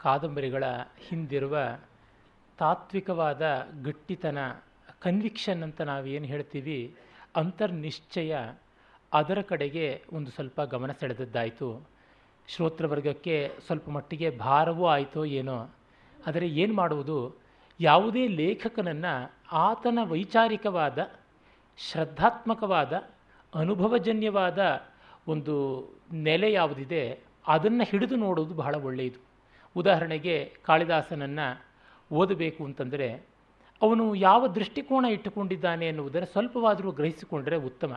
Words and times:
ಕಾದಂಬರಿಗಳ 0.00 0.64
ಹಿಂದಿರುವ 1.08 1.58
ತಾತ್ವಿಕವಾದ 2.58 3.66
ಗಟ್ಟಿತನ 3.82 4.38
ಕನ್ವಿಕ್ಷನ್ 4.98 5.62
ಅಂತ 5.62 5.80
ನಾವೇನು 5.80 6.24
ಹೇಳ್ತೀವಿ, 6.24 6.94
ಅಂತರ್ನಿಶ್ಚಯ 7.36 8.36
ಅದರ 9.12 9.40
ಕಡೆಗೆ 9.40 10.04
ಒಂದು 10.12 10.30
ಸ್ವಲ್ಪ 10.30 10.60
ಗಮನ 10.60 10.92
ಸೆಳೆದದ್ದಾಯಿತು. 10.92 11.88
ಶ್ರೋತೃವರ್ಗಕ್ಕೆ 12.48 13.50
ಸ್ವಲ್ಪ 13.66 13.90
ಮಟ್ಟಿಗೆ 13.90 14.30
ಭಾರವೂ 14.30 14.86
ಆಯಿತೋ 14.86 15.24
ಏನೋ. 15.24 15.70
ಆದರೆ 16.26 16.48
ಏನು 16.48 16.74
ಮಾಡುವುದು? 16.74 17.36
ಯಾವುದೇ 17.80 18.28
ಲೇಖಕನನ್ನು 18.28 19.32
ಆತನ 19.52 19.98
ವೈಚಾರಿಕವಾದ, 20.04 21.10
ಶ್ರದ್ಧಾತ್ಮಕವಾದ, 21.76 22.92
ಅನುಭವಜನ್ಯವಾದ 23.54 24.82
ಒಂದು 25.28 25.86
ನೆಲೆ 26.12 26.52
ಯಾವುದಿದೆ, 26.52 27.20
ಅದನ್ನು 27.46 27.84
ಹಿಡಿದು 27.84 28.16
ನೋಡೋದು 28.16 28.54
ಬಹಳ 28.54 28.74
ಒಳ್ಳೆಯದು. 28.74 29.29
ಉದಾಹರಣೆಗೆ 29.76 30.36
ಕಾಳಿದಾಸನನ್ನು 30.66 31.48
ಓದಬೇಕು 32.10 32.62
ಅಂತಂದರೆ 32.64 33.08
ಅವನು 33.82 34.04
ಯಾವ 34.28 34.42
ದೃಷ್ಟಿಕೋನ 34.56 35.06
ಇಟ್ಟುಕೊಂಡಿದ್ದಾನೆ 35.16 35.84
ಎನ್ನುವುದನ್ನು 35.86 36.28
ಸ್ವಲ್ಪವಾದರೂ 36.32 36.90
ಗ್ರಹಿಸಿಕೊಂಡರೆ 36.92 37.58
ಉತ್ತಮ. 37.68 37.92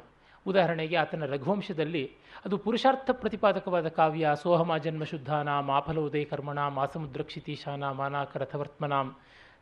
ಉದಾಹರಣೆಗೆ 0.45 0.95
ಆತನ 0.95 1.25
ರಘುವಂಶದಲ್ಲಿ 1.25 2.03
ಅದು 2.45 2.55
ಪುರುಷಾರ್ಥ 2.57 3.09
ಪ್ರತಿಪಾದಕವಾದ 3.21 3.87
ಕಾವ್ಯ, 3.87 4.31
ಸೋಹಮ 4.43 4.71
ಜನ್ಮ 4.77 5.03
ಶುದ್ಧಾನಾಂ 5.03 5.69
ಆಫಲೋದಯ 5.71 6.23
ಕರ್ಮಣಾಂ 6.23 6.79
ಆಸಮುದ್ರ 6.79 7.23
ಕ್ಷಿತೀಶಾನಾಂ 7.23 7.95
ಮಾನಾಕರಥವರ್ತ್ಮನಾಂ 8.01 9.09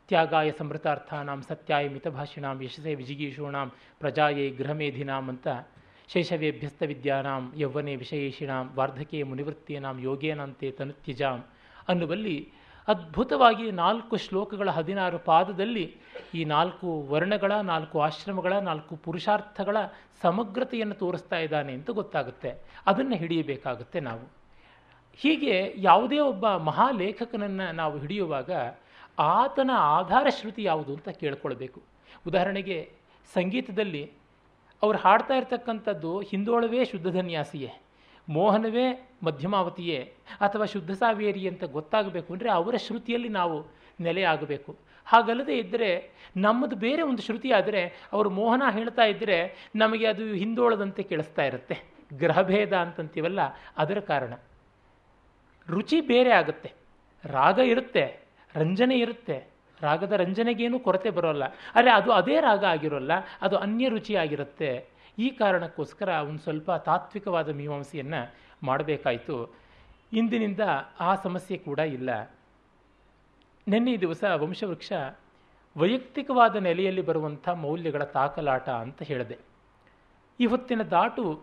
ತ್ಯಾಗಾಯ 0.08 0.48
ಸಮೃತಾರ್ಥಾನಾಂ 0.58 1.40
ಸತ್ಯಾಯ 1.48 1.84
ಮಿತಭಾಷಿಣಾಂ 1.88 2.56
ಯಶಸೆ 2.64 2.92
ವಿಜಿಗೀಷೂಣಾಂ 2.94 3.68
ಪ್ರಜಾಯೇ 4.00 4.46
ಗೃಹಮೇಧಿನಾಂ 4.50 5.26
ಅಂತ 5.32 5.48
ಶೇಷವೇಭ್ಯಸ್ತ 6.08 6.82
ವಿದ್ಯಾನಾಂ 6.82 7.42
ಯೌವನೆ 7.56 7.94
ವಿಷಯೇಷಿಣಾಂ 7.96 8.64
ವಾರ್ಧಕೇಯ 8.74 9.24
ಮುನಿವೃತ್ತಿಯನಾಂ 9.24 9.98
ಯೋಗೇನಂತೆ 10.08 10.70
ತನುತ್ಯಜಾಂ 10.70 11.38
ಅನ್ನುವಲ್ಲಿ 11.88 12.52
ಅದ್ಭುತವಾಗಿ 12.88 13.70
ನಾಲ್ಕು 13.70 14.16
ಶ್ಲೋಕಗಳ 14.16 14.70
ಹದಿನಾರು 14.70 15.18
ಪಾದದಲ್ಲಿ 15.18 15.96
ಈ 16.34 16.44
ನಾಲ್ಕು 16.44 17.06
ವರ್ಣಗಳ, 17.10 17.52
ನಾಲ್ಕು 17.52 18.00
ಆಶ್ರಮಗಳ, 18.00 18.52
ನಾಲ್ಕು 18.52 18.96
ಪುರುಷಾರ್ಥಗಳ 18.96 19.76
ಸಮಗ್ರತೆಯನ್ನು 20.22 20.94
ತೋರಿಸ್ತಾ 20.94 21.36
ಇದ್ದಾನೆ 21.36 21.72
ಅಂತ 21.72 21.90
ಗೊತ್ತಾಗುತ್ತೆ. 21.90 22.54
ಅದನ್ನು 22.86 23.16
ಹಿಡಿಯಬೇಕಾಗುತ್ತೆ 23.16 24.00
ನಾವು. 24.00 24.32
ಹೀಗೆ 25.16 25.74
ಯಾವುದೇ 25.76 26.18
ಒಬ್ಬ 26.18 26.48
ಮಹಾಲೇಖಕನನ್ನು 26.48 27.72
ನಾವು 27.72 27.98
ಹಿಡಿಯುವಾಗ 27.98 28.50
ಆತನ 29.18 29.70
ಆಧಾರ 29.76 30.26
ಶ್ರುತಿ 30.40 30.62
ಯಾವುದು 30.62 30.92
ಅಂತ 30.94 31.08
ಕೇಳ್ಕೊಳ್ಬೇಕು. 31.08 31.82
ಉದಾಹರಣೆಗೆ 32.26 32.92
ಸಂಗೀತದಲ್ಲಿ 33.34 34.12
ಅವ್ರು 34.82 34.98
ಹಾಡ್ತಾ 34.98 35.34
ಇರ್ತಕ್ಕಂಥದ್ದು 35.34 36.20
ಹಿಂದೋಳವೇ 36.20 36.84
ಶುದ್ಧ 36.84 37.06
ಧನ್ಯಾಸಿಯೇ 37.06 37.72
ಮೋಹನವೇ 38.28 39.16
ಮಧ್ಯಮಾವತಿಯೇ 39.22 40.12
ಅಥವಾ 40.40 40.64
ಶುದ್ಧ 40.64 40.90
ಸಾವೇರಿ 40.90 41.48
ಅಂತ 41.48 41.64
ಗೊತ್ತಾಗಬೇಕು 41.64 42.32
ಅಂದರೆ 42.32 42.50
ಅವರ 42.50 42.74
ಶ್ರುತಿಯಲ್ಲಿ 42.76 43.28
ನಾವು 43.28 43.66
ನೆಲೆಯಾಗಬೇಕು 44.00 44.76
ಹಾಗಲ್ಲದೆ 45.06 45.58
ಇದ್ದರೆ 45.58 46.12
ನಮ್ಮದು 46.36 46.76
ಬೇರೆ 46.76 47.02
ಒಂದು 47.02 47.22
ಶ್ರುತಿ 47.22 47.50
ಆದರೆ 47.52 48.08
ಅವರು 48.12 48.30
ಮೋಹನ 48.30 48.62
ಹೇಳ್ತಾ 48.70 49.02
ಇದ್ದರೆ 49.02 49.70
ನಮಗೆ 49.76 50.06
ಅದು 50.06 50.34
ಹಿಂದೋಳದಂತೆ 50.34 51.02
ಕೇಳಿಸ್ತಾ 51.02 51.42
ಇರುತ್ತೆ. 51.42 51.92
ಗ್ರಹಭೇದ 52.12 52.72
ಅಂತಂತೀವಲ್ಲ 52.72 53.40
ಅದರ 53.76 54.00
ಕಾರಣ. 54.00 54.32
ರುಚಿ 55.68 56.00
ಬೇರೆ 56.00 56.30
ಆಗುತ್ತೆ. 56.30 56.72
ರಾಗ 57.24 57.58
ಇರುತ್ತೆ, 57.58 58.26
ರಂಜನೆ 58.54 58.98
ಇರುತ್ತೆ. 58.98 59.52
ರಾಗದ 59.82 60.12
ರಂಜನೆಗೇನು 60.12 60.80
ಕೊರತೆ 60.80 61.10
ಬರೋಲ್ಲ. 61.10 61.42
ಆದರೆ 61.74 61.90
ಅದು 61.90 62.12
ಅದೇ 62.12 62.40
ರಾಗ 62.40 62.64
ಆಗಿರೋಲ್ಲ, 62.64 63.12
ಅದು 63.40 63.56
ಅನ್ಯ 63.56 63.88
ರುಚಿ 63.88 64.14
ಆಗಿರುತ್ತೆ. 64.14 64.91
ಈ 65.18 65.30
ಕಾರಣಕ್ಕೋಸ್ಕರ 65.30 66.08
ಒಂದು 66.08 66.38
ಸ್ವಲ್ಪ 66.38 66.72
ತಾತ್ವಿಕವಾದ 66.72 67.48
ಮೀಮಾಂಸೆಯನ್ನು 67.48 68.34
ಮಾಡಬೇಕಾಯಿತು. 68.62 69.54
ಇಂದಿನಿಂದ 70.12 70.60
ಆ 71.00 71.14
ಸಮಸ್ಯೆ 71.14 71.58
ಕೂಡ 71.58 71.78
ಇಲ್ಲ. 71.78 72.30
ನಿನ್ನೆ 73.68 73.96
ದಿವಸ 73.96 74.24
ವಂಶವೃಕ್ಷ 74.36 74.92
ವೈಯಕ್ತಿಕವಾದ 75.76 76.56
ನೆಲೆಯಲ್ಲಿ 76.56 77.02
ಬರುವಂಥ 77.02 77.48
ಮೌಲ್ಯಗಳ 77.48 78.04
ತಾಕಲಾಟ 78.04 78.68
ಅಂತ 78.68 79.02
ಹೇಳಿದೆ. 79.02 79.38
ಈ 80.40 80.46
ಹೊತ್ತಿನ 80.46 80.82
ದಾಟು 80.82 81.42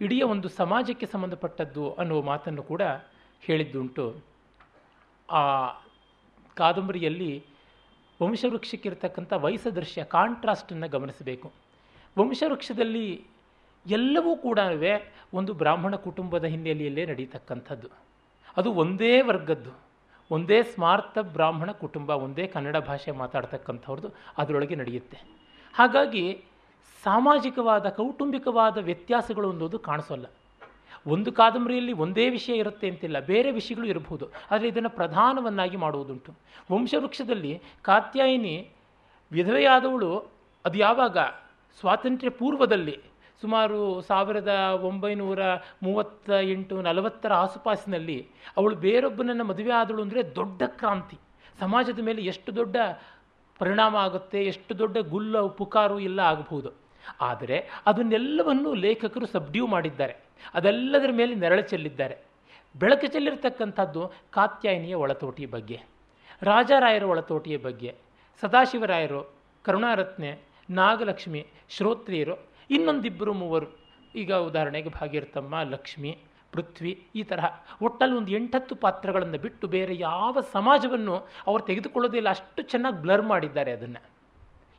ಇಡೀ 0.00 0.22
ಒಂದು 0.22 0.48
ಸಮಾಜಕ್ಕೆ 0.48 1.06
ಸಂಬಂಧಪಟ್ಟದ್ದು 1.06 1.94
ಅನ್ನುವ 1.94 2.22
ಮಾತನ್ನು 2.22 2.62
ಕೂಡ 2.62 2.82
ಹೇಳಿದ್ದುಂಟು. 3.40 4.22
ಆ 5.30 5.68
ಕಾದಂಬರಿಯಲ್ಲಿ 6.56 7.44
ವಂಶವೃಕ್ಷಕ್ಕಿರ್ತಕ್ಕಂಥ 8.22 9.32
ವಯಸ್ಸದೃಶ್ಯ 9.32 10.04
ಕಾಂಟ್ರಾಸ್ಟನ್ನು 10.04 10.88
ಗಮನಿಸಬೇಕು. 10.88 11.61
ವಂಶವೃಕ್ಷದಲ್ಲಿ 12.18 13.26
ಎಲ್ಲವೂ 13.86 14.36
ಕೂಡ 14.36 14.58
ಒಂದು 15.34 15.54
ಬ್ರಾಹ್ಮಣ 15.54 15.94
ಕುಟುಂಬದ 15.94 16.44
ಹಿನ್ನೆಲೆಯಲ್ಲೇ 16.44 17.06
ನಡೀತಕ್ಕಂಥದ್ದು. 17.06 17.88
ಅದು 18.56 18.72
ಒಂದೇ 18.72 19.20
ವರ್ಗದ್ದು. 19.20 19.70
ಒಂದೇ 20.30 20.62
ಸ್ಮಾರ್ಥ 20.62 21.18
ಬ್ರಾಹ್ಮಣ 21.18 21.70
ಕುಟುಂಬ, 21.70 22.10
ಒಂದೇ 22.10 22.46
ಕನ್ನಡ 22.46 22.76
ಭಾಷೆ 22.76 23.10
ಮಾತಾಡ್ತಕ್ಕಂಥವ್ರದ್ದು 23.10 24.08
ಅದರೊಳಗೆ 24.38 24.74
ನಡೆಯುತ್ತೆ. 24.74 25.18
ಹಾಗಾಗಿ 25.74 26.44
ಸಾಮಾಜಿಕವಾದ, 27.04 27.88
ಕೌಟುಂಬಿಕವಾದ 27.88 28.78
ವ್ಯತ್ಯಾಸಗಳು 28.78 29.50
ಅನ್ನೋದು 29.50 29.78
ಕಾಣಿಸೋಲ್ಲ. 29.78 30.26
ಒಂದು 31.06 31.32
ಕಾದಂಬರಿಯಲ್ಲಿ 31.32 31.92
ಒಂದೇ 31.92 32.28
ವಿಷಯ 32.28 32.54
ಇರುತ್ತೆ 32.54 32.88
ಅಂತಿಲ್ಲ. 32.88 33.20
ಬೇರೆ 33.20 33.50
ವಿಷಯಗಳು 33.50 33.86
ಇರಬಹುದು 33.86 34.26
ಆದರೆ 34.50 34.68
ಇದನ್ನು 34.68 34.90
ಪ್ರಧಾನವನ್ನಾಗಿ 34.90 35.76
ಮಾಡುವುದುಂಟು. 35.76 36.34
ವಂಶವೃಕ್ಷದಲ್ಲಿ 36.72 37.60
ಕಾತ್ಯಾಯಿನಿ 37.82 38.70
ವಿಧವೆಯಾದವಳು, 39.32 40.18
ಅದು 40.64 40.78
ಯಾವಾಗ? 40.78 41.18
ಸ್ವಾತಂತ್ರ್ಯ 41.80 42.30
ಪೂರ್ವದಲ್ಲಿ 42.30 42.96
ಸುಮಾರು 43.42 43.78
ಸಾವಿರದ 44.00 44.52
ಒಂಬೈನೂರ 44.88 45.42
ಮೂವತ್ತ 45.82 46.30
ಎಂಟು 46.30 46.74
ನಲವತ್ತರ 46.82 47.32
ಆಸುಪಾಸಿನಲ್ಲಿ 47.34 48.18
ಅವಳು 48.56 48.74
ಬೇರೊಬ್ಬನನ್ನು 48.76 49.44
ಮದುವೆ 49.44 49.72
ಆದಳು 49.72 50.02
ಅಂದರೆ 50.02 50.34
ದೊಡ್ಡ 50.36 50.62
ಕ್ರಾಂತಿ. 50.66 51.18
ಸಮಾಜದ 51.60 52.00
ಮೇಲೆ 52.02 52.22
ಎಷ್ಟು 52.22 52.50
ದೊಡ್ಡ 52.56 52.76
ಪರಿಣಾಮ 53.58 53.96
ಆಗುತ್ತೆ, 53.96 54.44
ಎಷ್ಟು 54.44 54.72
ದೊಡ್ಡ 54.78 54.96
ಗುಲ್ಲ, 54.98 55.46
ಪುಕಾರು 55.46 56.00
ಎಲ್ಲ 56.00 56.20
ಆಗಬಹುದು. 56.20 56.70
ಆದರೆ 57.20 57.56
ಅದನ್ನೆಲ್ಲವನ್ನು 57.86 58.74
ಲೇಖಕರು 58.74 59.26
ಸಬ್ಡ್ಯೂ 59.26 59.66
ಮಾಡಿದ್ದಾರೆ. 59.66 60.14
ಅದೆಲ್ಲದರ 60.54 61.12
ಮೇಲೆ 61.12 61.34
ನೆರಳು 61.34 61.62
ಚೆಲ್ಲಿದ್ದಾರೆ. 61.62 62.16
ಬೆಳಕು 62.74 63.06
ಚೆಲ್ಲಿರ್ತಕ್ಕಂಥದ್ದು 63.06 64.02
ಕಾತ್ಯಾಯಿನಿಯ 64.30 64.94
ಒಳತೋಟಿಯ 64.94 65.46
ಬಗ್ಗೆ, 65.46 65.78
ರಾಜಾರಾಯರ 66.42 67.04
ಒಳತೋಟಿಯ 67.04 67.56
ಬಗ್ಗೆ, 67.56 67.90
ಸದಾಶಿವರಾಯರು, 68.42 69.22
ಕರುಣಾರತ್ನೆ 69.64 70.30
ನಾಗಲಕ್ಷ್ಮಿ 70.70 71.46
ಶ್ರೋತ್ರಿಯರು, 71.68 72.48
ಇನ್ನೊಂದಿಬ್ಬರು 72.70 73.32
ಮೂವರು. 73.32 73.66
ಈಗ 74.14 74.34
ಉದಾಹರಣೆಗೆ 74.34 74.88
ಭಾಗೀರಥಮ್ಮ, 74.88 75.62
ಲಕ್ಷ್ಮಿ, 75.62 76.18
ಪೃಥ್ವಿ 76.52 77.06
ಈ 77.14 77.22
ತರಹ 77.22 77.60
ಒಟ್ಟಲ್ಲಿ 77.82 78.16
ಒಂದು 78.16 78.32
ಎಂಟತ್ತು 78.32 78.74
ಪಾತ್ರಗಳನ್ನು 78.74 79.38
ಬಿಟ್ಟು 79.38 79.66
ಬೇರೆ 79.66 79.98
ಯಾವ 79.98 80.40
ಸಮಾಜವನ್ನು 80.52 81.14
ಅವರು 81.46 81.62
ತೆಗೆದುಕೊಳ್ಳೋದಿಲ್ಲ 81.62 82.28
ಅಷ್ಟು 82.28 82.62
ಚೆನ್ನಾಗಿ 82.62 83.02
ಬ್ಲರ್ 83.02 83.22
ಮಾಡಿದ್ದಾರೆ 83.22 83.72
ಅದನ್ನು. 83.72 84.02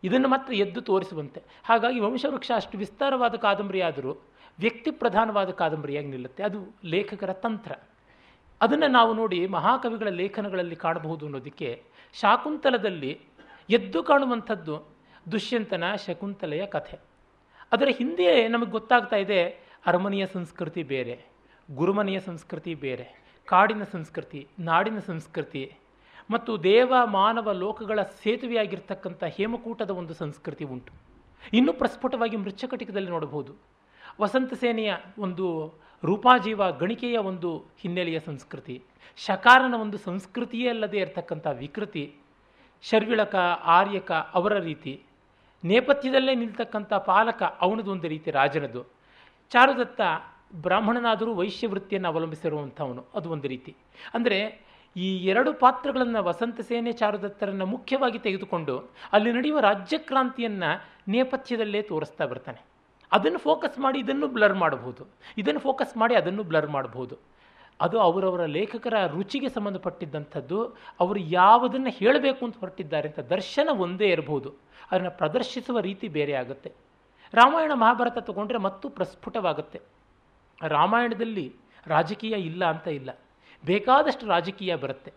ಇದನ್ನು 0.03 0.27
ಮಾತ್ರ 0.27 0.53
ಎದ್ದು 0.53 0.81
ತೋರಿಸುವಂತೆ. 0.81 1.41
ಹಾಗಾಗಿ 1.65 1.99
ವಂಶವೃಕ್ಷ 1.99 2.51
ಅಷ್ಟು 2.55 2.77
ವಿಸ್ತಾರವಾದ 2.77 3.35
ಕಾದಂಬರಿ 3.35 3.81
ಆದರೂ, 3.81 4.11
ವ್ಯಕ್ತಿ 4.59 4.91
ಪ್ರಧಾನವಾದ 4.91 5.49
ಕಾದಂಬರಿಯಾಗಿ 5.49 6.07
ನಿಲ್ಲುತ್ತೆ. 6.07 6.43
ಅದು 6.43 6.75
ಲೇಖಕರ 6.83 7.33
ತಂತ್ರ. 7.33 7.71
ಅದನ್ನು 8.61 8.87
ನಾವು 8.87 9.13
ನೋಡಿ 9.13 9.47
ಮಹಾಕವಿಗಳ 9.47 10.07
ಲೇಖನಗಳಲ್ಲಿ 10.07 10.75
ಕಾಣಬಹುದು 10.75 11.25
ಅನ್ನೋದಕ್ಕೆ 11.25 11.83
ಶಾಕುಂತಲದಲ್ಲಿ 12.13 13.21
ಎದ್ದು 13.69 14.03
ಕಾಣುವಂಥದ್ದು 14.03 14.92
ದುಷ್ಯಂತನ 15.31 15.83
ಶಕುಂತಲೆಯ 15.95 16.65
ಕಥೆ. 16.65 16.99
ಅದರ 17.71 17.87
ಹಿಂದೆ 17.91 18.47
ನಮಗೆ 18.47 18.71
ಗೊತ್ತಾಗ್ತಾ 18.71 19.15
ಇದೆ, 19.15 19.43
ಅರಮನೆಯ 19.85 20.25
ಸಂಸ್ಕೃತಿ 20.25 20.83
ಬೇರೆ, 20.83 21.25
ಗುರುಮನೆಯ 21.75 22.19
ಸಂಸ್ಕೃತಿ 22.19 22.75
ಬೇರೆ, 22.75 23.23
ಕಾಡಿನ 23.45 23.83
ಸಂಸ್ಕೃತಿ, 23.83 24.47
ನಾಡಿನ 24.59 24.99
ಸಂಸ್ಕೃತಿ, 24.99 25.73
ಮತ್ತು 26.31 26.63
ದೇವ 26.63 26.93
ಮಾನವ 27.05 27.51
ಲೋಕಗಳ 27.51 28.01
ಸೇತುವೆಯಾಗಿರ್ತಕ್ಕಂಥ 28.01 29.23
ಹೇಮಕೂಟದ 29.23 29.89
ಒಂದು 29.89 30.13
ಸಂಸ್ಕೃತಿ 30.13 30.63
ಉಂಟು. 30.63 30.93
ಇನ್ನೂ 31.53 31.73
ಪ್ರಸ್ಫುಟವಾಗಿ 31.73 32.37
ಮೃಚ್ಛಕಟಿಕದಲ್ಲಿ 32.37 33.09
ನೋಡಬಹುದು. 33.09 33.55
ವಸಂತ 34.21 34.53
ಸೇನೆಯ 34.53 34.93
ಒಂದು 35.19 35.73
ರೂಪಾಜೀವ 36.03 36.71
ಗಣಿಕೆಯ 36.71 37.17
ಒಂದು 37.17 37.65
ಹಿನ್ನೆಲೆಯ 37.81 38.19
ಸಂಸ್ಕೃತಿ, 38.19 38.83
ಶಕಾರನ 39.17 39.73
ಒಂದು 39.73 39.97
ಸಂಸ್ಕೃತಿಯೇ 39.97 40.69
ಅಲ್ಲದೆ 40.69 40.97
ಇರತಕ್ಕಂಥ 40.97 41.47
ವಿಕೃತಿ, 41.47 42.15
ಶರ್ವಿಳಕ, 42.81 43.35
ಆರ್ಯಕ 43.63 44.11
ಅವರ 44.11 44.53
ರೀತಿ 44.59 45.03
ನೇಪಥ್ಯದಲ್ಲೇ 45.65 46.35
ನಿಲ್ತಕ್ಕಂಥ 46.35 46.93
ಪಾಲಕ 46.93 47.43
ಅವನದೊಂದು 47.43 48.07
ರೀತಿ 48.07 48.31
ರಾಜನದು. 48.31 48.85
ಚಾರುದತ್ತ 49.49 50.01
ಬ್ರಾಹ್ಮಣನಾದರೂ 50.61 51.33
ವೈಶ್ಯವೃತ್ತಿಯನ್ನು 51.33 52.09
ಅವಲಂಬಿಸಿರುವಂಥವನು. 52.09 53.05
ಅದು 53.15 53.29
ಒಂದು 53.29 53.47
ರೀತಿ. 53.47 53.75
ಅಂದರೆ 54.13 54.61
ಈ 54.97 55.25
ಎರಡು 55.25 55.53
ಪಾತ್ರಗಳನ್ನು 55.53 56.23
ವಸಂತ 56.23 56.61
ಸೇನೆ 56.61 56.91
ಚಾರುದತ್ತರನ್ನು 56.91 57.65
ಮುಖ್ಯವಾಗಿ 57.65 58.19
ತೆಗೆದುಕೊಂಡು 58.19 58.91
ಅಲ್ಲಿ 59.13 59.31
ನಡೆಯುವ 59.31 59.59
ರಾಜ್ಯಕ್ರಾಂತಿಯನ್ನು 59.59 60.85
ನೇಪಥ್ಯದಲ್ಲೇ 61.07 61.81
ತೋರಿಸ್ತಾ 61.81 62.25
ಬರ್ತಾನೆ. 62.25 62.61
ಅದನ್ನು 63.11 63.39
ಫೋಕಸ್ 63.39 63.79
ಮಾಡಿ 63.79 63.99
ಇದನ್ನು 63.99 64.27
ಬ್ಲರ್ 64.27 64.53
ಮಾಡಬಹುದು. 64.53 65.05
ಇದನ್ನು 65.37 65.59
ಫೋಕಸ್ 65.59 65.97
ಮಾಡಿ 65.97 66.15
ಅದನ್ನು 66.15 66.43
ಬ್ಲರ್ 66.43 66.67
ಮಾಡಬಹುದು. 66.67 67.17
ಅದು 67.81 67.99
ಅವರವರ 67.99 68.45
ಲೇಖಕರ 68.45 69.05
ರುಚಿಗೆ 69.07 69.49
ಸಂಬಂಧಪಟ್ಟಿದ್ದಂಥದ್ದು. 69.49 70.65
ಅವರು 70.99 71.19
ಯಾವುದನ್ನು 71.19 71.89
ಹೇಳಬೇಕು 71.89 72.45
ಅಂತ 72.45 72.57
ಹೊರಟಿದ್ದಾರೆ 72.57 73.09
ಅಂತ 73.09 73.19
ದರ್ಶನ 73.19 73.69
ಒಂದೇ 73.69 74.07
ಇರಬಹುದು. 74.07 74.53
ಅದನ್ನು 74.91 75.11
ಪ್ರದರ್ಶಿಸುವ 75.11 75.79
ರೀತಿ 75.79 76.07
ಬೇರೆ 76.07 76.33
ಆಗುತ್ತೆ. 76.33 76.71
ರಾಮಾಯಣ 77.33 77.71
ಮಹಾಭಾರತ 77.73 78.17
ತಗೊಂಡ್ರೆ 78.17 78.57
ಮತ್ತು 78.57 78.89
ಪ್ರಸ್ಫುಟವಾಗುತ್ತೆ. 78.89 79.81
ರಾಮಾಯಣದಲ್ಲಿ 80.67 81.55
ರಾಜಕೀಯ 81.87 82.31
ಇಲ್ಲ 82.31 82.65
ಅಂತ 82.65 82.87
ಇಲ್ಲ. 82.87 83.19
ಬೇಕಾದಷ್ಟು 83.65 84.27
ರಾಜಕೀಯ 84.27 84.75
ಬರುತ್ತೆ. 84.75 85.13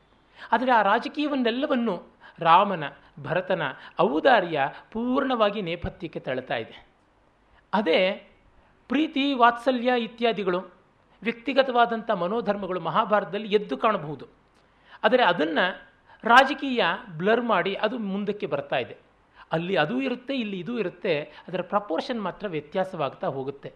ಆದರೆ 0.52 0.72
ಆ 0.72 0.82
ರಾಜಕೀಯವನ್ನೆಲ್ಲವನ್ನು 0.82 2.02
ರಾಮನ, 2.38 2.84
ಭರತನ 3.22 3.62
ಔದಾರ್ಯ 4.00 4.60
ಪೂರ್ಣವಾಗಿ 4.92 5.62
ನೇಪಥ್ಯಕ್ಕೆ 5.62 6.20
ತಳ್ತಾ 6.20 6.54
ಇದೆ. 6.54 6.86
ಅದೇ 7.72 8.30
ಪ್ರೀತಿ, 8.88 9.34
ವಾತ್ಸಲ್ಯ 9.34 9.92
ಇತ್ಯಾದಿಗಳು 9.98 10.75
ವ್ಯಕ್ತಿಗತವಾದಂಥ 11.22 12.10
ಮನೋಧರ್ಮಗಳು 12.22 12.80
ಮಹಾಭಾರತದಲ್ಲಿ 12.80 13.50
ಎದ್ದು 13.58 13.76
ಕಾಣಬಹುದು. 13.76 14.26
ಆದರೆ 15.04 15.22
ಅದನ್ನು 15.24 15.64
ರಾಜಕೀಯ 16.24 16.84
ಬ್ಲರ್ 17.18 17.44
ಮಾಡಿ 17.44 17.72
ಅದು 17.86 17.96
ಮುಂದಕ್ಕೆ 18.12 18.46
ಬರ್ತಾ 18.46 18.78
ಇದೆ. 18.84 18.94
ಅಲ್ಲಿ 19.52 19.74
ಅದೂ 19.76 19.96
ಇರುತ್ತೆ, 20.00 20.34
ಇಲ್ಲಿ 20.34 20.56
ಇದೂ 20.60 20.74
ಇರುತ್ತೆ, 20.78 21.14
ಅದರ 21.48 21.62
ಪ್ರಪೋರ್ಷನ್ 21.62 22.20
ಮಾತ್ರ 22.20 22.46
ವ್ಯತ್ಯಾಸವಾಗ್ತಾ 22.48 23.26
ಹೋಗುತ್ತೆ. 23.26 23.70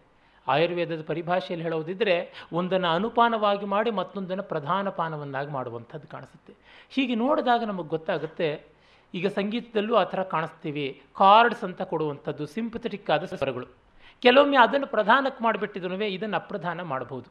ಆಯುರ್ವೇದದ 0.46 1.02
ಪರಿಭಾಷೆಯಲ್ಲಿ 1.02 1.64
ಹೇಳೋದಿದ್ದರೆ 1.66 2.14
ಒಂದನ್ನು 2.52 2.88
ಅನುಪಾನವಾಗಿ 2.88 3.66
ಮಾಡಿ 3.66 3.90
ಮತ್ತೊಂದನ್ನು 3.90 4.42
ಪ್ರಧಾನ 4.42 4.88
ಪಾನವನ್ನಾಗಿ 4.88 5.50
ಮಾಡುವಂಥದ್ದು 5.50 6.08
ಕಾಣಿಸುತ್ತೆ. 6.08 6.52
ಹೀಗೆ 6.90 7.14
ನೋಡಿದಾಗ 7.14 7.62
ನಮಗೆ 7.64 7.88
ಗೊತ್ತಾಗುತ್ತೆ, 7.88 8.48
ಈಗ 9.14 9.26
ಸಂಗೀತದಲ್ಲೂ 9.28 9.94
ಆ 9.94 10.04
ಥರ 10.04 10.22
ಕಾಣಿಸ್ತೀವಿ. 10.34 10.86
ಕಾರ್ಡ್ಸ್ 11.16 11.64
ಅಂತ 11.64 11.82
ಕೊಡುವಂಥದ್ದು 11.82 12.46
ಸಿಂಪಥೆಟಿಕ್ 12.46 13.10
ಆದ 13.10 13.24
ಸ್ವರಗಳು. 13.24 13.68
ಕೆಲವೊಮ್ಮೆ 14.22 14.56
ಅದನ್ನು 14.56 14.86
ಪ್ರಧಾನಕ್ಕೆ 14.86 15.44
ಮಾಡಿಬಿಟ್ಟಿದ್ರು 15.44 15.94
ಇದನ್ನು 16.04 16.36
ಅಪ್ರಧಾನ 16.36 16.82
ಮಾಡಬಹುದು. 16.82 17.30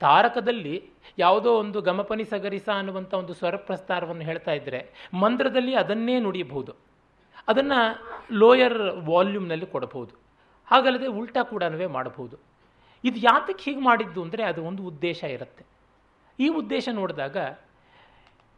ತಾರಕದಲ್ಲಿ 0.00 0.90
ಯಾವುದೋ 1.18 1.54
ಒಂದು 1.54 1.80
ಗಮಪನಿ 1.80 2.24
ಸಗರಿಸ 2.24 2.68
ಅನ್ನುವಂಥ 2.74 3.14
ಒಂದು 3.14 3.34
ಸ್ವರ 3.34 3.56
ಪ್ರಸ್ತಾರವನ್ನು 3.56 4.22
ಹೇಳ್ತಾ 4.22 4.52
ಇದ್ದರೆ 4.52 5.10
ಮಂತ್ರದಲ್ಲಿ 5.14 5.74
ಅದನ್ನೇ 5.74 6.20
ನುಡಿಯಬಹುದು. 6.20 6.74
ಅದನ್ನು 7.48 7.78
ಲೋಯರ್ 8.32 8.78
ವಾಲ್ಯೂಮ್ನಲ್ಲಿ 9.08 9.66
ಕೊಡಬಹುದು. 9.66 10.14
ಹಾಗಲ್ಲದೆ 10.66 11.06
ಉಲ್ಟಾ 11.06 11.42
ಕೂಡ 11.42 11.62
ಮಾಡಬಹುದು. 11.88 12.38
ಇದು 13.04 13.18
ಯಾತಕ್ಕೆ 13.18 13.70
ಹೀಗೆ 13.70 13.80
ಮಾಡಿದ್ದು 13.80 14.22
ಅಂದರೆ 14.22 14.42
ಅದು 14.42 14.64
ಒಂದು 14.64 14.82
ಉದ್ದೇಶ 14.82 15.24
ಇರುತ್ತೆ. 15.24 15.64
ಈ 16.40 16.48
ಉದ್ದೇಶ 16.48 16.88
ನೋಡಿದಾಗ 16.92 17.36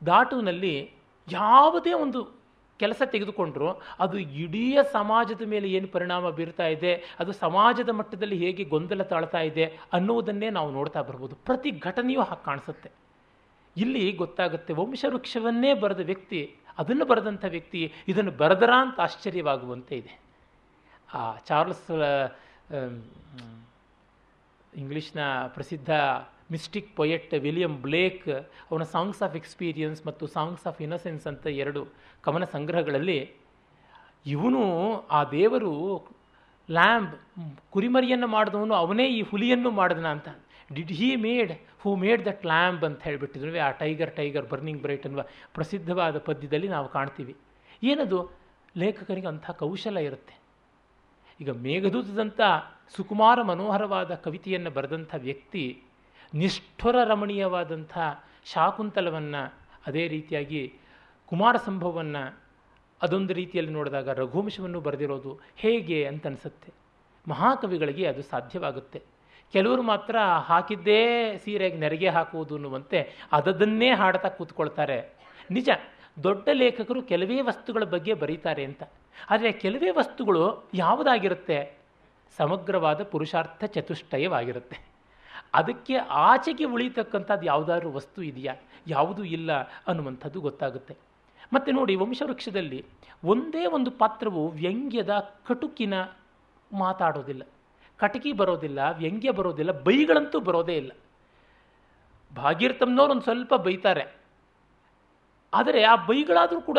ದಾಟುನಲ್ಲಿ 0.06 0.92
ಯಾವುದೇ 1.32 1.92
ಒಂದು 1.92 2.39
ಕೆಲಸ 2.82 3.02
ತೆಗೆದುಕೊಂಡ್ರು, 3.14 3.68
ಅದು 4.04 4.16
ಇಡೀ 4.42 4.64
ಸಮಾಜದ 4.92 5.42
ಮೇಲೆ 5.52 5.68
ಏನು 5.76 5.88
ಪರಿಣಾಮ 5.96 6.30
ಬೀರ್ತಾ 6.38 6.66
ಇದೆ, 6.76 6.92
ಅದು 7.22 7.32
ಸಮಾಜದ 7.44 7.90
ಮಟ್ಟದಲ್ಲಿ 7.98 8.38
ಹೇಗೆ 8.44 8.64
ಗೊಂದಲ 8.74 9.02
ತಾಳ್ತಾ 9.12 9.42
ಇದೆ 9.50 9.66
ಅನ್ನುವುದನ್ನೇ 9.92 10.50
ನಾವು 10.58 10.70
ನೋಡ್ತಾ 10.78 11.02
ಬರ್ಬೋದು. 11.08 11.34
ಪ್ರತಿ 11.48 11.72
ಘಟನೆಯೂ 11.88 12.24
ಹಾಗೆ 12.30 12.44
ಕಾಣಿಸುತ್ತೆ. 12.44 12.90
ಇಲ್ಲಿ 13.76 14.04
ಗೊತ್ತಾಗುತ್ತೆ, 14.22 14.72
ವಂಶವೃಕ್ಷವನ್ನೇ 14.80 15.72
ಬರೆದ 15.82 16.02
ವ್ಯಕ್ತಿ, 16.10 16.40
ಅದನ್ನು 16.78 17.04
ಬರೆದಂಥ 17.10 17.44
ವ್ಯಕ್ತಿ, 17.54 17.80
ಇದನ್ನು 18.08 18.32
ಬರೆದರ 18.42 18.72
ಅಂತ 18.84 18.98
ಆಶ್ಚರ್ಯವಾಗುವಂತೆ 19.00 19.94
ಇದೆ. 20.02 20.12
ಆ 21.14 21.22
ಚಾರ್ಲ್ಸ್ 21.48 21.88
ಇಂಗ್ಲೀಷ್ನ 24.80 25.20
ಪ್ರಸಿದ್ಧ 25.54 25.90
ಮಿಸ್ಟಿಕ್ 26.50 26.96
ಪೊಯೆಟ್ 26.96 27.34
ವಿಲಿಯಂ 27.34 27.82
ಬ್ಲೇಕ್ 27.82 28.28
ಅವನ 28.70 28.82
ಸಾಂಗ್ಸ್ 28.82 29.22
ಆಫ್ 29.22 29.36
ಎಕ್ಸ್ಪೀರಿಯನ್ಸ್ 29.36 30.06
ಮತ್ತು 30.06 30.26
ಸಾಂಗ್ಸ್ 30.26 30.66
ಆಫ್ 30.66 30.82
ಇನ್ನಸೆನ್ಸ್ 30.82 31.26
ಅಂತ 31.26 31.46
ಎರಡು 31.46 31.86
ಕವನ 32.22 32.44
ಸಂಗ್ರಹಗಳಲ್ಲಿ 32.44 33.30
ಇವನು 34.26 34.62
ಆ 35.10 35.24
ದೇವರು 35.24 35.72
ಲ್ಯಾಂಬ್ 36.70 37.14
ಕುರಿಮರಿಯನ್ನು 37.70 38.26
ಮಾಡಿದವನು, 38.26 38.74
ಅವನೇ 38.74 39.08
ಈ 39.08 39.22
ಹುಲಿಯನ್ನು 39.22 39.70
ಮಾಡಿದನ 39.70 40.06
ಅಂತ. 40.06 40.28
Did 40.74 40.92
he 40.92 41.16
made 41.16 41.52
who 41.80 41.96
made 41.96 42.26
that 42.26 42.46
lamb 42.46 42.84
ಅಂತ 42.84 43.02
ಹೇಳಿಬಿಟ್ಟಿದ್ರು. 43.02 43.58
ಆ 43.58 43.70
ಟೈಗರ್ 43.70 44.16
ಟೈಗರ್ 44.16 44.46
ಬರ್ನಿಂಗ್ 44.46 44.82
ಬ್ರೈಟ್ 44.82 45.06
ಅನ್ನುವ 45.06 45.24
ಪ್ರಸಿದ್ಧವಾದ 45.54 46.18
ಪದ್ಯದಲ್ಲಿ 46.18 46.68
ನಾವು 46.68 46.88
ಕಾಣ್ತೀವಿ. 46.88 47.36
ಏನದು? 47.82 48.30
ಲೇಖಕರಿಗೆ 48.76 49.26
ಅಂಥ 49.26 49.50
ಕೌಶಲ 49.50 49.96
ಇರುತ್ತೆ. 49.96 50.40
ಈಗ 51.40 51.50
ಮೇಘದೂತದಂಥ 51.50 52.40
ಸುಕುಮಾರ 52.96 53.42
ಮನೋಹರವಾದ 53.42 54.14
ಕವಿತೆಯನ್ನು 54.14 54.70
ಬರೆದಂಥ 54.70 55.14
ವ್ಯಕ್ತಿ 55.18 55.82
ನಿಷ್ಠುರ 56.34 56.96
ರಮಣೀಯವಾದಂಥ 57.04 57.98
ಶಾಕುಂತಲವನ್ನು 58.44 59.54
ಅದೇ 59.86 60.08
ರೀತಿಯಾಗಿ 60.08 60.74
ಕುಮಾರ 61.26 61.56
ಸಂಭವವನ್ನು 61.56 62.40
ಅದೊಂದು 63.02 63.34
ರೀತಿಯಲ್ಲಿ 63.34 63.72
ನೋಡಿದಾಗ 63.72 64.08
ರಘುವಂಶವನ್ನು 64.08 64.80
ಬರೆದಿರೋದು 64.80 65.40
ಹೇಗೆ 65.56 66.06
ಅಂತ 66.06 66.26
ಅನಿಸುತ್ತೆ 66.26 66.72
ಮಹಾಕವಿಗಳಿಗೆ 67.28 68.06
ಅದು 68.06 68.22
ಸಾಧ್ಯವಾಗುತ್ತೆ. 68.22 69.02
ಕೆಲವರು 69.52 69.82
ಮಾತ್ರ 69.82 70.18
ಹಾಕಿದ್ದೇ 70.18 71.36
ಸೀರೆಗೆ 71.36 71.76
ನೆರಿಗೆ 71.76 72.08
ಹಾಕುವುದು 72.08 72.54
ಅನ್ನುವಂತೆ 72.54 73.28
ಅದನ್ನೇ 73.32 73.90
ಹಾಡ್ತಾ 73.90 74.28
ಕೂತ್ಕೊಳ್ತಾರೆ. 74.28 75.12
ನಿಜ, 75.50 75.70
ದೊಡ್ಡ 76.22 76.48
ಲೇಖಕರು 76.52 77.02
ಕೆಲವೇ 77.02 77.40
ವಸ್ತುಗಳ 77.40 77.84
ಬಗ್ಗೆ 77.84 78.14
ಬರೀತಾರೆ 78.14 78.64
ಅಂತ. 78.64 78.82
ಆದರೆ 79.30 79.52
ಕೆಲವೇ 79.52 79.90
ವಸ್ತುಗಳು 79.90 80.70
ಯಾವುದಾಗಿರುತ್ತೆ? 80.74 81.78
ಸಮಗ್ರವಾದ 82.36 83.02
ಪುರುಷಾರ್ಥ 83.02 83.64
ಚತುಷ್ಟಯವಾಗಿರುತ್ತೆ. 83.64 84.89
ಅದಕ್ಕೆ 85.54 85.94
ಆಚೆಗೆ 85.96 86.64
ಉಳಿತಕ್ಕಂಥದ್ದು 86.64 87.46
ಯಾವುದಾದ್ರೂ 87.46 87.90
ವಸ್ತು 87.90 88.22
ಇದೆಯಾ? 88.22 88.54
ಯಾವುದೂ 88.86 89.24
ಇಲ್ಲ 89.24 89.52
ಅನ್ನುವಂಥದ್ದು 89.60 90.40
ಗೊತ್ತಾಗುತ್ತೆ. 90.40 90.96
ಮತ್ತು 91.52 91.72
ನೋಡಿ, 91.72 91.94
ವಂಶವೃಕ್ಷದಲ್ಲಿ 91.94 92.86
ಒಂದೇ 93.24 93.66
ಒಂದು 93.66 93.90
ಪಾತ್ರವು 93.90 94.48
ವ್ಯಂಗ್ಯದ 94.48 95.10
ಕಟುಕಿನ 95.46 95.94
ಮಾತಾಡೋದಿಲ್ಲ. 96.72 97.42
ಕಟಕಿ 97.98 98.32
ಬರೋದಿಲ್ಲ, 98.32 98.78
ವ್ಯಂಗ್ಯ 98.98 99.30
ಬರೋದಿಲ್ಲ, 99.30 99.72
ಬೈಗಳಂತೂ 99.72 100.40
ಬರೋದೇ 100.40 100.76
ಇಲ್ಲ. 100.76 100.92
ಭಾಗೀರಥಮ್ನವ್ರು 102.36 103.12
ಒಂದು 103.12 103.22
ಸ್ವಲ್ಪ 103.22 103.54
ಬೈತಾರೆ. 103.54 104.04
ಆದರೆ 105.54 105.82
ಆ 105.82 105.96
ಬೈಗಳಾದರೂ 105.96 106.60
ಕೂಡ 106.60 106.78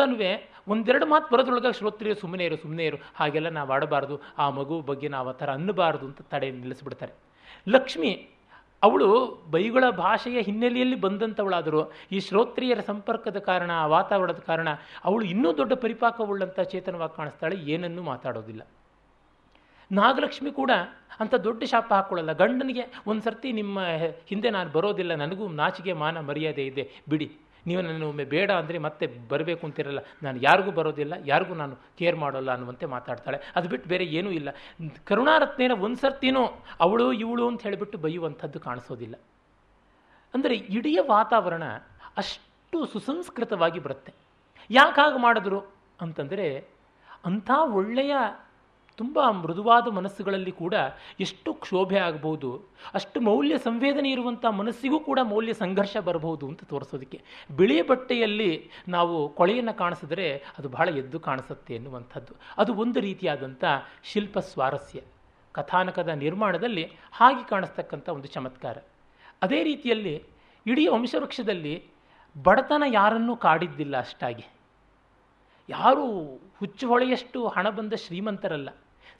ಒಂದೆರಡು 0.68 1.06
ಮಾತು 1.06 1.34
ಬರೋದ್ರೊಳಗೆ 1.34 1.72
ಶ್ರೋತ್ರಿಯರು 1.72 2.20
ಸುಮ್ಮನೆ 2.20 2.44
ಇರು 2.44 2.56
ಸುಮ್ಮನೆ 2.56 2.84
ಇರು, 2.84 2.96
ಹಾಗೆಲ್ಲ 3.14 3.48
ನಾವು 3.48 3.72
ಆಡಬಾರ್ದು, 3.72 4.20
ಆ 4.38 4.50
ಮಗು 4.50 4.80
ಬಗ್ಗೆ 4.80 5.08
ನಾವು 5.08 5.28
ಆ 5.28 5.32
ಥರ 5.32 5.52
ಅನ್ನಬಾರ್ದು 5.52 6.06
ಅಂತ 6.06 6.22
ತಡೆ 6.22 6.50
ನಿಲ್ಲಿಸ್ಬಿಡ್ತಾರೆ. 6.50 7.12
ಲಕ್ಷ್ಮಿ 7.68 8.28
ಅವಳು 8.82 9.08
ಬೈಗುಳ 9.50 9.84
ಭಾಷೆಯ 9.90 10.40
ಹಿನ್ನೆಲೆಯಲ್ಲಿ 10.40 10.96
ಬಂದಂಥವಳಾದರೂ 11.00 11.80
ಈ 12.12 12.20
ಶ್ರೋತ್ರಿಯರ 12.20 12.80
ಸಂಪರ್ಕದ 12.80 13.38
ಕಾರಣ, 13.38 13.70
ವಾತಾವರಣದ 13.86 14.42
ಕಾರಣ 14.46 14.68
ಅವಳು 15.04 15.24
ಇನ್ನೂ 15.24 15.56
ದೊಡ್ಡ 15.56 15.72
ಪರಿಪಾಕವುಳ್ಳಂಥ 15.72 16.60
ಚೇತನವಾಗಿ 16.60 17.16
ಕಾಣಿಸ್ತಾಳೆ, 17.16 17.56
ಏನನ್ನೂ 17.56 18.02
ಮಾತಾಡೋದಿಲ್ಲ. 18.02 18.62
ನಾಗಲಕ್ಷ್ಮಿ 19.92 20.50
ಕೂಡ 20.50 20.70
ಅಂಥ 21.20 21.34
ದೊಡ್ಡ 21.34 21.62
ಶಾಪ 21.64 21.88
ಹಾಕ್ಕೊಳ್ಳಲ್ಲ 21.92 22.32
ಗಂಡನಿಗೆ 22.32 22.84
ಒಂದು 23.06 23.22
ಸರ್ತಿ 23.22 23.48
ನಿಮ್ಮ 23.52 23.80
ಹಿಂದೆ 24.28 24.50
ನಾನು 24.50 24.70
ಬರೋದಿಲ್ಲ, 24.70 25.14
ನನಗೂ 25.14 25.48
ನಾಚಿಕೆ, 25.48 25.92
ಮಾನ, 25.92 26.20
ಮರ್ಯಾದೆ 26.20 26.66
ಇದೆ, 26.66 26.84
ಬಿಡಿ. 27.08 27.28
ನೀವು 27.66 27.80
ನನ್ನ 27.82 28.04
ಒಮ್ಮೆ 28.04 28.24
ಬೇಡ 28.34 28.50
ಅಂದರೆ 28.60 28.78
ಮತ್ತೆ 28.86 29.06
ಬರಬೇಕು 29.32 29.62
ಅಂತಿರಲ್ಲ. 29.66 30.00
ನಾನು 30.22 30.38
ಯಾರಿಗೂ 30.42 30.70
ಬರೋದಿಲ್ಲ, 30.78 31.14
ಯಾರಿಗೂ 31.32 31.54
ನಾನು 31.54 31.74
ಕೇರ್ 31.98 32.16
ಮಾಡೋಲ್ಲ 32.16 32.50
ಅನ್ನುವಂತೆ 32.50 32.86
ಮಾತಾಡ್ತಾಳೆ. 32.86 33.38
ಅದು 33.56 33.68
ಬಿಟ್ಟು 33.68 33.88
ಬೇರೆ 33.88 34.04
ಏನೂ 34.18 34.30
ಇಲ್ಲ. 34.30 34.50
ಕರುಣಾರತ್ನೇನ 35.04 35.74
ಒಂದು 35.86 36.00
ಸರ್ತಿನೋ 36.04 36.44
ಅವಳು 36.80 37.06
ಇವಳು 37.24 37.44
ಅಂತ 37.48 37.62
ಹೇಳಿಬಿಟ್ಟು 37.62 37.98
ಬೈಯುವಂಥದ್ದು 37.98 38.60
ಕಾಣಿಸೋದಿಲ್ಲ. 38.60 39.16
ಅಂದರೆ 40.34 40.54
ಇಡೀ 40.76 40.94
ವಾತಾವರಣ 41.14 41.64
ಅಷ್ಟು 42.22 42.78
ಸುಸಂಸ್ಕೃತವಾಗಿ 42.92 43.78
ಬರುತ್ತೆ. 43.78 44.12
ಯಾಕಾಗ 44.70 45.14
ಮಾಡಿದ್ರು 45.18 45.60
ಅಂತಂದರೆ 46.00 46.46
ಅಂಥ 47.24 47.50
ಒಳ್ಳೆಯ 47.78 48.14
ತುಂಬ 48.96 49.30
ಮೃದುವಾದ 49.30 49.88
ಮನಸ್ಸುಗಳಲ್ಲಿ 49.88 50.52
ಕೂಡ 50.52 50.74
ಎಷ್ಟು 51.20 51.54
ಕ್ಷೋಭೆ 51.54 51.98
ಆಗಬಹುದು, 51.98 52.62
ಅಷ್ಟು 52.94 53.20
ಮೌಲ್ಯ 53.20 53.58
ಸಂವೇದನೆ 53.58 54.10
ಇರುವಂಥ 54.10 54.44
ಮನಸ್ಸಿಗೂ 54.46 55.00
ಕೂಡ 55.00 55.18
ಮೌಲ್ಯ 55.22 55.52
ಸಂಘರ್ಷ 55.52 55.96
ಬರಬಹುದು 55.96 56.48
ಅಂತ 56.48 56.64
ತೋರಿಸೋದಕ್ಕೆ. 56.64 57.22
ಬಿಳಿ 57.56 57.86
ಬಟ್ಟೆಯಲ್ಲಿ 57.86 58.70
ನಾವು 58.88 59.28
ಕೊಳೆಯನ್ನು 59.28 59.74
ಕಾಣಿಸಿದ್ರೆ 59.74 60.36
ಅದು 60.58 60.68
ಬಹಳ 60.68 60.88
ಎದ್ದು 60.88 61.20
ಕಾಣಿಸುತ್ತೆ 61.20 61.74
ಎನ್ನುವಂಥದ್ದು. 61.74 62.34
ಅದು 62.58 62.74
ಒಂದು 62.74 63.00
ರೀತಿಯಾದಂಥ 63.00 63.64
ಶಿಲ್ಪ 64.04 64.38
ಸ್ವಾರಸ್ಯ. 64.38 65.00
ಕಥಾನಕದ 65.52 66.08
ನಿರ್ಮಾಣದಲ್ಲಿ 66.08 66.92
ಹಾಗೆ 67.12 67.48
ಕಾಣಿಸ್ತಕ್ಕಂಥ 67.48 68.08
ಒಂದು 68.08 68.28
ಚಮತ್ಕಾರ. 68.28 68.78
ಅದೇ 69.42 69.62
ರೀತಿಯಲ್ಲಿ 69.62 70.22
ಇಡೀ 70.66 70.86
ವಂಶವೃಕ್ಷದಲ್ಲಿ 70.86 71.84
ಬಡತನ 72.42 72.82
ಯಾರನ್ನೂ 72.92 73.36
ಕಾಡಿದ್ದಿಲ್ಲ 73.36 73.96
ಅಷ್ಟಾಗಿ. 73.96 74.44
ಯಾರೂ 75.72 76.06
ಹುಚ್ಚು 76.60 76.88
ಹೊಳೆಯಷ್ಟು 76.88 77.40
ಹಣ 77.46 77.68
ಬಂದ 77.68 77.94
ಶ್ರೀಮಂತರಲ್ಲ. 78.04 78.70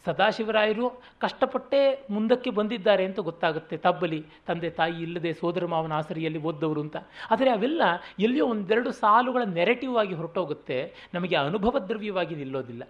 ಸದಾಶಿವರಾಯರು 0.06 0.86
ಕಷ್ಟಪಟ್ಟೇ 1.20 1.80
ಮುಂದಕ್ಕೆ 2.10 2.50
ಬಂದಿದ್ದಾರೆ 2.50 3.04
ಅಂತ 3.08 3.20
ಗೊತ್ತಾಗುತ್ತೆ. 3.20 3.76
ತಬ್ಬಲಿ, 3.76 4.20
ತಂದೆ 4.46 4.70
ತಾಯಿ 4.70 4.96
ಇಲ್ಲದೆ 5.02 5.32
ಸೋದರ 5.32 5.66
ಮಾವನ 5.66 5.92
ಆಸರಿಯಲ್ಲಿ 5.92 6.40
ಓದ್ದವರು 6.42 6.80
ಅಂತ. 6.80 6.96
ಆದರೆ 7.30 7.50
ಅವೆಲ್ಲ 7.50 7.82
ಎಲ್ಲಿಯೋ 8.18 8.46
ಒಂದೆರಡು 8.46 8.90
ಸಾಲುಗಳ 8.90 9.42
ನೆರೆಟಿವ್ 9.58 9.96
ಆಗಿ 9.96 10.14
ಹೊರಟೋಗುತ್ತೆ. 10.14 10.94
ನಮಗೆ 11.14 11.36
ಅನುಭವ 11.36 11.78
ದ್ರವ್ಯವಾಗಿ 11.78 12.34
ನಿಲ್ಲೋದಿಲ್ಲ. 12.34 12.82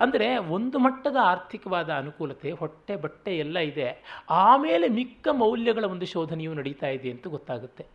ಅಂದರೆ 0.00 0.28
ಒಂದು 0.36 0.78
ಮಟ್ಟದ 0.78 1.18
ಆರ್ಥಿಕವಾದ 1.22 1.90
ಅನುಕೂಲತೆ, 1.90 2.50
ಹೊಟ್ಟೆ 2.50 2.96
ಬಟ್ಟೆ 2.96 3.32
ಎಲ್ಲ 3.38 3.58
ಇದೆ. 3.58 3.88
ಆಮೇಲೆ 4.30 4.88
ಮಿಕ್ಕ 4.88 5.28
ಮೌಲ್ಯಗಳ 5.32 5.84
ಒಂದು 5.84 6.06
ಶೋಧನೆಯು 6.06 6.54
ನಡೀತಾ 6.54 6.86
ಇದೆ 6.86 7.10
ಅಂತ 7.10 7.26
ಗೊತ್ತಾಗುತ್ತೆ. 7.26 7.86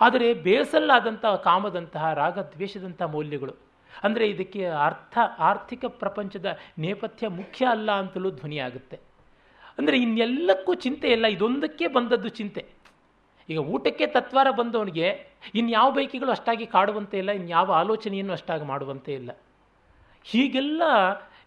ಆದರೆ 0.00 0.34
ಬೇಸಲ್ಲಾದಂಥ 0.34 1.24
ಕಾಮದಂತಹ 1.44 2.12
ರಾಗದ್ವೇಷದಂಥ 2.12 3.02
ಮೌಲ್ಯಗಳು 3.02 3.67
ಅಂದರೆ 4.04 4.24
ಇದಕ್ಕೆ 4.34 4.62
ಅರ್ಥ, 4.88 5.18
ಆರ್ಥಿಕ 5.48 5.84
ಪ್ರಪಂಚದ 6.02 6.48
ನೇಪಥ್ಯ 6.84 7.28
ಮುಖ್ಯ 7.40 7.62
ಅಲ್ಲ 7.74 7.90
ಅಂತಲೂ 8.02 8.30
ಧ್ವನಿಯಾಗುತ್ತೆ 8.40 8.98
ಅಂದರೆ 9.78 9.96
ಇನ್ನೆಲ್ಲಕ್ಕೂ 10.04 10.72
ಚಿಂತೆ 10.84 11.08
ಇಲ್ಲ, 11.16 11.26
ಇದೊಂದಕ್ಕೆ 11.36 11.86
ಬಂದದ್ದು 11.96 12.30
ಚಿಂತೆ. 12.38 12.62
ಈಗ 13.48 13.60
ಊಟಕ್ಕೆ 13.74 14.06
ತತ್ವಾರ 14.16 14.48
ಬಂದವನಿಗೆ 14.60 15.08
ಇನ್ಯಾವ 15.60 15.88
ಬೈಕಿಗಳು 15.98 16.30
ಅಷ್ಟಾಗಿ 16.36 16.66
ಕಾಡುವಂತೆ 16.74 17.16
ಇಲ್ಲ, 17.22 17.30
ಇನ್ಯಾವ 17.40 17.68
ಆಲೋಚನೆಯನ್ನು 17.82 18.34
ಅಷ್ಟಾಗಿ 18.38 18.66
ಮಾಡುವಂತೆ 18.72 19.12
ಇಲ್ಲ. 19.20 19.30
ಹೀಗೆಲ್ಲ 20.26 20.82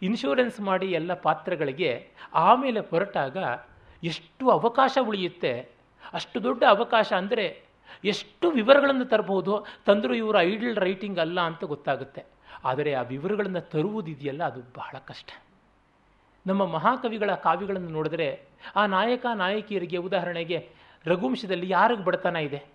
ಇನ್ಶೂರೆನ್ಸ್ 0.08 0.60
ಮಾಡಿ 0.70 0.88
ಎಲ್ಲ 1.00 1.12
ಪಾತ್ರಗಳಿಗೆ 1.26 1.92
ಆಮೇಲೆ 2.48 2.80
ಹೊರಟಾಗ 2.92 3.38
ಎಷ್ಟು 4.04 4.44
ಅವಕಾಶ 4.58 4.94
ಉಳಿಯುತ್ತೆ, 5.10 5.52
ಅಷ್ಟು 6.20 6.38
ದೊಡ್ಡ 6.48 6.62
ಅವಕಾಶ 6.76 7.12
ಅಂದರೆ 7.22 7.46
ಎಷ್ಟು 8.12 8.46
ವಿವರಗಳನ್ನು 8.58 9.06
ತರಬಹುದು 9.12 9.54
ತಂದರೂ 9.88 10.14
ಇವರು 10.22 10.38
ಐಡಲ್ 10.50 10.78
ರೈಟಿಂಗ್ 10.86 11.20
ಅಲ್ಲ 11.26 11.40
ಅಂತ 11.50 11.64
ಗೊತ್ತಾಗುತ್ತೆ. 11.74 12.22
ಆದರೆ 12.64 12.94
ಆ 12.94 13.02
ವಿವರಗಳನ್ನು 13.02 13.62
ತರುವುದಿದೆಯಲ್ಲ, 13.62 14.44
ಅದು 14.44 14.62
ಬಹಳ 14.62 14.98
ಕಷ್ಟ. 14.98 15.28
ನಮ್ಮ 16.48 16.66
ಮಹಾಕವಿಗಳ 16.66 17.34
ಕಾವ್ಯಗಳನ್ನು 17.34 17.90
ನೋಡಿದ್ರೆ, 17.90 18.46
ಆ 18.76 18.86
ನಾಯಕ, 18.86 19.26
ನಾಯಕಿಯರಿಗೆ 19.36 19.98
ಉದಾಹರಣೆಗೆ 19.98 20.70
ರಘುವಂಶದಲ್ಲಿ 21.06 21.70
ಯಾರಿಗೆ 21.70 22.04
ಬಡತನ 22.04 22.36
ಇದೆ? 22.36 22.66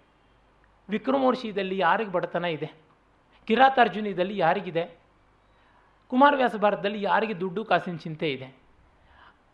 ವಿಕ್ರಮೋರ್ಷಿದಲ್ಲಿ 0.88 1.78
ಯಾರಿಗೆ 1.78 2.12
ಬಡತನ 2.12 2.44
ಇದೆ? 2.44 2.72
ಕಿರಾತಾರ್ಜುನಿದಲ್ಲಿ 3.46 4.38
ಯಾರಿಗಿದೆ? 4.38 4.98
ಕುಮಾರವ್ಯಾಸ 6.08 6.56
ಭಾರತದಲ್ಲಿ 6.56 7.02
ಯಾರಿಗೆ 7.02 7.40
ದುಡ್ಡು, 7.40 7.64
ಕಾಸಿನ 7.64 7.96
ಚಿಂತೆ 7.96 8.32
ಇದೆ? 8.32 8.65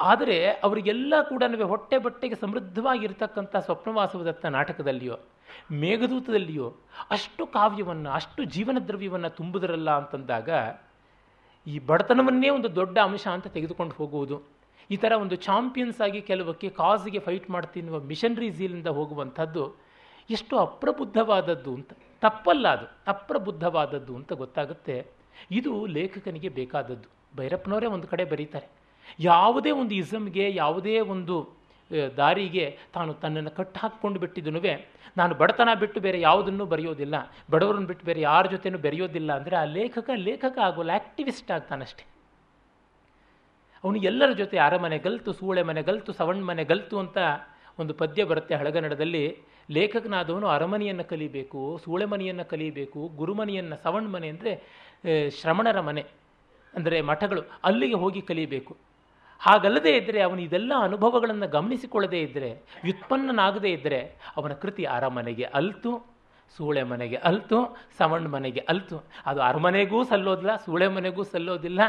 ಆದರೆ 0.03 0.37
ಅವರಿಗೆಲ್ಲ 0.49 1.15
ಕೂಡ 1.23 1.43
ಹೊಟ್ಟೆ 1.63 1.99
ಬಟ್ಟೆಗೆ 1.99 2.35
ಸಮೃದ್ಧವಾಗಿರ್ತಕ್ಕಂಥ 2.35 3.57
ಸ್ವಪ್ನವಾಸವದತ್ತ 3.57 4.47
ನಾಟಕದಲ್ಲಿಯೋ, 4.47 5.17
ಮೇಘದೂತದಲ್ಲಿಯೋ 5.73 6.69
ಅಷ್ಟು 7.11 7.47
ಕಾವ್ಯವನ್ನು, 7.47 8.11
ಅಷ್ಟು 8.11 8.45
ಜೀವನ 8.45 8.79
ದ್ರವ್ಯವನ್ನು 8.89 9.31
ತುಂಬುದರಲ್ಲ 9.31 9.91
ಅಂತಂದಾಗ 9.91 10.51
ಈ 11.67 11.79
ಬಡತನವನ್ನೇ 11.79 12.49
ಒಂದು 12.49 12.75
ದೊಡ್ಡ 12.75 12.99
ಅಂಶ 12.99 13.27
ಅಂತ 13.27 13.47
ತೆಗೆದುಕೊಂಡು 13.47 13.95
ಹೋಗುವುದು. 13.95 14.43
ಈ 14.91 14.97
ಥರ 14.97 15.13
ಒಂದು 15.13 15.37
ಚಾಂಪಿಯನ್ಸ್ 15.37 16.01
ಆಗಿ 16.01 16.21
ಕೆಲವಕ್ಕೆ 16.21 16.69
ಕಾಸ್ಗೆ 16.69 17.19
ಫೈಟ್ 17.19 17.51
ಮಾಡ್ತಿನ್ನುವ 17.51 17.99
ಮಿಷನರಿ 18.01 18.51
ಝೀಲಿಂದ 18.51 18.87
ಹೋಗುವಂಥದ್ದು 18.87 19.65
ಎಷ್ಟು 20.31 20.59
ಅಪ್ರಬುದ್ಧವಾದದ್ದು 20.59 21.75
ಅಂತ, 21.75 21.93
ತಪ್ಪಲ್ಲ 22.23 22.69
ಅದು, 22.69 22.87
ಅಪ್ರಬುದ್ಧವಾದದ್ದು 23.07 24.17
ಅಂತ 24.17 24.33
ಗೊತ್ತಾಗುತ್ತೆ. 24.33 24.97
ಇದು 25.51 25.87
ಲೇಖಕನಿಗೆ 25.87 26.49
ಬೇಕಾದದ್ದು. 26.49 27.09
ಭೈರಪ್ಪನವರೇ 27.37 27.87
ಒಂದು 27.87 28.07
ಕಡೆ 28.07 28.25
ಬರೀತಾರೆ. 28.25 28.82
ಯಾವುದೇ 29.31 29.71
ಒಂದು 29.81 29.95
ಇಸಮ್ಗೆ 30.03 30.47
ಯಾವುದೇ 30.63 30.97
ಒಂದು 31.15 31.37
ದಾರಿಗೆ 32.19 32.67
ತಾನು 32.95 33.11
ತನ್ನನ್ನು 33.23 33.53
ಕಟ್ಟು 33.57 33.79
ಹಾಕ್ಕೊಂಡು 33.83 34.19
ಬಿಟ್ಟಿದ್ದನು 34.21 34.61
ನಾನು 35.21 35.33
ಬಡತನ 35.41 35.71
ಬಿಟ್ಟು 35.81 35.99
ಬೇರೆ 36.05 36.19
ಯಾವುದನ್ನು 36.29 36.65
ಬರೆಯೋದಿಲ್ಲ. 36.73 37.17
ಬಡವರನ್ನು 37.53 37.89
ಬಿಟ್ಟು 37.91 38.05
ಬೇರೆ 38.09 38.21
ಯಾರ 38.29 38.45
ಜೊತೆನೂ 38.53 38.79
ಬೆರೆಯೋದಿಲ್ಲ 38.85 39.31
ಅಂದರೆ 39.41 39.57
ಆ 39.63 39.65
ಲೇಖಕ 39.79 40.11
ಲೇಖಕ 40.29 40.57
ಆಗೋಲ್ಲ 40.67 40.93
ಆ್ಯಕ್ಟಿವಿಸ್ಟ್ 40.99 41.51
ಆಗ್ತಾನಷ್ಟೆ. 41.57 42.05
ಅವನು 43.85 43.99
ಎಲ್ಲರ 44.11 44.31
ಜೊತೆ 44.41 44.57
ಅರಮನೆ 44.67 44.99
ಗಲ್ತು, 45.07 45.31
ಸೂಳೆ 45.41 45.63
ಮನೆ 45.71 45.83
ಗಲ್ತು, 45.89 46.11
ಸವಣ್ 46.21 46.43
ಮನೆ 46.51 46.65
ಗಲ್ತು 46.71 46.97
ಅಂತ 47.03 47.19
ಒಂದು 47.81 47.93
ಪದ್ಯ 48.01 48.25
ಬರುತ್ತೆ 48.31 48.55
ಹಳಗನ್ನಡದಲ್ಲಿ. 48.61 49.25
ಲೇಖಕನಾದವನು 49.77 50.47
ಅರಮನೆಯನ್ನು 50.55 51.05
ಕಲಿಬೇಕು, 51.13 51.61
ಸೂಳೆ 51.85 52.07
ಮನೆಯನ್ನು 52.13 52.45
ಕಲಿಬೇಕು, 52.53 53.01
ಗುರುಮನೆಯನ್ನು 53.21 53.77
ಸವಣ್ 53.85 54.09
ಮನೆ 54.15 54.29
ಅಂದರೆ 54.35 54.53
ಶ್ರಮಣರ 55.39 55.81
ಮನೆ. 55.89 56.05
ಅಂದರೆ 56.75 56.99
ಮಠಗಳು 57.11 57.43
ಅಲ್ಲಿಗೆ 57.65 57.99
ಹೋಗಿ 58.03 58.23
ಕಲಿಬೇಕು. 58.31 58.75
ಹಾಗಲ್ಲದೆ 59.47 59.93
ಇದ್ದರೆ 60.01 60.21
ಅವನು 60.29 60.41
ಇದೆಲ್ಲ 60.49 60.73
ಅನುಭವಗಳನ್ನು 60.89 61.47
ಗಮನಿಸಿಕೊಳ್ಳದೇ 61.57 62.21
ಇದ್ದರೆ 62.27 62.51
ವ್ಯುತ್ಪನ್ನನಾಗದೇ 62.87 63.71
ಇದ್ದರೆ 63.77 64.01
ಅವನ 64.39 64.53
ಕೃತಿ 64.63 64.85
ಅರಮನೆಗೆ 64.97 65.47
ಅಲ್ತು, 65.61 65.93
ಸೂಳೆ 66.57 66.83
ಮನೆಗೆ 66.91 67.19
ಅಲ್ತು, 67.29 67.59
ಸವಣ್ 67.99 68.27
ಮನೆಗೆ 68.33 68.63
ಅಲ್ತು. 68.73 68.97
ಅದು 69.31 69.41
ಅರಮನೆಗೂ 69.49 69.99
ಸಲ್ಲೋದಿಲ್ಲ, 70.11 70.55
ಸೂಳೆ 70.65 70.89
ಮನೆಗೂ 70.97 71.23
ಸಲ್ಲೋದಿಲ್ಲ 71.33 71.81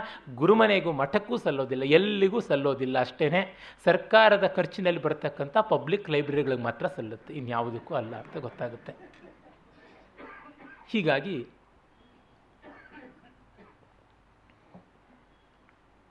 ಗುರುಮನೆಗೂ 0.42 0.92
ಮಠಕ್ಕೂ 1.02 1.38
ಸಲ್ಲೋದಿಲ್ಲ, 1.46 1.84
ಎಲ್ಲಿಗೂ 1.98 2.40
ಸಲ್ಲೋದಿಲ್ಲ 2.50 2.96
ಅಷ್ಟೇ 3.06 3.42
ಸರ್ಕಾರದ 3.88 4.48
ಖರ್ಚಿನಲ್ಲಿ 4.58 5.02
ಬರತಕ್ಕಂಥ 5.06 5.56
ಪಬ್ಲಿಕ್ 5.74 6.08
ಲೈಬ್ರರಿಗಳಿಗೆ 6.16 6.66
ಮಾತ್ರ 6.70 6.88
ಸಲ್ಲುತ್ತೆ, 6.98 7.34
ಇನ್ಯಾವುದಕ್ಕೂ 7.42 7.96
ಅಲ್ಲ 8.02 8.14
ಅಂತ 8.24 8.38
ಗೊತ್ತಾಗುತ್ತೆ. 8.48 8.94
ಹೀಗಾಗಿ 10.94 11.38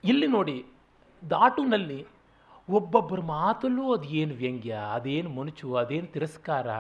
ಇಲ್ಲಿ 0.05 0.29
ನೋಡಿ 0.37 0.57
ದಾಟುನಲ್ಲಿ 1.31 2.07
ಒಬ್ಬೊಬ್ಬರ 2.71 3.21
ಮಾತಲ್ಲೂ 3.21 3.93
ಅದು 3.93 4.09
ಏನು 4.09 4.35
ವ್ಯಂಗ್ಯ, 4.35 4.79
ಅದೇನು 4.95 5.31
ಮನುಚು 5.31 5.75
ಅದೇನು 5.75 6.07
ತಿರಸ್ಕಾರ, 6.07 6.71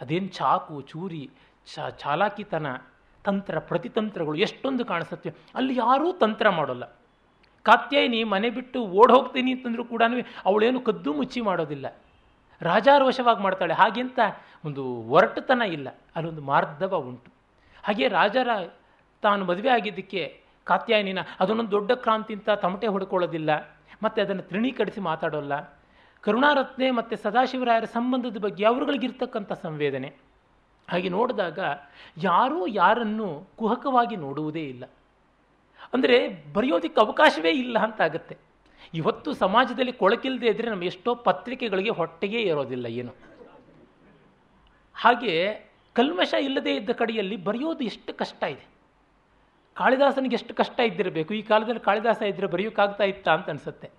ಅದೇನು 0.00 0.28
ಚಾಕು, 0.28 0.80
ಚೂರಿ, 0.80 1.30
ಚ, 1.74 1.78
ಚಾಲಾಕಿತನ 1.90 2.66
ತಂತ್ರ, 3.24 3.58
ಪ್ರತಿತಂತ್ರಗಳು 3.58 4.34
ಎಷ್ಟೊಂದು 4.34 4.84
ಕಾಣಿಸುತ್ತೆ. 4.84 5.34
ಅಲ್ಲಿ 5.54 5.76
ಯಾರೂ 5.76 6.12
ತಂತ್ರ 6.12 6.50
ಮಾಡೋಲ್ಲ. 6.50 6.84
ಕಾತ್ಯಾಯಿನಿ 7.62 8.24
ಮನೆ 8.24 8.50
ಬಿಟ್ಟು 8.50 8.86
ಓಡ್ 8.86 9.12
ಹೋಗ್ತೀನಿ 9.12 9.52
ಅಂತಂದ್ರೂ 9.52 9.84
ಕೂಡ 9.84 10.02
ಅವಳೇನು 10.44 10.80
ಕದ್ದು 10.80 11.12
ಮುಚ್ಚಿ 11.12 11.40
ಮಾಡೋದಿಲ್ಲ. 11.40 11.96
ರಾಜಾರೋಷವಾಗಿ 12.60 13.42
ಮಾಡ್ತಾಳೆ. 13.42 13.74
ಹಾಗೆಂತ 13.74 14.18
ಒಂದು 14.64 14.84
ಒರಟುತನ 14.84 15.62
ಇಲ್ಲ. 15.62 15.88
ಅಲ್ಲೊಂದು 16.16 16.42
ಮಾರ್ಧವ 16.42 16.96
ಉಂಟು. 16.96 17.32
ಹಾಗೆ 17.82 18.08
ರಾಜರ 18.08 18.48
ತಾನು 19.22 19.44
ಮದುವೆ 19.44 19.68
ಆಗಿದ್ದಕ್ಕೆ 19.68 20.40
ಕಾತ್ಯಾಯನಿನ 20.64 21.18
ಅದನ್ನೊಂದು 21.40 21.70
ದೊಡ್ಡ 21.70 21.92
ಕ್ರಾಂತಿ 21.92 22.34
ಅಂತ 22.34 22.50
ತಮಟೆ 22.50 22.86
ಹೊಡ್ಕೊಳ್ಳೋದಿಲ್ಲ. 22.86 23.73
ಮತ್ತು 24.02 24.22
ಅದನ್ನು 24.22 24.42
ತೃಣೀಕರಿಸಿ 24.42 25.00
ಮಾತಾಡೋಲ್ಲ. 25.00 25.80
ಕರುಣಾರತ್ನೆ 26.20 26.90
ಮತ್ತು 26.90 27.16
ಸದಾಶಿವರಾಯರ 27.16 27.84
ಸಂಬಂಧದ 27.84 28.36
ಬಗ್ಗೆ 28.36 28.64
ಅವರುಗಳಿಗಿರ್ತಕ್ಕಂಥ 28.64 29.52
ಸಂವೇದನೆ. 29.52 30.08
ಹಾಗೆ 30.90 31.08
ನೋಡಿದಾಗ 31.08 31.58
ಯಾರೂ 32.22 32.66
ಯಾರನ್ನು 32.66 33.48
ಕುಹಕವಾಗಿ 33.56 34.16
ನೋಡುವುದೇ 34.16 34.60
ಇಲ್ಲ. 34.60 34.84
ಅಂದರೆ 35.94 36.28
ಬರೆಯೋದಕ್ಕೆ 36.52 37.00
ಅವಕಾಶವೇ 37.00 37.50
ಇಲ್ಲ 37.50 37.78
ಅಂತ 37.78 38.00
ಆಗುತ್ತೆ 38.00 38.36
ಇವತ್ತು 38.94 39.32
ಸಮಾಜದಲ್ಲಿ 39.32 39.92
ಕೊಳಕಿಲ್ಲದೆ 39.92 40.46
ಇದ್ದರೆ 40.46 40.70
ನಮ್ಮ 40.70 40.82
ಎಷ್ಟೋ 40.82 41.14
ಪತ್ರಿಕೆಗಳಿಗೆ 41.14 41.90
ಹೊಟ್ಟೆಗೆ 41.90 42.40
ಇರೋದಿಲ್ಲ 42.40 42.86
ಏನು. 42.86 43.12
ಹಾಗೆ 44.94 45.34
ಕಲ್ಮಶ 45.92 46.34
ಇಲ್ಲದೇ 46.40 46.76
ಇದ್ದ 46.76 46.90
ಕಡೆಯಲ್ಲಿ 46.90 47.36
ಬರೆಯೋದು 47.36 47.84
ಎಷ್ಟು 47.84 48.14
ಕಷ್ಟ 48.14 48.42
ಇದೆ. 48.42 48.73
ಕಾಳಿದಾಸನಿಗೆ 49.76 50.34
ಎಷ್ಟು 50.34 50.54
ಕಷ್ಟ 50.54 50.80
ಇದ್ದಿರಬೇಕು? 50.80 51.34
ಈ 51.34 51.42
ಕಾಲದಲ್ಲಿ 51.42 51.80
ಕಾಳಿದಾಸ 51.80 52.22
ಇದ್ದರೆ 52.22 52.46
ಬರೆಯೋಕ್ಕಾಗ್ತಾ 52.46 53.04
ಇತ್ತಾ 53.04 53.32
ಅಂತ 53.32 53.50
ಅನಿಸುತ್ತೆ. 53.50 53.90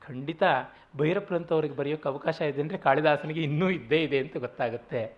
ಖಂಡಿತ 0.00 0.42
ಭೈರಪ್ಪರಂಥವ್ರಿಗೆ 0.96 1.74
ಬರೆಯೋಕ್ಕೆ 1.74 2.08
ಅವಕಾಶ 2.08 2.40
ಇದೆ 2.40 2.60
ಅಂದರೆ 2.60 2.78
ಕಾಳಿದಾಸನಿಗೆ 2.78 3.40
ಇನ್ನೂ 3.40 3.70
ಇದ್ದೇ 3.70 3.96
ಇದೆ 3.96 4.18
ಅಂತ 4.18 4.36
ಗೊತ್ತಾಗುತ್ತೆ. 4.36 5.16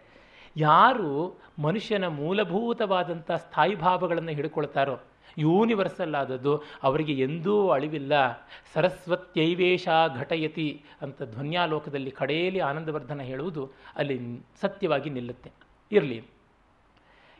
ಯಾರು 0.57 1.41
ಮನುಷ್ಯನ 1.59 2.07
ಮೂಲಭೂತವಾದಂಥ 2.07 3.33
ಸ್ಥಾಯಿ 3.33 3.75
ಭಾವಗಳನ್ನು 3.75 4.33
ಹಿಡ್ಕೊಳ್ತಾರೋ, 4.33 5.01
ಯೂನಿವರ್ಸಲ್ 5.39 6.15
ಆದದ್ದು 6.15 6.63
ಅವರಿಗೆ 6.83 7.13
ಎಂದೂ 7.13 7.69
ಅಳಿವಿಲ್ಲ. 7.71 8.45
ಸರಸ್ವತ್ಯೈವೇಶ 8.75 9.89
ಘಟಯತಿ 10.17 10.85
ಅಂತ 11.03 11.23
ಧ್ವನ್ಯಾಲೋಕದಲ್ಲಿ 11.23 12.11
ಕಡೆಯಲ್ಲಿ 12.11 12.61
ಆನಂದವರ್ಧನ 12.61 13.21
ಹೇಳುವುದು 13.21 13.73
ಅಲ್ಲಿ 13.97 14.45
ಸತ್ಯವಾಗಿ 14.61 15.11
ನಿಲ್ಲುತ್ತೆ. 15.11 15.53
ಇರಲಿ. 15.93 16.25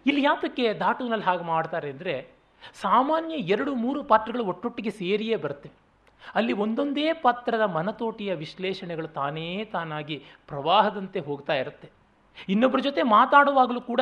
ಇಲ್ಲಿ 0.07 0.23
ಯಾತಕ್ಕೆ 0.23 0.75
ದಾಟುನಲ್ಲಿ 0.75 1.25
ಹಾಗೆ 1.25 1.45
ಮಾಡ್ತಾರೆ 1.45 1.91
ಅಂದರೆ 1.91 2.32
ಸಾಮಾನ್ಯ 2.75 3.35
ಎರಡು 3.35 3.75
ಮೂರು 3.75 4.05
ಪಾತ್ರಗಳು 4.05 4.45
ಒಟ್ಟೊಟ್ಟಿಗೆ 4.45 4.91
ಸೇರಿಯೇ 4.91 5.37
ಬರುತ್ತೆ. 5.37 5.71
ಅಲ್ಲಿ 6.35 6.53
ಒಂದೊಂದೇ 6.53 7.13
ಪಾತ್ರದ 7.13 7.61
ಮನತೋಟಿಯ 7.61 8.35
ವಿಶ್ಲೇಷಣೆಗಳು 8.35 9.09
ತಾನೇ 9.09 9.65
ತಾನಾಗಿ 9.65 10.25
ಪ್ರವಾಹದಂತೆ 10.47 11.21
ಹೋಗ್ತಾ 11.21 11.55
ಇರುತ್ತೆ. 11.55 11.91
ಇನ್ನೊಬ್ಬರ 12.49 12.81
ಜೊತೆ 12.81 13.03
ಮಾತಾಡುವಾಗಲೂ 13.03 13.81
ಕೂಡ 13.81 14.01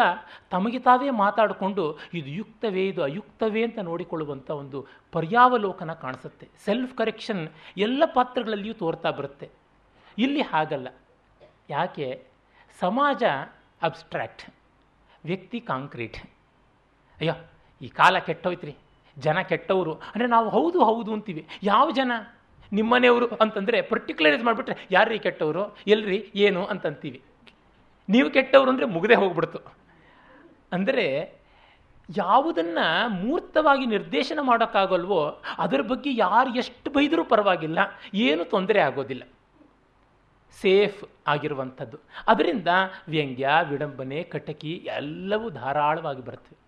ತಮಗೆ 0.50 0.78
ತಾವೇ 0.78 1.10
ಮಾತಾಡಿಕೊಂಡು 1.10 1.98
ಇದು 2.14 2.30
ಯುಕ್ತವೇ, 2.30 2.86
ಇದು 2.86 3.02
ಅಯುಕ್ತವೇ 3.02 3.64
ಅಂತ 3.64 3.78
ನೋಡಿಕೊಳ್ಳುವಂಥ 3.78 4.50
ಒಂದು 4.50 4.86
ಪರ್ಯಾವಲೋಕನ 5.12 5.92
ಕಾಣಿಸುತ್ತೆ. 5.92 6.48
ಸೆಲ್ಫ್ 6.64 6.94
ಕರೆಕ್ಷನ್ 6.94 7.48
ಎಲ್ಲ 7.76 8.02
ಪಾತ್ರಗಳಲ್ಲಿಯೂ 8.14 8.74
ತೋರ್ತಾ 8.74 9.10
ಬರುತ್ತೆ. 9.10 9.50
ಇಲ್ಲಿ 10.18 10.40
ಹಾಗಲ್ಲ. 10.40 10.88
ಯಾಕೆ? 11.70 12.26
ಸಮಾಜ 12.80 13.22
ಅಬ್ಸ್ಟ್ರಾಕ್ಟ್ 13.82 14.54
ವ್ಯಕ್ತಿ 15.24 15.60
ಕಾಂಕ್ರೀಟ್ 15.60 16.16
ಅಯ್ಯೋ 17.20 17.34
ಈ 17.80 17.88
ಕಾಲ 18.00 18.14
ಕೆಟ್ಟೋಯ್ತ್ರಿ, 18.28 18.74
ಜನ 19.16 19.38
ಕೆಟ್ಟವರು. 19.50 19.94
ಅಂದರೆ 20.12 20.28
ನಾವು 20.34 20.48
ಹೌದು 20.56 20.78
ಹೌದು 20.90 21.10
ಅಂತೀವಿ. 21.16 21.42
ಯಾವ 21.62 21.86
ಜನ? 21.98 22.12
ನಿಮ್ಮನೆಯವರು 22.72 23.26
ಅಂತಂದರೆ 23.44 23.78
ಪರ್ಟಿಕ್ಯುಲರೈಸ್ 23.90 24.44
ಮಾಡಿಬಿಟ್ರೆ 24.46 24.76
ಯಾರ್ರೀ 24.90 25.18
ಕೆಟ್ಟವರು? 25.26 25.62
ಎಲ್ರಿ 25.94 26.18
ಏನು 26.46 26.60
ಅಂತಂತೀವಿ. 26.72 27.20
ನೀವು 28.08 28.28
ಕೆಟ್ಟವರು 28.36 28.70
ಅಂದರೆ 28.72 28.86
ಮುಗದೆ 28.94 29.16
ಹೋಗ್ಬಿಡ್ತು. 29.22 29.60
ಅಂದರೆ 30.72 31.06
ಯಾವುದನ್ನು 32.08 32.86
ಮೂರ್ತವಾಗಿ 33.22 33.84
ನಿರ್ದೇಶನ 33.86 34.38
ಮಾಡೋಕ್ಕಾಗಲ್ವೋ, 34.42 35.20
ಅದರ 35.64 35.80
ಬಗ್ಗೆ 35.90 36.10
ಯಾರು 36.16 36.50
ಎಷ್ಟು 36.62 36.88
ಬೈದರೂ 36.96 37.24
ಪರವಾಗಿಲ್ಲ. 37.32 37.78
ಏನು 38.26 38.42
ತೊಂದರೆ 38.54 38.80
ಆಗೋದಿಲ್ಲ. 38.86 39.24
ಸೇಫ್ 40.56 41.02
ಆಗಿರುವಂಥದ್ದು. 41.32 41.98
ಅದರಿಂದ 42.30 42.70
ವ್ಯಂಗ್ಯ, 43.14 43.48
ವಿಡಂಬನೆ, 43.70 44.18
ಕಟಕಿ 44.34 44.72
ಎಲ್ಲವೂ 45.00 45.46
ಧಾರಾಳವಾಗಿ 45.60 46.24
ಬರ್ತವೆ 46.30 46.58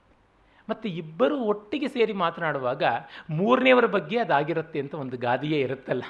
ಮತ್ತು 0.72 0.88
ಇಬ್ಬರು 0.88 1.36
ಒಟ್ಟಿಗೆ 1.44 1.88
ಸೇರಿ 1.88 2.14
ಮಾತನಾಡುವಾಗ 2.24 2.82
ಮೂರನೆಯವರ 3.30 3.86
ಬಗ್ಗೆ 3.86 4.18
ಅದಾಗಿರುತ್ತೆ 4.18 4.80
ಅಂತ 4.80 4.94
ಒಂದು 5.04 5.16
ಗಾದೆಯೇ 5.18 5.60
ಇರುತ್ತಲ್ಲ. 5.60 6.04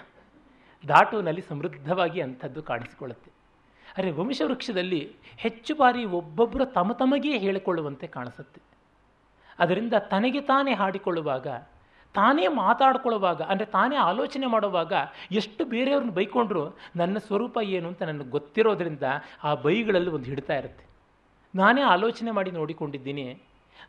ದಾಟುವಿನಲ್ಲಿ 0.85 1.42
ಸಮೃದ್ಧವಾಗಿ 1.49 2.21
ಅಂಥದ್ದು 2.21 2.62
ಕಾಣಿಸಿಕೊಳ್ಳುತ್ತೆ. 2.62 3.31
ಅರೆ 3.99 4.11
ವಂಶವೃಕ್ಷದಲ್ಲಿ 4.11 5.00
ಹೆಚ್ಚು 5.37 5.73
ಬಾರಿ 5.75 6.04
ಒಬ್ಬೊಬ್ಬರು 6.04 6.64
ತಮ 6.64 6.92
ತಮಗೆ 6.92 7.33
ಹೇಳಿಕೊಳ್ಳುವಂತೆ 7.38 8.07
ಕಾಣಿಸುತ್ತೆ. 8.07 8.61
ಅದರಿಂದ 9.59 9.95
ತನಗೆ 10.11 10.40
ತಾನೇ 10.40 10.73
ಹಾಡಿಕೊಳ್ಳುವಾಗ, 10.75 11.47
ತಾನೇ 12.14 12.47
ಮಾತಾಡ್ಕೊಳ್ಳುವಾಗ, 12.49 13.40
ಅಂದರೆ 13.42 13.66
ತಾನೇ 13.76 13.97
ಆಲೋಚನೆ 13.97 14.47
ಮಾಡುವಾಗ 14.47 14.92
ಎಷ್ಟು 15.31 15.62
ಬೇರೆಯವ್ರನ್ನ 15.64 16.11
ಬೈಕೊಂಡ್ರು 16.11 16.64
ನನ್ನ 16.97 17.19
ಸ್ವರೂಪ 17.19 17.59
ಏನು 17.76 17.88
ಅಂತ 17.88 18.02
ನನಗೆ 18.02 18.31
ಗೊತ್ತಿರೋದ್ರಿಂದ 18.31 19.07
ಆ 19.45 19.52
ಬೈಗಳಲ್ಲಿ 19.54 20.11
ಒಂದು 20.11 20.25
ಹಿಡ್ತಾ 20.25 20.57
ಇರುತ್ತೆ. 20.57 20.85
ನಾನೇ 21.54 21.83
ಆಲೋಚನೆ 21.83 22.31
ಮಾಡಿ 22.31 22.50
ನೋಡಿಕೊಂಡಿದ್ದೀನಿ 22.50 23.26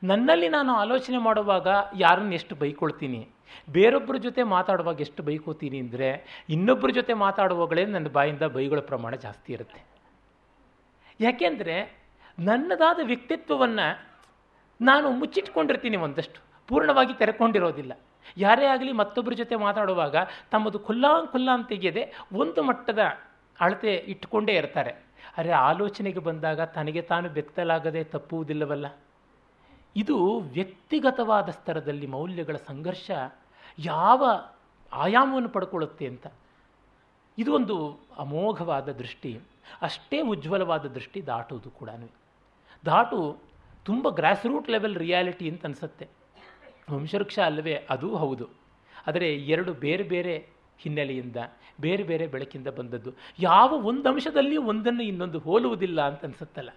ನನ್ನಲ್ಲಿ 0.03 0.49
ನಾನು 0.49 0.73
ಆಲೋಚನೆ 0.75 1.17
ಮಾಡುವಾಗ 1.17 1.67
ಯಾರನ್ನ 1.97 2.33
ಎಷ್ಟು 2.33 2.55
ಬೈಕೊಳ್ತೀನಿ? 2.55 3.29
ಬೇರೊಬ್ಬರ 3.69 4.15
ಜೊತೆ 4.15 4.43
ಮಾತಾಡುವಾಗ 4.43 5.01
ಎಷ್ಟು 5.01 5.23
ಬೈಕೋತೀನಿ 5.23 5.79
ಅಂದರೆ 5.79 6.41
ಇನ್ನೊಬ್ಬರ 6.49 6.89
ಜೊತೆ 6.89 7.13
ಮಾತಾಡುವಾಗಲೇ 7.13 7.85
ನನ್ನ 7.85 8.07
ಬಾಯಿಂದ 8.07 8.41
ಬೈಗಳ 8.41 8.79
ಪ್ರಮಾಣ 8.79 9.15
ಜಾಸ್ತಿ 9.15 9.53
ಇರುತ್ತೆ. 9.53 9.83
ಯಾಕೆಂದರೆ 11.19 11.99
ನನ್ನದಾದ 12.39 12.99
ವ್ಯಕ್ತಿತ್ವವನ್ನು 13.03 14.13
ನಾನು 14.81 15.11
ಮುಚ್ಚಿಟ್ಕೊಂಡಿರ್ತೀನಿ 15.11 15.97
ಒಂದಷ್ಟು. 15.97 16.41
ಪೂರ್ಣವಾಗಿ 16.67 17.13
ತೆರೆಕೊಂಡಿರೋದಿಲ್ಲ. 17.13 17.93
ಯಾರೇ 18.37 18.65
ಆಗಲಿ 18.65 18.91
ಮತ್ತೊಬ್ಬರ 18.91 19.33
ಜೊತೆ 19.33 19.55
ಮಾತಾಡುವಾಗ 19.55 20.15
ತಮ್ಮದು 20.51 20.79
ಖುಲ್ಲಾಂ 20.79 21.27
ಖುಲ್ಲಾಂ 21.27 21.63
ತೆಗೆಯದೆ 21.63 22.13
ಒಂದು 22.33 22.63
ಮಟ್ಟದ 22.63 22.99
ಅಳತೆ 23.59 23.93
ಇಟ್ಟುಕೊಂಡೇ 23.95 24.53
ಇರ್ತಾರೆ. 24.53 24.91
ಅರೆ, 25.37 25.51
ಆಲೋಚನೆಗೆ 25.51 26.19
ಬಂದಾಗ 26.19 26.61
ತನಗೆ 26.61 27.01
ತಾನು 27.01 27.29
ಬೆತ್ತಲಾಗದೆ 27.29 28.03
ತಪ್ಪುವುದಿಲ್ಲವಲ್ಲ? 28.03 28.85
ಇದು 29.95 30.39
ವ್ಯಕ್ತಿಗತವಾದ 30.39 31.49
ಸ್ತರದಲ್ಲಿ 31.49 32.07
ಮೌಲ್ಯಗಳ 32.07 32.55
ಸಂಘರ್ಷ 32.55 33.11
ಯಾವ 33.79 34.25
ಆಯಾಮವನ್ನು 34.93 35.49
ಪಡ್ಕೊಳ್ಳುತ್ತೆ 35.49 36.07
ಅಂತ. 36.07 36.27
ಇದು 37.37 37.53
ಒಂದು 37.53 37.99
ಅಮೋಘವಾದ 38.17 38.91
ದೃಷ್ಟಿ, 38.91 39.39
ಅಷ್ಟೇ 39.81 40.21
ಉಜ್ವಲವಾದ 40.21 40.85
ದೃಷ್ಟಿ 40.85 41.27
ದಾಟುವುದು 41.27 41.69
ಕೂಡ 41.69 41.89
ದಾಟು 42.85 43.37
ತುಂಬ 43.85 44.09
ಗ್ರಾಸ್ 44.09 44.45
ರೂಟ್ 44.45 44.69
ಲೆವೆಲ್ 44.69 44.95
ರಿಯಾಲಿಟಿ 44.95 45.49
ಅಂತ 45.49 45.65
ಅನಿಸುತ್ತೆ. 45.65 46.07
ವಂಶವೃಕ್ಷ 46.91 47.39
ಅಲ್ಲವೇ 47.39 47.87
ಅದೂ 47.89 48.15
ಹೌದು. 48.15 48.49
ಆದರೆ 49.07 49.35
ಎರಡು 49.35 49.73
ಬೇರೆ 49.73 50.03
ಬೇರೆ 50.03 50.49
ಹಿನ್ನೆಲೆಯಿಂದ, 50.79 51.35
ಬೇರೆ 51.81 52.03
ಬೇರೆ 52.03 52.27
ಬೆಳಕಿಂದ 52.27 52.67
ಬಂದದ್ದು. 52.67 53.11
ಯಾವ 53.39 53.85
ಒಂದು 53.85 54.09
ಅಂಶದಲ್ಲಿ 54.09 54.57
ಒಂದನ್ನು 54.57 55.03
ಇನ್ನೊಂದು 55.03 55.39
ಹೋಲುವುದಿಲ್ಲ 55.39 56.01
ಅಂತ 56.01 56.23
ಅನಿಸುತ್ತಲ್ಲ. 56.23 56.69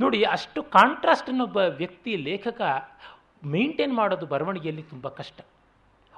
ನೋಡಿ, 0.00 0.22
ಅಷ್ಟು 0.22 0.62
ಕಾಂಟ್ರಾಸ್ಟನ್ನು 0.62 1.44
ಒಬ್ಬ 1.44 1.56
ವ್ಯಕ್ತಿ, 1.56 2.16
ಲೇಖಕ 2.16 2.60
ಮೇಂಟೈನ್ 3.44 3.94
ಮಾಡೋದು 3.94 4.26
ಬರವಣಿಗೆಯಲ್ಲಿ 4.26 4.82
ತುಂಬ 4.82 5.08
ಕಷ್ಟ. 5.08 5.40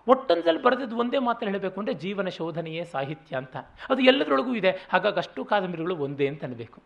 ಒಟ್ಟೊಂದಲ್ಲಿ 0.08 0.62
ಬರೆದಿದ್ದು 0.62 0.96
ಒಂದೇ 0.96 1.18
ಮಾತ್ರ 1.18 1.48
ಹೇಳಬೇಕು 1.48 1.80
ಅಂದರೆ 1.80 1.94
ಜೀವನ 1.94 2.28
ಶೋಧನೆಯೇ 2.28 2.84
ಸಾಹಿತ್ಯ 2.84 3.36
ಅಂತ. 3.36 3.56
ಅದು 3.90 4.02
ಎಲ್ಲದರೊಳಗೂ 4.02 4.54
ಇದೆ. 4.54 4.86
ಹಾಗಾಗಿ 4.88 5.16
ಅಷ್ಟು 5.16 5.44
ಕಾದಂಬರಿಗಳು 5.44 5.96
ಒಂದೇ 5.96 6.28
ಅಂತ 6.28 6.44
ಅನ್ಬೇಕು. 6.44 6.82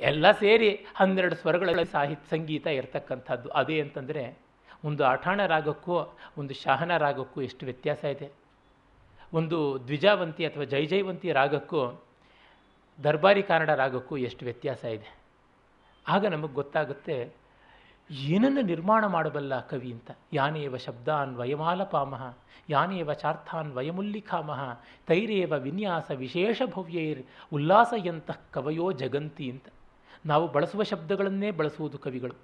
ಎಲ್ಲ 0.00 0.30
ಸೇರಿ 0.30 0.86
ಹನ್ನೆರಡು 0.94 1.34
ಸ್ವರಗಳ 1.34 1.82
ಸಾಹಿತ್ಯ, 1.82 2.36
ಸಂಗೀತ 2.36 2.66
ಇರತಕ್ಕಂಥದ್ದು. 2.66 3.48
ಅದೇ 3.48 3.80
ಅಂತಂದರೆ 3.80 4.38
ಒಂದು 4.84 5.04
ಆಠಾಣ 5.04 5.46
ರಾಗಕ್ಕೂ 5.46 6.18
ಒಂದು 6.38 6.54
ಶಾಹನ 6.54 6.96
ರಾಗಕ್ಕೂ 6.96 7.42
ಎಷ್ಟು 7.42 7.66
ವ್ಯತ್ಯಾಸ 7.66 8.04
ಇದೆ. 8.04 8.32
ಒಂದು 9.32 9.78
ದ್ವಿಜಾವಂತಿ 9.86 10.46
ಅಥವಾ 10.46 10.64
ಜೈಜೈವಂತಿ 10.64 11.32
ರಾಗಕ್ಕೂ, 11.32 12.04
ದರ್ಬಾರಿ 13.04 13.42
ಕನ್ನಡ 13.42 13.70
ರಾಗಕ್ಕೂ 13.70 14.16
ಎಷ್ಟು 14.16 14.44
ವ್ಯತ್ಯಾಸ 14.44 14.84
ಇದೆ. 14.84 15.21
ಆಗ 16.06 16.26
ನಮಗೆ 16.26 16.52
ಗೊತ್ತಾಗುತ್ತೆ, 16.52 17.16
ಏನನ್ನು 18.28 18.62
ನಿರ್ಮಾಣ 18.62 19.02
ಮಾಡಬಲ್ಲ 19.06 19.60
ಕವಿ 19.60 19.90
ಅಂತ. 19.92 20.10
ಯಾನೇವ 20.32 20.76
ಶಬ್ದಾನ್ 20.76 21.32
ವಯಮಾಲಪಾಮಹ 21.36 22.22
ಯಾನೇವ 22.68 23.12
ಚಾರ್ಥಾನ್ 23.12 23.70
ವಯಮುಲ್ಲಿಖಾಮಹ 23.72 24.62
ತೈರೇವ 25.06 25.52
ವಿನ್ಯಾಸ 25.58 26.10
ವಿಶೇಷ 26.10 26.62
ಭವ್ಯೈರ್ 26.74 27.22
ಉಲ್ಲಾಸಯಂತಹ 27.52 28.38
ಕವಯೋ 28.52 28.86
ಜಗಂತಿ 28.92 29.46
ಅಂತ. 29.50 29.66
ನಾವು 30.26 30.44
ಬಳಸುವ 30.48 30.82
ಶಬ್ದಗಳನ್ನೇ 30.82 31.50
ಬಳಸುವುದು 31.50 31.98
ಕವಿಗಳು. 31.98 32.36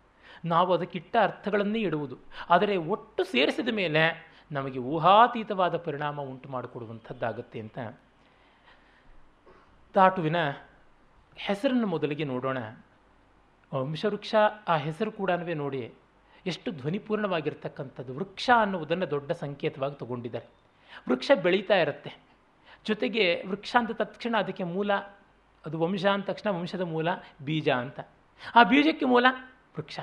ನಾವು 0.45 0.71
ಅದಕ್ಕಿಟ್ಟ 0.73 1.15
ಅರ್ಥಗಳನ್ನೇ 1.23 1.79
ಇಡುವುದು. 1.79 2.17
ಆದರೆ 2.51 2.75
ಒಟ್ಟು 2.77 3.23
ಸೇರಿಸಿದ 3.25 3.71
ಮೇಲೆ 3.75 4.03
ನಮಗೆ 4.53 4.79
ಊಹಾತೀತವಾದ 4.79 5.77
ಪರಿಣಾಮ 5.77 6.21
ಉಂಟು 6.23 6.49
ಮಾಡಿಕೊಡುವಂಥದ್ದಾಗತ್ತೆ 6.49 7.59
ಅಂತ. 7.61 7.79
ತಾಟುವಿನ 9.95 10.39
ಹೆಸರನ್ನು 11.37 11.87
ಮೊದಲಿಗೆ 11.87 12.25
ನೋಡೋಣ. 12.25 12.59
ವಂಶವೃಕ್ಷ 13.75 14.35
ಆ 14.69 14.77
ಹೆಸರು 14.77 15.13
ಕೂಡ 15.13 15.31
ನೋಡಿ, 15.31 15.95
ಎಷ್ಟು 16.47 16.71
ಧ್ವನಿಪೂರ್ಣವಾಗಿರ್ತಕ್ಕಂಥದ್ದು. 16.71 18.15
ವೃಕ್ಷ 18.15 18.51
ಅನ್ನುವುದನ್ನು 18.57 19.11
ದೊಡ್ಡ 19.11 19.33
ಸಂಕೇತವಾಗಿ 19.33 19.99
ತಗೊಂಡಿದ್ದಾರೆ. 19.99 20.47
ವೃಕ್ಷ 21.09 21.31
ಬೆಳೀತಾ 21.43 21.75
ಇರುತ್ತೆ. 21.75 22.15
ಜೊತೆಗೆ 22.85 23.43
ವೃಕ್ಷ 23.47 23.77
ಅಂತ 23.79 23.91
ತಕ್ಷಣ 23.91 24.37
ಅದಕ್ಕೆ 24.39 24.65
ಮೂಲ, 24.65 24.93
ಅದು 25.67 25.79
ವಂಶ 25.79 26.07
ಅಂದ 26.07 26.23
ತಕ್ಷಣ 26.23 26.51
ವಂಶದ 26.51 26.81
ಮೂಲ 26.81 27.09
ಬೀಜ 27.45 27.69
ಅಂತ. 27.69 28.01
ಆ 28.55 28.63
ಬೀಜಕ್ಕೆ 28.63 29.07
ಮೂಲ 29.07 29.27
ವೃಕ್ಷ. 29.77 30.01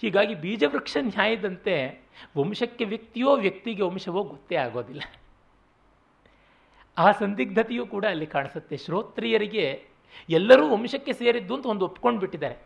ಹೀಗಾಗಿ 0.00 0.34
ಬೀಜ 0.34 0.64
ವೃಕ್ಷ 0.64 0.96
ನ್ಯಾಯದಂತೆ 1.00 2.02
ವಂಶಕ್ಕೆ 2.38 2.84
ವ್ಯಕ್ತಿಯೋ 2.84 3.36
ವ್ಯಕ್ತಿಗೆ 3.36 3.82
ವಂಶವೋ 3.82 4.22
ಗೊತ್ತೇ 4.22 4.56
ಆಗೋದಿಲ್ಲ. 4.56 5.02
ಆ 6.98 7.12
ಸಂದಿಗ್ಧತೆಯೂ 7.12 7.86
ಕೂಡ 7.86 8.04
ಅಲ್ಲಿ 8.04 8.26
ಕಾಣಿಸುತ್ತೆ. 8.26 8.76
ಶ್ರೋತ್ರಿಯರಿಗೆ 8.76 9.93
ಎಲ್ಲರೂ 10.28 10.68
ವಂಶಕ್ಕೆ 10.68 11.12
ಸೇರಿದ್ದು 11.12 11.54
ಅಂತ 11.54 11.66
ಒಂದು 11.66 11.84
ಒಪ್ಕೊಂಡು 11.84 12.20
ಬಿಟ್ಟಿದ್ದಾರೆ 12.20 12.56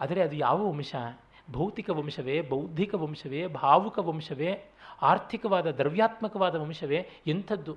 ಆದರೆ 0.00 0.22
ಅದು 0.22 0.36
ಯಾವ 0.36 0.70
ವಂಶ? 0.70 0.94
ಭೌತಿಕ 1.52 1.90
ವಂಶವೇ, 1.90 2.40
ಬೌದ್ಧಿಕ 2.40 2.94
ವಂಶವೇ, 2.94 3.46
ಭಾವುಕ 3.46 3.98
ವಂಶವೇ, 3.98 4.64
ಆರ್ಥಿಕವಾದ, 5.02 5.70
ದ್ರವ್ಯಾತ್ಮಕವಾದ 5.70 6.54
ವಂಶವೇ? 6.54 7.08
ಎಂಥದ್ದು 7.26 7.76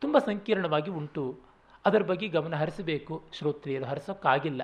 ತುಂಬ 0.00 0.18
ಸಂಕೀರ್ಣವಾಗಿ 0.18 0.90
ಉಂಟು. 0.90 1.38
ಅದರ 1.86 2.02
ಬಗ್ಗೆ 2.02 2.28
ಗಮನ 2.28 2.54
ಹರಿಸಬೇಕು. 2.54 3.22
ಶ್ರೋತ್ರಿಯರು, 3.32 3.84
ಹರಿಸೋಕ್ಕಾಗಿಲ್ಲ. 3.84 4.62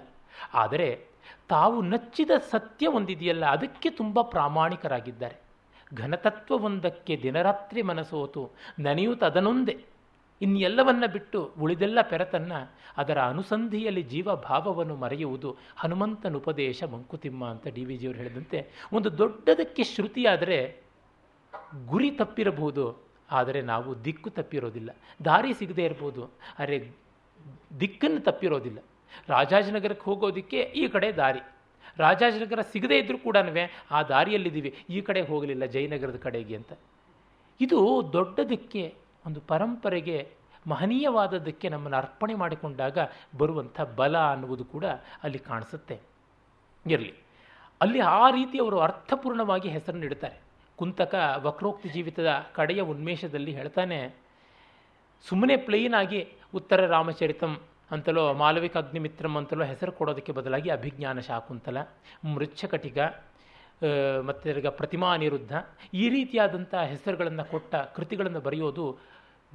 ಆದರೆ 0.54 1.06
ತಾವು 1.48 1.82
ನಚ್ಚಿದ 1.82 2.30
ಸತ್ಯ 2.50 2.86
ಒಂದಿದೆಯಲ್ಲ, 2.86 3.46
ಅದಕ್ಕೆ 3.46 3.90
ತುಂಬ 3.90 4.20
ಪ್ರಾಮಾಣಿಕರಾಗಿದ್ದಾರೆ. 4.22 5.36
ಘನತತ್ವವೊಂದಕ್ಕೆ 5.94 7.20
ದಿನರಾತ್ರಿ 7.22 7.82
ಮನಸೋತು 7.82 8.50
ನೆನೆಯುತ್ತದನೊಂದೇ 8.78 9.84
ಇನ್ನೆಲ್ಲವನ್ನ 10.40 11.04
ಬಿಟ್ಟು 11.14 11.38
ಉಳಿದೆಲ್ಲ 11.64 12.00
ಪೆರತನ್ನ 12.10 12.54
ಅದರ 13.00 13.18
ಅನುಸಂಧಿಯಲ್ಲಿ 13.32 14.02
ಜೀವಭಾವವನ್ನು 14.12 14.96
ಮರೆಯುವುದು 15.04 15.50
ಹನುಮಂತನ 15.82 16.36
ಉಪದೇಶ 16.42 16.82
ಮಂಕುತಿಮ್ಮ 16.94 17.44
ಅಂತ 17.54 17.66
ಡಿ 17.76 17.84
ವಿ 17.88 17.96
ಜಿಯವರು 18.00 18.18
ಹೇಳಿದಂತೆ. 18.22 18.58
ಒಂದು 18.96 19.08
ದೊಡ್ಡದಕ್ಕೆ 19.20 19.84
ಶ್ರುತಿಯಾದರೆ 19.92 20.58
ಗುರಿ 21.92 22.10
ತಪ್ಪಿರಬಹುದು, 22.20 22.84
ಆದರೆ 23.38 23.60
ನಾವು 23.72 23.90
ದಿಕ್ಕು 24.06 24.30
ತಪ್ಪಿರೋದಿಲ್ಲ. 24.38 24.90
ದಾರಿ 25.28 25.52
ಸಿಗದೇ 25.60 25.84
ಇರ್ಬೋದು 25.90 26.24
ಆದರೆ 26.60 26.78
ದಿಕ್ಕನ್ನು 27.82 28.20
ತಪ್ಪಿರೋದಿಲ್ಲ. 28.28 28.78
ರಾಜಾಜನಗರಕ್ಕೆ 29.34 30.06
ಹೋಗೋದಕ್ಕೆ 30.10 30.60
ಈ 30.80 30.84
ಕಡೆ 30.94 31.08
ದಾರಿ. 31.22 31.42
ರಾಜಾಜನಗರ 32.02 32.60
ಸಿಗದೇ 32.74 32.96
ಇದ್ದರೂ 33.02 33.18
ಕೂಡ 33.26 33.36
ಆ 33.96 34.00
ದಾರಿಯಲ್ಲಿದ್ದೀವಿ, 34.12 34.70
ಈ 34.96 35.00
ಕಡೆ 35.08 35.22
ಹೋಗಲಿಲ್ಲ 35.30 35.64
ಜಯನಗರದ 35.76 36.18
ಕಡೆಗೆ 36.26 36.54
ಅಂತ. 36.60 36.72
ಇದು 37.60 37.80
ದೊಡ್ಡದಕ್ಕೆ 38.16 38.84
ಒಂದು 39.26 39.40
ಪರಂಪರೆಗೆ 39.50 40.18
ಮಹನೀಯವಾದದ್ದಕ್ಕೆ 40.66 41.68
ನಮ್ಮನ್ನು 41.68 41.96
ಅರ್ಪಣೆ 41.96 42.34
ಮಾಡಿಕೊಂಡಾಗ 42.34 42.98
ಬರುವಂಥ 43.40 43.80
ಬಲ 43.98 44.16
ಅನ್ನುವುದು 44.32 44.64
ಕೂಡ 44.64 44.84
ಅಲ್ಲಿ 45.24 45.40
ಕಾಣಿಸುತ್ತೆ. 45.50 45.96
ಇರಲಿ. 46.86 47.12
ಅಲ್ಲಿ 47.80 48.00
ಆ 48.18 48.24
ರೀತಿ 48.30 48.56
ಅವರು 48.64 48.78
ಅರ್ಥಪೂರ್ಣವಾಗಿ 48.78 49.68
ಹೆಸರನ್ನು 49.76 50.06
ಇಡ್ತಾರೆ 50.08 50.36
ಕುಂತಕ 50.78 51.14
ವಕ್ರೋಕ್ತಿ 51.46 51.88
ಜೀವಿತದ 51.88 52.30
ಕಡೆಯ 52.54 52.80
ಉನ್ಮೇಷದಲ್ಲಿ 52.92 53.52
ಹೇಳ್ತಾನೆ, 53.52 53.98
ಸುಮ್ಮನೆ 55.24 55.56
ಪ್ಲೇನ್ 55.66 55.94
ಆಗಿ 55.94 56.20
ಉತ್ತರ 56.54 56.86
ರಾಮಚರಿತಂ 56.86 57.52
ಅಂತಲೋ, 57.90 58.24
ಮಾಲವಿಕ 58.42 58.74
ಅಗ್ನಿಮಿತ್ರಂ 58.76 59.34
ಅಂತಲೋ 59.40 59.64
ಹೆಸರು 59.64 59.92
ಕೊಡೋದಕ್ಕೆ 59.92 60.32
ಬದಲಾಗಿ 60.38 60.70
ಅಭಿಜ್ಞಾನ 60.70 61.18
ಶಾಕುಂತಲ 61.28 61.78
ಮೃಚ್ಛಕಟಿಗ 62.34 62.98
ಮತ್ತು 64.28 64.70
ಪ್ರತಿಮಾ 64.80 65.08
ಅನಿರುದ್ಧ 65.14 65.52
ಈ 66.02 66.04
ರೀತಿಯಾದಂಥ 66.08 66.74
ಹೆಸರುಗಳನ್ನು 66.92 67.44
ಕೊಟ್ಟ 67.50 67.74
ಕೃತಿಗಳನ್ನು 67.96 68.40
ಬರೆಯೋದು 68.40 68.84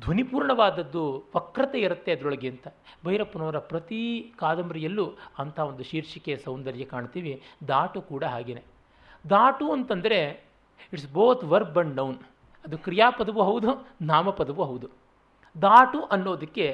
ಧ್ವನಿಪೂರ್ಣವಾದದ್ದು 0.02 1.04
ವಕ್ರತೆ 1.36 1.80
ಇರುತ್ತೆ 1.80 2.12
ಅದರೊಳಗೆ 2.12 2.50
ಅಂತ. 2.50 2.68
ಭೈರಪ್ಪನವರ 3.06 3.60
ಪ್ರತಿ 3.72 4.02
ಕಾದಂಬರಿಯಲ್ಲೂ 4.40 5.06
ಅಂಥ 5.40 5.60
ಒಂದು 5.60 5.84
ಶೀರ್ಷಿಕೆಯ 5.84 6.38
ಸೌಂದರ್ಯ 6.38 6.86
ಕಾಣ್ತೀವಿ. 6.86 7.34
ದಾಟು 7.68 8.02
ಕೂಡ 8.02 8.24
ಹಾಗೆಯೇ 8.24 8.64
ದಾಟು 9.30 9.72
ಅಂತಂದರೆ 9.72 10.20
it's 10.94 11.10
both 11.14 11.44
verb 11.44 11.78
and 11.78 11.96
noun 11.96 12.20
ಅದು 12.66 12.78
ಕ್ರಿಯಾಪದವೂ 12.78 13.42
ಹೌದು, 13.44 13.70
ನಾಮಪದವೂ 14.02 14.64
ಹೌದು. 14.64 14.88
ದಾಟು 15.62 16.00
ಅನ್ನೋದಕ್ಕೆ 16.04 16.66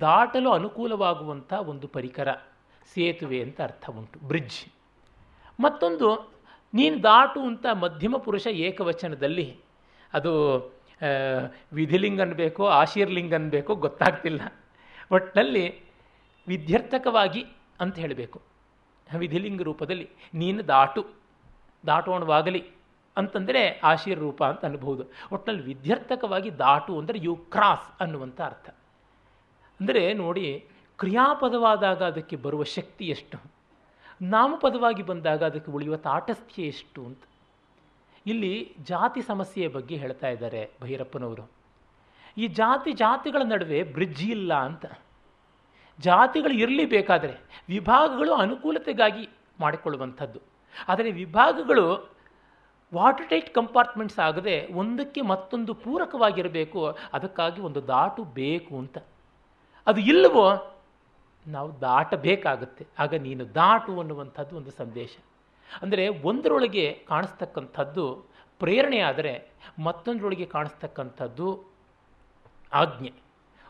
ದಾಟಲು 0.00 0.50
ಅನುಕೂಲವಾಗುವಂಥ 0.50 1.52
ಒಂದು 1.52 1.88
ಪರಿಕರ, 1.88 2.28
ಸೇತುವೆ 2.94 3.38
ಅಂತ 3.42 3.60
ಅರ್ಥ 3.60 3.84
ಉಂಟು, 3.90 4.18
ಬ್ರಿಡ್ಜ್. 4.26 4.60
ಮತ್ತೊಂದು, 5.60 6.08
ನೀನು 6.74 7.02
ದಾಟು 7.02 7.40
ಅಂತ 7.40 7.66
ಮಧ್ಯಮ 7.72 8.16
ಪುರುಷ 8.16 8.46
ಏಕವಚನದಲ್ಲಿ, 8.46 9.46
ಅದು 10.14 10.32
ವಿಧಿಲಿಂಗ 11.74 12.22
ಬೇಕೋ 12.42 12.64
ಆಶೀರ್ಲಿಂಗ 12.80 13.34
ಬೇಕೋ 13.56 13.74
ಗೊತ್ತಾಗ್ತಿಲ್ಲ. 13.86 14.40
ಒಟ್ಟಿನಲ್ಲಿ 15.10 15.64
ವಿಧ್ಯರ್ಥಕವಾಗಿ 16.48 17.42
ಅಂತ 17.80 17.96
ಹೇಳಬೇಕು. 17.98 18.38
ವಿಧಿಲಿಂಗ 19.06 19.62
ರೂಪದಲ್ಲಿ 19.62 20.06
ನೀನು 20.34 20.68
ದಾಟು, 20.68 21.02
ದಾಟೋಣವಾಗಲಿ 21.86 22.62
ಅಂತಂದರೆ 23.16 23.62
ಆಶೀರ್ 23.84 24.20
ರೂಪ 24.20 24.42
ಅಂತ 24.44 24.64
ಅನ್ಬಹುದು. 24.64 25.04
ಒಟ್ಟಿನಲ್ಲಿ 25.32 25.64
ವಿಧ್ಯರ್ಥಕವಾಗಿ 25.64 26.50
ದಾಟು 26.58 26.92
ಅಂದರೆ 26.98 27.18
ಯು 27.22 27.34
ಕ್ರಾಸ್ 27.36 27.88
ಅನ್ನುವಂಥ 28.02 28.40
ಅರ್ಥ. 28.40 28.68
ಅಂದರೆ 29.80 30.14
ನೋಡಿ, 30.14 30.46
ಕ್ರಿಯಾಪದವಾದಾಗ 30.98 32.02
ಅದಕ್ಕೆ 32.02 32.36
ಬರುವ 32.36 32.62
ಶಕ್ತಿ 32.76 33.04
ಎಷ್ಟು? 33.08 33.38
ನಾಮಪದವಾಗಿ 34.22 35.02
ಬಂದಾಗ 35.02 35.42
ಅದಕ್ಕೆ 35.44 35.70
ಉಳಿಯುವ 35.70 35.96
ತಾಟಸ್ಥ್ಯ 35.96 36.62
ಎಷ್ಟು 36.62 37.00
ಅಂತ. 37.06 37.22
ಇಲ್ಲಿ 38.26 38.74
ಜಾತಿ 38.82 39.22
ಸಮಸ್ಯೆಯ 39.22 39.68
ಬಗ್ಗೆ 39.68 39.96
ಹೇಳ್ತಾ 39.96 40.28
ಇದ್ದಾರೆ 40.28 40.70
ಭೈರಪ್ಪನವರು. 40.82 41.50
ಈ 42.38 42.46
ಜಾತಿ 42.46 42.92
ಜಾತಿಗಳ 42.92 43.42
ನಡುವೆ 43.42 43.82
ಬ್ರಿಡ್ಜ್ 43.82 44.22
ಇಲ್ಲ 44.22 44.54
ಅಂತ. 44.54 44.86
ಜಾತಿಗಳು 45.98 46.52
ಇರಲಿ 46.52 46.86
ಬೇಕಾದರೆ 46.86 47.64
ವಿಭಾಗಗಳು 47.68 48.32
ಅನುಕೂಲತೆಗಾಗಿ 48.34 49.28
ಮಾಡಿಕೊಳ್ಳುವಂಥದ್ದು. 49.60 50.40
ಆದರೆ 50.88 51.10
ವಿಭಾಗಗಳು 51.10 52.12
ವಾಟರ್ 52.94 53.30
ಟೈಟ್ 53.30 53.54
ಕಂಪಾರ್ಟ್ಮೆಂಟ್ಸ್ 53.54 54.18
ಆಗದೆ 54.18 54.66
ಒಂದಕ್ಕೆ 54.66 55.20
ಮತ್ತೊಂದು 55.20 55.74
ಪೂರಕವಾಗಿರಬೇಕು, 55.74 56.98
ಅದಕ್ಕಾಗಿ 57.12 57.60
ಒಂದು 57.60 57.86
ದಾಟು 57.86 58.24
ಬೇಕು 58.24 58.78
ಅಂತ. 58.78 58.98
ಅದು 59.86 60.00
ಇಲ್ಲವೋ? 60.00 60.78
ನಾವು 61.46 61.80
ದಾಟಬೇಕಾಗುತ್ತೆ. 61.80 62.86
ಆಗ 62.98 63.14
ನೀನು 63.14 63.54
ದಾಟು 63.54 64.00
ಅನ್ನುವಂಥದ್ದು 64.00 64.56
ಒಂದು 64.56 64.70
ಸಂದೇಶ. 64.70 65.16
ಅಂದರೆ 65.80 66.08
ಒಂದರೊಳಗೆ 66.08 66.92
ಕಾಣಿಸ್ತಕ್ಕಂಥದ್ದು 67.08 68.06
ಪ್ರೇರಣೆ 68.60 68.98
ಆದರೆ 69.00 69.32
ಮತ್ತೊಂದರೊಳಗೆ 69.78 70.46
ಕಾಣಿಸ್ತಕ್ಕಂಥದ್ದು 70.46 71.48
ಆಜ್ಞೆ. 72.72 73.12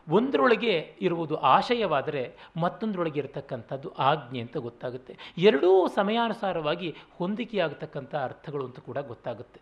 ಒಂದರೊಳಗೆ 0.08 0.96
ಇರುವುದು 1.00 1.34
ಆಶಯವಾದರೆ 1.36 2.36
ಮತ್ತೊಂದರೊಳಗೆ 2.56 3.20
ಇರತಕ್ಕಂಥದ್ದು 3.20 3.88
ಆಜ್ಞೆ 3.98 4.40
ಅಂತ 4.40 4.56
ಗೊತ್ತಾಗುತ್ತೆ. 4.56 5.16
ಎರಡೂ 5.38 5.88
ಸಮಯಾನುಸಾರವಾಗಿ 5.88 6.94
ಹೊಂದಿಕೆಯಾಗತಕ್ಕಂಥ 7.18 8.14
ಅರ್ಥಗಳು 8.14 8.64
ಅಂತ 8.64 8.80
ಕೂಡ 8.80 8.98
ಗೊತ್ತಾಗುತ್ತೆ. 8.98 9.60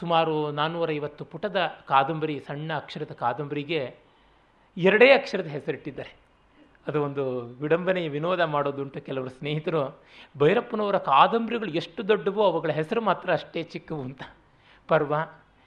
ಸುಮಾರು 0.00 0.50
ನಾನ್ನೂರೈವತ್ತು 0.50 1.24
ಪುಟದ 1.24 1.60
ಕಾದಂಬರಿ, 1.88 2.40
ಸಣ್ಣ 2.40 2.70
ಅಕ್ಷರದ 2.76 3.12
ಕಾದಂಬರಿಗೆ 3.12 3.80
ಎರಡೇ 4.76 5.12
ಅಕ್ಷರದ 5.12 5.46
ಹೆಸರಿಟ್ಟಿದ್ದಾರೆ. 5.46 6.12
ಅದು 6.88 7.02
ಒಂದು 7.02 7.40
ವಿಡಂಬನೆಯ 7.40 8.08
ವಿನೋದ 8.08 8.40
ಮಾಡೋದುಂಟು 8.40 9.00
ಕೆಲವರು 9.00 9.28
ಸ್ನೇಹಿತರು. 9.28 10.00
ಭೈರಪ್ಪನವರ 10.38 10.98
ಕಾದಂಬರಿಗಳು 10.98 11.68
ಎಷ್ಟು 11.68 12.08
ದೊಡ್ಡವೋ 12.08 12.42
ಅವುಗಳ 12.44 12.70
ಹೆಸರು 12.70 13.00
ಮಾತ್ರ 13.00 13.32
ಅಷ್ಟೇ 13.32 13.62
ಚಿಕ್ಕವು 13.62 14.00
ಅಂತ. 14.00 14.22
ಪರ್ವ, 14.88 15.14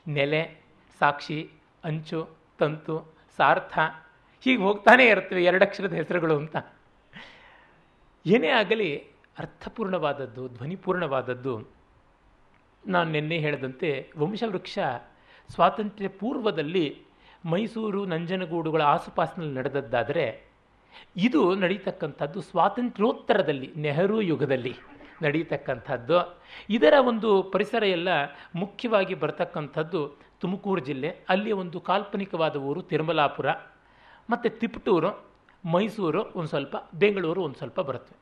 ನೆಲೆ, 0.08 0.62
ಸಾಕ್ಷಿ, 1.00 1.52
ಅಂಚು, 1.84 2.30
ತಂತು, 2.60 3.14
ಸಾರ್ಥ, 3.38 3.80
ಹೀಗೆ 4.44 4.62
ಹೋಗ್ತಾನೇ 4.62 5.06
ಇರ್ತವೆ 5.06 5.44
ಎರಡಕ್ಷರದ 5.44 5.94
ಹೆಸರುಗಳು 5.94 6.38
ಅಂತ. 6.38 6.56
ಏನೇ 8.26 8.48
ಆಗಲಿ 8.48 8.98
ಅರ್ಥಪೂರ್ಣವಾದದ್ದು, 9.40 10.48
ಧ್ವನಿಪೂರ್ಣವಾದದ್ದು. 10.48 11.68
ನಾನು 12.88 13.12
ನಿನ್ನೆ 13.12 13.38
ಹೇಳಿದಂತೆ 13.38 14.12
ವಂಶವೃಕ್ಷ 14.18 14.80
ಸ್ವಾತಂತ್ರ್ಯ 15.50 16.08
ಪೂರ್ವದಲ್ಲಿ 16.08 17.02
ಮೈಸೂರು 17.46 18.06
ನಂಜನಗೂಡುಗಳ 18.06 18.82
ಆಸುಪಾಸಿನಲ್ಲಿ 18.82 19.54
ನಡೆದದ್ದಾದರೆ 19.54 20.51
ಇದು 21.18 21.56
ನಡೀತಕ್ಕಂಥದ್ದು 21.56 22.42
ಸ್ವಾತಂತ್ರ್ಯೋತ್ತರದಲ್ಲಿ, 22.42 23.74
ನೆಹರು 23.76 24.22
ಯುಗದಲ್ಲಿ 24.22 24.76
ನಡೀತಕ್ಕಂಥದ್ದು. 25.22 26.42
ಇದರ 26.70 26.94
ಒಂದು 27.08 27.44
ಪರಿಸರ 27.44 27.84
ಎಲ್ಲ 27.84 28.08
ಮುಖ್ಯವಾಗಿ 28.56 29.14
ಬರತಕ್ಕಂಥದ್ದು 29.14 30.18
ತುಮಕೂರು 30.40 30.82
ಜಿಲ್ಲೆ. 30.82 31.18
ಅಲ್ಲಿ 31.30 31.52
ಒಂದು 31.52 31.80
ಕಾಲ್ಪನಿಕವಾದ 31.80 32.56
ಊರು 32.56 32.82
ತಿರುಮಲಾಪುರ. 32.82 33.50
ಮತ್ತು 34.30 34.60
ತಿಪಟೂರು, 34.60 35.26
ಮೈಸೂರು 35.66 36.24
ಒಂದು 36.24 36.50
ಸ್ವಲ್ಪ, 36.50 36.76
ಬೆಂಗಳೂರು 36.94 37.44
ಒಂದು 37.44 37.56
ಸ್ವಲ್ಪ 37.56 37.80
ಬರುತ್ತೆ. 37.80 38.16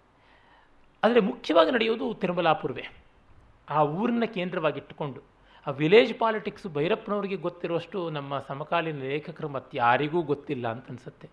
ಆದರೆ 1.04 1.20
ಮುಖ್ಯವಾಗಿ 1.20 1.72
ನಡೆಯೋದು 1.72 2.14
ತಿರುಮಲಾಪುರವೇ. 2.14 2.86
ಆ 3.70 3.84
ಊರನ್ನ 3.84 4.24
ಕೇಂದ್ರವಾಗಿಟ್ಟುಕೊಂಡು 4.26 5.22
ಆ 5.68 5.72
ವಿಲೇಜ್ 5.72 6.14
ಪಾಲಿಟಿಕ್ಸ್ 6.20 6.68
ಭೈರಪ್ಪನವರಿಗೆ 6.68 7.36
ಗೊತ್ತಿರುವಷ್ಟು 7.36 8.10
ನಮ್ಮ 8.10 8.40
ಸಮಕಾಲೀನ 8.40 9.00
ಲೇಖಕರು 9.00 9.50
ಮತ್ತು 9.50 9.78
ಯಾರಿಗೂ 9.78 10.22
ಗೊತ್ತಿಲ್ಲ 10.22 10.68
ಅಂತ 10.68 10.90
ಅನಿಸುತ್ತೆ. 10.90 11.30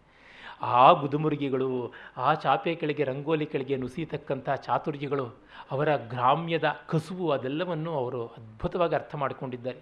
ಆ 0.63 0.93
ಗುದುಮುರುಗಿಗಳು, 0.93 1.93
ಆ 2.17 2.35
ಚಾಪೆ 2.35 2.75
ಕೆಳಗೆ, 2.75 3.05
ರಂಗೋಲಿ 3.05 3.47
ಕೆಳಗೆ 3.47 3.77
ನುಸಿಯತಕ್ಕಂಥ 3.77 4.51
ಚಾತುರ್ಯಗಳು 4.51 5.27
ಅವರ 5.71 5.97
ಗ್ರಾಮ್ಯದ 5.97 6.65
ಕಸುವು 6.87 7.31
ಅದೆಲ್ಲವನ್ನು 7.31 7.95
ಅವರು 7.95 8.27
ಅದ್ಭುತವಾಗಿ 8.27 8.95
ಅರ್ಥ 8.95 9.15
ಮಾಡಿಕೊಂಡಿದ್ದಾರೆ. 9.15 9.79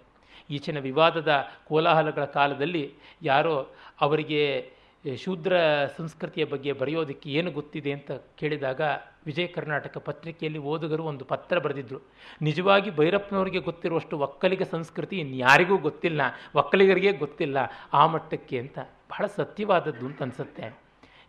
ಈಚಿನ 0.49 0.79
ವಿವಾದದ 0.79 1.47
ಕೋಲಾಹಲಗಳ 1.67 2.25
ಕಾಲದಲ್ಲಿ 2.25 2.93
ಯಾರೋ 3.21 3.67
ಅವರಿಗೆ 4.01 4.71
ಶೂದ್ರ 5.13 5.53
ಸಂಸ್ಕೃತಿಯ 5.97 6.45
ಬಗ್ಗೆ 6.45 6.73
ಬರೆಯೋದಕ್ಕೆ 6.73 7.29
ಏನು 7.29 7.51
ಗೊತ್ತಿದೆ 7.51 7.91
ಅಂತ 7.91 8.11
ಕೇಳಿದಾಗ 8.11 8.81
ವಿಜಯ 9.25 9.47
ಕರ್ನಾಟಕ 9.47 9.97
ಪತ್ರಿಕೆಯಲ್ಲಿ 9.97 10.59
ಓದುಗರು 10.59 11.03
ಒಂದು 11.03 11.25
ಪತ್ರ 11.25 11.59
ಬರೆದಿದ್ದರು 11.59 11.99
ನಿಜವಾಗಿ 12.41 12.89
ಭೈರಪ್ಪನವರಿಗೆ 12.89 13.59
ಗೊತ್ತಿರುವಷ್ಟು 13.59 14.17
ಒಕ್ಕಲಿಗ 14.17 14.63
ಸಂಸ್ಕೃತಿ 14.63 15.19
ಇನ್ಯಾರಿಗೂ 15.19 15.77
ಗೊತ್ತಿಲ್ಲ, 15.77 16.21
ಒಕ್ಕಲಿಗರಿಗೆ 16.55 17.11
ಗೊತ್ತಿಲ್ಲ 17.11 17.57
ಆ 17.93 18.07
ಮಟ್ಟಕ್ಕೆ 18.07 18.59
ಅಂತ. 18.59 18.79
ಬಹಳ 18.79 19.25
ಸತ್ಯವಾದದ್ದು 19.25 20.05
ಅಂತ 20.05 20.21
ಅನಿಸುತ್ತೆ. 20.21 20.77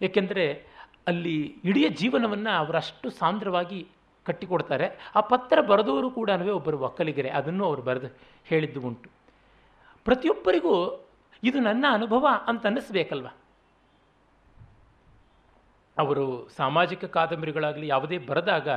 ಏಕೆಂದರೆ 0.02 0.66
ಅಲ್ಲಿ 1.06 1.54
ಇಡೀ 1.64 1.88
ಜೀವನವನ್ನು 1.88 2.58
ಅವರಷ್ಟು 2.58 3.10
ಸಾಂದ್ರವಾಗಿ 3.10 3.86
ಕಟ್ಟಿಕೊಡ್ತಾರೆ. 4.26 4.98
ಆ 5.16 5.20
ಪತ್ರ 5.20 5.60
ಬರೆದವರು 5.60 6.10
ಕೂಡ 6.10 6.30
ಒಬ್ಬರು 6.54 6.78
ಒಕ್ಕಲಿಗರೇ. 6.78 7.28
ಅದನ್ನು 7.28 7.64
ಅವರು 7.64 7.82
ಬರೆದು 7.82 8.16
ಹೇಳಿದ್ದು 8.44 8.80
ಉಂಟು. 8.80 9.10
ಪ್ರತಿಯೊಬ್ಬರಿಗೂ 10.04 11.06
ಇದು 11.44 11.60
ನನ್ನ 11.60 11.84
ಅನುಭವ 11.90 12.26
ಅಂತ 12.46 12.66
ಅನ್ನಿಸ್ಬೇಕಲ್ವ? 12.66 13.26
ಅವರು 15.98 16.48
ಸಾಮಾಜಿಕ 16.56 17.04
ಕಾದಂಬರಿಗಳಾಗಲಿ 17.04 17.86
ಯಾವುದೇ 17.86 18.18
ಬರೆದಾಗ 18.18 18.68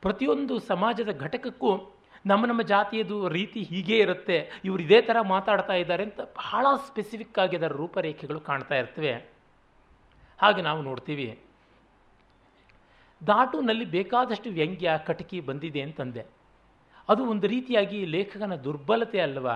ಪ್ರತಿಯೊಂದು 0.00 0.58
ಸಮಾಜದ 0.58 1.10
ಘಟಕಕ್ಕೂ 1.18 1.72
ನಮ್ಮ 2.26 2.46
ನಮ್ಮ 2.46 2.62
ಜಾತಿಯದು 2.62 3.28
ರೀತಿ 3.28 3.62
ಹೀಗೇ 3.62 3.96
ಇರುತ್ತೆ, 3.98 4.36
ಇವರು 4.64 4.82
ಇದೇ 4.82 5.00
ಥರ 5.00 5.16
ಮಾತಾಡ್ತಾ 5.20 5.74
ಇದ್ದಾರೆ 5.74 6.02
ಅಂತ 6.02 6.20
ಬಹಳ 6.20 6.66
ಸ್ಪೆಸಿಫಿಕ್ 6.86 7.38
ಆಗಿ 7.38 7.56
ಅದರ 7.56 7.72
ರೂಪರೇಖೆಗಳು 7.72 8.40
ಕಾಣ್ತಾ 8.40 8.74
ಇರ್ತವೆ. 8.74 9.12
ಹಾಗೆ 10.40 10.62
ನಾವು 10.62 10.82
ನೋಡ್ತೀವಿ. 10.82 11.38
ದಾಟುನಲ್ಲಿ 13.26 13.84
ಬೇಕಾದಷ್ಟು 13.84 14.50
ವ್ಯಂಗ್ಯ, 14.50 14.90
ಕಟಕಿ 15.06 15.40
ಬಂದಿದೆ 15.40 15.80
ಅಂತಂದೆ. 15.80 16.24
ಅದು 17.08 17.24
ಒಂದು 17.24 17.46
ರೀತಿಯಾಗಿ 17.46 18.04
ಲೇಖಕನ 18.04 18.56
ದುರ್ಬಲತೆ 18.56 19.20
ಅಲ್ವಾ? 19.20 19.54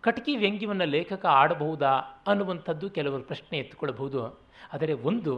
ಕಟಕಿ 0.00 0.36
ವ್ಯಂಗ್ಯವನ್ನು 0.36 0.84
ಲೇಖಕ 0.84 1.24
ಆಡಬಹುದಾ 1.26 1.92
ಅನ್ನುವಂಥದ್ದು 2.26 2.90
ಕೆಲವರು 2.90 3.22
ಪ್ರಶ್ನೆ 3.22 3.58
ಎತ್ತುಕೊಳ್ಳಬಹುದು. 3.58 4.22
ಆದರೆ 4.72 4.92
ಒಂದು 4.92 5.32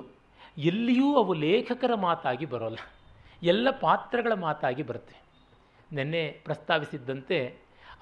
ಎಲ್ಲಿಯೂ 0.58 1.08
ಅವು 1.16 1.32
ಲೇಖಕರ 1.32 1.94
ಮಾತಾಗಿ 1.94 2.46
ಬರೋಲ್ಲ. 2.46 2.78
ಎಲ್ಲ 3.42 3.68
ಪಾತ್ರಗಳ 3.70 4.32
ಮಾತಾಗಿ 4.32 4.82
ಬರುತ್ತೆ. 4.82 5.16
ನಿನ್ನೆ 5.90 6.22
ಪ್ರಸ್ತಾವಿಸಿದ್ದಂತೆ, 6.44 7.38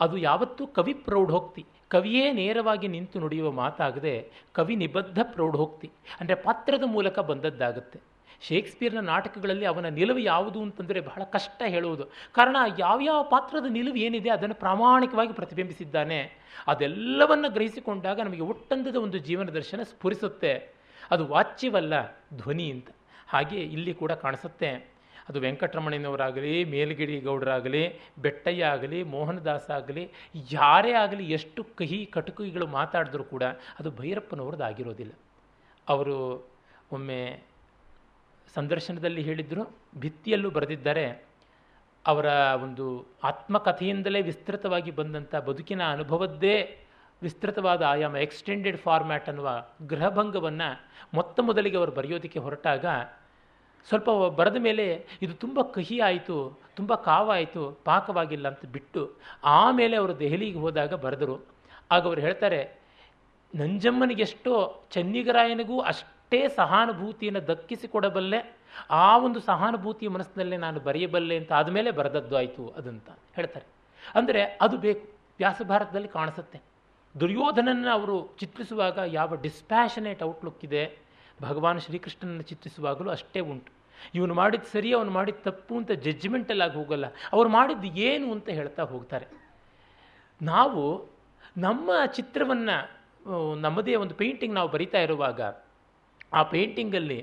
ಅದು 0.00 0.16
ಯಾವತ್ತೂ 0.16 0.66
ಕವಿ 0.66 0.94
ಪ್ರೌಢೋಕ್ತಿ, 0.94 1.62
ಕವಿಯೇ 1.90 2.32
ನೇರವಾಗಿ 2.32 2.88
ನಿಂತು 2.88 3.20
ನುಡಿಯುವ 3.20 3.50
ಮಾತಾಗದೆ 3.52 4.14
ಕವಿ 4.52 4.76
ನಿಬದ್ಧ 4.76 5.18
ಪ್ರೌಢೋಕ್ತಿ, 5.22 5.90
ಅಂದರೆ 6.20 6.34
ಪಾತ್ರದ 6.34 6.82
ಮೂಲಕ 6.86 7.18
ಬಂದದ್ದಾಗುತ್ತೆ. 7.18 7.98
ಶೇಕ್ಸ್ಪಿಯರ್ನ 8.42 9.00
ನಾಟಕಗಳಲ್ಲಿ 9.00 9.64
ಅವನ 9.64 9.88
ನಿಲುವು 9.88 10.18
ಯಾವುದು 10.18 10.62
ಅಂತಂದರೆ 10.62 11.00
ಬಹಳ 11.00 11.22
ಕಷ್ಟ 11.24 11.62
ಹೇಳುವುದು. 11.66 12.04
ಕಾರಣ 12.32 12.56
ಯಾವ್ಯಾವ 12.78 13.22
ಪಾತ್ರದ 13.22 13.64
ನಿಲುವು 13.64 13.96
ಏನಿದೆ 13.96 14.30
ಅದನ್ನು 14.30 14.54
ಪ್ರಾಮಾಣಿಕವಾಗಿ 14.54 15.32
ಪ್ರತಿಬಿಂಬಿಸಿದ್ದಾನೆ, 15.32 16.18
ಅದೆಲ್ಲವನ್ನು 16.68 17.50
ಗ್ರಹಿಸಿಕೊಂಡಾಗ 17.52 18.20
ನಮಗೆ 18.20 18.40
ಒಟ್ಟಂದದ 18.40 18.96
ಒಂದು 18.96 19.18
ಜೀವನ 19.18 19.48
ದರ್ಶನ 19.50 19.80
ಸ್ಫುರಿಸುತ್ತೆ. 19.82 20.75
ಅದು 21.10 21.26
ವಾಚ್ಯವಲ್ಲ, 21.26 21.94
ಧ್ವನಿ 22.34 22.70
ಅಂತ. 22.70 22.88
ಹಾಗೆ 23.28 23.60
ಇಲ್ಲಿ 23.60 23.94
ಕೂಡ 23.94 24.12
ಕಾಣಿಸುತ್ತೆ. 24.12 24.96
ಅದು 25.28 25.40
ವೆಂಕಟರಮಣನವರಾಗಲಿ 25.40 26.64
ಮೇಲಗಿರಿ 26.64 27.20
ಗೌಡರಾಗಲಿ, 27.20 28.00
ಬೆಟ್ಟಯ್ಯ 28.18 28.64
ಆಗಲಿ, 28.64 29.02
ಮೋಹನದಾಸ 29.02 29.70
ಆಗಲಿ, 29.70 30.10
ಯಾರೇ 30.52 30.92
ಆಗಲಿ 30.92 31.24
ಎಷ್ಟು 31.24 31.64
ಕಹಿ 31.64 32.06
ಕಟುಕಿಗಳು 32.06 32.66
ಮಾತಾಡಿದ್ರೂ 32.66 33.24
ಕೂಡ 33.24 33.42
ಅದು 33.78 33.90
ಭೈರಪ್ಪನವ್ರದ್ದು 33.90 34.64
ಆಗಿರೋದಿಲ್ಲ. 34.64 35.12
ಅವರು 35.88 36.48
ಒಮ್ಮೆ 36.92 37.42
ಸಂದರ್ಶನದಲ್ಲಿ 38.54 39.22
ಹೇಳಿದ್ರು, 39.22 39.76
ಭಿತ್ತಿಯಲ್ಲೂ 39.98 40.50
ಬರೆದಿದ್ದಾರೆ, 40.50 41.24
ಅವರ 42.06 42.24
ಒಂದು 42.62 43.06
ಆತ್ಮಕಥೆಯಿಂದಲೇ 43.24 44.20
ವಿಸ್ತೃತವಾಗಿ 44.20 44.90
ಬಂದಂಥ 44.90 45.34
ಬದುಕಿನ 45.34 45.82
ಅನುಭವದ್ದೇ 45.90 46.78
ವಿಸ್ತೃತವಾದ 47.22 47.82
ಆಯಾಮ 47.82 48.16
ಎಕ್ಸ್ಟೆಂಡೆಡ್ 48.16 48.76
ಫಾರ್ಮ್ಯಾಟ್ 48.76 49.28
ಅನ್ನುವ 49.28 49.50
ಗೃಹಭಂಗವನ್ನು 49.86 50.68
ಮೊತ್ತ 51.14 51.40
ಮೊದಲಿಗೆ 51.40 51.76
ಅವರು 51.76 51.92
ಬರೆಯೋದಕ್ಕೆ 51.92 52.38
ಹೊರಟಾಗ 52.38 52.86
ಸ್ವಲ್ಪ 53.88 54.10
ಬರೆದ 54.10 54.56
ಮೇಲೆ 54.56 55.06
ಇದು 55.22 55.34
ತುಂಬ 55.34 55.62
ಕಹಿ 55.62 55.98
ಆಯಿತು, 55.98 56.60
ತುಂಬ 56.76 56.94
ಕಾವಾಯಿತು 56.94 57.70
ಪಾಕವಾಗಿಲ್ಲ 57.84 58.48
ಅಂತ 58.48 58.64
ಬಿಟ್ಟು 58.66 59.16
ಆಮೇಲೆ 59.44 59.96
ಅವರು 59.96 60.18
ದೆಹಲಿಗೆ 60.18 60.58
ಹೋದಾಗ 60.58 60.94
ಬರೆದರು. 60.94 61.36
ಆಗ 61.90 62.02
ಅವರು 62.06 62.20
ಹೇಳ್ತಾರೆ 62.20 62.80
ನಂಜಮ್ಮನಿಗೆಷ್ಟೋ 63.54 64.86
ಚನ್ನಿಗರಾಯನಿಗೂ 64.90 65.80
ಅಷ್ಟೇ 65.80 66.48
ಸಹಾನುಭೂತಿಯನ್ನು 66.48 67.46
ದಕ್ಕಿಸಿಕೊಡಬಲ್ಲೆ 67.46 68.40
ಆ 68.90 69.18
ಒಂದು 69.18 69.40
ಸಹಾನುಭೂತಿಯ 69.40 70.08
ಮನಸ್ಸಿನಲ್ಲೇ 70.08 70.56
ನಾನು 70.56 70.80
ಬರೆಯಬಲ್ಲೆ 70.80 71.36
ಅಂತ 71.36 71.52
ಆದಮೇಲೆ 71.52 71.90
ಬರೆದದ್ದು 71.90 72.36
ಆಯಿತು 72.36 72.68
ಅದಂತ. 72.68 73.08
ಹೇಳ್ತಾರೆ. 73.34 73.66
ಅಂದರೆ 74.14 74.42
ಅದು 74.42 74.78
ಬೇಕು 74.78 75.04
ವ್ಯಾಸಭಾರತದಲ್ಲಿ 75.38 76.08
ಕಾಣಿಸುತ್ತೆ. 76.08 76.75
ದುರ್ಯೋಧನನ್ನು 77.20 77.90
ಅವರು 77.90 78.16
ಚಿತ್ರಿಸುವಾಗ 78.40 78.98
ಯಾವ 79.18 79.34
ಡಿಸ್ಪ್ಯಾಷನೇಟ್ 79.34 80.22
ಔಟ್ಲುಕ್ 80.22 80.64
ಇದೆ, 80.64 80.82
ಭಗವಾನ್ 81.42 81.80
ಶ್ರೀಕೃಷ್ಣನನ್ನು 81.80 82.42
ಚಿತ್ರಿಸುವಾಗಲೂ 82.42 83.10
ಅಷ್ಟೇ 83.10 83.40
ಉಂಟು. 83.40 83.70
ಇವನು 84.14 84.34
ಮಾಡಿದ್ದು 84.34 84.68
ಸರಿ, 84.72 84.92
ಅವನು 84.92 85.10
ಮಾಡಿದ 85.10 85.40
ತಪ್ಪು 85.44 85.74
ಅಂತ 85.76 85.92
ಜಡ್ಜ್ಮೆಂಟಲ್ಲಾಗಿ 86.04 86.74
ಹೋಗಲ್ಲ. 86.74 87.06
ಅವ್ರು 87.32 87.48
ಮಾಡಿದ್ದು 87.48 87.88
ಏನು 88.08 88.32
ಅಂತ 88.32 88.48
ಹೇಳ್ತಾ 88.48 88.82
ಹೋಗ್ತಾರೆ. 88.82 89.26
ನಾವು 90.42 90.82
ನಮ್ಮ 91.56 91.90
ಚಿತ್ರವನ್ನು 92.06 92.76
ನಮ್ಮದೇ 93.60 93.94
ಒಂದು 93.94 94.14
ಪೇಂಟಿಂಗ್ 94.14 94.54
ನಾವು 94.54 94.68
ಬರಿತಾ 94.68 94.98
ಇರುವಾಗ, 94.98 95.40
ಆ 96.34 96.42
ಪೇಂಟಿಂಗಲ್ಲಿ 96.42 97.18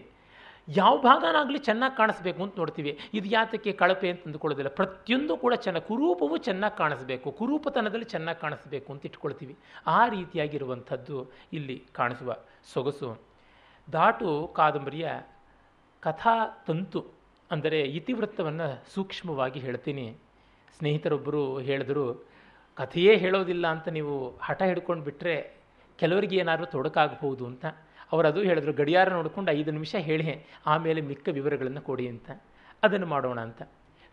ಯಾವ 0.67 0.97
ಭಾಗನಾಗಲಿ 1.01 1.59
ಚೆನ್ನಾಗಿ 1.59 1.95
ಕಾಣಿಸ್ಬೇಕು 1.97 2.43
ಅಂತ 2.43 2.53
ನೋಡ್ತೀವಿ. 2.57 2.91
ಇದು 3.13 3.27
ಯಾತಕ್ಕೆ 3.29 3.71
ಕಳಪೆ 3.71 4.09
ಅಂತ 4.09 4.23
ಅಂದುಕೊಳ್ಳೋದಿಲ್ಲ. 4.25 4.69
ಪ್ರತಿಯೊಂದು 4.69 5.37
ಕೂಡ 5.37 5.53
ಚೆನ್ನಾಗಿ 5.53 5.87
ಕುರೂಪವು 5.87 6.37
ಚೆನ್ನಾಗಿ 6.37 6.77
ಕಾಣಿಸ್ಬೇಕು. 6.77 7.31
ಕುರೂಪತನದಲ್ಲಿ 7.31 8.05
ಚೆನ್ನಾಗಿ 8.05 8.39
ಕಾಣಿಸ್ಬೇಕು 8.39 8.93
ಅಂತ 8.93 9.05
ಇಟ್ಕೊಳ್ತೀವಿ. 9.05 9.55
ಆ 9.87 10.07
ರೀತಿಯಾಗಿರುವಂಥದ್ದು 10.07 11.17
ಇಲ್ಲಿ 11.53 11.77
ಕಾಣಿಸುವ 11.93 12.37
ಸೊಗಸು. 12.73 13.09
ದಾಟು 13.91 14.29
ಕಾದಂಬರಿಯ 14.55 15.07
ಕಥಾ 16.03 16.35
ತಂತು 16.67 17.01
ಅಂದರೆ 17.51 17.81
ಇತಿವೃತ್ತವನ್ನು 17.81 18.67
ಸೂಕ್ಷ್ಮವಾಗಿ 18.93 19.59
ಹೇಳ್ತೀನಿ. 19.59 20.05
ಸ್ನೇಹಿತರೊಬ್ಬರು 20.77 21.59
ಹೇಳಿದ್ರು, 21.59 22.05
ಕಥೆಯೇ 22.77 23.15
ಹೇಳೋದಿಲ್ಲ 23.15 23.67
ಅಂತ 23.67 23.87
ನೀವು 23.87 24.13
ಹಠ 24.41 24.61
ಹಿಡ್ಕೊಂಡು 24.61 25.03
ಬಿಟ್ಟರೆ 25.03 25.35
ಕೆಲವರಿಗೆ 25.99 26.35
ಏನಾದರೂ 26.35 26.65
ತೊಡಕಾಗಬಹುದು 26.65 27.45
ಅಂತ. 27.45 27.65
ಅವರು 28.13 28.27
ಅದು 28.27 28.41
ಹೇಳಿದ್ರು, 28.41 28.73
ಗಡಿಯಾರ 28.73 29.09
ನೋಡಿಕೊಂಡು 29.09 29.51
ಐದು 29.51 29.71
ನಿಮಿಷ 29.71 29.95
ಹೇಳಿ 29.95 30.47
ಆಮೇಲೆ 30.65 31.01
ಮಿಕ್ಕ 31.01 31.29
ವಿವರಗಳನ್ನು 31.31 31.81
ಕೊಡಿ 31.81 32.07
ಅಂತ. 32.07 32.31
ಅದನ್ನು 32.83 33.05
ಮಾಡೋಣ 33.05 33.39
ಅಂತ. 33.41 33.61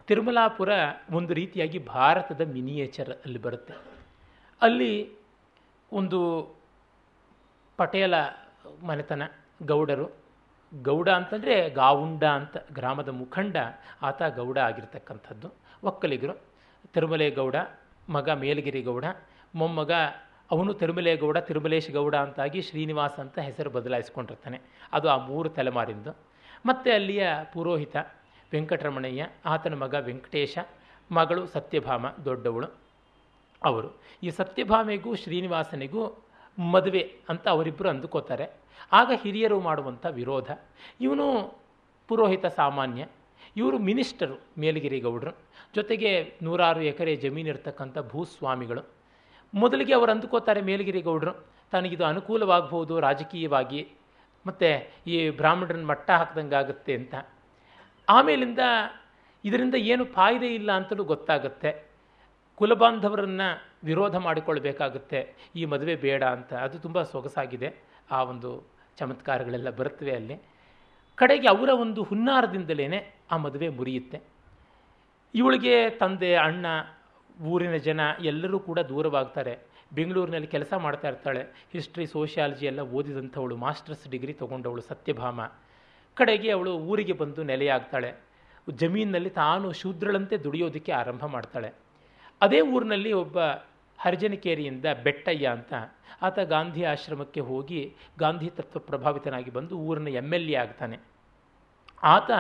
ತಿರುಮಲಾಪುರ 0.07 0.69
ಒಂದು 1.11 1.35
ರೀತಿಯಾಗಿ 1.35 1.79
ಭಾರತದ 1.79 2.41
ಮಿನಿಯೇಚರ್ 2.41 3.11
ಅಲ್ಲಿ 3.11 3.39
ಬರುತ್ತೆ. 3.39 3.75
ಅಲ್ಲಿ 4.63 5.13
ಒಂದು 5.93 6.51
ಪಟೇಲ 7.77 8.15
ಮನೆತನ, 8.87 9.23
ಗೌಡರು. 9.63 10.11
ಗೌಡ 10.83 11.09
ಅಂತಂದರೆ 11.09 11.71
ಗಾವುಂಡ 11.71 12.25
ಅಂತ, 12.25 12.57
ಗ್ರಾಮದ 12.73 13.09
ಮುಖಂಡ, 13.09 13.57
ಆತ 14.03 14.23
ಗೌಡ 14.23 14.59
ಆಗಿರ್ತಕ್ಕಂಥದ್ದು. 14.59 15.53
ಒಕ್ಕಲಿಗರು. 15.85 16.41
ತಿರುಮಲೆ 16.95 17.31
ಗೌಡ, 17.31 17.57
ಮಗ 18.09 18.31
ಮೇಲಗಿರಿ 18.31 18.83
ಗೌಡ, 18.83 19.05
ಮೊಮ್ಮಗ 19.55 19.91
ಅವನು 20.51 20.75
ತಿರುಮಲೇಗೌಡ 20.75 21.39
ತಿರುಮಲೇಶ್ 21.39 21.91
ಗೌಡ 21.91 22.15
ಅಂತಾಗಿ 22.15 22.63
ಶ್ರೀನಿವಾಸ 22.63 23.21
ಅಂತ 23.21 23.39
ಹೆಸರು 23.39 23.71
ಬದಲಾಯಿಸ್ಕೊಂಡಿರ್ತಾನೆ. 23.71 24.61
ಅದು 24.93 25.09
ಆ 25.09 25.17
ಮೂರು 25.17 25.49
ತಲೆಮಾರಿಂದು. 25.49 26.17
ಮತ್ತು 26.67 26.95
ಅಲ್ಲಿಯ 26.95 27.29
ಪುರೋಹಿತ 27.53 27.97
ವೆಂಕಟರಮಣಯ್ಯ, 28.53 29.27
ಆತನ 29.47 29.75
ಮಗ 29.75 29.95
ವೆಂಕಟೇಶ, 29.95 30.59
ಮಗಳು 31.13 31.47
ಸತ್ಯಭಾಮ 31.47 32.07
ದೊಡ್ಡವಳು. 32.25 32.67
ಅವರು 33.65 34.01
ಈ 34.23 34.31
ಸತ್ಯಭಾಮೆಗೂ 34.31 35.15
ಶ್ರೀನಿವಾಸನಿಗೂ 35.15 36.25
ಮದುವೆ 36.59 37.17
ಅಂತ 37.29 37.49
ಅವರಿಬ್ಬರು 37.49 37.89
ಅಂದುಕೋತಾರೆ. 37.89 38.47
ಆಗ 38.93 39.13
ಹಿರಿಯರು 39.23 39.61
ಮಾಡುವಂಥ 39.61 40.07
ವಿರೋಧ. 40.07 40.51
ಇವನು 41.01 41.59
ಪುರೋಹಿತ 42.09 42.47
ಸಾಮಾನ್ಯ. 42.47 43.07
ಇವರು 43.57 43.79
ಮಿನಿಸ್ಟರು 43.79 44.41
ಮೇಲಗಿರಿ 44.59 45.01
ಗೌಡರು 45.01 45.31
ಜೊತೆಗೆ 45.75 46.39
ನೂರಾರು 46.43 46.83
ಎಕರೆ 46.83 47.17
ಜಮೀನಿರ್ತಕ್ಕಂಥ 47.17 47.99
ಭೂಸ್ವಾಮಿಗಳು. 47.99 49.00
ಮೊದಲಿಗೆ 49.55 49.95
ಅವರು 49.95 50.13
ಅಂದುಕೋತಾರೆ 50.13 50.61
ಮೇಲಗಿರಿ 50.61 51.01
ಗೌಡರು, 51.01 51.47
ತನಗಿದು 51.73 52.05
ಅನುಕೂಲವಾಗಬಹುದು, 52.05 53.01
ರಾಜಕೀಯವಾಗಿ 53.01 53.89
ಮತ್ತು 54.47 54.93
ಈ 55.07 55.31
ಬ್ರಾಹ್ಮಣರನ್ನು 55.31 55.87
ಮಟ್ಟ 55.87 56.11
ಹಾಕ್ದಂಗೆ 56.11 56.55
ಆಗುತ್ತೆ 56.55 56.95
ಅಂತ. 56.95 57.15
ಆಮೇಲಿಂದ 58.09 58.59
ಇದರಿಂದ 59.45 59.75
ಏನು 59.75 60.05
ಫಾಯಿದೆ 60.05 60.47
ಇಲ್ಲ 60.47 60.73
ಅಂತಲೂ 60.73 61.05
ಗೊತ್ತಾಗುತ್ತೆ. 61.05 61.91
ಕುಲಬಾಂಧವರನ್ನು 62.55 63.77
ವಿರೋಧ 63.85 64.17
ಮಾಡಿಕೊಳ್ಬೇಕಾಗುತ್ತೆ. 64.17 65.35
ಈ 65.57 65.65
ಮದುವೆ 65.65 65.97
ಬೇಡ 65.97 66.25
ಅಂತ. 66.25 66.55
ಅದು 66.55 66.79
ತುಂಬ 66.79 67.03
ಸೊಗಸಾಗಿದೆ. 67.03 67.75
ಆ 68.11 68.23
ಒಂದು 68.23 68.65
ಚಮತ್ಕಾರಗಳೆಲ್ಲ 68.97 69.71
ಬರುತ್ತವೆ 69.71 70.15
ಅಲ್ಲಿ. 70.15 70.43
ಕಡೆಗೆ 71.15 71.49
ಅವರ 71.49 71.69
ಒಂದು 71.69 72.03
ಹುನ್ನಾರದಿಂದಲೇ 72.03 73.15
ಆ 73.31 73.37
ಮದುವೆ 73.37 73.69
ಮುರಿಯುತ್ತೆ. 73.69 74.21
ಇವಳಿಗೆ 75.35 75.91
ತಂದೆ, 75.91 76.35
ಅಣ್ಣ 76.35 76.67
ಊರಿನ 77.46 77.76
ಜನ 77.76 78.00
ಎಲ್ಲರೂ 78.20 78.59
ಕೂಡ 78.59 78.79
ದೂರವಾಗ್ತಾರೆ. 78.79 79.59
ಬೆಂಗಳೂರಿನಲ್ಲಿ 79.94 80.46
ಕೆಲಸ 80.46 80.72
ಮಾಡ್ತಾ 80.74 81.09
ಇರ್ತಾಳೆ. 81.09 81.68
ಹಿಸ್ಟ್ರಿ, 81.72 82.07
ಸೋಷಿಯಾಲಜಿ 82.07 82.66
ಎಲ್ಲ 82.66 82.81
ಓದಿದಂಥವಳು, 82.81 83.57
ಮಾಸ್ಟರ್ಸ್ 83.57 84.09
ಡಿಗ್ರಿ 84.09 84.33
ತೊಗೊಂಡವಳು 84.33 84.81
ಸತ್ಯಭಾಮ. 84.81 85.40
ಕಡೆಗೆ 86.14 86.50
ಅವಳು 86.50 86.79
ಊರಿಗೆ 86.79 87.12
ಬಂದು 87.12 87.42
ನೆಲೆಯಾಗ್ತಾಳೆ. 87.42 88.11
ಜಮೀನಿನಲ್ಲಿ 88.70 89.31
ತಾನು 89.31 89.72
ಶೂದ್ರಳಂತೆ 89.72 90.37
ದುಡಿಯೋದಕ್ಕೆ 90.37 90.92
ಆರಂಭ 90.92 91.24
ಮಾಡ್ತಾಳೆ. 91.26 91.70
ಅದೇ 92.42 92.61
ಊರಿನಲ್ಲಿ 92.61 93.12
ಒಬ್ಬ 93.12 93.38
ಹರಿಜನಕೇರಿಯಿಂದ 93.98 94.87
ಬೆಟ್ಟಯ್ಯ 95.05 95.46
ಅಂತ, 95.46 95.72
ಆತ 96.22 96.38
ಗಾಂಧಿ 96.38 96.85
ಆಶ್ರಮಕ್ಕೆ 96.85 97.40
ಹೋಗಿ 97.40 97.96
ಗಾಂಧಿ 98.18 98.50
ತತ್ವ 98.50 98.79
ಪ್ರಭಾವಿತನಾಗಿ 98.81 99.50
ಬಂದು 99.50 99.79
ಊರಿನ 99.79 100.09
ಎಂ 100.09 100.35
ಎಲ್ 100.35 100.50
ಎ 100.50 100.55
ಆಗ್ತಾನೆ. 100.55 101.00
ಆತ 102.03 102.31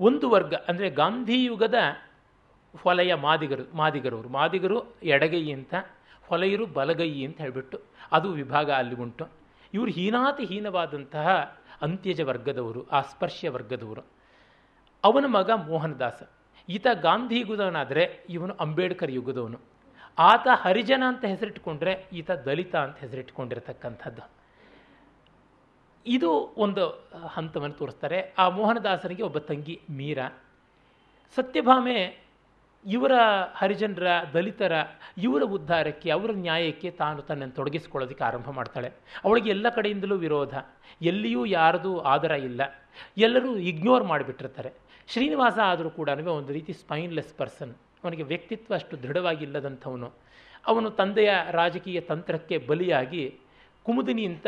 ಒಂದು 0.00 0.30
ವರ್ಗ, 0.30 0.54
ಅಂದರೆ 0.68 0.90
ಗಾಂಧಿ 0.90 1.44
ಯುಗದ 1.44 1.74
ಹೊಲೆಯ 2.82 3.14
ಮಾದಿಗರು, 3.14 3.76
ಮಾದಿಗರವರು. 3.76 4.28
ಮಾದಿಗರು 4.28 4.96
ಎಡಗೈ 5.02 5.52
ಅಂತ, 5.52 5.74
ಹೊಲೆಯರು 6.26 6.66
ಬಲಗೈ 6.66 7.24
ಅಂತ 7.24 7.40
ಹೇಳಿಬಿಟ್ಟು 7.40 7.80
ಅದು 8.12 8.30
ವಿಭಾಗ 8.30 8.70
ಅಲ್ಲಿ 8.70 8.94
ಉಂಟು. 8.94 9.28
ಇವರು 9.74 9.90
ಹೀನಾತಿ 9.90 10.44
ಹೀನವಾದಂತಹ 10.44 11.58
ಅಂತ್ಯಜ 11.82 12.20
ವರ್ಗದವರು 12.20 12.88
ಆಸ್ಪರ್ಶ್ಯ 12.88 13.48
ವರ್ಗದವರು. 13.48 14.00
ಅವನ 15.04 15.24
ಮಗ 15.26 15.50
ಮೋಹನದಾಸ. 15.50 16.22
ಈತ 16.68 16.86
ಗಾಂಧಿ 17.00 17.40
ಯುಗದವನಾದರೆ 17.40 18.24
ಇವನು 18.28 18.54
ಅಂಬೇಡ್ಕರ್ 18.54 19.10
ಯುಗದವನು. 19.10 19.60
ಆತ 20.18 20.48
ಹರಿಜನ 20.54 21.02
ಅಂತ 21.06 21.24
ಹೆಸರಿಟ್ಕೊಂಡ್ರೆ 21.24 22.06
ಈತ 22.12 22.30
ದಲಿತ 22.30 22.76
ಅಂತ 22.76 22.98
ಹೆಸರಿಟ್ಕೊಂಡಿರ್ತಕ್ಕಂಥದ್ದು. 22.98 24.30
ಇದು 26.06 26.30
ಒಂದು 26.56 27.08
ಹಂತವನ್ನು 27.28 27.76
ತೋರಿಸ್ತಾರೆ. 27.76 28.34
ಆ 28.38 28.48
ಮೋಹನದಾಸನಿಗೆ 28.48 29.22
ಒಬ್ಬ 29.22 29.38
ತಂಗಿ 29.38 29.80
ಮೀರಾ. 29.90 30.42
ಸತ್ಯಭಾಮೆ 31.34 32.25
ಇವರ 32.86 33.12
ಹರಿಜನರ 33.54 34.06
ದಲಿತರ 34.34 34.72
ಇವರ 35.18 35.42
ಉದ್ಧಾರಕ್ಕೆ, 35.42 36.10
ಅವರ 36.10 36.30
ನ್ಯಾಯಕ್ಕೆ 36.34 36.90
ತಾನು 36.90 37.22
ತನ್ನನ್ನು 37.22 37.54
ತೊಡಗಿಸಿಕೊಳ್ಳೋದಕ್ಕೆ 37.54 38.24
ಆರಂಭ 38.24 38.50
ಮಾಡ್ತಾಳೆ. 38.50 38.92
ಅವಳಿಗೆ 39.24 39.50
ಎಲ್ಲ 39.50 39.68
ಕಡೆಯಿಂದಲೂ 39.68 40.16
ವಿರೋಧ. 40.16 40.58
ಎಲ್ಲಿಯೂ 41.02 41.44
ಯಾರದು 41.44 42.00
ಆದರ 42.00 42.30
ಇಲ್ಲ. 42.30 42.60
ಎಲ್ಲರೂ 43.16 43.56
ಇಗ್ನೋರ್ 43.56 44.04
ಮಾಡಿಬಿಟ್ಟಿರ್ತಾರೆ. 44.04 44.72
ಶ್ರೀನಿವಾಸ 45.08 45.58
ಆದರೂ 45.64 45.90
ಕೂಡ 45.90 46.08
ಒಂದು 46.08 46.52
ರೀತಿ 46.52 46.72
ಸ್ಪೈನ್ಲೆಸ್ 46.72 47.34
ಪರ್ಸನ್ 47.34 47.74
ಅವನಿಗೆ 48.04 48.22
ವ್ಯಕ್ತಿತ್ವ 48.22 48.74
ಅಷ್ಟು 48.74 49.02
ದೃಢವಾಗಿಲ್ಲದಂಥವನು. 49.02 50.12
ಅವನು 50.66 50.90
ತಂದೆಯ 50.90 51.34
ರಾಜಕೀಯ 51.50 52.00
ತಂತ್ರಕ್ಕೆ 52.00 52.58
ಬಲಿಯಾಗಿ 52.58 53.34
ಕುಮುದಿನಿ 53.82 54.26
ಅಂತ 54.26 54.46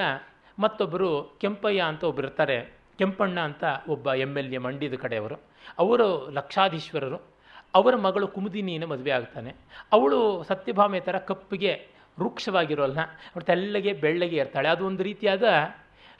ಮತ್ತೊಬ್ಬರು 0.58 1.38
ಕೆಂಪಯ್ಯ 1.40 1.80
ಅಂತ 1.80 2.04
ಒಬ್ಬರು 2.04 2.26
ಇರ್ತಾರೆ 2.26 2.72
ಕೆಂಪಣ್ಣ 2.98 3.40
ಅಂತ 3.40 3.64
ಒಬ್ಬ 3.88 4.14
ಎಂ 4.14 4.36
ಎಲ್ 4.36 4.54
ಎ 4.54 4.58
ಮಂಡ್ಯದ 4.58 4.94
ಕಡೆಯವರು. 4.94 5.34
ಅವರು 5.78 6.30
ಲಕ್ಷಾಧೀಶ್ವರರು. 6.30 7.37
ಅವರ 7.74 7.96
ಮಗಳು 7.96 8.28
ಕುಮುದಿನಿಯನ್ನು 8.28 8.86
ಮದುವೆ 8.86 9.10
ಆಗ್ತಾನೆ. 9.10 9.54
ಅವಳು 9.92 10.42
ಸತ್ಯಭಾಮೆ 10.42 11.00
ಥರ 11.00 11.18
ಕಪ್ಪಿಗೆ 11.18 11.88
ವೃಕ್ಷವಾಗಿರೋಲ್ಲ 12.20 13.00
ಅವಳು 13.00 13.44
ತೆಳ್ಳಗೆ 13.44 13.92
ಬೆಳ್ಳಗೆ 13.92 14.36
ಇರ್ತಾಳೆ. 14.36 14.68
ಅದು 14.68 14.86
ಒಂದು 14.86 15.02
ರೀತಿಯಾದ 15.02 15.42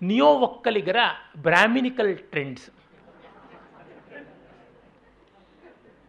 ನಿಯೋ 0.02 0.26
ಒಕ್ಕಲಿಗರ 0.26 0.96
ಬ್ರಾಹ್ಮಿನಿಕಲ್ 1.42 2.18
ಟ್ರೆಂಡ್ಸ್. 2.18 2.70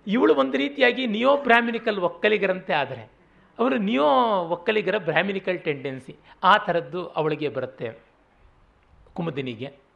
ಇವಳು 0.07 0.35
ಒಂದು 0.35 0.57
ರೀತಿಯಾಗಿ 0.57 1.07
ನಿಯೋ 1.07 1.37
ಬ್ರಾಹ್ಮಿನಿಕಲ್ 1.37 1.99
ಒಕ್ಕಲಿಗರಂತೆ 1.99 2.73
ಆದರೆ. 2.73 3.09
ಅವರು 3.59 3.77
ನಿಯೋ 3.77 4.07
ಒಕ್ಕಲಿಗರ 4.47 4.97
ಬ್ರಾಹ್ಮಿನಿಕಲ್ 4.97 5.59
ಟೆಂಡೆನ್ಸಿ 5.59 6.15
ಆ 6.43 6.57
ಥರದ್ದು 6.57 7.07
ಅವಳಿಗೆ 7.07 7.49
ಬರುತ್ತೆ 7.49 7.99
ಕುಮುದಿನಿಗೆ. 9.13 9.88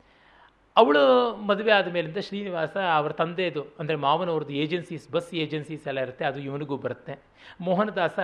ಅವಳು 0.80 1.02
ಮದುವೆ 1.50 1.72
ಆದ 1.78 1.88
ಮೇಲಿಂದ 1.96 2.20
ಶ್ರೀನಿವಾಸ 2.28 2.76
ಅವರ 3.00 3.12
ತಂದೆದು, 3.20 3.64
ಅಂದರೆ 3.80 3.98
ಮಾವನವ್ರದ್ದು 4.06 4.54
ಏಜೆನ್ಸೀಸ್, 4.64 5.06
ಬಸ್ 5.16 5.30
ಏಜೆನ್ಸೀಸ್ 5.44 5.86
ಎಲ್ಲ 5.92 6.00
ಇರುತ್ತೆ, 6.06 6.24
ಅದು 6.30 6.40
ಇವನಿಗೂ 6.48 6.78
ಬರುತ್ತೆ. 6.86 7.14
ಮೋಹನದಾಸ 7.68 8.18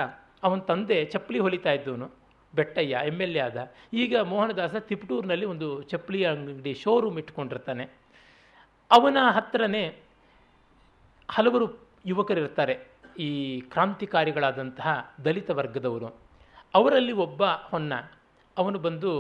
ಅವನ 0.48 0.60
ತಂದೆ 0.72 0.98
ಚಪ್ಪಲಿ 1.14 1.40
ಹೊಲಿತಾ 1.46 1.72
ಇದ್ದವನು, 1.78 2.08
ಬೆಟ್ಟಯ್ಯ, 2.54 3.02
ಎಂ 3.10 3.18
ಎಲ್ 3.26 3.38
ಎ 3.40 3.42
ಆದ. 3.48 3.58
ಈಗ 4.04 4.14
ಮೋಹನದಾಸ 4.32 4.76
ತಿಪ್ಟೂರಿನಲ್ಲಿ 4.90 5.48
ಒಂದು 5.54 5.68
ಚಪ್ಪಲಿ 5.92 6.22
ಅಂಗಡಿ 6.32 6.74
ಶೋರೂಮ್ 6.84 7.20
ಇಟ್ಕೊಂಡಿರ್ತಾನೆ. 7.22 7.86
ಅವನ 8.92 9.18
ಹತ್ತಿರನೇ 9.38 9.84
ಹಲವರು 11.30 11.68
ಯುವಕರಿರ್ತಾರೆ, 12.12 12.76
ಈ 13.28 13.30
ಕ್ರಾಂತಿಕಾರಿಗಳಾದಂತಹ 13.74 14.92
ದಲಿತ 15.26 15.50
ವರ್ಗದವರು. 15.60 16.10
ಅವರಲ್ಲಿ 16.74 17.14
ಒಬ್ಬ 17.26 17.44
ಹೊನ್ನ, 17.72 17.94
ಅವನು 18.58 18.80
ಬಂದು 18.80 19.12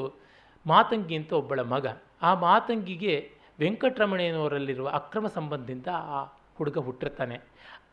ಮಾತಂಗಿ 0.65 1.15
ಅಂತ 1.19 1.31
ಒಬ್ಬಳ 1.33 1.61
ಮಗ. 1.75 1.87
ಆ 2.21 2.33
ಮಾತಂಗಿಗೆ 2.33 3.31
ವೆಂಕಟರಮಣಯ್ಯನವರಲ್ಲಿರುವ 3.59 4.89
ಅಕ್ರಮ 4.89 5.27
ಸಂಬಂಧದಿಂದ 5.27 5.87
ಆ 5.93 6.23
ಹುಡುಗ 6.57 6.77
ಹುಟ್ಟಿರ್ತಾನೆ. 6.77 7.39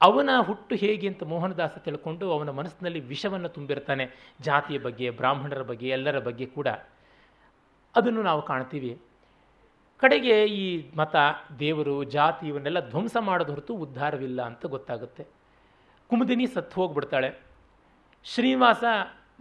ಅವನ 0.00 0.30
ಹುಟ್ಟು 0.40 0.74
ಹೇಗೆ 0.74 1.08
ಅಂತ 1.08 1.22
ಮೋಹನದಾಸ 1.22 1.78
ತಿಳ್ಕೊಂಡು 1.78 2.32
ಅವನ 2.32 2.50
ಮನಸ್ಸಿನಲ್ಲಿ 2.50 3.00
ವಿಷವನ್ನು 3.00 3.48
ತುಂಬಿರ್ತಾನೆ. 3.48 4.34
ಜಾತಿಯ 4.40 4.78
ಬಗ್ಗೆ, 4.78 5.10
ಬ್ರಾಹ್ಮಣರ 5.10 5.62
ಬಗ್ಗೆ, 5.62 5.88
ಎಲ್ಲರ 5.88 6.18
ಬಗ್ಗೆ 6.18 6.46
ಕೂಡ. 6.46 6.68
ಅದನ್ನು 7.96 8.22
ನಾವು 8.22 8.42
ಕಾಣ್ತೀವಿ. 8.42 9.02
ಕಡೆಗೆ 9.98 10.44
ಈ 10.44 10.90
ಮತ, 10.96 11.16
ದೇವರು, 11.58 12.04
ಜಾತಿ 12.04 12.46
ಇವನ್ನೆಲ್ಲ 12.46 12.88
ಧ್ವಂಸ 12.88 13.16
ಮಾಡೋದು 13.20 13.50
ಹೊರತು 13.52 13.74
ಉದ್ಧಾರವಿಲ್ಲ 13.74 14.42
ಅಂತ 14.42 14.66
ಗೊತ್ತಾಗುತ್ತೆ. 14.66 15.26
ಕುಮುದಿನಿ 16.08 16.46
ಸತ್ತು 16.46 16.80
ಹೋಗ್ಬಿಡ್ತಾಳೆ. 16.80 17.40
ಶ್ರೀನಿವಾಸ 18.24 18.84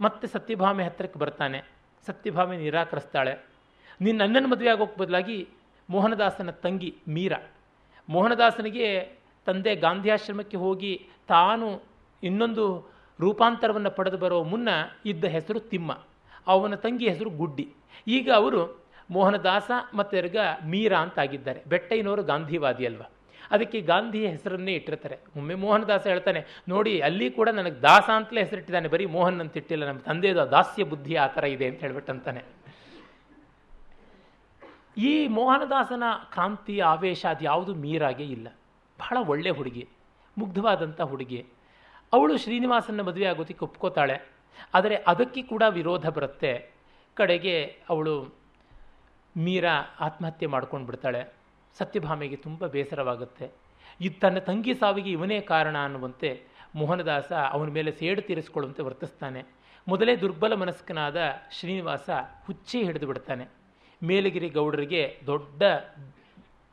ಮತ್ತೆ 0.00 0.26
ಸತ್ಯಭಾಮೆ 0.26 0.84
ಹತ್ತಿರಕ್ಕೆ 0.84 1.18
ಬರ್ತಾನೆ. 1.18 1.62
ಸತ್ಯಭಾಮೆ 2.06 2.56
ನಿರಾಕರಿಸ್ತಾಳೆ. 2.56 3.55
ನೀನು 4.00 4.18
ನನ್ನನ್ನು 4.18 4.48
ಮದುವೆ 4.48 4.70
ಆಗೋಕ್ಕೆ 4.70 5.00
ಬದಲಾಗಿ 5.00 5.48
ಮೋಹನದಾಸನ 5.90 6.50
ತಂಗಿ 6.50 6.90
ಮೀರಾ. 7.08 7.38
ಮೋಹನದಾಸನಿಗೆ 8.08 8.88
ತಂದೆ 9.46 9.74
ಗಾಂಧಿಯಾಶ್ರಮಕ್ಕೆ 9.76 10.56
ಹೋಗಿ 10.56 10.92
ತಾನು 11.28 11.68
ಇನ್ನೊಂದು 12.22 12.64
ರೂಪಾಂತರವನ್ನು 13.20 13.90
ಪಡೆದು 13.90 14.18
ಬರೋ 14.18 14.42
ಮುನ್ನ 14.42 14.68
ಇದ್ದ 15.06 15.24
ಹೆಸರು 15.24 15.60
ತಿಮ್ಮ. 15.60 15.92
ಅವನ 16.46 16.74
ತಂಗಿ 16.74 17.08
ಹೆಸರು 17.08 17.30
ಗುಡ್ಡಿ. 17.30 17.66
ಈಗ 18.08 18.30
ಅವರು 18.30 18.60
ಮೋಹನದಾಸ 19.10 19.70
ಮತ್ತು 19.94 20.16
ಎರ್ಗ 20.16 20.36
ಮೀರಾ 20.64 20.98
ಅಂತಾಗಿದ್ದಾರೆ. 20.98 21.62
ಬೆಟ್ಟಯ್ಯನವರು 21.66 22.22
ಗಾಂಧಿವಾದಿ 22.22 22.86
ಅಲ್ವಾ? 22.86 23.06
ಅದಕ್ಕೆ 23.50 23.80
ಗಾಂಧಿ 23.80 24.26
ಹೆಸರನ್ನೇ 24.26 24.72
ಇಟ್ಟಿರ್ತಾರೆ. 24.72 25.16
ಒಮ್ಮೆ 25.36 25.54
ಮೋಹನದಾಸ 25.54 26.06
ಹೇಳ್ತಾನೆ, 26.06 26.40
ನೋಡಿ, 26.68 27.00
ಅಲ್ಲಿ 27.00 27.30
ಕೂಡ 27.30 27.48
ನನಗೆ 27.48 27.82
ದಾಸ 27.82 28.08
ಅಂತಲೇ 28.16 28.40
ಹೆಸರಿಟ್ಟಿದ್ದಾನೆ. 28.40 28.88
ಬರೀ 28.88 29.06
ಮೋಹನ್ 29.06 29.40
ಅಂತ 29.40 29.56
ಇಟ್ಟಿಲ್ಲ. 29.56 29.84
ನಮ್ಮ 29.86 30.00
ತಂದೆಯದು 30.00 30.50
ದಾಸ್ಯ 30.50 30.84
ಬುದ್ಧಿ 30.84 31.14
ಆ 31.14 31.26
ಥರ 31.26 31.44
ಇದೆ 31.44 31.66
ಅಂತ 31.66 31.80
ಹೇಳ್ಬಿಟ್ಟಂತಾನೆ. 31.80 32.42
ಈ 34.96 35.28
ಮೋಹನದಾಸನ 35.28 36.02
ಕ್ರಾಂತಿ 36.30 36.80
ಆವೇಶ 36.80 37.26
ಅದು 37.26 37.44
ಯಾವುದು 37.44 37.74
ಮೀರಾಗೆ 37.74 38.24
ಇಲ್ಲ. 38.24 38.48
ಬಹಳ 38.98 39.16
ಒಳ್ಳೆ 39.26 39.50
ಹುಡುಗಿ 39.50 39.88
ಮುಗ್ಧವಾದಂಥ 40.38 41.00
ಹುಡುಗಿ. 41.00 41.46
ಅವಳು 42.12 42.36
ಶ್ರೀನಿವಾಸನ 42.36 43.00
ಮದುವೆ 43.00 43.26
ಆಗೋದಕ್ಕೆ 43.26 43.64
ಒಪ್ಕೋತಾಳೆ. 43.64 44.32
ಆದರೆ 44.74 44.96
ಅದಕ್ಕೆ 44.96 45.42
ಕೂಡ 45.42 45.62
ವಿರೋಧ 45.68 46.08
ಬರುತ್ತೆ. 46.08 46.70
ಕಡೆಗೆ 47.14 47.76
ಅವಳು 47.88 48.34
ಮೀರಾ 49.36 49.72
ಆತ್ಮಹತ್ಯೆ 50.00 50.46
ಮಾಡ್ಕೊಂಡು 50.46 50.86
ಬಿಡ್ತಾಳೆ. 50.86 51.34
ಸತ್ಯಭಾಮೆಗೆ 51.78 52.36
ತುಂಬ 52.36 52.66
ಬೇಸರವಾಗುತ್ತೆ. 52.66 53.50
ಇದು 54.00 54.20
ತನ್ನ 54.20 54.38
ತಂಗಿ 54.38 54.74
ಸಾವಿಗೆ 54.74 55.10
ಇವನೇ 55.10 55.40
ಕಾರಣ 55.40 55.84
ಅನ್ನುವಂತೆ 55.84 56.42
ಮೋಹನದಾಸ 56.74 57.32
ಅವನ 57.32 57.68
ಮೇಲೆ 57.68 57.92
ಸೇಡು 57.92 58.22
ತೀರಿಸ್ಕೊಳ್ಳುವಂತೆ 58.22 58.82
ವರ್ತಿಸ್ತಾನೆ. 58.82 59.44
ಮೊದಲೇ 59.88 60.16
ದುರ್ಬಲ 60.16 60.54
ಮನಸ್ಕನಾದ 60.54 61.16
ಶ್ರೀನಿವಾಸ 61.52 62.10
ಹುಚ್ಚಿ 62.46 62.82
ಹಿಡಿದು 62.82 63.06
ಬಿಡ್ತಾನೆ. 63.06 63.55
ಮೇಲಗಿರಿ 64.02 64.48
ಗೌಡರಿಗೆ 64.58 65.02
ದೊಡ್ಡ 65.26 65.62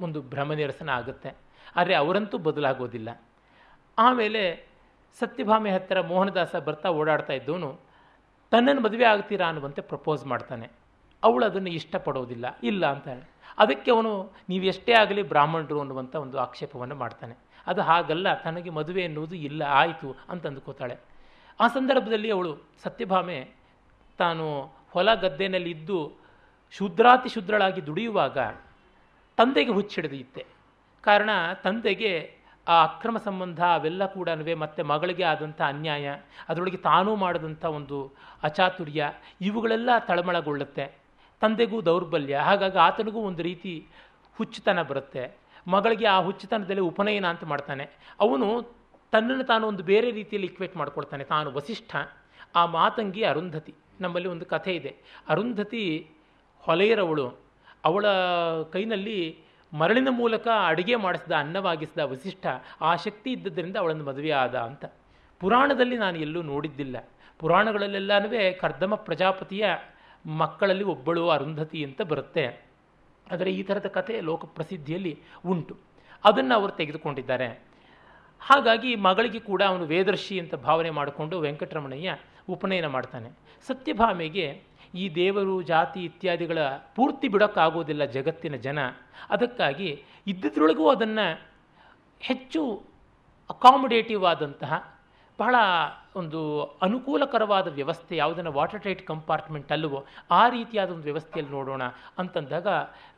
ಒಂದು 0.05 0.19
ಭ್ರಮ 0.21 0.53
ನಿರಸನ 0.59 0.89
ಆಗುತ್ತೆ. 0.99 1.29
ಆದರೆ 1.75 1.93
ಅವರಂತೂ 2.01 2.37
ಬದಲಾಗೋದಿಲ್ಲ. 2.47 3.09
ಆಮೇಲೆ 3.97 4.41
ಸತ್ಯಭಾಮೆ 5.21 5.69
ಹತ್ತಿರ 5.71 5.99
ಮೋಹನದಾಸ 6.11 6.55
ಬರ್ತಾ 6.67 6.89
ಓಡಾಡ್ತಾ 6.99 7.33
ಇದ್ದವನು 7.33 7.69
ತನ್ನನ್ನು 8.51 8.81
ಮದುವೆ 8.81 9.05
ಆಗ್ತೀರಾ 9.11 9.45
ಅನ್ನುವಂತೆ 9.47 9.81
ಪ್ರಪೋಸ್ 9.91 10.23
ಮಾಡ್ತಾನೆ. 10.31 10.67
ಅವಳು 11.23 11.43
ಅದನ್ನು 11.45 11.71
ಇಷ್ಟಪಡೋದಿಲ್ಲ, 11.79 12.45
ಇಲ್ಲ 12.63 12.83
ಅಂತಾಳೆ 12.93 13.23
ಅದಕ್ಕೆ 13.57 13.89
ಅವನು, 13.91 14.11
ನೀವು 14.49 14.63
ಎಷ್ಟೇ 14.63 14.93
ಆಗಲಿ 14.93 15.23
ಬ್ರಾಹ್ಮಣರು 15.23 15.79
ಅನ್ನುವಂಥ 15.79 16.13
ಒಂದು 16.15 16.37
ಆಕ್ಷೇಪವನ್ನು 16.39 16.95
ಮಾಡ್ತಾನೆ. 16.95 17.35
ಅದು 17.67 17.81
ಹಾಗಲ್ಲ, 17.81 18.27
ತನಗೆ 18.45 18.69
ಮದುವೆ 18.69 19.01
ಎನ್ನುವುದು 19.01 19.35
ಇಲ್ಲ, 19.47 19.61
ಆಯಿತು 19.63 20.09
ಅಂತ 20.29 20.43
ಅಂದುಕೋತಾಳೆ 20.47 20.95
ಆ 21.59 21.67
ಸಂದರ್ಭದಲ್ಲಿ 21.67 22.29
ಅವಳು, 22.31 22.51
ಸತ್ಯಭಾಮೆ, 22.83 23.37
ತಾನು 24.19 24.45
ಹೊಲ 24.93 25.09
ಗದ್ದೆನಲ್ಲಿ 25.13 25.71
ಇದ್ದು 25.71 25.99
ಶೂದ್ರಾತಿ 26.77 27.29
ಶುದ್ರಳಾಗಿ 27.29 27.81
ದುಡಿಯುವಾಗ 27.85 28.37
ತಂದೆಗೆ 29.37 29.71
ಹುಚ್ಚಿಡಿದಿತ್ತೆ. 29.71 30.45
ಕಾರಣ 31.01 31.29
ತಂದೆಗೆ 31.63 32.11
ಆ 32.67 32.83
ಅಕ್ರಮ 32.83 33.17
ಸಂಬಂಧ 33.17 33.61
ಅವೆಲ್ಲ 33.63 34.05
ಕೂಡ 34.05 34.29
ಮತ್ತೆ 34.57 34.81
ಮಗಳಿಗೆ 34.83 35.23
ಆದಂಥ 35.23 35.61
ಅನ್ಯಾಯ, 35.61 36.15
ಅದರೊಳಗೆ 36.49 36.77
ತಾನೂ 36.77 37.15
ಮಾಡಿದಂಥ 37.15 37.65
ಒಂದು 37.65 37.97
ಅಚಾತುರ್ಯ 38.43 39.11
ಇವುಗಳೆಲ್ಲ 39.41 39.89
ತಳಮಳಗೊಳ್ಳುತ್ತೆ. 40.07 40.85
ತಂದೆಗೂ 41.41 41.81
ದೌರ್ಬಲ್ಯ, 41.81 42.35
ಹಾಗಾಗಿ 42.37 42.77
ಆತನಿಗೂ 42.77 43.19
ಒಂದು 43.19 43.43
ರೀತಿ 43.43 43.87
ಹುಚ್ಚುತನ 44.37 44.81
ಬರುತ್ತೆ. 44.81 45.23
ಮಗಳಿಗೆ 45.67 46.05
ಆ 46.05 46.19
ಹುಚ್ಚುತನದಲ್ಲಿ 46.21 46.81
ಉಪನಯನ 46.81 47.27
ಅಂತ 47.27 47.43
ಮಾಡ್ತಾನೆ. 47.43 47.89
ಅವನು 48.19 48.47
ತನ್ನನ್ನು 49.11 49.43
ತಾನು 49.43 49.67
ಒಂದು 49.67 49.83
ಬೇರೆ 49.83 50.11
ರೀತಿಯಲ್ಲಿ 50.11 50.47
ಇಕ್ವೇಟ್ 50.47 50.77
ಮಾಡ್ಕೊಳ್ತಾನೆ. 50.77 51.23
ತಾನು 51.23 51.51
ವಸಿಷ್ಠ, 51.51 51.95
ಆ 52.55 52.65
ಮಾತಂಗಿ 52.65 53.23
ಅರುಂಧತಿ. 53.23 53.73
ನಮ್ಮಲ್ಲಿ 54.01 54.29
ಒಂದು 54.29 54.45
ಕಥೆ 54.45 54.75
ಇದೆ. 54.75 54.95
ಅರುಂಧತಿ 55.29 55.83
ಹೊಲೆಯರವಳು. 56.65 57.37
ಅವಳ 57.85 58.05
ಕೈನಲ್ಲಿ 58.71 59.39
ಮರಳಿನ 59.73 60.07
ಮೂಲಕ 60.09 60.47
ಅಡುಗೆ 60.67 60.95
ಮಾಡಿಸಿದ 60.95 61.31
ಅನ್ನವಾಗಿಸಿದ 61.31 61.99
ವಸಿಷ್ಠ 61.99 62.45
ಆ 62.81 62.95
ಶಕ್ತಿ 62.95 63.31
ಇದ್ದದ್ದರಿಂದ 63.31 63.77
ಅವಳನ್ನು 63.77 64.03
ಮದುವೆ 64.03 64.31
ಆದ 64.31 64.55
ಅಂತ. 64.55 64.85
ಪುರಾಣದಲ್ಲಿ 65.39 65.97
ನಾನು 65.97 66.17
ಎಲ್ಲೂ 66.17 66.41
ನೋಡಿದ್ದಿಲ್ಲ. 66.41 67.09
ಪುರಾಣಗಳಲ್ಲೆಲ್ಲನೂ 67.39 68.59
ಕರ್ದಮ 68.59 68.95
ಪ್ರಜಾಪತಿಯ 68.95 69.65
ಮಕ್ಕಳಲ್ಲಿ 70.25 70.83
ಒಬ್ಬಳು 70.83 71.29
ಅರುಂಧತಿ 71.29 71.83
ಅಂತ 71.83 72.01
ಬರುತ್ತೆ. 72.01 72.65
ಆದರೆ 73.31 73.51
ಈ 73.51 73.63
ಥರದ 73.63 73.85
ಕಥೆ 73.85 74.21
ಲೋಕ 74.21 74.45
ಪ್ರಸಿದ್ಧಿಯಲ್ಲಿ 74.45 75.19
ಉಂಟು. 75.45 75.77
ಅದನ್ನು 76.23 76.55
ಅವರು 76.55 76.71
ತೆಗೆದುಕೊಂಡಿದ್ದಾರೆ. 76.71 77.47
ಹಾಗಾಗಿ 78.39 78.95
ಮಗಳಿಗೆ 78.95 79.39
ಕೂಡ 79.39 79.63
ಅವನು 79.63 79.85
ವೇದರ್ಶಿ 79.85 80.39
ಅಂತ 80.39 80.55
ಭಾವನೆ 80.55 80.89
ಮಾಡಿಕೊಂಡು 80.89 81.39
ವೆಂಕಟರಮಣಯ್ಯ 81.39 82.17
ಉಪನಯನ 82.49 82.85
ಮಾಡ್ತಾನೆ. 82.85 83.29
ಸತ್ಯಭಾಮೆಗೆ 83.67 84.61
ಈ 84.93 85.15
ದೇವರು, 85.15 85.61
ಜಾತಿ 85.61 86.05
ಇತ್ಯಾದಿಗಳ 86.05 86.57
ಪೂರ್ತಿ 86.95 87.27
ಬಿಡೋಕ್ಕಾಗೋದಿಲ್ಲ 87.27 88.05
ಜಗತ್ತಿನ 88.05 88.55
ಜನ. 88.55 88.79
ಅದಕ್ಕಾಗಿ 89.29 90.03
ಇದ್ದಿದ್ರೊಳಗೂ 90.27 90.89
ಅದನ್ನು 90.89 91.49
ಹೆಚ್ಚು 92.19 92.83
ಅಕಾಮಡೇಟಿವ್ 93.49 94.25
ಆದಂತಹ, 94.25 94.99
ಬಹಳ 95.39 95.55
ಒಂದು 96.15 96.63
ಅನುಕೂಲಕರವಾದ 96.63 97.67
ವ್ಯವಸ್ಥೆ, 97.67 98.15
ಯಾವುದನ್ನು 98.15 98.51
ವಾಟರ್ 98.51 98.83
ಟೈಟ್ 98.83 99.07
ಕಂಪಾರ್ಟ್ಮೆಂಟ್ 99.07 99.71
ಅಲ್ಲವೋ, 99.71 100.05
ಆ 100.31 100.49
ರೀತಿಯಾದ 100.49 100.89
ಒಂದು 100.89 101.03
ವ್ಯವಸ್ಥೆಯಲ್ಲಿ 101.03 101.51
ನೋಡೋಣ 101.51 101.83
ಅಂತಂದಾಗ 102.17 102.67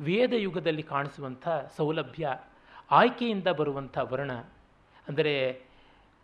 ವೇದ 0.01 0.33
ಯುಗದಲ್ಲಿ 0.33 0.83
ಕಾಣಿಸುವಂಥ 0.83 1.47
ಸೌಲಭ್ಯ, 1.77 2.38
ಆಯ್ಕೆಯಿಂದ 2.91 3.47
ಬರುವಂಥ 3.47 3.97
ವರ್ಣ. 4.01 4.31
ಅಂದರೆ 5.07 5.64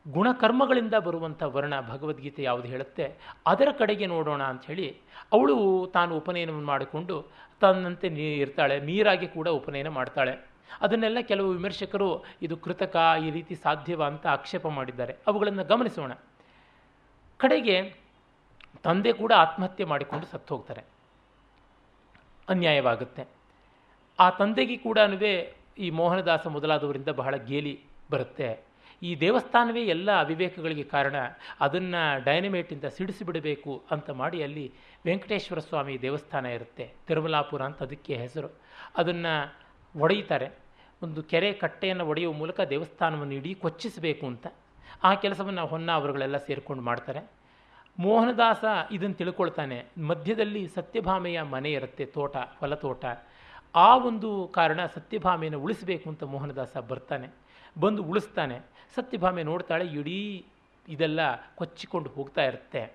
ಗುಣಕರ್ಮಗಳಿಂದ 0.05 0.95
ಬರುವಂಥ 1.05 1.41
ವರ್ಣ 1.55 1.75
ಭಗವದ್ಗೀತೆ 1.89 2.41
ಯಾವುದು 2.43 2.67
ಹೇಳುತ್ತೆ, 2.73 3.05
ಅದರ 3.51 3.69
ಕಡೆಗೆ 3.79 4.05
ನೋಡೋಣ 4.13 4.41
ಅಂಥೇಳಿ 4.51 4.87
ಅವಳು 5.35 5.55
ತಾನು 5.95 6.11
ಉಪನಯನವನ್ನು 6.21 6.67
ಮಾಡಿಕೊಂಡು 6.73 7.15
ತನ್ನಂತೆ 7.61 8.07
ನೀ 8.15 8.25
ಇರ್ತಾಳೆ, 8.43 8.75
ನೀರಾಗಿ 8.89 9.27
ಕೂಡ 9.35 9.47
ಉಪನಯನ 9.59 9.89
ಮಾಡ್ತಾಳೆ. 9.99 10.33
ಅದನ್ನೆಲ್ಲ 10.85 11.19
ಕೆಲವು 11.31 11.49
ವಿಮರ್ಶಕರು 11.57 12.09
ಇದು 12.45 12.55
ಕೃತಕ, 12.65 12.95
ಈ 13.25 13.29
ರೀತಿ 13.37 13.55
ಸಾಧ್ಯವ 13.65 14.01
ಅಂತ 14.11 14.25
ಆಕ್ಷೇಪ 14.37 14.67
ಮಾಡಿದ್ದಾರೆ. 14.77 15.13
ಅವುಗಳನ್ನು 15.27 15.63
ಗಮನಿಸೋಣ. 15.71 16.11
ಕಡೆಗೆ 17.39 17.77
ತಂದೆ 18.87 19.11
ಕೂಡ 19.21 19.31
ಆತ್ಮಹತ್ಯೆ 19.45 19.85
ಮಾಡಿಕೊಂಡು 19.91 20.25
ಸತ್ತು 20.33 20.51
ಹೋಗ್ತಾರೆ 20.55 20.83
ಅನ್ಯಾಯವಾಗುತ್ತೆ. 22.47 23.23
ಆ 24.19 24.27
ತಂದೆಗೆ 24.41 24.77
ಕೂಡ 24.87 24.97
ಈ 25.85 25.89
ಮೋಹನದಾಸ 25.99 26.47
ಮೊದಲಾದವರಿಂದ 26.57 27.09
ಬಹಳ 27.21 27.35
ಗೇಲಿ 27.49 27.73
ಬರುತ್ತೆ. 28.11 28.49
ಈ 29.01 29.19
ದೇವಸ್ಥಾನವೇ 29.19 29.83
ಎಲ್ಲ 29.83 30.19
ಅವಿವೇಕಗಳಿಗೆ 30.19 30.83
ಕಾರಣ. 30.83 31.15
ಅದನ್ನು 31.59 32.23
ಡೈನಮೇಟಿಂದ 32.23 32.83
ಸಿಡಿಸಿಬಿಡಬೇಕು 32.83 33.83
ಅಂತ 33.91 34.09
ಮಾಡಿ 34.09 34.43
ಅಲ್ಲಿ 34.43 34.73
ವೆಂಕಟೇಶ್ವರ 35.05 35.59
ಸ್ವಾಮಿ 35.59 36.01
ದೇವಸ್ಥಾನ 36.01 36.45
ಇರುತ್ತೆ. 36.45 36.93
ತಿರುಮಲಾಪುರ 37.07 37.61
ಅಂತ 37.61 37.83
ಅದಕ್ಕೆ 37.83 38.15
ಹೆಸರು. 38.15 38.47
ಅದನ್ನು 38.97 39.53
ಒಡೆಯುತ್ತಾರೆ. 39.99 40.49
ಒಂದು 41.03 41.23
ಕೆರೆ 41.23 41.53
ಕಟ್ಟೆಯನ್ನು 41.53 42.05
ಒಡೆಯುವ 42.07 42.33
ಮೂಲಕ 42.33 42.61
ದೇವಸ್ಥಾನವನ್ನು 42.61 43.33
ಇಡೀ 43.33 43.53
ಕೊಚ್ಚಿಸಬೇಕು 43.53 44.25
ಅಂತ. 44.25 44.47
ಆ 45.03 45.13
ಕೆಲಸವನ್ನು 45.13 45.65
ಹೊನ್ನ 45.65 45.91
ಅವರುಗಳೆಲ್ಲ 45.91 46.37
ಸೇರಿಕೊಂಡು 46.37 46.83
ಮಾಡ್ತಾರೆ. 46.83 47.31
ಮೋಹನದಾಸ 47.99 48.63
ಇದನ್ನು 48.91 49.15
ತಿಳ್ಕೊಳ್ತಾನೆ. 49.15 49.85
ಮಧ್ಯದಲ್ಲಿ 50.07 50.67
ಸತ್ಯಭಾಮೆಯ 50.67 51.41
ಮನೆ 51.41 51.71
ಇರುತ್ತೆ, 51.71 52.05
ತೋಟ, 52.05 52.37
ಹೊಲತೋಟ. 52.37 53.05
ಆ 53.75 53.97
ಒಂದು 53.97 54.47
ಕಾರಣ 54.47 54.85
ಸತ್ಯಭಾಮೆಯನ್ನು 54.85 55.61
ಉಳಿಸಬೇಕು 55.61 56.09
ಅಂತ 56.09 56.23
ಮೋಹನದಾಸ 56.23 56.77
ಬರ್ತಾನೆ. 56.77 57.27
ಬಂದು 57.79 58.03
ಉಳಿಸ್ತಾನೆ. 58.03 58.59
ಸತ್ಯಭಾಮೆ 58.95 59.43
ನೋಡ್ತಾಳೆ, 59.43 59.85
ಇಡೀ 59.85 60.45
ಇದೆಲ್ಲ 60.87 61.19
ಕೊಚ್ಚಿಕೊಂಡು 61.55 62.09
ಹೋಗ್ತಾ 62.09 62.41
ಇರುತ್ತೆ. 62.41 62.93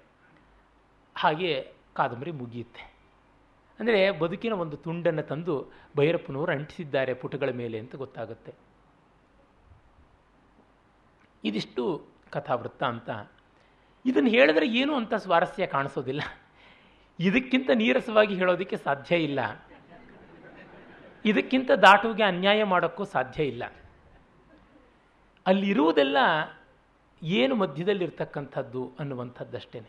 ಹಾಗೆ 1.16 1.72
ಕಾದಂಬರಿ 1.94 2.30
ಮುಗಿಯುತ್ತೆ. 2.30 2.94
ಅಂದರೆ 3.80 4.10
ಬದುಕಿನ 4.10 4.52
ಒಂದು 4.52 4.76
ತುಂಡನ್ನು 4.76 5.22
ತಂದು 5.22 5.72
ಭೈರಪ್ಪನವರು 5.96 6.52
ಅಂಟಿಸಿದ್ದಾರೆ 6.52 7.14
ಪುಟಗಳ 7.14 7.48
ಮೇಲೆ 7.50 7.78
ಅಂತ 7.78 7.96
ಗೊತ್ತಾಗುತ್ತೆ. 7.96 8.54
ಇದಿಷ್ಟು 11.44 12.06
ಕಥಾವೃತ್ತ 12.30 12.82
ಅಂತ. 12.82 13.10
ಇದನ್ನು 14.06 14.30
ಹೇಳಿದ್ರೆ 14.30 14.66
ಏನು 14.68 14.94
ಅಂತ 14.94 15.14
ಸ್ವಾರಸ್ಯ 15.14 15.66
ಕಾಣಿಸೋದಿಲ್ಲ. 15.66 16.22
ಇದಕ್ಕಿಂತ 17.20 17.70
ನೀರಸವಾಗಿ 17.74 18.34
ಹೇಳೋದಕ್ಕೆ 18.34 18.76
ಸಾಧ್ಯ 18.76 19.16
ಇಲ್ಲ. 19.16 19.40
ಇದಕ್ಕಿಂತ 21.24 21.70
ದಾಟುವಿಗೆ 21.70 22.22
ಅನ್ಯಾಯ 22.22 22.64
ಮಾಡೋಕ್ಕೂ 22.64 23.04
ಸಾಧ್ಯ 23.04 23.44
ಇಲ್ಲ. 23.44 23.62
ಅಲ್ಲಿರುವುದೆಲ್ಲ 25.46 26.16
ಏನು 27.22 27.54
ಮಧ್ಯದಲ್ಲಿರ್ತಕ್ಕಂಥದ್ದು 27.54 28.92
ಅನ್ನುವಂಥದ್ದಷ್ಟೇ 28.98 29.80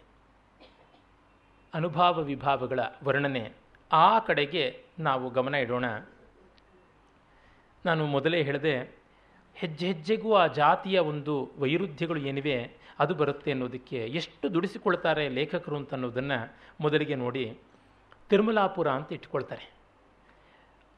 ಅನುಭಾವ 1.73 2.23
ವಿಭಾವಗಳ 2.23 2.79
ವರ್ಣನೆ 3.03 3.53
ಆ 3.91 4.19
ಕಡೆಗೆ 4.19 4.83
ನಾವು 4.99 5.29
ಗಮನ 5.29 5.55
ಇಡೋಣ. 5.55 5.85
ನಾನು 7.85 8.05
ಮೊದಲೇ 8.05 8.43
ಹೇಳಿದೆ, 8.43 8.73
ಹೆಜ್ಜೆ 9.55 9.87
ಹೆಜ್ಜೆಗೂ 9.87 10.33
ಆ 10.33 10.47
ಜಾತಿಯ 10.47 10.99
ಒಂದು 10.99 11.51
ವೈರುಧ್ಯಗಳು 11.57 12.19
ಏನಿವೆ 12.19 12.77
ಅದು 12.99 13.15
ಬರುತ್ತೆ 13.15 13.51
ಅನ್ನೋದಕ್ಕೆ 13.51 14.07
ಎಷ್ಟು 14.07 14.53
ದುಡಿಸಿಕೊಳ್ತಾರೆ 14.53 15.29
ಲೇಖಕರು 15.29 15.75
ಅಂತ 15.75 15.93
ಅನ್ನೋದನ್ನು 15.93 16.55
ಮೊದಲಿಗೆ 16.81 17.15
ನೋಡಿ 17.15 17.57
ತಿರುಮಲಾಪುರ 18.29 18.87
ಅಂತ 18.89 19.11
ಇಟ್ಕೊಳ್ತಾರೆ. 19.11 19.65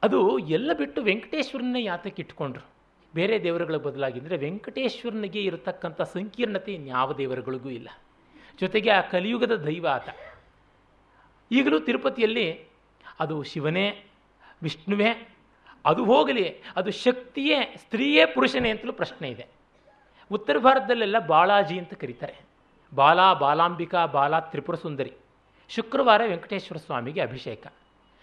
ಅದು 0.04 0.40
ಎಲ್ಲ 0.40 0.74
ಬಿಟ್ಟು 0.74 1.02
ವೆಂಕಟೇಶ್ವರನ್ನೇ 1.02 1.84
ಯಾತಕ್ಕೆ 1.84 2.22
ಇಟ್ಕೊಂಡ್ರು? 2.22 2.79
ಬೇರೆ 3.16 3.44
ದೇವರುಗಳ 3.44 3.76
ಬದಲಾಗಿದ್ದರೆ 3.76 4.38
ವೆಂಕಟೇಶ್ವರನಿಗೆ 4.38 5.44
ಇರತಕ್ಕಂಥ 5.44 6.02
ಸಂಕೀರ್ಣತೆ 6.02 6.74
ಇನ್ಯಾವ 6.74 7.14
ದೇವರುಗಳಿಗೂ 7.14 7.70
ಇಲ್ಲ. 7.70 7.90
ಜೊತೆಗೆ 8.60 8.90
ಆ 8.90 9.02
ಕಲಿಯುಗದ 9.02 9.56
ದೈವ 9.56 9.88
ಆತ. 9.88 10.10
ಈಗಲೂ 11.52 11.80
ತಿರುಪತಿಯಲ್ಲಿ 11.80 12.70
ಅದು 13.20 13.44
ಶಿವನೇ, 13.44 14.06
ವಿಷ್ಣುವೇ, 14.64 15.36
ಅದು 15.86 16.06
ಹೋಗಲಿ, 16.06 16.64
ಅದು 16.76 16.92
ಶಕ್ತಿಯೇ, 16.92 17.76
ಸ್ತ್ರೀಯೇ, 17.78 18.26
ಪುರುಷನೇ 18.26 18.70
ಅಂತಲೂ 18.70 18.94
ಪ್ರಶ್ನೆ 18.94 19.30
ಇದೆ. 19.30 19.48
ಉತ್ತರ 20.32 20.58
ಭಾರತದಲ್ಲೆಲ್ಲ 20.58 21.20
ಬಾಲಾಜಿ 21.20 21.80
ಅಂತ 21.80 21.94
ಕರೀತಾರೆ. 21.94 22.36
ಬಾಲಾ 22.96 23.34
ಬಾಲಾಂಬಿಕಾ 23.34 24.06
ಬಾಲಾ 24.06 24.40
ತ್ರಿಪುರ 24.40 24.76
ಸುಂದರಿ. 24.76 25.14
ಶುಕ್ರವಾರ 25.70 26.22
ವೆಂಕಟೇಶ್ವರ 26.28 26.78
ಸ್ವಾಮಿಗೆ 26.78 27.22
ಅಭಿಷೇಕ. 27.22 27.68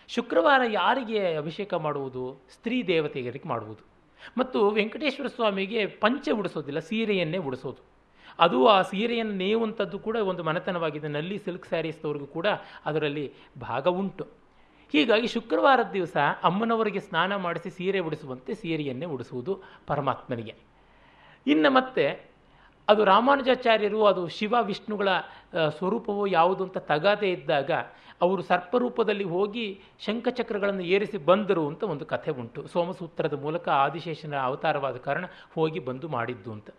ಶುಕ್ರವಾರ 0.09 0.61
ಯಾರಿಗೆ 0.69 1.35
ಅಭಿಷೇಕ 1.35 1.75
ಮಾಡುವುದು? 1.75 2.43
ಸ್ತ್ರೀ 2.53 2.83
ದೇವತೆಯರಿಗೆ 2.83 3.49
ಮಾಡುವುದು. 3.49 3.96
ಮತ್ತು 4.39 4.71
ವೆಂಕಟೇಶ್ವರ 4.71 5.27
ಸ್ವಾಮಿಗೆ 5.27 5.87
ಪಂಚೆ 5.87 6.31
ಉಡಿಸೋದಿಲ್ಲ, 6.31 6.79
ಸೀರೆಯನ್ನೇ 6.79 7.39
ಉಡಿಸೋದು. 7.39 7.97
ಅದು 8.39 8.67
ಆ 8.67 8.83
ಸೀರೆಯನ್ನು 8.83 9.35
ನೇಯುವಂಥದ್ದು 9.35 9.99
ಕೂಡ 9.99 10.17
ಒಂದು 10.17 10.43
ಮನೆತನವಾಗಿದೆ. 10.43 11.09
ನಲ್ಲಿ 11.09 11.39
ಸಿಲ್ಕ್ 11.39 11.67
ಸ್ಯಾರೀಸ್ದವ್ರಿಗೂ 11.67 12.27
ಕೂಡ 12.27 12.47
ಅದರಲ್ಲಿ 12.87 13.33
ಭಾಗ 13.61 13.89
ಉಂಟು. 13.89 14.25
ಹೀಗಾಗಿ 14.93 15.27
ಶುಕ್ರವಾರದ 15.27 15.91
ದಿವಸ 15.93 16.17
ಅಮ್ಮನವರಿಗೆ 16.43 17.01
ಸ್ನಾನ 17.01 17.37
ಮಾಡಿಸಿ 17.37 17.71
ಸೀರೆ 17.71 17.99
ಉಡಿಸುವಂತೆ 17.99 18.55
ಸೀರೆಯನ್ನೇ 18.55 19.07
ಉಡಿಸುವುದು 19.07 19.63
ಪರಮಾತ್ಮನಿಗೆ. 19.87 20.55
ಇನ್ನು 21.47 21.71
ಮತ್ತೆ 21.71 22.36
ಅದು 22.89 23.05
ರಾಮಾನುಜಾಚಾರ್ಯರು, 23.05 24.01
ಅದು 24.07 24.29
ಶಿವ 24.29 24.55
ವಿಷ್ಣುಗಳ 24.63 25.09
ಸ್ವರೂಪವು 25.79 26.27
ಯಾವುದು 26.27 26.65
ಅಂತ 26.65 26.79
ತಗಾದೆ 26.79 27.31
ಇದ್ದಾಗ 27.31 27.71
ಅವರು 28.21 28.43
ಸರ್ಪರೂಪದಲ್ಲಿ 28.43 29.25
ಹೋಗಿ 29.25 29.81
ಶಂಖಚಕ್ರಗಳನ್ನು 30.01 30.85
ಏರಿಸಿ 30.95 31.19
ಬಂದರು 31.19 31.69
ಅಂತ 31.69 31.83
ಒಂದು 31.83 32.05
ಕಥೆ 32.07 32.31
ಉಂಟು. 32.31 32.67
ಸೋಮಸೂತ್ರದ 32.67 33.41
ಮೂಲಕ 33.41 33.69
ಆದಿಶೇಷನ 33.69 34.35
ಅವತಾರವಾದ 34.39 34.97
ಕಾರಣ 34.97 35.25
ಹೋಗಿ 35.55 35.79
ಬಂದು 35.79 36.09
ಮಾಡಿದ್ದು 36.09 36.53
ಅಂತ. 36.53 36.71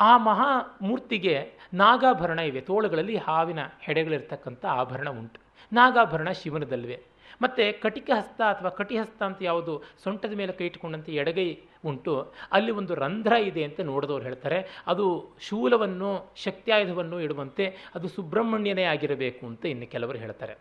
ಆ 0.00 0.16
ಮಹಾಮೂರ್ತಿಗೆ 0.16 1.52
ನಾಗಾಭರಣ 1.74 2.38
ಇವೆ. 2.38 2.60
ತೋಳುಗಳಲ್ಲಿ 2.60 3.16
ಹಾವಿನ 3.16 3.58
ಹೆಡೆಗಳಿರ್ತಕ್ಕಂಥ 3.80 4.64
ಆಭರಣ 4.66 5.08
ಉಂಟು. 5.10 5.40
ನಾಗಾಭರಣ 5.72 6.30
ಶಿವನದಲ್ವೇ 6.30 6.98
ಮತ್ತು 7.42 7.82
ಕಟಿಕ 7.82 8.10
ಹಸ್ತ 8.16 8.40
ಅಥವಾ 8.40 8.70
ಕಟಿಹಸ್ತ 8.70 9.22
ಅಂತ 9.22 9.38
ಯಾವುದು? 9.40 9.82
ಸೊಂಟದ 10.02 10.32
ಮೇಲೆ 10.32 10.52
ಕೈ 10.52 10.64
ಇಟ್ಕೊಂಡಂತೆ 10.64 11.12
ಎಡಗೈ 11.12 11.58
ಉಂಟು. 11.84 12.32
ಅಲ್ಲಿ 12.52 12.70
ಒಂದು 12.70 12.94
ರಂಧ್ರ 12.94 13.32
ಇದೆ 13.32 13.64
ಅಂತ 13.64 13.80
ನೋಡಿದವ್ರು 13.80 14.24
ಹೇಳ್ತಾರೆ. 14.24 14.82
ಅದು 14.86 15.36
ಶೂಲವನ್ನು, 15.40 16.32
ಶಕ್ತಿಯಾಯುಧವನ್ನು 16.36 17.20
ಇಡುವಂತೆ 17.20 17.76
ಅದು 17.94 18.08
ಸುಬ್ರಹ್ಮಣ್ಯನೇ 18.08 18.82
ಆಗಿರಬೇಕು 18.82 19.46
ಅಂತ 19.46 19.66
ಇನ್ನು 19.66 19.86
ಕೆಲವರು 19.86 20.18
ಹೇಳ್ತಾರೆ. 20.18 20.56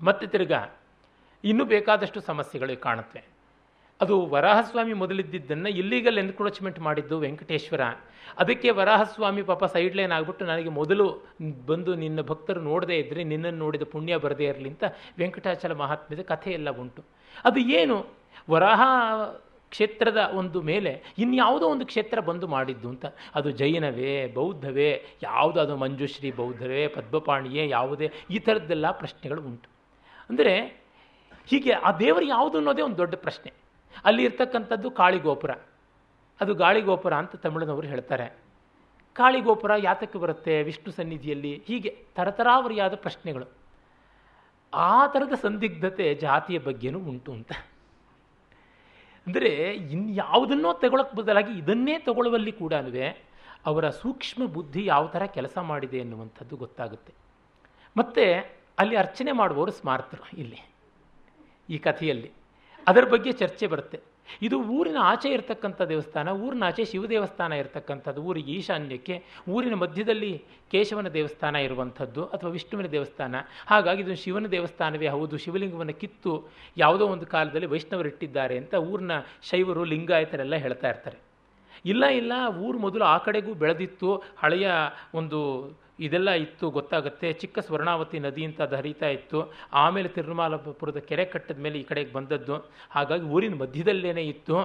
ಮತ್ತೆ 0.00 0.26
ತಿರ್ಗ, 0.26 0.52
ಇನ್ನೂ 1.44 1.64
ಬೇಕಾದಷ್ಟು 1.64 2.20
ಸಮಸ್ಯೆಗಳು 2.20 2.80
ಕಾಣುತ್ತವೆ. 2.80 3.39
ಅದು 4.00 4.26
ವರಾಹಸ್ವಾಮಿ 4.26 4.92
ಮೊದಲಿದ್ದನ್ನು 4.92 5.68
ಇಲ್ಲಿಗಲ್ 5.68 6.18
ಎನ್ಕ್ರೋಚ್ಮೆಂಟ್ 6.18 6.80
ಮಾಡಿದ್ದು 6.80 7.18
ವೆಂಕಟೇಶ್ವರ. 7.18 7.80
ಅದಕ್ಕೆ 8.38 8.70
ವರಾಹಸ್ವಾಮಿ 8.70 9.42
ಪಾಪ 9.42 9.64
ಸೈಡ್ 9.64 9.96
ಲೈನ್ 9.96 10.12
ಆಗಿಬಿಟ್ಟು 10.12 10.44
ನನಗೆ 10.44 10.68
ಮೊದಲು 10.68 11.06
ಬಂದು 11.66 11.94
ನಿನ್ನ 11.94 12.20
ಭಕ್ತರು 12.20 12.60
ನೋಡದೇ 12.60 12.96
ಇದ್ದರೆ 12.96 13.24
ನಿನ್ನನ್ನು 13.24 13.58
ನೋಡಿದ 13.58 13.82
ಪುಣ್ಯ 13.82 14.16
ಬರದೇ 14.16 14.44
ಇರಲಿ 14.44 14.68
ಅಂತ 14.68 14.84
ವೆಂಕಟಾಚಲ 15.18 15.72
ಮಹಾತ್ಮ್ಯದ 15.72 16.22
ಕಥೆ 16.22 16.52
ಎಲ್ಲ 16.52 16.70
ಉಂಟು. 16.70 17.04
ಅದು 17.44 17.60
ಏನು? 17.60 18.06
ವರಾಹ 18.50 18.82
ಕ್ಷೇತ್ರದ 19.70 20.16
ಒಂದು 20.16 20.62
ಮೇಲೆ 20.62 21.02
ಇನ್ಯಾವುದೋ 21.18 21.66
ಒಂದು 21.66 21.86
ಕ್ಷೇತ್ರ 21.86 22.20
ಬಂದು 22.20 22.46
ಮಾಡಿದ್ದು 22.46 22.88
ಅಂತ. 22.88 23.06
ಅದು 23.34 23.50
ಜೈನವೇ, 23.50 24.26
ಬೌದ್ಧವೇ 24.26 25.04
ಯಾವುದು 25.22 25.60
ಅದು 25.60 25.76
ಮಂಜುಶ್ರೀ 25.76 26.30
ಬೌದ್ಧವೇ 26.30 26.88
ಪದ್ಮಪಾಣಿಯೇ, 26.88 27.68
ಯಾವುದೇ 27.68 28.12
ಈ 28.30 28.38
ಥರದ್ದೆಲ್ಲ 28.38 28.90
ಪ್ರಶ್ನೆಗಳು 28.90 29.42
ಉಂಟು. 29.42 29.68
ಅಂದರೆ 30.30 30.82
ಹೀಗೆ 31.46 31.72
ಆ 31.72 31.98
ದೇವರು 31.98 32.24
ಯಾವುದು 32.24 32.56
ಅನ್ನೋದೇ 32.58 32.82
ಒಂದು 32.82 32.96
ದೊಡ್ಡ 32.96 33.14
ಪ್ರಶ್ನೆ. 33.14 33.52
ಅಲ್ಲಿ 34.04 34.22
ಇರ್ತಕ್ಕಂಥದ್ದು 34.24 34.88
ಕಾಳಿಗೋಪುರ. 34.90 35.52
ಅದು 36.40 36.52
ಗಾಳಿಗೋಪುರ 36.54 37.14
ಅಂತ 37.22 37.36
ತಮಿಳಿನವರು 37.36 37.86
ಹೇಳ್ತಾರೆ. 37.86 38.26
ಕಾಳಿಗೋಪುರ 39.16 39.72
ಯಾತಕ್ಕೆ 39.78 40.18
ಬರುತ್ತೆ? 40.18 40.54
ವಿಷ್ಣು 40.62 40.90
ಸನ್ನಿಧಿಯಲ್ಲಿ 40.92 41.52
ಹೀಗೆ 41.66 41.90
ತರತರಾವರಿಯಾದ 42.16 42.94
ಪ್ರಶ್ನೆಗಳು. 42.94 43.46
ಆ 44.72 44.94
ಥರದ 45.06 45.34
ಸಂದಿಗ್ಧತೆ 45.42 46.06
ಜಾತಿಯ 46.14 46.58
ಬಗ್ಗೆನೂ 46.58 46.98
ಉಂಟು 47.10 47.30
ಅಂತ. 47.32 47.52
ಅಂದರೆ 49.26 49.50
ಇನ್ಯಾವುದನ್ನೋ 49.94 50.70
ತಗೊಳಕ್ಕೆ 50.82 51.14
ಬದಲಾಗಿ 51.16 51.52
ಇದನ್ನೇ 51.58 51.96
ತಗೊಳ್ಳುವಲ್ಲಿ 51.98 52.52
ಕೂಡ 52.52 52.74
ಅವರ 53.70 53.86
ಸೂಕ್ಷ್ಮ 54.02 54.42
ಬುದ್ಧಿ 54.46 54.82
ಯಾವ 54.86 55.04
ಥರ 55.06 55.22
ಕೆಲಸ 55.34 55.56
ಮಾಡಿದೆ 55.70 55.98
ಎನ್ನುವಂಥದ್ದು 55.98 56.54
ಗೊತ್ತಾಗುತ್ತೆ. 56.56 57.12
ಮತ್ತು 57.96 58.24
ಅಲ್ಲಿ 58.78 58.96
ಅರ್ಚನೆ 58.96 59.32
ಮಾಡುವವರು 59.32 59.72
ಸ್ಮಾರ್ತರು 59.72 60.24
ಇಲ್ಲಿ, 60.36 60.60
ಈ 61.68 61.78
ಕಥೆಯಲ್ಲಿ. 61.78 62.30
ಅದರ 62.88 63.04
ಬಗ್ಗೆ 63.04 63.32
ಚರ್ಚೆ 63.32 63.66
ಬರುತ್ತೆ. 63.66 64.00
ಇದು 64.42 64.62
ಊರಿನ 64.62 64.96
ಆಚೆ 65.00 65.28
ಇರತಕ್ಕಂಥ 65.28 65.82
ದೇವಸ್ಥಾನ, 65.82 66.28
ಊರಿನ 66.28 66.64
ಆಚೆ 66.64 66.84
ಶಿವ 66.84 67.06
ದೇವಸ್ಥಾನ 67.06 67.52
ಇರತಕ್ಕಂಥದ್ದು. 67.52 68.22
ಊರಿಗೆ 68.22 68.52
ಈಶಾನ್ಯಕ್ಕೆ, 68.52 69.22
ಊರಿನ 69.48 69.74
ಮಧ್ಯದಲ್ಲಿ 69.74 70.44
ಕೇಶವನ 70.70 71.08
ದೇವಸ್ಥಾನ 71.08 71.56
ಇರುವಂಥದ್ದು 71.56 72.24
ಅಥವಾ 72.24 72.50
ವಿಷ್ಣುವಿನ 72.50 72.86
ದೇವಸ್ಥಾನ. 72.86 73.34
ಹಾಗಾಗಿ 73.66 74.02
ಇದು 74.02 74.14
ಶಿವನ 74.14 74.46
ದೇವಸ್ಥಾನವೇ 74.46 75.08
ಹೌದು. 75.08 75.36
ಶಿವಲಿಂಗವನ್ನು 75.36 75.94
ಕಿತ್ತು 75.94 76.48
ಯಾವುದೋ 76.76 77.06
ಒಂದು 77.06 77.26
ಕಾಲದಲ್ಲಿ 77.26 77.66
ವೈಷ್ಣವರು 77.66 78.08
ಇಟ್ಟಿದ್ದಾರೆ 78.08 78.58
ಅಂತ 78.58 78.74
ಊರಿನ 78.74 79.12
ಶೈವರು, 79.42 79.84
ಲಿಂಗಾಯತರೆಲ್ಲ 79.84 80.54
ಹೇಳ್ತಾ 80.54 80.88
ಇರ್ತಾರೆ. 80.88 81.18
ಇಲ್ಲ 81.84 82.04
ಇಲ್ಲ, 82.04 82.32
ಊರು 82.58 82.78
ಮೊದಲು 82.78 83.04
ಆ 83.04 83.18
ಕಡೆಗೂ 83.18 83.54
ಬೆಳೆದಿತ್ತು. 83.54 84.22
ಹಳೆಯ 84.38 84.70
ಒಂದು 85.14 85.70
ಇದೆಲ್ಲ 86.00 86.30
ಇತ್ತು 86.44 86.70
ಗೊತ್ತಾಗುತ್ತೆ. 86.70 87.32
ಚಿಕ್ಕ 87.32 87.58
ಸ್ವರ್ಣಾವತಿ 87.58 88.18
ನದಿ 88.18 88.44
ಅಂತ 88.44 88.60
ಅದು 88.62 88.76
ಹರಿತಾ 88.76 89.08
ಇತ್ತು. 89.08 89.40
ಆಮೇಲೆ 89.72 90.08
ತಿರುಮಲಪುರದ 90.08 90.98
ಕೆರೆ 91.10 91.24
ಕಟ್ಟದ 91.24 91.58
ಮೇಲೆ 91.58 91.78
ಈ 91.80 91.82
ಕಡೆಗೆ 91.82 92.12
ಬಂದದ್ದು. 92.12 92.56
ಹಾಗಾಗಿ 92.90 93.26
ಊರಿನ 93.36 93.54
ಮಧ್ಯದಲ್ಲೇ 93.54 94.22
ಇತ್ತು. 94.34 94.56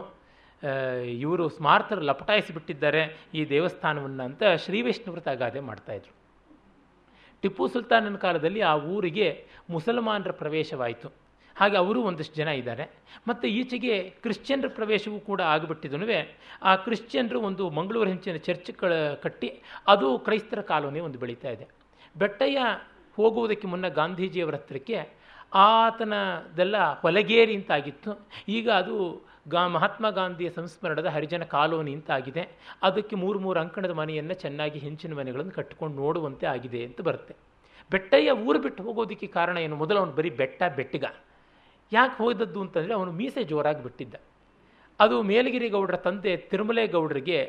ಇವರು 1.23 1.49
ಸ್ಮಾರತರು 1.49 2.01
ಲಪಟಾಯಿಸಿಬಿಟ್ಟಿದ್ದಾರೆ 2.01 3.01
ಈ 3.33 3.41
ದೇವಸ್ಥಾನವನ್ನು 3.49 4.23
ಅಂತ 4.23 4.43
ಶ್ರೀ 4.65 4.81
ವೈಷ್ಣವರು 4.81 5.23
ಗಾದೆ 5.37 5.59
ಮಾಡ್ತಾಯಿದ್ರು 5.59 6.13
ಟಿಪ್ಪು 7.43 7.67
ಸುಲ್ತಾನನ 7.67 8.15
ಕಾಲದಲ್ಲಿ 8.15 8.61
ಆ 8.61 8.75
ಊರಿಗೆ 8.95 9.27
ಮುಸಲ್ಮಾನರ 9.69 10.31
ಪ್ರವೇಶವಾಯಿತು. 10.31 11.24
ಹಾಗೆ 11.55 11.77
ಅವರು 11.77 12.01
ಒಂದಷ್ಟು 12.01 12.35
ಜನ 12.35 12.47
ಇದ್ದಾರೆ. 12.47 12.85
ಮತ್ತು 13.27 13.47
ಈಚೆಗೆ 13.47 14.09
ಕ್ರಿಶ್ಚಿಯನ್ರ 14.09 14.67
ಪ್ರವೇಶವೂ 14.67 15.19
ಕೂಡ 15.19 15.41
ಆಗಿಬಿಟ್ಟಿದನು 15.41 16.07
ಆ 16.63 16.75
ಕ್ರಿಶ್ಚಿಯನ್ರು 16.75 17.41
ಒಂದು 17.41 17.69
ಮಂಗಳೂರು 17.69 18.09
ಹೆಂಚಿನ 18.09 18.37
ಚರ್ಚ್ 18.37 18.71
ಕಟ್ಟಿ, 19.21 19.49
ಅದು 19.87 20.19
ಕ್ರೈಸ್ತರ 20.19 20.61
ಕಾಲೋನಿ 20.61 20.99
ಒಂದು 20.99 21.19
ಬೆಳೀತಾ 21.19 21.49
ಇದೆ. 21.49 21.67
ಬೆಟ್ಟಯ್ಯ 22.17 22.59
ಹೋಗುವುದಕ್ಕೆ 23.15 23.67
ಮುನ್ನ 23.67 23.87
ಗಾಂಧೀಜಿಯವರ 23.87 24.55
ಹತ್ರಕ್ಕೆ 24.55 24.97
ಆತನದೆಲ್ಲ 25.53 26.77
ಹೊಲಗೇರಿ 27.01 27.55
ಅಂತಾಗಿತ್ತು. 27.55 28.27
ಈಗ 28.49 28.69
ಅದು 28.71 28.95
ಗಾ 29.47 29.67
ಮಹಾತ್ಮ 29.67 30.09
ಗಾಂಧಿಯ 30.09 30.49
ಸಂಸ್ಮರಣದ 30.49 31.05
ಹರಿಜನ 31.05 31.43
ಕಾಲೋನಿ 31.43 31.93
ಅಂತ 31.93 32.11
ಆಗಿದೆ 32.11 32.43
ಅದಕ್ಕೆ 32.83 33.15
ಮೂರು 33.15 33.39
ಮೂರು 33.39 33.59
ಅಂಕಣದ 33.59 33.91
ಮನೆಯನ್ನು 33.91 34.33
ಚೆನ್ನಾಗಿ 34.33 34.79
ಹೆಂಚಿನ 34.79 35.13
ಮನೆಗಳನ್ನು 35.13 35.51
ಕಟ್ಟಿಕೊಂಡು 35.51 35.95
ನೋಡುವಂತೆ 35.95 36.45
ಆಗಿದೆ 36.45 36.85
ಅಂತ 36.85 37.01
ಬರುತ್ತೆ. 37.01 37.35
ಬೆಟ್ಟಯ್ಯ 37.91 38.31
ಊರು 38.31 38.59
ಬಿಟ್ಟು 38.59 38.83
ಹೋಗೋದಕ್ಕೆ 38.83 39.27
ಕಾರಣ 39.27 39.57
ಏನು? 39.57 39.75
ಮೊದಲು 39.75 39.99
ಅವನು 39.99 40.11
ಬರೀ 40.11 40.29
ಬೆಟ್ಟ, 40.29 40.63
ಬೆಟ್ಟಿಗ. 40.75 41.05
ಯಾಕೆ 41.91 42.15
ಹೋದದ್ದು 42.23 42.59
ಅಂತಂದರೆ 42.61 42.93
ಅವನು 42.93 43.11
ಮೀಸೆ 43.11 43.43
ಜೋರಾಗಿ 43.43 43.83
ಬಿಟ್ಟಿದ್ದ. 43.83 44.15
ಅದು 44.99 45.15
ಮೇಲಗಿರಿ 45.29 45.69
ಗೌಡರ 45.69 45.97
ತಂದೆ 46.07 46.31
ತಿರುಮಲೇಗೌಡರಿಗೆ 46.51 47.39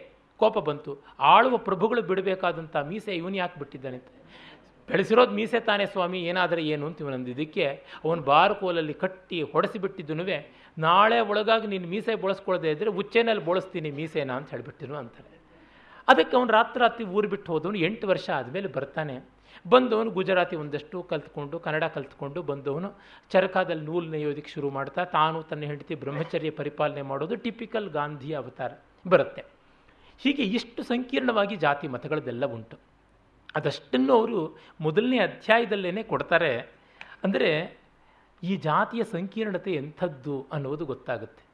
ಕೋಪ 0.40 0.58
ಬಂತು. 0.68 0.92
ಆಳುವ 1.32 1.56
ಪ್ರಭುಗಳು 1.56 2.02
ಬಿಡಬೇಕಾದಂಥ 2.02 2.76
ಮೀಸೆ 2.90 3.12
ಇವನು 3.16 3.36
ಯಾಕೆ 3.36 3.58
ಬಿಟ್ಟಿದ್ದಾನೆ 3.58 3.96
ಅಂತ. 3.96 4.08
ಬೆಳೆಸಿರೋದು 4.88 5.32
ಮೀಸೆ 5.38 5.58
ತಾನೇ 5.68 5.84
ಸ್ವಾಮಿ, 5.86 6.18
ಏನಾದರೆ 6.30 6.62
ಏನು 6.72 6.84
ಅಂತ 6.86 7.00
ಇವನಂದಿದ್ದಕ್ಕೆ 7.04 7.64
ಅವನು 8.04 8.20
ಬಾರುಕೋಲಲ್ಲಿ 8.22 8.94
ಕಟ್ಟಿ 9.04 9.38
ಹೊಡೆಸಿಬಿಟ್ಟಿದ್ದನು 9.52 10.26
ನಾಳೆ 10.78 11.18
ಒಳಗಾಗಿ 11.20 11.66
ನೀನು 11.66 11.86
ಮೀಸೆ 11.88 12.14
ಬಳಸ್ಕೊಳ್ಳದೆ 12.24 12.70
ಇದ್ದರೆ 12.70 12.90
ಉಚ್ಚೆನಲ್ಲಿ 13.00 13.44
ಬಳಸ್ತೀನಿ 13.44 13.90
ಮೀಸೆನ 13.90 14.32
ಅಂತ 14.38 14.50
ಹೇಳಿಬಿಟ್ಟಿನು 14.50 14.96
ಅಂತಾರೆ. 15.02 15.38
ಅದಕ್ಕೆ 16.08 16.34
ಅವನು 16.36 16.50
ರಾತ್ರಿ 16.52 16.80
ರಾತ್ರಿ 16.80 17.04
ಊರು 17.04 17.28
ಬಿಟ್ಟು 17.28 17.48
ಹೋದವನು 17.52 17.78
ಎಂಟು 17.78 18.06
ವರ್ಷ 18.08 18.26
ಆದಮೇಲೆ 18.38 18.68
ಬರ್ತಾನೆ. 18.68 19.16
ಬಂದವನು 19.68 20.10
ಗುಜರಾತಿ 20.10 20.56
ಒಂದಷ್ಟು 20.56 21.02
ಕಲ್ತ್ಕೊಂಡು, 21.02 21.58
ಕನ್ನಡ 21.58 21.84
ಕಲ್ತ್ಕೊಂಡು 21.84 22.42
ಬಂದವನು 22.42 22.92
ಚರಕಾದಲ್ಲಿ 23.30 23.84
ನೂಲು 23.84 24.10
ನೆಯೋದಕ್ಕೆ 24.10 24.50
ಶುರು 24.50 24.70
ಮಾಡ್ತಾ 24.70 25.04
ತಾನು 25.04 25.42
ತನ್ನ 25.42 25.62
ಹೆಂಡತಿ 25.62 25.94
ಬ್ರಹ್ಮಚರ್ಯ 25.94 26.50
ಪರಿಪಾಲನೆ 26.50 27.02
ಮಾಡೋದು 27.02 27.34
ಟಿಪಿಕಲ್ 27.34 27.90
ಗಾಂಧಿ 27.90 28.32
ಅವತಾರ 28.32 28.72
ಬರುತ್ತೆ. 29.08 29.44
ಹೀಗೆ 30.18 30.42
ಇಷ್ಟು 30.42 30.82
ಸಂಕೀರ್ಣವಾಗಿ 30.82 31.56
ಜಾತಿ 31.56 31.88
ಮತಗಳದೆಲ್ಲ 31.88 32.46
ಉಂಟು. 32.46 32.78
ಅದಷ್ಟನ್ನು 33.54 34.12
ಅವರು 34.18 34.58
ಮೊದಲನೇ 34.80 35.18
ಅಧ್ಯಾಯದಲ್ಲೇ 35.18 36.02
ಕೊಡ್ತಾರೆ. 36.02 36.58
ಅಂದರೆ 37.24 37.78
ಈ 38.42 38.56
ಜಾತಿಯ 38.56 39.04
ಸಂಕೀರ್ಣತೆ 39.04 39.72
ಎಂಥದ್ದು 39.72 40.46
ಅನ್ನೋದು 40.52 40.86
ಗೊತ್ತಾಗುತ್ತೆ. 40.86 41.44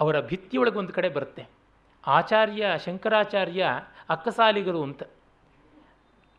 ಅವರ 0.00 0.20
ಭಿತ್ತಿಯೊಳಗೆ 0.20 0.78
ಒಂದು 0.78 0.92
ಕಡೆ 0.92 1.08
ಬರುತ್ತೆ. 1.08 1.48
ಆಚಾರ್ಯ, 2.06 2.70
ಶಂಕರಾಚಾರ್ಯ 2.84 3.66
ಅಕ್ಕಸಾಲಿಗರು 4.08 4.82
ಅಂತ. 4.82 5.02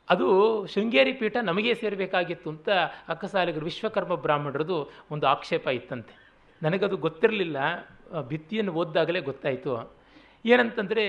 ಅದು 0.10 0.28
ಶೃಂಗೇರಿ 0.74 1.14
ಪೀಠ 1.14 1.36
ನಮಗೆ 1.42 1.74
ಸೇರಬೇಕಾಗಿತ್ತು 1.82 2.50
ಅಂತ 2.50 2.70
ಅಕ್ಕಸಾಲಿಗರು 3.10 3.66
ವಿಶ್ವಕರ್ಮ 3.66 4.16
ಬ್ರಾಹ್ಮಣರದು 4.16 4.78
ಒಂದು 5.12 5.26
ಆಕ್ಷೇಪ 5.28 5.68
ಇತ್ತಂತೆ. 5.68 6.14
ನನಗದು 6.62 6.98
ಗೊತ್ತಿರಲಿಲ್ಲ 6.98 7.58
ಭಿತ್ತಿಯನ್ನು 8.28 8.74
ಓದ್ದಾಗಲೇ 8.74 9.22
ಗೊತ್ತಾಯಿತು. 9.22 9.72
ಏನಂತಂದರೆ 10.46 11.06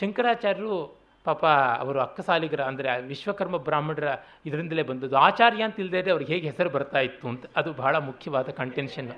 ಶಂಕರಾಚಾರ್ಯರು 0.00 0.76
ಪಾಪ 1.24 1.44
ಅವರು 1.82 1.98
ಅಕ್ಕಸಾಲಿಗರ, 2.00 2.62
ಅಂದರೆ 2.70 2.90
ವಿಶ್ವಕರ್ಮ 3.02 3.56
ಬ್ರಾಹ್ಮಣರ 3.56 4.08
ಇದರಿಂದಲೇ 4.46 4.82
ಬಂದದ್ದು. 4.82 5.16
ಆಚಾರ್ಯ 5.16 5.62
ಅಂತ 5.62 5.76
ಇಲ್ಲದೇ 5.80 6.10
ಅವ್ರಿಗೆ 6.10 6.32
ಹೇಗೆ 6.34 6.46
ಹೆಸರು 6.50 6.70
ಬರ್ತಾ 6.70 7.00
ಇತ್ತು 7.08 7.26
ಅಂತ. 7.28 7.44
ಅದು 7.56 7.70
ಬಹಳ 7.72 7.94
ಮುಖ್ಯವಾದ 8.08 8.48
ಕಂಟೆನ್ಷನ್ 8.60 9.10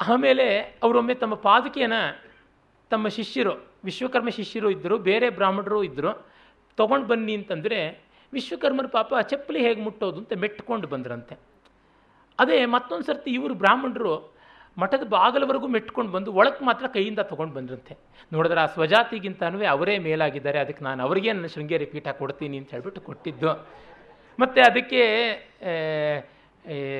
ಆಮೇಲೆ 0.00 0.46
ಅವರೊಮ್ಮೆ 0.84 1.14
ತಮ್ಮ 1.14 1.34
ಪಾದುಕೇನ 1.48 1.96
ತಮ್ಮ 2.90 3.08
ಶಿಷ್ಯರು, 3.08 3.52
ವಿಶ್ವಕರ್ಮ 3.84 4.30
ಶಿಷ್ಯರು 4.38 4.68
ಇದ್ದರು, 4.70 4.96
ಬೇರೆ 5.10 5.28
ಬ್ರಾಹ್ಮಣರು 5.30 5.78
ಇದ್ದರು. 5.84 6.12
ತೊಗೊಂಡು 6.78 7.06
ಬನ್ನಿ 7.10 7.34
ಅಂತಂದರೆ 7.40 7.78
ವಿಶ್ವಕರ್ಮರ 8.32 8.86
ಪಾಪ 8.96 9.10
ಚಪ್ಪಲಿ 9.30 9.60
ಹೇಗೆ 9.66 9.80
ಮುಟ್ಟೋದು 9.86 10.18
ಅಂತ 10.22 10.32
ಮೆಟ್ಕೊಂಡು 10.44 10.86
ಬಂದ್ರಂತೆ. 10.94 11.34
ಅದೇ 12.38 12.58
ಮತ್ತೊಂದು 12.76 13.04
ಸರ್ತಿ 13.10 13.30
ಇವರು 13.38 13.54
ಬ್ರಾಹ್ಮಣರು 13.62 14.14
ಮಠದ 14.82 15.04
ಬಾಗಲವರೆಗೂ 15.14 15.68
ಮೆಟ್ಕೊಂಡು 15.74 16.10
ಬಂದು 16.14 16.30
ಒಳಕ್ಕೆ 16.38 16.62
ಮಾತ್ರ 16.68 16.86
ಕೈಯಿಂದ 16.96 17.20
ತೊಗೊಂಡು 17.30 17.54
ಬಂದ್ರಂತೆ. 17.58 17.94
ನೋಡಿದ್ರೆ 18.34 18.60
ಆ 18.64 18.66
ಸ್ವಜಾತಿಗಿಂತನೂ 18.74 19.58
ಅವರೇ 19.74 19.94
ಮೇಲಾಗಿದ್ದಾರೆ, 20.06 20.58
ಅದಕ್ಕೆ 20.64 20.82
ನಾನು 20.88 21.00
ಅವರಿಗೆ 21.06 21.30
ನನ್ನ 21.36 21.48
ಶೃಂಗೇರಿ 21.54 21.86
ಪೀಠ 21.92 22.08
ಕೊಡ್ತೀನಿ 22.20 22.56
ಅಂತ 22.60 22.70
ಹೇಳ್ಬಿಟ್ಟು 22.76 23.02
ಕೊಟ್ಟಿದ್ದು. 23.08 23.52
ಮತ್ತು 24.38 24.60
ಅದಕ್ಕೆ 24.68 25.02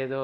ಇದು 0.04 0.20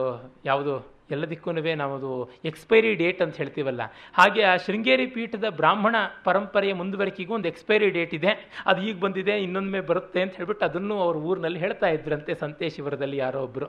ಯಾವುದು 0.50 0.74
ಎಲ್ಲದಕ್ಕೂ 1.12 1.52
ನಾವದು 1.52 2.30
ಎಕ್ಸ್ಪೈರಿ 2.44 2.94
ಡೇಟ್ 2.94 3.22
ಅಂತ 3.22 3.36
ಹೇಳ್ತೀವಲ್ಲ. 3.36 3.80
ಹಾಗೆ 4.14 4.42
ಆ 4.42 4.56
ಶೃಂಗೇರಿ 4.56 5.06
ಪೀಠದ 5.06 5.44
ಬ್ರಾಹ್ಮಣ 5.50 5.96
ಪರಂಪರೆಯ 6.24 6.72
ಮುಂದುವರಿಕೆಗೂ 6.72 7.34
ಒಂದು 7.34 7.48
ಎಕ್ಸ್ಪೈರಿ 7.48 7.90
ಡೇಟ್ 7.90 8.14
ಇದೆ. 8.14 8.52
ಅದು 8.66 8.82
ಈಗ 8.82 8.96
ಬಂದಿದೆ 9.00 9.36
ಇನ್ನೊಮ್ಮೆ 9.38 9.80
ಬರುತ್ತೆ 9.80 10.22
ಅಂತ 10.22 10.36
ಹೇಳ್ಬಿಟ್ಟು 10.36 10.64
ಅದನ್ನು 10.64 11.00
ಅವ್ರ 11.00 11.16
ಊರಿನಲ್ಲಿ 11.16 11.58
ಹೇಳ್ತಾ 11.58 11.86
ಇದ್ರಂತೆ 11.86 12.34
ಸಂತೇಶಿವರದಲ್ಲಿ 12.34 13.16
ಯಾರೋ 13.16 13.42
ಒಬ್ಬರು 13.42 13.68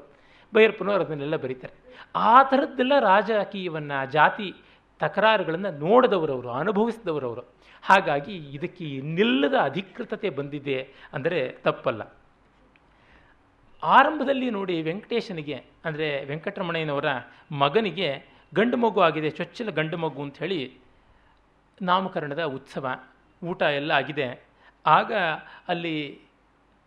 ಬೈರಪ್ಪನವರು 0.54 1.04
ಅದನ್ನೆಲ್ಲ 1.04 1.36
ಬರೀತಾರೆ. 1.36 1.74
ಆ 2.16 2.44
ಥರದ್ದೆಲ್ಲ 2.44 3.00
ರಾಜಕೀಯವನ್ನು, 3.00 4.12
ಜಾತಿ 4.12 4.54
ತಕರಾರುಗಳನ್ನು 5.00 5.72
ನೋಡಿದವರವರು 5.88 6.50
ಅನುಭವಿಸಿದವರವರು 6.50 7.44
ಹಾಗಾಗಿ 7.84 8.36
ಇದಕ್ಕೆ 8.36 8.86
ನಿಲ್ಲದ 9.02 9.54
ಅಧಿಕೃತತೆ 9.62 10.30
ಬಂದಿದೆ 10.30 10.78
ಅಂದರೆ 11.14 11.40
ತಪ್ಪಲ್ಲ. 11.64 12.02
ಆರಂಭದಲ್ಲಿ 13.96 14.50
ನೋಡಿ 14.50 14.76
ವೆಂಕಟೇಶನಿಗೆ, 14.90 15.58
ಅಂದರೆ 15.86 16.08
ವೆಂಕಟರಮಣಯ್ಯನವರ 16.32 17.10
ಮಗನಿಗೆ 17.64 18.10
ಗಂಡು 18.58 18.78
ಮಗು 18.78 19.00
ಆಗಿದೆ, 19.02 19.30
ಚೊಚ್ಚಲ 19.30 19.70
ಗಂಡು 19.80 19.98
ಮಗು 20.04 20.22
ಅಂತ 20.26 20.38
ಹೇಳಿ 20.44 20.60
ನಾಮಕರಣದ 21.90 22.44
ಉತ್ಸವ, 22.58 22.86
ಊಟ 23.42 23.62
ಎಲ್ಲ 23.80 23.92
ಆಗಿದೆ. 24.02 24.28
ಆಗ 24.86 25.12
ಅಲ್ಲಿ 25.72 25.96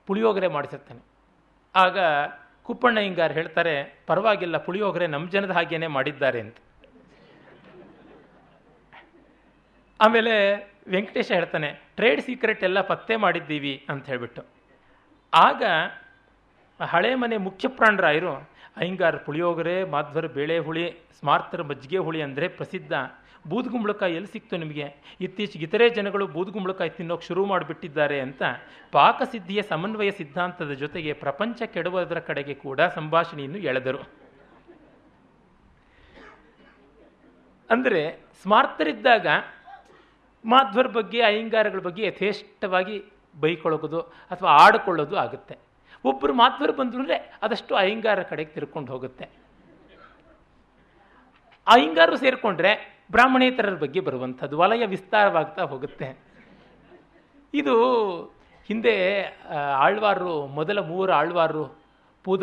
ಪುಳಿಯೋಗರೆ 0.08 0.48
ಮಾಡಿಸಿರ್ತಾನೆ. 0.56 1.02
ಆಗ 1.74 1.98
ಕುಪ್ಪಣ್ಣ 2.66 2.98
ಹೇಳ್ತಾರೆ, 3.38 3.74
ಪರವಾಗಿಲ್ಲ, 4.06 4.56
ಪುಳಿಯೋಗರೆ 4.66 5.06
ನಮ್ಮ 5.14 5.26
ಜನದ 5.34 5.52
ಹಾಗೇನೆ 5.58 5.88
ಮಾಡಿದ್ದಾರೆ 5.96 6.40
ಅಂತ. 6.44 6.56
ಆಮೇಲೆ 10.00 10.34
ವೆಂಕಟೇಶ 10.94 11.28
ಹೇಳ್ತಾನೆ, 11.38 11.68
ಟ್ರೇಡ್ 11.98 12.20
ಸೀಕ್ರೆಟ್ 12.26 12.64
ಎಲ್ಲ 12.68 12.80
ಪತ್ತೆ 12.90 13.14
ಮಾಡಿದ್ದೀವಿ 13.26 13.74
ಅಂತ 13.90 14.04
ಹೇಳಿಬಿಟ್ಟು. 14.10 14.42
ಆಗ 15.32 15.62
ಹಳೆ 16.80 17.14
ಮನೆ 17.14 17.36
ಮುಖ್ಯ 17.36 17.68
ಪ್ರಾಣರಾಯರು 17.68 18.32
ಅಯ್ಯಂಗಾರ 18.76 19.16
ಪುಳಿಯೋಗರೆ, 19.16 19.84
ಮಾಧ್ವರ 19.84 20.26
ಬೇಳೆ 20.26 20.58
ಹುಳಿ, 20.58 20.90
ಸ್ಮಾರ್ತರ 21.18 21.62
ಮಜ್ಜಿಗೆ 21.62 21.98
ಹುಳಿ 21.98 22.22
ಅಂದರೆ 22.22 22.48
ಪ್ರಸಿದ್ಧ. 22.48 22.92
ಬೂದುಗುಂಬಳಕಾಯಿ 23.48 24.14
ಎಲ್ಲಿ 24.14 24.30
ಸಿಕ್ತು 24.32 24.56
ನಿಮಗೆ? 24.56 24.86
ಇತ್ತೀಚೆಗೆ 25.20 25.64
ಇತರೆ 25.64 25.88
ಜನಗಳು 25.90 26.26
ಬೂದುಗುಂಬಳಕಾಯಿ 26.26 26.90
ತಿನ್ನೋಕೆ 26.90 27.26
ಶುರು 27.26 27.44
ಮಾಡಿಬಿಟ್ಟಿದ್ದಾರೆ 27.44 28.20
ಅಂತ 28.20 28.42
ಪಾಕಸಿದ್ಧಿಯ 28.92 29.62
ಸಮನ್ವಯ 29.62 30.10
ಸಿದ್ಧಾಂತದ 30.10 30.72
ಜೊತೆಗೆ 30.72 31.12
ಪ್ರಪಂಚ 31.12 31.62
ಕೆಡುವುದರ 31.74 32.18
ಕಡೆಗೆ 32.18 32.54
ಕೂಡ 32.54 32.80
ಸಂಭಾಷಣೆಯನ್ನು 32.80 33.58
ಎಳೆದರು. 33.58 34.02
ಅಂದರೆ 37.70 38.02
ಸ್ಮಾರ್ತರಿದ್ದಾಗ 38.42 39.26
ಮಾಧ್ವರ 40.44 40.86
ಬಗ್ಗೆ 40.86 41.22
ಅಯ್ಯಂಗಾರಗಳ 41.22 41.78
ಬಗ್ಗೆ 41.78 42.06
ಯಥೇಷ್ಟವಾಗಿ 42.06 42.98
ಬೈಕೊಳ್ಳೋದು 43.40 44.00
ಅಥವಾ 44.00 44.50
ಆಡಿಕೊಳ್ಳೋದು 44.64 45.16
ಆಗುತ್ತೆ. 45.16 45.65
ಒಬ್ಬರು 46.10 46.32
ಮಾತ್ವರು 46.42 46.72
ಬಂದ್ರು 46.80 47.04
ಅದಷ್ಟು 47.46 47.72
ಅಯ್ಯಂಗಾರ 47.82 48.20
ಕಡೆಗೆ 48.30 48.50
ತಿರ್ಕೊಂಡು 48.56 48.90
ಹೋಗುತ್ತೆ. 48.92 49.26
ಅಯ್ಯಂಗಾರರು 51.66 52.18
ಸೇರಿಕೊಂಡ್ರೆ 52.24 52.72
ಬ್ರಾಹ್ಮಣೇತರರ 53.12 53.76
ಬಗ್ಗೆ 53.84 54.00
ಬರುವಂಥದ್ದು, 54.06 54.54
ವಲಯ 54.58 54.84
ವಿಸ್ತಾರವಾಗ್ತಾ 54.86 55.62
ಹೋಗುತ್ತೆ. 55.72 56.08
ಇದು 57.54 57.74
ಹಿಂದೆ 58.68 58.94
ಆಳ್ವಾರರು, 59.86 60.34
ಮೊದಲ 60.58 60.78
ಮೂವರು 60.88 61.12
ಆಳ್ವಾರರು, 61.12 61.64
ಪೂದ, 62.24 62.42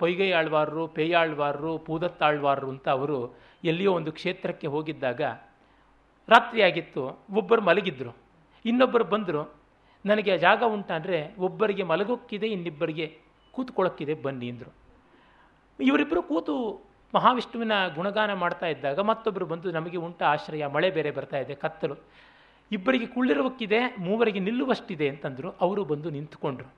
ಪೊಯ್ಗೈ 0.00 0.28
ಆಳ್ವಾರರು 0.40 0.84
ಪೇಯಾಳ್ವಾರರು 0.96 1.72
ಪೂದತ್ತಾಳ್ವಾರರು 1.86 2.68
ಅಂತ 2.74 2.86
ಅವರು 2.98 3.18
ಎಲ್ಲಿಯೋ 3.64 3.92
ಒಂದು 3.98 4.10
ಕ್ಷೇತ್ರಕ್ಕೆ 4.18 4.68
ಹೋಗಿದ್ದಾಗ 4.74 5.22
ರಾತ್ರಿಯಾಗಿತ್ತು, 6.28 7.02
ಒಬ್ಬರು 7.40 7.62
ಮಲಗಿದ್ರು, 7.68 8.12
ಇನ್ನೊಬ್ಬರು 8.64 9.04
ಬಂದರು 9.14 9.42
ನನಗೆ 10.04 10.32
ಜಾಗ 10.38 10.62
ಉಂಟಂದರೆ 10.76 11.18
ಒಬ್ಬರಿಗೆ 11.38 11.84
ಮಲಗೋಕ್ಕಿದೆ, 11.92 12.46
ಇನ್ನಿಬ್ಬರಿಗೆ 12.46 13.06
ಕೂತ್ಕೊಳ್ಳೋಕ್ಕಿದೆ 13.54 14.14
ಬನ್ನಿ 14.24 14.48
ಅಂದರು. 14.52 14.70
ಇವರಿಬ್ಬರು 15.78 16.22
ಕೂತು 16.30 16.54
ಮಹಾವಿಷ್ಣುವಿನ 17.14 17.74
ಗುಣಗಾನ 17.96 18.30
ಮಾಡ್ತಾ 18.42 18.66
ಇದ್ದಾಗ 18.66 19.00
ಮತ್ತೊಬ್ಬರು 19.10 19.46
ಬಂದು 19.52 19.68
ನಮಗೆ 19.78 19.98
ಉಂಟ 20.06 20.20
ಆಶ್ರಯ, 20.34 20.66
ಮಳೆ 20.76 20.88
ಬೇರೆ 20.96 21.10
ಬರ್ತಾ 21.18 21.38
ಇದೆ, 21.44 21.54
ಕತ್ತಲು. 21.64 21.96
ಇಬ್ಬರಿಗೆ 22.70 23.06
ಕುಳ್ಳಿರೋಕ್ಕಿದೆ 23.06 23.80
ಮೂವರಿಗೆ 24.06 24.40
ನಿಲ್ಲುವಷ್ಟಿದೆ 24.40 25.06
ಅಂತಂದರು. 25.12 25.48
ಅವರು 25.64 25.82
ಬಂದು 25.92 26.08
ನಿಂತ್ಕೊಂಡ್ರು. 26.16 26.68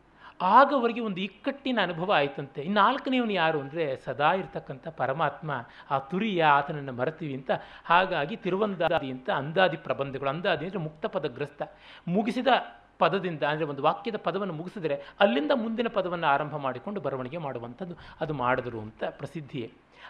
ಆಗ 0.56 0.68
ಅವರಿಗೆ 0.78 1.02
ಒಂದು 1.08 1.20
ಇಕ್ಕಟ್ಟಿನ 1.26 1.78
ಅನುಭವ 1.86 2.10
ಆಯಿತಂತೆ. 2.20 2.60
ಇನ್ನು 2.66 2.78
ನಾಲ್ಕನೇವನು 2.80 3.34
ಯಾರು 3.42 3.58
ಅಂದರೆ 3.64 3.84
ಸದಾ 4.06 4.30
ಇರ್ತಕ್ಕಂಥ 4.40 4.86
ಪರಮಾತ್ಮ, 4.98 5.50
ಆ 5.90 5.98
ತುರಿಯ, 6.10 6.40
ಆತನನ್ನು 6.56 6.94
ಮರೆತೀವಿ 6.98 7.34
ಅಂತ. 7.38 7.52
ಹಾಗಾಗಿ 7.90 8.36
ತಿರುವಂದಾದಿ 8.44 9.10
ಅಂತ 9.14 9.28
ಅಂದಾದಿ 9.42 9.78
ಪ್ರಬಂಧಗಳು. 9.86 10.30
ಅಂದಾದಿ 10.34 10.66
ಅಂದರೆ 10.68 10.82
ಮುಕ್ತ 10.88 11.06
ಪದಗ್ರಸ್ತ 11.16 11.62
ಮುಗಿಸಿದ 12.16 12.48
ಪದದಿಂದ, 13.02 13.42
ಅಂದರೆ 13.50 13.66
ಒಂದು 13.72 13.82
ವಾಕ್ಯದ 13.86 14.18
ಪದವನ್ನು 14.26 14.54
ಮುಗಿಸಿದರೆ 14.60 14.96
ಅಲ್ಲಿಂದ 15.24 15.52
ಮುಂದಿನ 15.64 15.88
ಪದವನ್ನು 15.96 16.28
ಆರಂಭ 16.34 16.54
ಮಾಡಿಕೊಂಡು 16.66 17.00
ಬರವಣಿಗೆ 17.06 17.40
ಮಾಡುವಂಥದ್ದು 17.46 17.94
ಅದು 18.22 18.34
ಮಾಡಿದ್ರು 18.42 18.80
ಅಂತ 18.86 19.04
ಪ್ರಸಿದ್ಧಿಯೇ. 19.20 19.68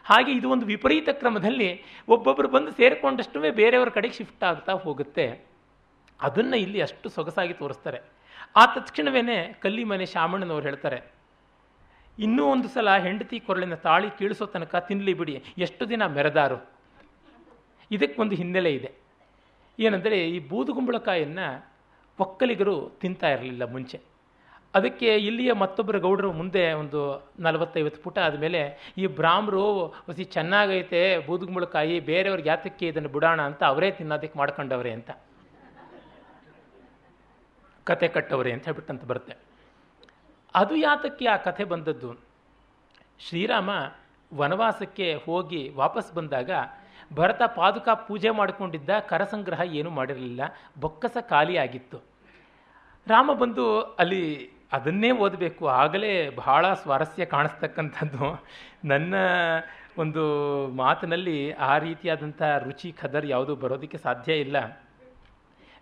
ಹಾಗೆ 0.08 0.30
ಇದು 0.38 0.46
ಒಂದು 0.54 0.66
ವಿಪರೀತ 0.72 1.08
ಕ್ರಮದಲ್ಲಿ 1.20 1.68
ಒಬ್ಬೊಬ್ಬರು 2.14 2.48
ಬಂದು 2.54 2.70
ಸೇರಿಕೊಂಡಷ್ಟು 2.80 3.40
ಬೇರೆಯವರ 3.60 3.90
ಕಡೆಗೆ 3.96 4.16
ಶಿಫ್ಟ್ 4.18 4.44
ಆಗ್ತಾ 4.50 4.72
ಹೋಗುತ್ತೆ. 4.84 5.26
ಅದನ್ನು 6.20 6.56
ಇಲ್ಲಿ 6.64 6.80
ಅಷ್ಟು 6.86 7.08
ಸೊಗಸಾಗಿ 7.16 7.54
ತೋರಿಸ್ತಾರೆ. 7.62 8.00
ಆ 8.60 8.62
ತಕ್ಷಣವೇ 8.74 9.36
ಕಲ್ಲಿಮನೆ 9.62 10.06
ಶಾಮಣ್ಣನವ್ರು 10.14 10.66
ಹೇಳ್ತಾರೆ, 10.68 10.98
ಇನ್ನೂ 12.18 12.42
ಒಂದು 12.52 12.68
ಸಲ 12.74 12.90
ಹೆಂಡತಿ 13.06 13.38
ಕೊರಳಿನ 13.46 13.76
ತಾಳಿ 13.86 14.08
ಕೀಳಿಸೋ 14.18 14.44
ತನಕ 14.52 14.76
ತಿನ್ನಲಿ 14.88 15.14
ಬಿಡಿ, 15.20 15.34
ಎಷ್ಟು 15.66 15.82
ದಿನ 15.90 16.02
ಮೆರೆದಾರು? 16.16 16.58
ಇದಕ್ಕೊಂದು 17.90 18.34
ಹಿನ್ನೆಲೆ 18.40 18.70
ಇದೆ. 18.78 18.90
ಏನಂದರೆ 19.78 20.18
ಈ 20.36 20.38
ಬೂದುಗುಂಬಳಕಾಯನ್ನು 20.50 21.46
ಒಕ್ಕಲಿಗರು 22.20 22.90
ತಿಂತಾ 23.00 23.28
ಇರಲಿಲ್ಲ 23.28 23.64
ಮುಂಚೆ. 23.64 24.00
ಅದಕ್ಕೆ 24.74 25.16
ಇಲ್ಲಿಯ 25.16 25.52
ಮತ್ತೊಬ್ಬರು 25.52 26.00
ಗೌಡರು 26.00 26.32
ಮುಂದೆ 26.32 26.72
ಒಂದು 26.72 27.30
ನಲವತ್ತೈವತ್ತು 27.38 28.02
ಪುಟ 28.02 28.18
ಆದಮೇಲೆ, 28.18 28.92
ಈ 28.98 29.06
ಬ್ರಾಹ್ಮರು 29.06 29.86
ಹೊಸಿ 29.86 30.24
ಚೆನ್ನಾಗೈತೆ 30.24 31.26
ಬೂದುಗುಂಬಳಕಾಯಿ 31.26 32.00
ಬೇರೆಯವ್ರಿಗೆ 32.00 32.48
ಯಾತಕ್ಕೆ 32.48 32.88
ಇದನ್ನು 32.88 33.08
ಬಿಡೋಣ 33.08 33.42
ಅಂತ 33.42 33.64
ಅವರೇ 33.64 33.90
ತಿನ್ನೋದಕ್ಕೆ 33.90 34.38
ಮಾಡ್ಕೊಂಡವ್ರೆ 34.38 34.92
ಅಂತ. 34.92 35.10
ಕತೆ 37.84 38.08
ಕಟ್ಟವ್ರೆ 38.08 38.52
ಅಂತ 38.52 38.64
ಹೇಳ್ಬಿಟ್ಟಂತ 38.64 39.04
ಬರುತ್ತೆ. 39.04 39.36
ಅದು 40.54 40.76
ಯಾತಕ್ಕೆ 40.76 41.26
ಆ 41.26 41.36
ಕಥೆ 41.36 41.64
ಬಂದದ್ದು? 41.64 42.14
ಶ್ರೀರಾಮ 43.18 43.70
ವನವಾಸಕ್ಕೆ 44.34 45.14
ಹೋಗಿ 45.14 45.68
ವಾಪಸ್ 45.68 46.12
ಬಂದಾಗ 46.12 46.50
ಭರತ 47.14 47.42
ಪಾದುಕ 47.54 47.88
ಪೂಜೆ 47.88 48.30
ಮಾಡಿಕೊಂಡಿದ್ದ 48.30 48.90
ಕರಸಂಗ್ರಹ 49.08 49.60
ಏನೂ 49.60 49.90
ಮಾಡಿರಲಿಲ್ಲ. 49.90 50.40
ಬೊಕ್ಕಸ 50.80 51.16
ಖಾಲಿಯಾಗಿತ್ತು 51.20 51.98
ರಾಮ 53.06 53.32
ಬಂದು 53.32 53.80
ಅಲ್ಲಿ 53.80 54.50
ಅದನ್ನೇ 54.72 55.10
ಓದಬೇಕು. 55.10 55.68
ಆಗಲೇ 55.68 56.30
ಬಹಳ 56.30 56.74
ಸ್ವಾರಸ್ಯ 56.74 57.24
ಕಾಣಿಸ್ತಕ್ಕಂಥದ್ದು. 57.24 58.44
ನನ್ನ 58.84 59.14
ಒಂದು 59.98 60.24
ಮಾತಿನಲ್ಲಿ 60.68 61.52
ಆ 61.52 61.78
ರೀತಿಯಾದಂಥ 61.78 62.42
ರುಚಿ, 62.42 62.92
ಖದರ್ 62.92 63.26
ಯಾವುದೂ 63.26 63.54
ಬರೋದಕ್ಕೆ 63.54 63.98
ಸಾಧ್ಯ 63.98 64.34
ಇಲ್ಲ. 64.34 64.82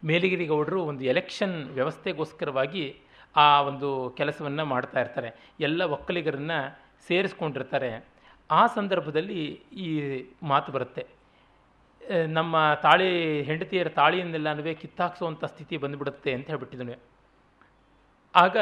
ಮೇಲಗಿರಿಗೌಡರು 0.05 0.83
ಒಂದು 0.83 1.05
ಎಲೆಕ್ಷನ್ 1.05 1.70
ವ್ಯವಸ್ಥೆಗೋಸ್ಕರವಾಗಿ 1.70 2.97
ಆ 3.37 3.61
ಒಂದು 3.61 4.14
ಕೆಲಸವನ್ನು 4.16 4.64
ಮಾಡ್ತಾ 4.64 5.01
ಇರ್ತಾರೆ. 5.01 5.33
ಎಲ್ಲ 5.61 5.83
ಒಕ್ಕಲಿಗರನ್ನು 5.83 6.79
ಸೇರಿಸ್ಕೊಂಡಿರ್ತಾರೆ. 7.07 8.05
ಆ 8.51 8.66
ಸಂದರ್ಭದಲ್ಲಿ 8.66 9.45
ಈ 9.72 10.22
ಮಾತು 10.43 10.72
ಬರುತ್ತೆ. 10.72 11.07
ನಮ್ಮ 12.11 12.74
ತಾಳಿ 12.82 13.09
ಹೆಂಡತಿಯರ 13.42 13.88
ತಾಳಿಯನ್ನೆಲ್ಲನೂ 13.88 14.62
ಕಿತ್ತಾಕ್ಸುವಂಥ 14.62 15.44
ಸ್ಥಿತಿ 15.44 15.76
ಬಂದುಬಿಡುತ್ತೆ 15.76 16.32
ಅಂತ 16.32 16.46
ಹೇಳ್ಬಿಟ್ಟಿದ್ದಾನೆ 16.46 16.96
ಆಗ 18.34 18.57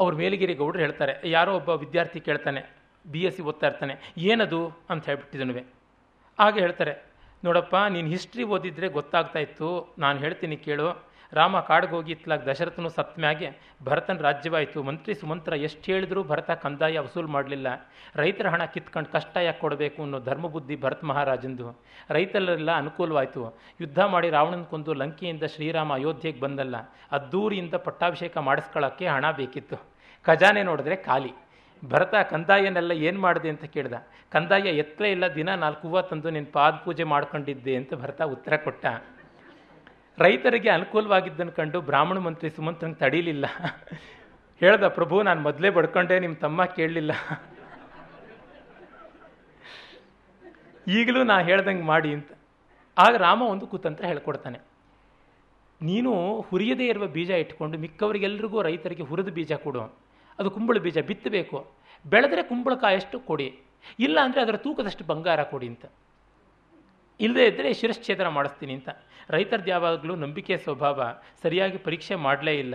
ಅವ್ರ 0.00 0.14
ಮೇಲಗಿರಿ 0.14 0.54
ಗೌಡರು 0.54 0.78
ಹೇಳ್ತಾರೆ, 0.78 1.12
ಯಾರೋ 1.24 1.52
ಒಬ್ಬ 1.56 1.68
ವಿದ್ಯಾರ್ಥಿ 1.68 2.20
ಕೇಳ್ತಾನೆ 2.20 2.62
ಬಿ 3.10 3.20
ಎಸ್ 3.24 3.36
ಸಿ 3.36 3.42
ಓದ್ತಾ 3.42 3.66
ಇರ್ತಾನೆ, 3.66 3.94
ಏನದು? 4.16 4.60
ಅಂತ 4.90 5.02
ಹೇಳ್ಬಿಟ್ಟಿದನುವೆ 5.06 5.62
ಆಗ 6.38 6.54
ಹೇಳ್ತಾರೆ, 6.58 6.94
ನೋಡಪ್ಪ, 7.44 7.76
ನೀನು 7.76 8.08
ಹಿಸ್ಟ್ರಿ 8.08 8.44
ಓದಿದ್ರೆ 8.44 8.88
ಗೊತ್ತಾಗ್ತಾ 8.88 9.38
ಇತ್ತು, 9.38 9.94
ನಾನು 9.98 10.18
ಹೇಳ್ತೀನಿ 10.18 10.56
ಕೇಳು 10.56 11.05
ರಾಮ 11.38 11.60
ಕಾಡ್ಗೆ 11.68 11.92
ಹೋಗಿ 11.96 12.12
ಇತ್ಲಾಗ 12.12 12.48
ದಶರಥನು 12.48 12.88
ಸತ್ಮ್ಯಾಗೆ 12.88 13.48
ಭರತನ 13.84 14.18
ರಾಜ್ಯವಾಯಿತು 14.26 14.82
ಮಂತ್ರಿ 14.88 15.14
ಸುಮಂತ್ರ 15.22 15.52
ಎಷ್ಟು 15.66 15.86
ಹೇಳಿದ್ರು 15.92 16.20
ಭರತ 16.30 16.50
ಕಂದಾಯ 16.64 16.98
ವಸೂಲು 16.98 17.30
ಮಾಡಲಿಲ್ಲ. 17.36 17.68
ರೈತರ 18.14 18.48
ಹಣ 18.54 18.64
ಕಿತ್ಕೊಂಡು 18.74 19.10
ಕಷ್ಟ 19.12 19.36
ಯಾಕೆ 19.36 19.60
ಕೊಡಬೇಕು 19.60 19.98
ಅನ್ನೋ 20.02 20.18
ಧರ್ಮಬುದ್ಧಿ 20.28 20.76
ಭರತ್ 20.84 21.04
ಮಹಾರಾಜಂದು. 21.10 21.66
ರೈತರೆಲ್ಲ 22.10 22.70
ಅನುಕೂಲವಾಯಿತು. 22.82 23.42
ಯುದ್ಧ 23.80 23.98
ಮಾಡಿ 24.14 24.30
ರಾವಣನ 24.36 24.62
ಕೊಂದು 24.72 24.94
ಲಂಕೆಯಿಂದ 25.02 25.44
ಶ್ರೀರಾಮ 25.54 25.92
ಅಯೋಧ್ಯೆಗೆ 25.92 26.40
ಬಂದಲ್ಲ. 26.40 26.76
ಅದ್ದೂರಿಯಿಂದ 27.12 27.74
ಪಟ್ಟಾಭಿಷೇಕ 27.86 28.36
ಮಾಡಿಸ್ಕೊಳ್ಳೋಕ್ಕೆ 28.48 29.08
ಹಣ 29.16 29.30
ಬೇಕಿತ್ತು. 29.40 29.78
ಖಜಾನೆ 30.26 30.62
ನೋಡಿದ್ರೆ 30.62 30.96
ಖಾಲಿ. 31.08 31.32
ಭರತ 31.82 32.14
ಕಂದಾಯನೆಲ್ಲ 32.30 32.92
ಏನು 33.08 33.18
ಮಾಡಿದೆ 33.20 33.48
ಅಂತ 33.54 33.64
ಕೇಳಿದ. 33.74 33.96
ಕಂದಾಯ 34.34 34.68
ಎತ್ತಲೇ 34.82 35.10
ಇಲ್ಲ, 35.10 35.26
ದಿನ 35.34 35.50
ನಾಲ್ಕು 35.64 35.82
ಹೂವು 35.88 36.02
ತಂದು 36.10 36.30
ನೀನು 36.36 36.50
ಪಾದ 36.52 36.74
ಪೂಜೆ 36.84 37.04
ಮಾಡ್ಕೊಂಡಿದ್ದೆ 37.04 37.74
ಅಂತ 37.76 37.94
ಭರತ 37.94 38.22
ಉತ್ತರ 38.36 38.56
ಕೊಟ್ಟ. 38.56 38.86
ರೈತರಿಗೆ 40.18 40.68
ಅನುಕೂಲವಾಗಿದ್ದನ್ನು 40.68 41.52
ಕಂಡು 41.52 41.80
ಬ್ರಾಹ್ಮಣ 41.80 42.18
ಮಂತ್ರಿ 42.18 42.50
ಸುಮಂತ್ರನಿಗೆ 42.50 42.98
ತಡೀಲಿಲ್ಲ. 42.98 43.44
ಹೇಳ್ದ, 44.60 44.88
ಪ್ರಭು, 44.88 45.22
ನಾನು 45.22 45.40
ಮೊದಲೇ 45.40 45.70
ಬಡ್ಕೊಂಡೆ 45.70 46.18
ನಿಮ್ಮ 46.18 46.36
ತಮ್ಮ 46.36 46.64
ಕೇಳಲಿಲ್ಲ. 46.64 47.12
ಈಗಲೂ 50.88 51.22
ನಾ 51.22 51.38
ಹೇಳ್ದಂಗೆ 51.38 51.82
ಮಾಡಿ 51.82 52.14
ಅಂತ. 52.14 52.30
ಆಗ 52.98 53.16
ರಾಮ 53.16 53.42
ಒಂದು 53.42 53.66
ಕುತಂತ್ರ 53.66 54.04
ಹೇಳ್ಕೊಡ್ತಾನೆ. 54.04 54.58
ನೀನು 55.82 56.40
ಹುರಿಯದೇ 56.40 56.86
ಇರುವ 56.86 57.06
ಬೀಜ 57.06 57.30
ಇಟ್ಕೊಂಡು 57.30 57.78
ಮಿಕ್ಕವರಿಗೆಲ್ರಿಗೂ 57.78 58.62
ರೈತರಿಗೆ 58.62 59.02
ಹುರಿದ 59.02 59.28
ಬೀಜ 59.28 59.52
ಕೊಡು. 59.52 59.98
ಅದು 60.38 60.50
ಕುಂಬಳ 60.50 60.78
ಬೀಜ 60.78 60.98
ಬಿತ್ತಬೇಕು. 60.98 61.72
ಬೆಳೆದ್ರೆ 62.06 62.42
ಕುಂಬಳಕಾಯಷ್ಟು 62.42 63.20
ಕೊಡಿ. 63.20 63.60
ಇಲ್ಲ 64.00 64.20
ಅಂದರೆ 64.20 64.42
ಅದರ 64.42 64.56
ತೂಕದಷ್ಟು 64.56 65.04
ಬಂಗಾರ 65.04 65.42
ಕೊಡಿ 65.42 65.66
ಅಂತ. 65.66 65.84
ಇಲ್ಲದೇ 67.20 67.46
ಇದ್ದರೆ 67.46 67.72
ಶಿರಶ್ಛೇದನ 67.72 68.28
ಮಾಡಿಸ್ತೀನಿ 68.28 68.74
ಅಂತ. 68.74 68.88
ರೈತರದ್ದು 69.30 69.70
ಯಾವಾಗಲೂ 69.70 70.14
ನಂಬಿಕೆ 70.14 70.58
ಸ್ವಭಾವ 70.58 71.02
ಸರಿಯಾಗಿ 71.42 71.78
ಪರೀಕ್ಷೆ 71.78 72.14
ಮಾಡಲೇ 72.14 72.58
ಇಲ್ಲ. 72.58 72.74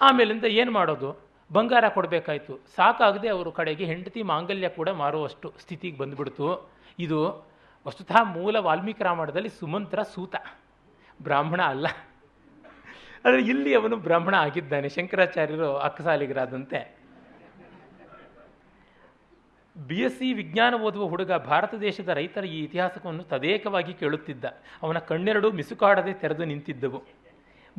ಆಮೇಲಿಂದ 0.00 0.44
ಏನು 0.44 0.70
ಮಾಡೋದು? 0.70 1.24
ಬಂಗಾರ 1.52 1.88
ಕೊಡಬೇಕಾಯ್ತು. 1.88 2.60
ಸಾಕಾಗದೆ 2.76 3.28
ಅವರು 3.28 3.52
ಕಡೆಗೆ 3.52 3.84
ಹೆಂಡತಿ 3.84 4.22
ಮಾಂಗಲ್ಯ 4.22 4.68
ಕೂಡ 4.68 4.88
ಮಾರುವಷ್ಟು 4.88 5.54
ಸ್ಥಿತಿಗೆ 5.60 5.98
ಬಂದುಬಿಡ್ತು. 5.98 6.70
ಇದು 6.98 7.46
ವಸ್ತುತಃ 7.86 8.22
ಮೂಲ 8.22 8.56
ವಾಲ್ಮೀಕಿ 8.56 9.04
ರಾಮಾಯಣದಲ್ಲಿ 9.04 9.48
ಸುಮಂತ್ರ 9.48 10.02
ಸೂತ. 10.02 10.34
ಬ್ರಾಹ್ಮಣ 11.22 11.62
ಅಲ್ಲ. 11.62 11.86
ಆದರೆ 13.24 13.40
ಇಲ್ಲಿ 13.40 13.74
ಅವನು 13.74 13.96
ಬ್ರಾಹ್ಮಣ 13.96 14.34
ಆಗಿದ್ದಾನೆ. 14.34 14.88
ಶಂಕರಾಚಾರ್ಯರು 14.88 15.76
ಅಕ್ಕಸಾಲಿಗರಾದಂತೆ. 15.76 16.93
ಬಿ 19.76 20.00
ಎಸ್ 20.00 20.18
ಸಿ 20.18 20.32
ವಿಜ್ಞಾನ 20.32 20.74
ಓದುವ 20.74 21.06
ಹುಡುಗ 21.06 21.32
ಭಾರತ 21.32 21.74
ದೇಶದ 21.74 22.08
ರೈತರ 22.08 22.44
ಈ 22.44 22.64
ಇತಿಹಾಸವನ್ನು 22.64 23.22
ತದೇಕವಾಗಿ 23.22 23.94
ಕೇಳುತ್ತಿದ್ದ. 23.94 24.44
ಅವನ 24.82 24.98
ಕಣ್ಣೆರಡು 24.98 25.52
ಮಿಸುಕಾಡದೆ 25.52 26.12
ತೆರೆದು 26.12 26.44
ನಿಂತಿದ್ದವು. 26.44 27.02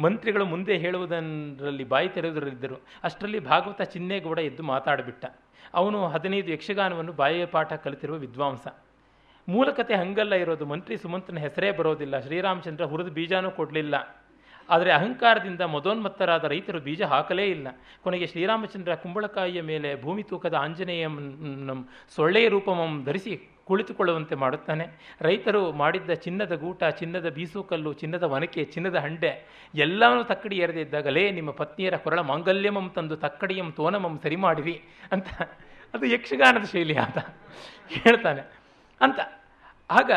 ಮಂತ್ರಿಗಳು 0.01 0.45
ಮುಂದೆ 0.45 0.77
ಹೇಳುವುದರಲ್ಲಿ 0.77 1.83
ಬಾಯಿ 1.83 2.09
ತೆರೆದರಿದ್ದರು 2.09 2.85
ಅಷ್ಟರಲ್ಲಿ 3.03 3.39
ಭಾಗವತ 3.39 3.81
ಚಿನ್ನೇಗೌಡ 3.81 4.39
ಎದ್ದು 4.39 4.63
ಮಾತಾಡಿಬಿಟ್ಟ. 4.63 5.25
ಅವನು 5.73 6.07
ಹದಿನೈದು 6.07 6.51
ಯಕ್ಷಗಾನವನ್ನು 6.51 7.13
ಬಾಯಿಯ 7.13 7.45
ಪಾಠ 7.45 7.73
ಕಲಿತಿರುವ 7.73 8.17
ವಿದ್ವಾಂಸ. 8.17 8.67
ಮೂಲಕತೆ 9.49 9.95
ಹಂಗಲ್ಲ 9.95 10.35
ಇರೋದು. 10.35 10.65
ಮಂತ್ರಿ 10.65 10.97
ಸುಮಂತ್ರನ 10.97 11.37
ಹೆಸರೇ 11.37 11.71
ಬರೋದಿಲ್ಲ. 11.71 12.19
ಶ್ರೀರಾಮಚಂದ್ರ 12.19 12.85
ಹುರಿದು 12.85 13.11
ಬೀಜಾನೂ 13.11 13.51
ಕೊಡಲಿಲ್ಲ. 13.51 14.24
ಆದರೆ 14.70 14.91
ಅಹಂಕಾರದಿಂದ 14.91 15.61
ಮದೋನ್ಮತ್ತರಾದ 15.61 16.43
ರೈತರು 16.43 16.80
ಬೀಜ 16.80 17.01
ಹಾಕಲೇ 17.01 17.45
ಇಲ್ಲ. 17.45 17.68
ಕೊನೆಗೆ 18.03 18.28
ಶ್ರೀರಾಮಚಂದ್ರ 18.28 18.95
ಕುಂಬಳಕಾಯಿಯ 18.95 19.61
ಮೇಲೆ 19.61 20.01
ಭೂಮಿ 20.01 20.24
ತೂಕದ 20.24 20.53
ಆಂಜನೇಯ 20.53 21.07
ಸೊಳ್ಳೆಯ 22.16 22.47
ರೂಪಮಂ 22.47 23.03
ಧರಿಸಿ 23.03 23.49
ಕುಳಿತುಕೊಳ್ಳುವಂತೆ 23.66 24.36
ಮಾಡುತ್ತಾನೆ. 24.36 25.18
ರೈತರು 25.22 25.72
ಮಾಡಿದ್ದ 25.72 26.11
ಚಿನ್ನದ 26.11 26.55
ಗೂಟ, 26.55 26.84
ಚಿನ್ನದ 26.84 27.30
ಬೀಸುಕಲ್ಲು, 27.30 27.93
ಚಿನ್ನದ 27.93 28.24
ಒನಕೆ, 28.24 28.63
ಚಿನ್ನದ 28.63 28.95
ಹಂಡೆ 28.95 29.45
ಎಲ್ಲವನ್ನೂ 29.76 30.24
ತಕ್ಕಡಿ 30.24 30.57
ಎರೆದಿದ್ದಾಗಲೇ 30.57 31.32
ನಿಮ್ಮ 31.32 31.51
ಪತ್ನಿಯರ 31.51 31.97
ಕೊರಳ 31.97 32.20
ಮಾಂಗಲ್ಯಮಂ 32.20 32.91
ತಂದು 32.95 33.18
ತಕ್ಕಡಿಯಂ 33.18 33.72
ತೋನಮಂ 33.72 34.20
ಸರಿ 34.24 34.36
ಮಾಡಿರಿ 34.36 34.82
ಅಂತ. 35.11 35.28
ಅದು 35.93 36.05
ಯಕ್ಷಗಾನದ 36.05 36.63
ಶೈಲಿ 36.63 36.93
ಅಂತ 36.93 37.18
ಹೇಳ್ತಾನೆ. 37.88 38.41
ಅಂತ. 39.01 39.20
ಆಗ, 39.89 40.11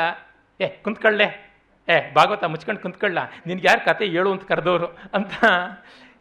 ಏ, 0.61 0.69
ಕುಂತ್ಕೊಳ್ಳೆ. 0.69 1.48
ಏ, 1.89 1.97
ಭಾಗವತ 2.17 2.45
ಮುಚ್ಕೊಂಡು 2.53 2.81
ಕುಂತ್ಕೊಳ್ಳ, 2.83 3.19
ನಿನ್ಗೆ 3.49 3.67
ಯಾರು 3.69 3.81
ಕತೆ 3.89 4.07
ಹೇಳು 4.15 4.31
ಅಂತ 4.35 4.45
ಕರೆದವರು 4.51 4.89
ಅಂತ 5.17 5.33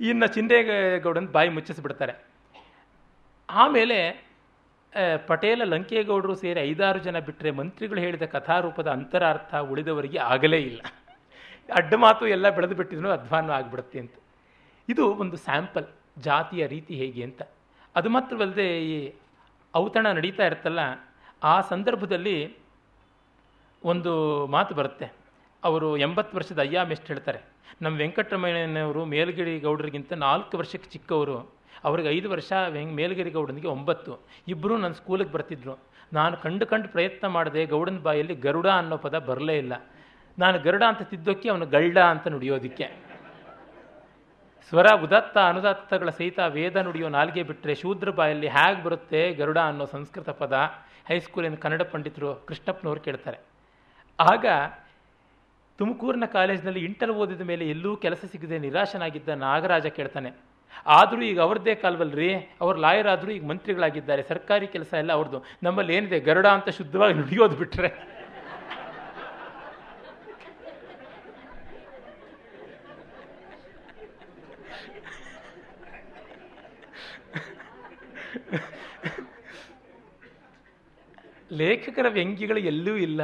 ಇನ್ನು 0.10 0.28
ಚಿಂದೇಗೌಡನ 0.36 1.28
ಬಾಯಿ 1.36 1.50
ಮುಚ್ಚಿಸ್ಬಿಡ್ತಾರೆ. 1.56 2.14
ಆಮೇಲೆ 3.50 3.98
ಪಟೇಲ 5.30 5.62
ಲಂಕೇಗೌಡರು 5.74 6.36
ಸೇರಿ 6.44 6.60
ಐದಾರು 6.70 7.00
ಜನ 7.08 7.18
ಬಿಟ್ಟರೆ 7.28 7.52
ಮಂತ್ರಿಗಳು 7.60 8.00
ಹೇಳಿದ 8.06 8.26
ಕಥಾರೂಪದ 8.36 8.90
ಅಂತರಾರ್ಥ 8.98 9.52
ಉಳಿದವರಿಗೆ 9.72 10.20
ಆಗಲೇ 10.34 10.60
ಇಲ್ಲ. 10.70 10.82
ಅಡ್ಡ 11.70 11.94
ಮಾತು 12.06 12.24
ಎಲ್ಲ 12.36 12.48
ಬೆಳೆದು 12.58 12.76
ಬಿಟ್ಟಿದ್ರು 12.80 13.10
ಅಧ್ವಾನ 13.18 13.52
ಆಗಿಬಿಡುತ್ತೆ 13.60 13.98
ಅಂತ. 14.04 14.16
ಇದು 14.90 15.06
ಒಂದು 15.24 15.38
ಸ್ಯಾಂಪಲ್, 15.48 15.88
ಜಾತಿಯ 16.28 16.64
ರೀತಿ 16.76 16.94
ಹೇಗೆ 17.02 17.22
ಅಂತ. 17.28 17.42
ಅದು 17.96 18.10
ಮಾತ್ರವಲ್ಲದೆ 18.16 18.68
ಈ 18.92 18.96
ಔತಣ 19.74 20.06
ನಡೀತಾ 20.18 20.44
ಇರುತ್ತಲ್ಲ, 20.50 20.82
ಆ 21.52 21.56
ಸಂದರ್ಭದಲ್ಲಿ 21.72 22.38
ಒಂದು 23.84 24.14
ಮಾತು 24.56 24.74
ಬರುತ್ತೆ. 24.82 25.08
ಅವರು 25.64 25.98
ಎಂಬತ್ತು 25.98 26.38
ವರ್ಷದ 26.38 26.60
ಅಯ್ಯಾಮೆಷ್ಟು 26.60 27.08
ಹೇಳ್ತಾರೆ? 27.08 27.40
ನಮ್ಮ 27.82 27.98
ವೆಂಕಟರಮಣ್ಣನವರು 27.98 29.06
ಮೇಲ್ಗಿರಿ 29.06 29.60
ಗೌಡರಿಗಿಂತ 29.60 30.14
ನಾಲ್ಕು 30.14 30.58
ವರ್ಷಕ್ಕೆ 30.58 30.90
ಚಿಕ್ಕವರು. 30.90 31.58
ಅವ್ರಿಗೆ 31.84 32.10
ಐದು 32.10 32.30
ವರ್ಷ 32.30 32.54
ವೆಂಗ್ 32.70 32.94
ಮೇಲ್ಗಿರಿ 32.94 33.30
ಗೌಡನಿಗೆ 33.30 33.68
ಒಂಬತ್ತು. 33.68 34.20
ಇಬ್ಬರೂ 34.48 34.78
ನನ್ನ 34.78 34.94
ಸ್ಕೂಲಿಗೆ 34.94 35.32
ಬರ್ತಿದ್ರು. 35.32 35.78
ನಾನು 36.14 36.38
ಕಂಡು 36.38 36.66
ಕಂಡು 36.66 36.90
ಪ್ರಯತ್ನ 36.90 37.28
ಮಾಡಿದೆ, 37.28 37.66
ಗೌಡನ 37.66 37.98
ಬಾಯಲ್ಲಿ 37.98 38.36
ಗರುಡ 38.36 38.68
ಅನ್ನೋ 38.68 38.98
ಪದ 38.98 39.20
ಬರಲೇ 39.20 39.58
ಇಲ್ಲ. 39.58 39.74
ನಾನು 40.40 40.60
ಗರುಡ 40.60 40.84
ಅಂತ 40.88 41.02
ತಿದ್ದೋಕ್ಕೆ 41.02 41.50
ಅವನು 41.50 41.66
ಗಳ್ಳ 41.66 42.00
ಅಂತ 42.00 42.28
ನುಡಿಯೋದಕ್ಕೆ. 42.28 43.08
ಸ್ವರ 44.70 44.88
ಉದತ್ತ 45.04 45.38
ಅನುದತ್ತಗಳ 45.38 46.10
ಸಹಿತ 46.10 46.40
ವೇದ 46.40 46.76
ನುಡಿಯೋ 46.76 47.10
ನಾಲ್ಗೆ 47.10 47.44
ಬಿಟ್ಟರೆ 47.44 47.76
ಶೂದ್ರ 47.76 48.10
ಬಾಯಲ್ಲಿ 48.10 48.48
ಹೇಗೆ 48.48 48.84
ಬರುತ್ತೆ 48.84 49.34
ಗರುಡ 49.34 49.58
ಅನ್ನೋ 49.58 49.86
ಸಂಸ್ಕೃತ 49.86 50.30
ಪದ? 50.30 50.54
ಹೈಸ್ಕೂಲಿನ 51.08 51.56
ಕನ್ನಡ 51.56 51.82
ಪಂಡಿತರು 51.82 52.36
ಕೃಷ್ಣಪ್ಪನವರು 52.36 53.00
ಕೇಳ್ತಾರೆ. 53.00 53.38
ಆಗ 54.20 54.46
ತುಮಕೂರಿನ 55.80 56.26
ಕಾಲೇಜಿನಲ್ಲಿ 56.38 56.82
ಇಂಟರ್ 56.88 57.14
ಓದಿದ 57.22 57.44
ಮೇಲೆ 57.50 57.64
ಎಲ್ಲೂ 57.74 57.92
ಕೆಲಸ 58.06 58.22
ಸಿಗದೆ 58.32 58.58
ನಿರಾಶನಾಗಿದ್ದ 58.66 59.30
ನಾಗರಾಜ 59.46 59.88
ಕೇಳ್ತಾನೆ, 59.98 60.30
ಆದರೂ 60.96 61.22
ಈಗ 61.32 61.40
ಅವ್ರದ್ದೇ 61.46 61.74
ಕಾಲ್ವಲ್ರಿ, 61.84 62.30
ಅವ್ರು 62.64 62.78
ಲಾಯರ್ 62.86 63.10
ಆದರೂ 63.14 63.32
ಈಗ 63.38 63.46
ಮಂತ್ರಿಗಳಾಗಿದ್ದಾರೆ, 63.52 64.22
ಸರ್ಕಾರಿ 64.32 64.68
ಕೆಲಸ 64.76 64.92
ಎಲ್ಲ 65.02 65.12
ಅವ್ರದ್ದು 65.18 65.40
ನಮ್ಮಲ್ಲಿ 65.68 65.94
ಏನಿದೆ, 65.98 66.20
ಗರುಡ 66.30 66.48
ಅಂತ 66.58 66.70
ಶುದ್ಧವಾಗಿ 66.80 67.16
ನುಡಿಯೋದು 67.22 67.58
ಬಿಟ್ಟರೆ 67.64 67.92
ಲೇಖಕರ 81.60 82.08
ವ್ಯಂಗ್ಯಗಳು 82.16 82.60
ಎಲ್ಲೂ 82.72 82.94
ಇಲ್ಲ. 83.06 83.22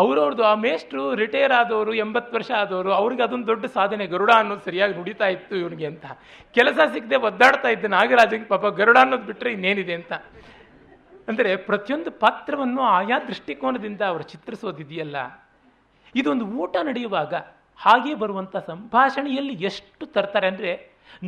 ಅವ್ರವ್ರದ್ದು 0.00 0.44
ಆ 0.50 0.54
ಮೇಷ್ಟ್ರು 0.64 1.02
ರಿಟೈರ್ 1.20 1.52
ಆದವರು, 1.60 1.92
ಎಂಬತ್ತು 2.04 2.32
ವರ್ಷ 2.36 2.50
ಆದವರು, 2.62 2.90
ಅವ್ರಿಗೆ 3.00 3.22
ಅದೊಂದು 3.26 3.48
ದೊಡ್ಡ 3.52 3.66
ಸಾಧನೆ. 3.78 4.04
ಗರುಡ 4.14 4.30
ಅನ್ನೋದು 4.40 4.64
ಸರಿಯಾಗಿ 4.68 4.94
ನುಡಿತಾ 4.98 5.28
ಇತ್ತು 5.36 5.54
ಇವನಿಗೆ 5.62 5.86
ಅಂತ. 5.92 6.06
ಕೆಲಸ 6.56 6.78
ಸಿಗದೆ 6.94 7.18
ಒದ್ದಾಡ್ತಾ 7.28 7.70
ಇದ್ದ 7.76 7.90
ನಾಗರಾಜಂಗೆ 7.96 8.48
ಪಾಪ 8.54 8.66
ಗರುಡ 8.80 8.98
ಅನ್ನೋದು 9.04 9.26
ಬಿಟ್ಟರೆ 9.30 9.52
ಇನ್ನೇನಿದೆ 9.56 9.94
ಅಂತ. 10.00 10.12
ಅಂದರೆ 11.30 11.50
ಪ್ರತಿಯೊಂದು 11.68 12.10
ಪಾತ್ರವನ್ನು 12.24 12.82
ಆಯಾ 12.98 13.16
ದೃಷ್ಟಿಕೋನದಿಂದ 13.30 14.02
ಅವರು 14.10 14.24
ಚಿತ್ರಿಸೋದಿದೆಯಲ್ಲ. 14.32 15.16
ಇದೊಂದು 16.14 16.44
ಊಟ 16.62 16.74
ನಡೆಯುವಾಗ 16.88 17.34
ಹಾಗೆ 17.80 18.12
ಬರುವಂಥ 18.22 18.56
ಸಂಭಾಷಣೆಯಲ್ಲಿ 18.70 19.54
ಎಷ್ಟು 19.68 20.04
ತರ್ತಾರೆ 20.14 20.46
ಅಂದರೆ 20.52 20.70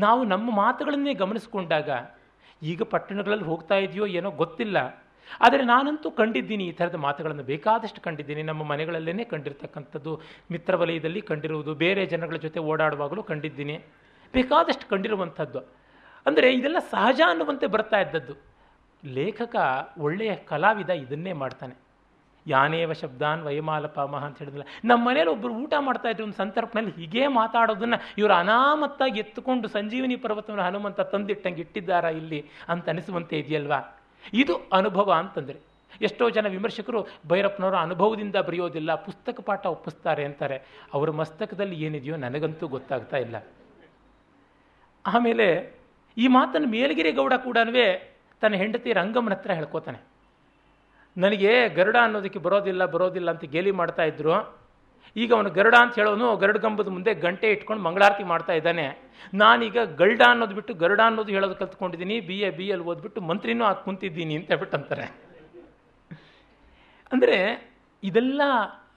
ನಾವು 0.05 0.23
ನಮ್ಮ 0.33 0.47
ಮಾತುಗಳನ್ನೇ 0.63 1.13
ಗಮನಿಸ್ಕೊಂಡಾಗ, 1.21 1.91
ಈಗ 2.63 2.83
ಪಟ್ಟಣಗಳಲ್ಲಿ 2.93 3.47
ಹೋಗ್ತಾ 3.51 3.77
ಇದೆಯೋ 3.85 4.07
ಏನೋ 4.19 4.31
ಗೊತ್ತಿಲ್ಲ. 4.41 4.79
ಆದರೆ 5.41 5.65
ನಾನಂತೂ 5.65 6.11
ಕಂಡಿದ್ದೀನಿ 6.11 6.65
ಈ 6.65 6.73
ಥರದ 6.73 6.95
ಮಾತುಗಳನ್ನು. 6.95 7.43
ಬೇಕಾದಷ್ಟು 7.43 8.01
ಕಂಡಿದ್ದೀನಿ. 8.01 8.43
ನಮ್ಮ 8.43 8.65
ಮನೆಗಳಲ್ಲೇ 8.65 9.25
ಕಂಡಿರ್ತಕ್ಕಂಥದ್ದು. 9.25 10.21
ಮಿತ್ರ 10.51 10.75
ವಲಯದಲ್ಲಿ 10.77 11.21
ಕಂಡಿರುವುದು. 11.21 11.75
ಬೇರೆ 11.75 12.07
ಜನಗಳ 12.07 12.37
ಜೊತೆ 12.37 12.61
ಓಡಾಡುವಾಗಲೂ 12.61 13.23
ಕಂಡಿದ್ದೀನಿ. 13.23 13.77
ಬೇಕಾದಷ್ಟು 14.35 14.89
ಕಂಡಿರುವಂಥದ್ದು. 14.89 15.61
ಅಂದರೆ 16.27 16.55
ಇದೆಲ್ಲ 16.55 16.79
ಸಹಜ 16.79 17.21
ಅನ್ನುವಂತೆ 17.27 17.67
ಬರ್ತಾ 17.67 18.01
ಇದ್ದದ್ದು. 18.01 18.35
ಲೇಖಕ 19.05 19.57
ಒಳ್ಳೆಯ 19.99 20.35
ಕಲಾವಿದ 20.35 20.91
ಇದನ್ನೇ 20.91 21.33
ಮಾಡ್ತಾನೆ. 21.33 21.91
ಯಾನೇವ 22.47 22.93
ಶಬ್ದಾನ್ 22.93 23.43
ವಯಮಾಲಪಾಮಹ 23.43 24.25
ಅಂತ 24.25 24.39
ಹೇಳಿದ್ರಲ್ಲ 24.39 24.65
ನಮ್ಮ 24.85 25.09
ಮನೇಲಿ 25.09 25.31
ಒಬ್ಬರು 25.31 25.55
ಊಟ 25.55 25.75
ಮಾಡ್ತಾ 25.79 26.09
ಇದ್ರು 26.09 26.25
ಒಂದು 26.25 26.37
ಸಂದರ್ಭದಲ್ಲಿ 26.37 26.91
ಹೀಗೇ 26.91 27.27
ಮಾತಾಡೋದನ್ನು 27.27 27.99
ಇವರು 28.19 28.35
ಅನಾಮತ್ತಾಗಿ 28.35 29.19
ಎತ್ತುಕೊಂಡು 29.21 29.69
ಸಂಜೀವಿನಿ 29.69 30.17
ಪರ್ವತವನ್ನು 30.17 30.65
ಹನುಮಂತ 30.65 31.01
ತಂದಿಟ್ಟಂಗೆ 31.01 31.61
ಇಟ್ಟಿದ್ದಾರಾ 31.61 32.09
ಇಲ್ಲಿ 32.09 32.41
ಅಂತ 32.69 32.89
ಅನಿಸುವಂತೆ 32.89 33.39
ಇದೆಯಲ್ವಾ? 33.39 34.00
ಇದು 34.33 34.55
ಅನುಭವ 34.73 35.13
ಅಂತಂದರೆ. 35.13 35.71
ಎಷ್ಟೋ 36.01 36.31
ಜನ 36.31 36.49
ವಿಮರ್ಶಕರು 36.49 37.07
ಭೈರಪ್ಪನವರ 37.29 37.75
ಅನುಭವದಿಂದ 37.75 38.37
ಬರೆಯೋದಿಲ್ಲ, 38.37 38.95
ಪುಸ್ತಕ 38.95 39.41
ಪಾಠ 39.41 39.67
ಒಪ್ಪಿಸ್ತಾರೆ 39.67 40.25
ಅಂತಾರೆ. 40.25 40.63
ಅವರ 40.93 41.11
ಮಸ್ತಕದಲ್ಲಿ 41.11 41.83
ಏನಿದೆಯೋ 41.83 42.17
ನನಗಂತೂ 42.17 42.69
ಗೊತ್ತಾಗ್ತಾ 42.69 43.17
ಇಲ್ಲ. 43.17 43.37
ಆಮೇಲೆ 45.07 45.75
ಈ 46.19 46.27
ಮಾತನ್ನು 46.27 46.69
ಮೇಲಗಿರಿ 46.69 47.13
ಗೌಡ 47.13 47.33
ಕೂಡ 47.35 47.59
ತನ್ನ 48.41 48.55
ಹೆಂಡತಿ 48.55 48.93
ರಂಗಮ್ಮನ 48.93 49.33
ಹತ್ರ 49.33 49.53
ಹೇಳ್ಕೋತಾನೆ. 49.53 49.99
ನನಗೆ 51.17 51.69
ಗರುಡ 51.69 51.97
ಅನ್ನೋದಕ್ಕೆ 52.03 52.39
ಬರೋದಿಲ್ಲ 52.39 52.85
ಬರೋದಿಲ್ಲ 52.85 53.31
ಅಂತ 53.31 53.45
ಗೇಲಿ 53.45 53.71
ಮಾಡ್ತಾ 53.71 54.03
ಇದ್ರು. 54.03 54.60
ಈಗ 55.17 55.35
ಅವನು 55.35 55.51
ಗರುಡ 55.51 55.75
ಅಂತ 55.81 55.95
ಹೇಳೋನು 55.95 56.37
ಗರುಡಗಂಬದ 56.37 56.89
ಮುಂದೆ 56.89 57.15
ಗಂಟೆ 57.15 57.53
ಇಟ್ಕೊಂಡು 57.53 57.83
ಮಂಗಳಾರತಿ 57.83 58.25
ಮಾಡ್ತಾ 58.25 58.53
ಇದ್ದಾನೆ. 58.53 58.87
ನಾನೀಗ 59.35 59.79
ಗಲ್ಡ 59.79 60.23
ಅನ್ನೋದು 60.29 60.55
ಬಿಟ್ಟು 60.55 60.75
ಗರುಡ 60.75 61.01
ಅನ್ನೋದು 61.05 61.33
ಹೇಳೋದು 61.33 61.55
ಕಲ್ತ್ಕೊಂಡಿದ್ದೀನಿ, 61.55 62.21
ಬಿ 62.21 62.41
ಎ, 62.41 62.51
ಬಿ 62.51 62.67
ಎಲ್ 62.67 62.81
ಓದ್ಬಿಟ್ಟು 62.81 63.21
ಮಂತ್ರಿನೂ 63.21 63.65
ಹಾಕಿ 63.65 63.85
ಕುಂತಿದ್ದೀನಿ 63.85 64.37
ಅಂತ 64.37 64.49
ಹೇಳ್ಬಿಟ್ಟು 64.49 64.77
ಅಂತಾರೆ. 64.77 65.07
ಅಂದರೆ 67.13 67.39
ಇದೆಲ್ಲ 68.03 68.41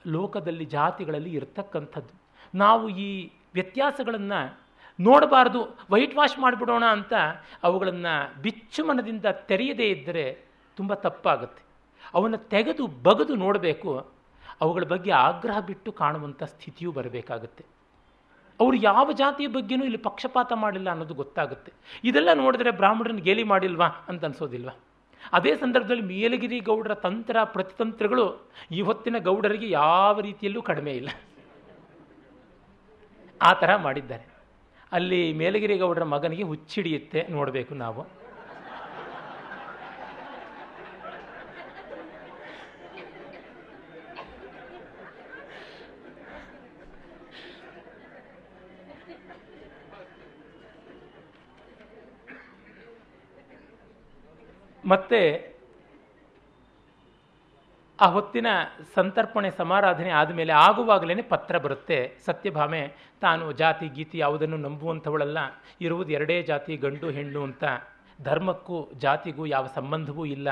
ಲೋಕದಲ್ಲಿ, 0.06 0.64
ಜಾತಿಗಳಲ್ಲಿ 0.64 1.30
ಇರ್ತಕ್ಕಂಥದ್ದು. 1.30 2.14
ನಾವು 2.54 2.88
ಈ 2.88 3.30
ವ್ಯತ್ಯಾಸಗಳನ್ನು 3.54 4.58
ನೋಡಬಾರ್ದು, 5.00 5.60
ವೈಟ್ 5.90 6.16
ವಾಶ್ 6.16 6.38
ಮಾಡಿಬಿಡೋಣ 6.38 6.84
ಅಂತ 6.84 7.12
ಅವುಗಳನ್ನು 7.62 8.42
ಬಿಚ್ಚು 8.42 8.84
ಮನದಿಂದ 8.84 9.26
ತೆರೆಯದೇ 9.26 9.88
ಇದ್ದರೆ 9.88 10.46
ತುಂಬ 10.76 10.94
ತಪ್ಪಾಗುತ್ತೆ. 10.94 11.62
ಅವನ್ನು 12.14 12.38
ತೆಗೆದು 12.38 12.86
ಬಗೆದು 12.86 13.34
ನೋಡಬೇಕು. 13.34 14.13
ಅವುಗಳ 14.60 14.84
ಬಗ್ಗೆ 14.84 15.10
ಆಗ್ರಹ 15.10 15.60
ಬಿಟ್ಟು 15.60 15.92
ಕಾಣುವಂಥ 15.92 16.42
ಸ್ಥಿತಿಯೂ 16.42 16.92
ಬರಬೇಕಾಗುತ್ತೆ. 16.92 17.64
ಅವರು 18.60 18.76
ಯಾವ 18.76 19.12
ಜಾತಿಯ 19.12 19.46
ಬಗ್ಗೆನೂ 19.46 19.84
ಇಲ್ಲಿ 19.84 19.98
ಪಕ್ಷಪಾತ 19.98 20.52
ಮಾಡಿಲ್ಲ 20.52 20.90
ಅನ್ನೋದು 20.90 21.14
ಗೊತ್ತಾಗುತ್ತೆ. 21.14 21.72
ಇದೆಲ್ಲ 22.04 22.28
ನೋಡಿದ್ರೆ 22.32 22.70
ಬ್ರಾಹ್ಮಣರನ್ನ 22.70 23.18
ಗೇಲಿ 23.18 23.42
ಮಾಡಿಲ್ವಾ 23.42 23.86
ಅಂತ 23.86 24.24
ಅನ್ಸೋದಿಲ್ವಾ? 24.24 24.80
ಅದೇ 25.32 25.56
ಸಂದರ್ಭದಲ್ಲಿ 25.56 26.02
ಮೇಲಗಿರಿ 26.02 26.60
ಗೌಡರ 26.60 26.94
ತಂತ್ರ, 26.94 27.36
ಪ್ರತಿತಂತ್ರಗಳು 27.44 28.50
ಇವತ್ತಿನ 28.70 29.18
ಗೌಡರಿಗೆ 29.18 29.70
ಯಾವ 29.70 30.20
ರೀತಿಯಲ್ಲೂ 30.20 30.62
ಕಡಿಮೆ 30.62 30.92
ಇಲ್ಲ. 30.92 31.08
ಆ 33.42 33.52
ಥರ 33.52 33.76
ಮಾಡಿದ್ದಾರೆ. 33.76 34.26
ಅಲ್ಲಿ 34.92 35.32
ಮೇಲಗಿರಿ 35.32 35.78
ಗೌಡರ 35.78 36.04
ಮಗನಿಗೆ 36.04 36.42
ಹುಚ್ಚಿಡಿಯುತ್ತೆ 36.42 37.26
ನೋಡಬೇಕು 37.30 37.74
ನಾವು. 37.74 38.23
ಮತ್ತೆ 54.92 55.20
ಆ 57.98 58.06
ಹೊತ್ತಿನ 58.14 58.48
ಸಂತರ್ಪಣೆ 58.94 59.48
ಸಮಾರಾಧನೆ 59.58 60.10
ಆದಮೇಲೆ 60.20 60.52
ಆಗುವಾಗಲೇ 60.66 61.22
ಪತ್ರ 61.32 61.58
ಬರುತ್ತೆ. 61.64 61.98
ಸತ್ಯಭಾಮೆ, 62.26 62.82
ತಾನು 63.24 63.44
ಜಾತಿ 63.60 63.86
ಗೀತಿ 63.96 64.16
ಯಾವುದನ್ನು 64.18 64.56
ನಂಬುವಂಥವಳಲ್ಲ. 64.66 65.38
ಇರುವುದು 65.86 66.10
ಎರಡೇ 66.18 66.36
ಜಾತಿ, 66.50 66.72
ಗಂಡು, 66.84 67.08
ಹೆಣ್ಣು 67.16 67.42
ಅಂತ. 67.48 67.64
ಧರ್ಮಕ್ಕೂ 68.22 68.78
ಜಾತಿಗೂ 69.04 69.44
ಯಾವ 69.46 69.64
ಸಂಬಂಧವೂ 69.76 70.24
ಇಲ್ಲ. 70.34 70.48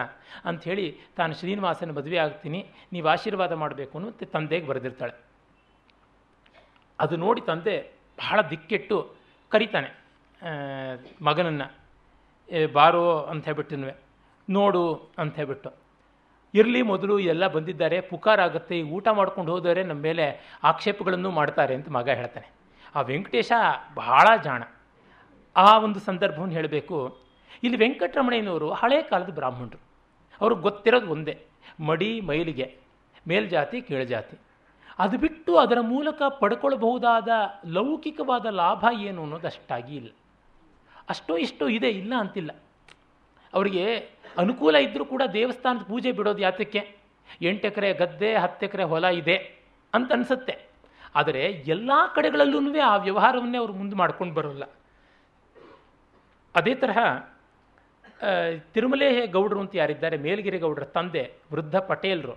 ಅಂಥೇಳಿ 0.49 0.87
ತಾನು 1.18 1.33
ಶ್ರೀನಿವಾಸನ 1.41 1.91
ಮದುವೆ 1.99 2.18
ಆಗ್ತೀನಿ, 2.24 2.61
ನೀವು 2.93 3.09
ಆಶೀರ್ವಾದ 3.14 3.53
ಮಾಡಬೇಕು 3.62 3.95
ಅನ್ನೋ 3.99 4.11
ತಂದೆಗೆ 4.37 4.66
ಬರೆದಿರ್ತಾಳೆ. 4.70 5.14
ಅದು 6.99 7.14
ನೋಡಿ 7.24 7.43
ತಂದೆ 7.51 7.76
ಬಹಳ 8.22 8.39
ದಿಕ್ಕೆಟ್ಟು 8.51 8.97
ಕರಿತಾನೆ 9.53 9.91
ಮಗನನ್ನು 11.28 11.68
ಬಾರೋ 12.78 13.05
ಅಂತ 13.33 13.45
ಹೇಳ್ಬಿಟ್ಟು 13.49 13.76
ನೋಡು 14.51 15.12
ಅಂತ 15.18 15.36
ಹೇಳ್ಬಿಟ್ಟು. 15.36 15.72
ಇರಲಿ 16.55 16.82
ಮೊದಲು 16.82 17.18
ಎಲ್ಲ 17.18 17.47
ಬಂದಿದ್ದಾರೆ 17.47 18.01
ಪುಕಾರಾಗುತ್ತೆ 18.01 18.78
ಈ 18.78 18.82
ಊಟ 18.82 19.09
ಮಾಡ್ಕೊಂಡು 19.09 19.53
ಹೋದರೆ 19.53 19.82
ನಮ್ಮ 19.82 20.03
ಮೇಲೆ 20.03 20.57
ಆಕ್ಷೇಪಗಳನ್ನು 20.64 21.30
ಮಾಡ್ತಾರೆ 21.30 21.74
ಅಂತ 21.74 21.88
ಮಗ 21.88 22.09
ಹೇಳ್ತಾನೆ. 22.09 22.51
ಆ 22.95 23.01
ವೆಂಕಟೇಶ 23.01 23.53
ಬಹಳ 23.95 24.36
ಜಾಣ. 24.43 24.62
ಆ 25.57 25.78
ಒಂದು 25.78 26.01
ಸಂದರ್ಭವನ್ನು 26.01 26.55
ಹೇಳಬೇಕು. 26.55 27.18
ಇಲ್ಲಿ 27.62 27.78
ವೆಂಕಟರಮಣಯ್ಯನವರು 27.78 28.70
ಹಳೆ 28.70 29.03
ಕಾಲದ 29.03 29.34
ಬ್ರಾಹ್ಮಣರು. 29.34 29.80
ಅವ್ರಿಗೆ 30.40 30.61
ಗೊತ್ತಿರೋದು 30.61 31.11
ಒಂದೇ, 31.11 31.47
ಮಡಿ, 31.80 32.20
ಮೈಲಿಗೆ, 32.20 32.78
ಮೇಲ್ಜಾತಿ, 33.28 33.82
ಕೀಳ್ಜಾತಿ. 33.82 34.38
ಅದು 34.99 35.18
ಬಿಟ್ಟು 35.18 35.57
ಅದರ 35.57 35.78
ಮೂಲಕ 35.80 36.22
ಪಡ್ಕೊಳ್ಬಹುದಾದ 36.22 37.28
ಲೌಕಿಕವಾದ 37.66 38.47
ಲಾಭ 38.47 38.84
ಏನು 39.01 39.22
ಅನ್ನೋದು 39.22 39.47
ಅಷ್ಟಾಗಿ 39.47 39.97
ಇಲ್ಲ. 39.97 40.11
ಅಷ್ಟೋ 41.09 41.36
ಇಷ್ಟೋ 41.36 41.68
ಇದೆ, 41.68 41.88
ಇಲ್ಲ 41.88 42.14
ಅಂತಿಲ್ಲ. 42.18 42.51
ಅವರಿಗೆ 43.55 44.11
ಅನುಕೂಲ 44.39 44.76
ಇದ್ದರೂ 44.76 45.05
ಕೂಡ 45.05 45.22
ದೇವಸ್ಥಾನದ 45.33 45.83
ಪೂಜೆ 45.83 46.12
ಬಿಡೋದು 46.12 46.39
ಯಾತಕ್ಕೆ? 46.39 46.80
ಎಂಟು 47.43 47.66
ಎಕರೆ 47.66 47.93
ಗದ್ದೆ, 47.93 48.35
ಹತ್ತು 48.35 48.66
ಎಕರೆ 48.66 48.83
ಹೊಲ 48.83 49.05
ಇದೆ 49.05 49.37
ಅಂತ 49.95 50.12
ಅನಿಸುತ್ತೆ. 50.12 50.55
ಆದರೆ 51.14 51.43
ಎಲ್ಲ 51.66 51.91
ಕಡೆಗಳಲ್ಲೂ 52.14 52.59
ಆ 52.80 52.97
ವ್ಯವಹಾರವನ್ನೇ 52.97 53.59
ಅವರು 53.59 53.72
ಮುಂದೆ 53.72 53.97
ಮಾಡ್ಕೊಂಡು 53.97 54.35
ಬರೋಲ್ಲ. 54.35 54.64
ಅದೇ 56.57 56.74
ತರಹ 56.74 56.99
ತಿರುಮಲೆ 58.74 59.26
ಗೌಡರು 59.26 59.61
ಅಂತ 59.61 59.74
ಯಾರಿದ್ದಾರೆ, 59.74 60.16
ಮೇಲ್ಗಿರಿ 60.16 60.59
ಗೌಡರ 60.59 60.85
ತಂದೆ, 60.85 61.24
ವೃದ್ಧ 61.53 61.76
ಪಟೇಲ್ರು, 61.76 62.35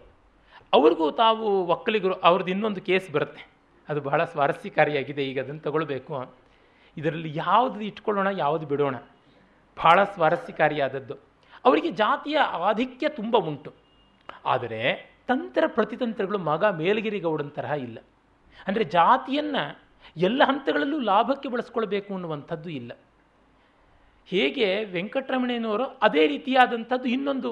ಅವ್ರಿಗೂ 0.73 1.11
ತಾವು 1.11 1.65
ಒಕ್ಕಲಿಗರು 1.65 2.13
ಅವ್ರದ್ದು 2.13 2.51
ಇನ್ನೊಂದು 2.51 2.81
ಕೇಸ್ 2.81 3.11
ಬರುತ್ತೆ. 3.11 3.43
ಅದು 3.89 4.01
ಬಹಳ 4.01 4.23
ಸ್ವಾರಸ್ಯಕಾರಿಯಾಗಿದೆ, 4.23 5.23
ಈಗ 5.23 5.39
ಅದನ್ನು 5.39 5.61
ತಗೊಳ್ಬೇಕು. 5.61 6.33
ಇದರಲ್ಲಿ 6.97 7.31
ಯಾವುದು 7.35 7.81
ಇಟ್ಕೊಳ್ಳೋಣ, 7.81 8.29
ಯಾವುದು 8.37 8.65
ಬಿಡೋಣ? 8.65 8.95
ಬಹಳ 9.77 10.03
ಸ್ವಾರಸ್ಯಕಾರಿಯಾದದ್ದು. 10.03 11.24
ಅವರಿಗೆ 11.68 11.91
ಜಾತಿಯ 12.03 12.38
ಆಧಿಕ್ಯ 12.70 13.09
ತುಂಬ 13.20 13.36
ಉಂಟು. 13.49 13.72
ಆದರೆ 14.53 14.82
ತಂತ್ರ 15.30 15.63
ಪ್ರತಿತಂತ್ರಗಳು 15.78 16.39
ಮಗ 16.49 16.63
ಮೇಲ್ಗಿರಿ 16.82 17.20
ಗೌಡನ 17.26 17.51
ತರಹ 17.57 17.74
ಇಲ್ಲ. 17.88 17.97
ಅಂದರೆ 18.68 18.86
ಜಾತಿಯನ್ನು 18.97 19.63
ಎಲ್ಲ 20.28 20.41
ಹಂತಗಳಲ್ಲೂ 20.49 20.97
ಲಾಭಕ್ಕೆ 21.11 21.47
ಬಳಸ್ಕೊಳ್ಬೇಕು 21.53 22.09
ಅನ್ನುವಂಥದ್ದು 22.18 22.70
ಇಲ್ಲ. 22.80 22.91
ಹೇಗೆ 24.28 24.68
ವೆಂಕಟರಮಣಯ್ಯನವರು 24.97 25.86
ಅದೇ 26.07 26.24
ರೀತಿಯಾದಂಥದ್ದು 26.34 27.07
ಇನ್ನೊಂದು 27.16 27.49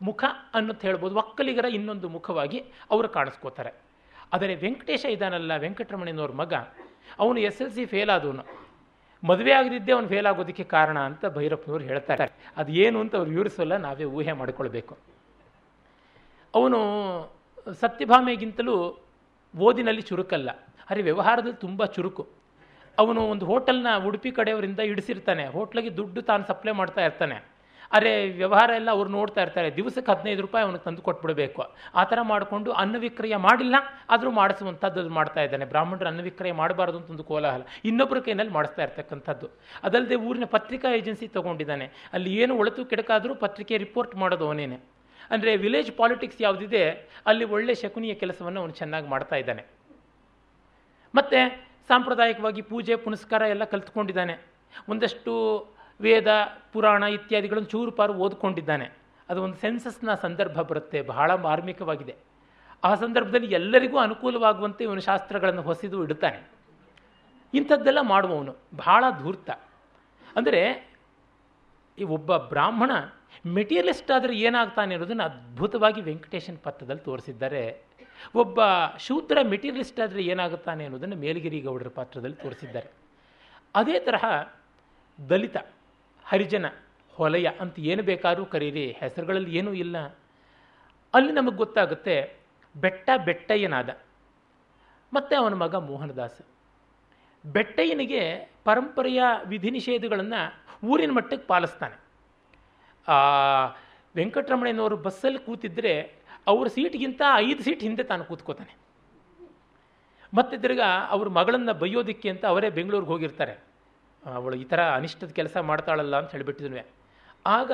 ಮುಖ 0.00 0.24
ಅನ್ನೋದು 0.58 0.84
ಹೇಳ್ಬೋದು, 0.86 1.14
ಒಕ್ಕಲಿಗರ 1.22 1.66
ಇನ್ನೊಂದು 1.78 2.06
ಮುಖವಾಗಿ 2.16 2.58
ಅವರು 2.92 3.08
ಕಾಣಿಸ್ಕೋತಾರೆ. 3.16 3.72
ಆದರೆ 4.34 4.54
ವೆಂಕಟೇಶ 4.64 5.04
ಇದಾನಲ್ಲ 5.16 5.52
ವೆಂಕಟರಮಣಯ್ಯನವ್ರ 5.64 6.34
ಮಗ, 6.42 6.54
ಅವನು 7.22 7.38
ಎಸ್ 7.48 7.60
ಎಲ್ 7.62 7.74
ಸಿ 7.76 7.84
ಫೇಲ್ 7.92 8.12
ಆದವನು. 8.16 8.44
ಮದುವೆ 9.24 9.52
ಆಗದಿದ್ದೇ 9.52 9.92
ಅವನು 9.92 10.08
ಫೇಲ್ 10.08 10.26
ಆಗೋದಕ್ಕೆ 10.26 10.64
ಕಾರಣ 10.64 10.98
ಅಂತ 10.98 11.26
ಭೈರಪ್ಪನವರು 11.26 11.84
ಹೇಳ್ತಾರೆ. 11.84 12.32
ಅದು 12.56 12.72
ಏನು 12.72 13.00
ಅಂತ 13.00 13.16
ಅವ್ರು 13.16 13.30
ವಿವರಿಸಲ್ಲ, 13.30 13.76
ನಾವೇ 13.76 14.04
ಊಹೆ 14.04 14.32
ಮಾಡಿಕೊಳ್ಬೇಕು. 14.32 14.96
ಅವನು 16.54 16.78
ಸತ್ಯಭಾಮೆಗಿಂತಲೂ 17.80 18.98
ಓದಿನಲ್ಲಿ 19.58 20.02
ಚುರುಕಲ್ಲ. 20.02 20.50
ಅರೆ, 20.90 21.02
ವ್ಯವಹಾರದಲ್ಲಿ 21.02 21.56
ತುಂಬ 21.56 21.84
ಚುರುಕು. 21.84 22.28
ಅವನು 22.98 23.20
ಒಂದು 23.20 23.46
ಹೋಟೆಲ್ನ 23.46 23.86
ಉಡುಪಿ 24.06 24.30
ಕಡೆಯವರಿಂದ 24.30 24.80
ಇಡಿಸಿರ್ತಾನೆ. 24.80 25.46
ಹೋಟ್ಲಿಗೆ 25.46 25.96
ದುಡ್ಡು 25.96 26.22
ತಾನು 26.22 26.46
ಸಪ್ಲೈ 26.46 26.72
ಮಾಡ್ತಾ 26.72 27.04
ಇರ್ತಾನೆ. 27.04 27.55
ಅರೆ, 27.92 28.30
ವ್ಯವಹಾರ 28.30 28.70
ಎಲ್ಲ 28.70 28.90
ಅವ್ರು 28.90 29.10
ನೋಡ್ತಾ 29.10 29.42
ಇರ್ತಾರೆ. 29.42 29.76
ದಿವಸಕ್ಕೆ 29.76 30.12
ಹದಿನೈದು 30.12 30.42
ರೂಪಾಯಿ 30.42 30.64
ಅವನಿಗೆ 30.64 30.84
ತಂದು 30.84 31.02
ಕೊಟ್ಬಿಡಬೇಕು. 31.02 31.62
ಆ 31.94 32.04
ಥರ 32.04 32.18
ಮಾಡಿಕೊಂಡು 32.22 32.72
ಅನ್ನ 32.72 32.96
ವಿಕ್ರಯ 32.98 33.36
ಮಾಡಿಲ್ಲ, 33.36 33.74
ಆದರೂ 34.10 34.30
ಮಾಡಿಸುವಂಥದ್ದು 34.30 35.08
ಮಾಡ್ತಾ 35.08 35.40
ಇದ್ದಾನೆ. 35.42 35.64
ಬ್ರಾಹ್ಮಣರು 35.64 36.06
ಅನ್ನ 36.06 36.20
ವಿಕ್ರಯ 36.20 36.52
ಮಾಡಬಾರ್ದು 36.52 36.98
ಅಂತ 36.98 37.10
ಒಂದು 37.10 37.24
ಕೋಲಾಹಲ. 37.24 37.62
ಇನ್ನೊಬ್ಬರ 37.84 38.18
ಕೈನಲ್ಲಿ 38.18 38.52
ಮಾಡಿಸ್ತಾ 38.52 38.82
ಇರ್ತಕ್ಕಂಥದ್ದು. 38.82 39.48
ಅದಲ್ಲದೆ 39.82 40.14
ಊರಿನ 40.14 40.44
ಪತ್ರಿಕಾ 40.44 40.88
ಏಜೆನ್ಸಿ 40.90 41.28
ತೊಗೊಂಡಿದ್ದಾನೆ. 41.28 41.90
ಅಲ್ಲಿ 42.12 42.36
ಏನು 42.36 42.58
ಒಳತು 42.58 42.84
ಕೆಡಕಾದರೂ 42.84 43.34
ಪತ್ರಿಕೆ 43.34 43.76
ರಿಪೋರ್ಟ್ 43.76 44.16
ಮಾಡೋದು 44.16 44.46
ಅವನೇನೆ. 44.46 44.80
ಅಂದರೆ, 45.30 45.56
ವಿಲೇಜ್ 45.56 45.92
ಪಾಲಿಟಿಕ್ಸ್ 45.92 46.42
ಯಾವುದಿದೆ, 46.42 46.90
ಅಲ್ಲಿ 47.26 47.44
ಒಳ್ಳೆ 47.44 47.74
ಶಕುನಿಯ 47.74 48.14
ಕೆಲಸವನ್ನು 48.14 48.60
ಅವನು 48.60 48.72
ಚೆನ್ನಾಗಿ 48.72 49.08
ಮಾಡ್ತಾ 49.08 49.36
ಇದ್ದಾನೆ. 49.36 49.64
ಮತ್ತು 51.14 51.66
ಸಾಂಪ್ರದಾಯಿಕವಾಗಿ 51.88 52.62
ಪೂಜೆ, 52.62 52.96
ಪುನಸ್ಕಾರ 52.96 53.42
ಎಲ್ಲ 53.42 53.64
ಕಲ್ತ್ಕೊಂಡಿದ್ದಾನೆ. 53.64 54.46
ಒಂದಷ್ಟು 54.88 55.75
ವೇದ, 56.00 56.26
ಪುರಾಣ 56.72 57.02
ಇತ್ಯಾದಿಗಳನ್ನು 57.02 57.68
ಚೂರು 57.68 57.90
ಪಾರು 57.90 58.14
ಓದ್ಕೊಂಡಿದ್ದಾನೆ. 58.14 58.90
ಅದು 59.28 59.42
ಒಂದು 59.42 59.56
ಸೆನ್ಸಸ್ನ 59.56 60.14
ಸಂದರ್ಭ 60.14 60.60
ಬರುತ್ತೆ, 60.60 61.02
ಬಹಳ 61.02 61.34
ಮಾರ್ಮಿಕವಾಗಿದೆ. 61.34 62.14
ಆ 62.84 62.94
ಸಂದರ್ಭದಲ್ಲಿ 62.94 63.46
ಎಲ್ಲರಿಗೂ 63.46 63.98
ಅನುಕೂಲವಾಗುವಂತೆ 63.98 64.84
ಇವನು 64.84 65.00
ಶಾಸ್ತ್ರಗಳನ್ನು 65.00 65.62
ಹೊಸಿದು 65.62 66.04
ಇಡ್ತಾನೆ 66.04 66.50
ಇಂಥದ್ದೆಲ್ಲ 67.54 68.00
ಮಾಡುವವನು, 68.00 68.56
ಬಹಳ 68.76 69.04
ಧೂರ್ತ. 69.22 69.50
ಅಂದರೆ, 70.36 70.90
ಈ 71.98 72.02
ಒಬ್ಬ 72.04 72.36
ಬ್ರಾಹ್ಮಣ 72.36 72.90
ಮೆಟೀರಿಯಲಿಸ್ಟ್ 73.46 74.10
ಆದರೆ 74.10 74.38
ಏನಾಗ್ತಾನೆ 74.38 74.94
ಅನ್ನೋದನ್ನು 74.94 75.22
ಅದ್ಭುತವಾಗಿ 75.22 76.00
ವೆಂಕಟೇಶನ್ 76.00 76.58
ಪತ್ರದಲ್ಲಿ 76.58 77.04
ತೋರಿಸಿದ್ದಾರೆ. 77.04 77.82
ಒಬ್ಬ 78.34 78.60
ಶೂದ್ರ 78.98 79.38
ಮೆಟೀರಿಯಲಿಸ್ಟ್ 79.42 80.00
ಆದರೆ 80.00 80.22
ಏನಾಗುತ್ತಾನೆ 80.22 80.84
ಅನ್ನೋದನ್ನು 80.84 81.16
ಮೇಲಗಿರಿ 81.16 81.60
ಗೌಡರ 81.60 81.88
ಪಾತ್ರದಲ್ಲಿ 81.88 82.36
ತೋರಿಸಿದ್ದಾರೆ. 82.36 82.88
ಅದೇ 83.74 84.00
ತರಹ 84.00 84.48
ದಲಿತ. 85.28 85.56
ಹರಿಜನ 86.28 86.66
ಹೊಲಯ 87.14 87.48
ಅಂತ 87.60 87.78
ಏನು 87.78 88.02
ಬೇಕಾದರೂ 88.02 88.44
ಕರೀರಿ, 88.44 88.92
ಹೆಸರುಗಳಲ್ಲಿ 89.00 89.56
ಏನೂ 89.58 89.72
ಇಲ್ಲ. 89.72 89.96
ಅಲ್ಲಿ 91.14 91.32
ನಮಗೆ 91.32 91.56
ಗೊತ್ತಾಗುತ್ತೆ, 91.56 92.36
ಬೆಟ್ಟ 92.76 93.10
ಬೆಟ್ಟಯ್ಯನಾದ. 93.24 93.90
ಮತ್ತು 95.12 95.36
ಅವನ 95.36 95.54
ಮಗ 95.54 95.74
ಮೋಹನದಾಸ. 95.74 96.40
ಬೆಟ್ಟಯ್ಯನಿಗೆ 97.52 98.22
ಪರಂಪರೆಯ 98.64 99.22
ವಿಧಿ 99.46 99.70
ನಿಷೇಧಗಳನ್ನು 99.70 100.40
ಊರಿನ 100.86 101.10
ಮಟ್ಟಕ್ಕೆ 101.10 101.46
ಪಾಲಿಸ್ತಾನೆ. 101.46 101.96
ವೆಂಕಟರಮಣಯ್ಯನವರು 104.16 104.96
ಬಸ್ಸಲ್ಲಿ 104.96 105.38
ಕೂತಿದ್ದರೆ 105.38 105.94
ಅವ್ರ 106.46 106.68
ಸೀಟ್ಗಿಂತ 106.68 107.22
ಐದು 107.36 107.62
ಸೀಟ್ 107.62 107.80
ಹಿಂದೆ 107.80 108.02
ತಾನು 108.02 108.24
ಕೂತ್ಕೋತಾನೆ. 108.24 108.76
ಮತ್ತೆ 110.34 110.58
ತಿರ್ಗಾ 110.58 110.88
ಅವ್ರ 111.10 111.28
ಮಗಳನ್ನು 111.28 111.74
ಬೈಯೋದಿಕ್ಕೆ 111.74 112.28
ಅಂತ 112.28 112.44
ಅವರೇ 112.46 112.70
ಬೆಂಗಳೂರಿಗೆ 112.70 113.12
ಹೋಗಿರ್ತಾರೆ. 113.12 113.65
ಅವಳು 114.34 114.56
ಈ 114.62 114.64
ಥರ 114.72 114.80
ಅನಿಷ್ಟದ 114.98 115.32
ಕೆಲಸ 115.40 115.56
ಮಾಡ್ತಾಳಲ್ಲ 115.70 116.14
ಅಂತ 116.20 116.30
ಹೇಳಿಬಿಟ್ಟಿದ್ವಿ 116.36 116.84
ಆಗ 117.46 117.72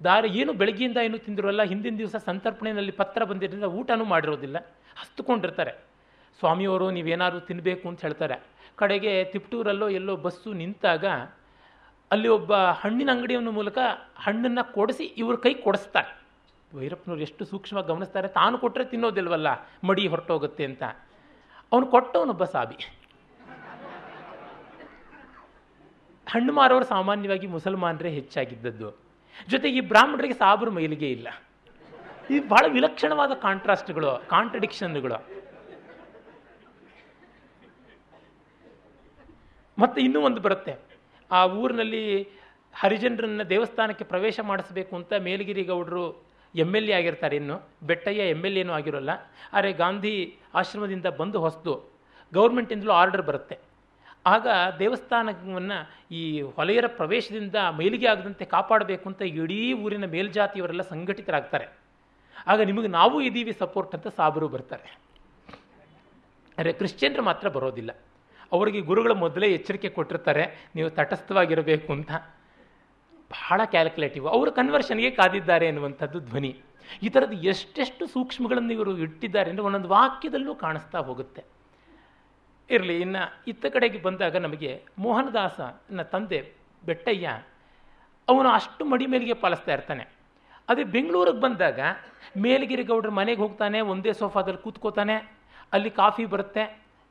ದಾರಿ 0.00 0.28
ಏನು 0.40 0.52
ಬೆಳಗ್ಗೆಯಿಂದ 0.60 0.98
ಏನು 1.06 1.18
ತಿಂದಿರೋಲ್ಲ, 1.26 1.62
ಹಿಂದಿನ 1.70 1.96
ದಿವಸ 2.02 2.16
ಸಂತರ್ಪಣೆಯಲ್ಲಿ 2.26 2.94
ಪತ್ರ 3.00 3.20
ಬಂದಿದ್ದರಿಂದ 3.30 3.68
ಊಟನೂ 3.78 4.04
ಮಾಡಿರೋದಿಲ್ಲ. 4.12 4.56
ಹಸ್ತ್ಕೊಂಡಿರ್ತಾರೆ. 5.00 5.72
ಸ್ವಾಮಿಯವರು 6.40 6.86
ನೀವೇನಾದರೂ 6.96 7.40
ತಿನ್ನಬೇಕು 7.48 7.84
ಅಂತ 7.90 8.00
ಹೇಳ್ತಾರೆ. 8.06 8.36
ಕಡೆಗೆ 8.80 9.12
ತಿಪ್ಟೂರಲ್ಲೋ 9.32 9.88
ಎಲ್ಲೋ 9.98 10.14
ಬಸ್ಸು 10.26 10.50
ನಿಂತಾಗ 10.60 11.06
ಅಲ್ಲಿ 12.10 12.28
ಒಬ್ಬ 12.36 12.52
ಹಣ್ಣಿನ 12.82 13.10
ಅಂಗಡಿಯವನ 13.14 13.50
ಮೂಲಕ 13.58 13.78
ಹಣ್ಣನ್ನು 14.26 14.64
ಕೊಡಿಸಿ 14.76 15.04
ಇವ್ರ 15.22 15.34
ಕೈ 15.46 15.52
ಕೊಡಿಸ್ತಾರೆ. 15.66 16.10
ಭೈರಪ್ಪನವ್ರು 16.70 17.22
ಎಷ್ಟು 17.26 17.42
ಸೂಕ್ಷ್ಮವಾಗಿ 17.50 17.88
ಗಮನಿಸ್ತಾರೆ, 17.92 18.28
ತಾನು 18.38 18.56
ಕೊಟ್ಟರೆ 18.62 18.84
ತಿನ್ನೋದಿಲ್ವಲ್ಲ, 18.92 19.48
ಮಡಿ 19.88 20.04
ಹೊರಟೋಗುತ್ತೆ 20.12 20.64
ಅಂತ. 20.70 20.82
ಅವನು 21.72 21.86
ಕೊಟ್ಟವನೊಬ್ಬ 21.94 22.44
ಸಾಬಿ 22.54 22.78
ಹಣ್ಣು 26.28 26.52
ಮಾರೋರು 26.52 26.84
ಸಾಮಾನ್ಯವಾಗಿ 26.84 27.46
ಮುಸಲ್ಮಾನರೇ 27.46 28.10
ಹೆಚ್ಚಾಗಿದ್ದದ್ದು. 28.10 29.00
ಜೊತೆಗೆ 29.48 29.76
ಈ 29.76 29.80
ಬ್ರಾಹ್ಮಣರಿಗೆ 29.80 30.34
ಸಾಬರು 30.34 30.70
ಮೈಲಿಗೆ 30.70 31.10
ಇಲ್ಲ. 31.10 31.28
ಇದು 32.30 32.48
ಬಹಳ 32.48 32.72
ವಿಲಕ್ಷಣವಾದ 32.72 33.30
ಕಾಂಟ್ರಾಸ್ಟ್ಗಳು, 33.30 34.22
ಕಾಂಟ್ರಡಿಕ್ಷನ್ಗಳು. 34.28 35.26
ಮತ್ತೆ 39.78 40.00
ಇನ್ನೂ 40.00 40.20
ಒಂದು 40.20 40.40
ಬರುತ್ತೆ. 40.40 40.74
ಆ 41.30 41.46
ಊರಿನಲ್ಲಿ 41.46 42.28
ಹರಿಜನರನ್ನ 42.74 43.42
ದೇವಸ್ಥಾನಕ್ಕೆ 43.42 44.04
ಪ್ರವೇಶ 44.04 44.40
ಮಾಡಿಸಬೇಕು 44.40 44.96
ಅಂತ 44.96 45.12
ಮೇಲಗಿರಿ 45.12 45.64
ಗೌಡರು 45.64 46.26
ಎಂ 46.54 46.76
ಎಲ್ 46.76 46.88
ಎ 46.88 46.92
ಆಗಿರ್ತಾರೆ 46.92 47.36
ಇನ್ನು. 47.36 47.68
ಬೆಟ್ಟಯ್ಯ 47.82 48.20
ಎಂ 48.20 48.44
ಎಲ್ 48.44 48.56
ಎನೂ 48.56 48.72
ಆಗಿರೋಲ್ಲ. 48.72 49.10
ಆದರೆ 49.52 49.72
ಗಾಂಧಿ 49.72 50.36
ಆಶ್ರಮದಿಂದ 50.54 51.06
ಬಂದು 51.06 51.40
ಹೊಸದು. 51.40 51.90
ಗೌರ್ಮೆಂಟಿಂದಲೂ 52.34 52.92
ಆರ್ಡರ್ 52.92 53.22
ಬರುತ್ತೆ. 53.22 53.67
ಆಗ 54.32 54.46
ದೇವಸ್ಥಾನವನ್ನು 54.80 55.78
ಈ 56.18 56.22
ಹೊಲೆಯರ 56.56 56.86
ಪ್ರವೇಶದಿಂದ 56.98 57.58
ಮೈಲಿಗೆ 57.78 58.06
ಆಗದಂತೆ 58.12 58.44
ಕಾಪಾಡಬೇಕು 58.54 59.06
ಅಂತ 59.10 59.22
ಇಡೀ 59.40 59.60
ಊರಿನ 59.84 60.06
ಮೇಲ್ಜಾತಿಯವರೆಲ್ಲ 60.14 60.84
ಸಂಘಟಿತರಾಗ್ತಾರೆ. 60.92 61.66
ಆಗ 62.52 62.58
ನಿಮಗೆ 62.70 62.88
ನಾವು 62.98 63.16
ಇದ್ದೀವಿ 63.28 63.52
ಸಪೋರ್ಟ್ 63.62 63.94
ಅಂತ 63.96 64.08
ಸಾಬರು 64.18 64.48
ಬರ್ತಾರೆ. 64.54 64.88
ಅರೆ 66.58 66.72
ಕ್ರಿಶ್ಚಿಯನ್ರು 66.80 67.22
ಮಾತ್ರ 67.30 67.48
ಬರೋದಿಲ್ಲ. 67.56 67.90
ಅವರಿಗೆ 68.56 68.80
ಗುರುಗಳು 68.90 69.14
ಮೊದಲೇ 69.24 69.48
ಎಚ್ಚರಿಕೆ 69.56 69.88
ಕೊಟ್ಟಿರ್ತಾರೆ, 69.96 70.44
ನೀವು 70.76 70.88
ತಟಸ್ಥವಾಗಿರಬೇಕು 70.98 71.90
ಅಂತ. 71.96 72.10
ಬಹಳ 73.34 73.60
ಕ್ಯಾಲ್ಕುಲೇಟಿವ್ 73.74 74.26
ಅವರು 74.34 74.50
ಕನ್ವರ್ಷನ್ಗೆ 74.58 75.10
ಕಾದಿದ್ದಾರೆ 75.20 75.66
ಎನ್ನುವಂಥದ್ದು 75.72 76.18
ಧ್ವನಿ. 76.28 76.52
ಈ 77.04 77.08
ಥರದ್ದು 77.14 77.36
ಎಷ್ಟೆಷ್ಟು 77.52 78.04
ಸೂಕ್ಷ್ಮಗಳನ್ನು 78.14 78.72
ಇವರು 78.76 78.92
ಇಟ್ಟಿದ್ದಾರೆ 79.06 79.48
ಅಂದರೆ 79.52 79.64
ಒಂದೊಂದು 79.68 79.90
ವಾಕ್ಯದಲ್ಲೂ 79.96 80.52
ಕಾಣಿಸ್ತಾ 80.64 80.98
ಹೋಗುತ್ತೆ. 81.08 81.42
ಇರಲಿ, 82.70 83.00
ಇನ್ನು 83.00 83.22
ಇತ್ತ 83.50 83.66
ಕಡೆಗೆ 83.66 83.98
ಬಂದಾಗ 83.98 84.36
ನಮಗೆ 84.36 84.70
ಮೋಹನದಾಸ 84.98 85.60
ನನ್ನ 85.60 86.02
ತಂದೆ 86.02 86.40
ಬೆಟ್ಟಯ್ಯ, 86.84 87.28
ಅವನು 88.28 88.48
ಅಷ್ಟು 88.48 88.84
ಮಡಿ 88.84 89.06
ಮೇಲಿಗೆ 89.06 89.34
ಪಾಲಿಸ್ತಾ 89.34 89.72
ಇರ್ತಾನೆ. 89.72 90.04
ಅದೇ 90.68 90.84
ಬೆಂಗಳೂರಿಗೆ 90.84 91.40
ಬಂದಾಗ 91.40 91.80
ಮೇಲಗಿರಿ 92.36 92.82
ಗೌಡ್ರ 92.82 93.10
ಮನೆಗೆ 93.10 93.40
ಹೋಗ್ತಾನೆ, 93.40 93.80
ಒಂದೇ 93.80 94.12
ಸೋಫಾದಲ್ಲಿ 94.12 94.62
ಕೂತ್ಕೋತಾನೆ, 94.62 95.16
ಅಲ್ಲಿ 95.72 95.90
ಕಾಫಿ 95.90 96.24
ಬರುತ್ತೆ, 96.24 96.64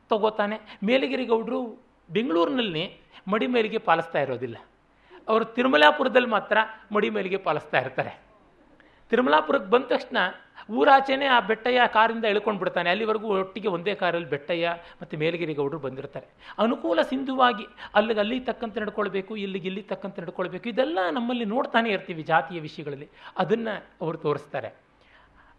ತಗೋತಾನೆ. 0.10 0.58
ಮೇಲಗಿರಿ 0.84 1.26
ಗೌಡ್ರು 1.26 1.60
ಬೆಂಗಳೂರಿನಲ್ಲಿ 2.10 2.84
ಮಡಿ 3.28 3.48
ಮೇಲಿಗೆ 3.48 3.78
ಪಾಲಿಸ್ತಾ 3.78 4.20
ಇರೋದಿಲ್ಲ. 4.20 4.58
ಅವರು 5.28 5.46
ತಿರುಮಲಾಪುರದಲ್ಲಿ 5.46 6.28
ಮಾತ್ರ 6.28 6.58
ಮಡಿ 6.96 7.10
ಮೇಲಿಗೆ 7.10 7.38
ಪಾಲಿಸ್ತಾ 7.38 7.78
ಇರ್ತಾರೆ. 7.78 8.27
ತಿರುಮಲಾಪುರಕ್ಕೆ 9.12 9.70
ಬಂದ 9.74 9.86
ತಕ್ಷಣ 9.94 10.18
ಊರಾಚೆನೇ 10.78 11.28
ಆ 11.34 11.38
ಬೆಟ್ಟಯ್ಯ 11.50 11.82
ಕಾರಿಂದ 11.96 12.26
ಎಳ್ಕೊಂಡು 12.32 12.60
ಬಿಡ್ತಾನೆ. 12.62 12.88
ಅಲ್ಲಿವರೆಗೂ 12.94 13.28
ಒಟ್ಟಿಗೆ 13.42 13.70
ಒಂದೇ 13.76 13.94
ಕಾರಲ್ಲಿ 14.02 14.30
ಬೆಟ್ಟಯ್ಯ 14.34 14.72
ಮತ್ತು 15.02 15.18
ಮೇಲಗಿರಿ 15.22 15.54
ಗೌಡರು 15.60 15.80
ಬಂದಿರ್ತಾರೆ. 15.86 16.28
ಅನುಕೂಲ 16.64 17.00
ಸಿಂಧುವಾಗಿ 17.12 17.66
ಅಲ್ಲಿಗೆ 17.98 18.22
ಅಲ್ಲಿ 18.24 18.38
ತಕ್ಕಂತೆ 18.50 18.80
ನಡ್ಕೊಳ್ಬೇಕು, 18.84 19.36
ಇಲ್ಲಿಗೆ 19.44 19.68
ಇಲ್ಲಿ 19.72 19.84
ತಕ್ಕಂತೆ 19.92 20.20
ನಡ್ಕೊಳ್ಬೇಕು, 20.26 20.66
ಇದೆಲ್ಲ 20.74 21.00
ನಮ್ಮಲ್ಲಿ 21.18 21.46
ನೋಡ್ತಾನೆ 21.54 21.90
ಇರ್ತೀವಿ 21.96 22.24
ಜಾತಿಯ 22.32 22.60
ವಿಷಯಗಳಲ್ಲಿ. 22.68 23.08
ಅದನ್ನು 23.44 23.76
ಅವರು 24.02 24.20
ತೋರಿಸ್ತಾರೆ. 24.26 24.72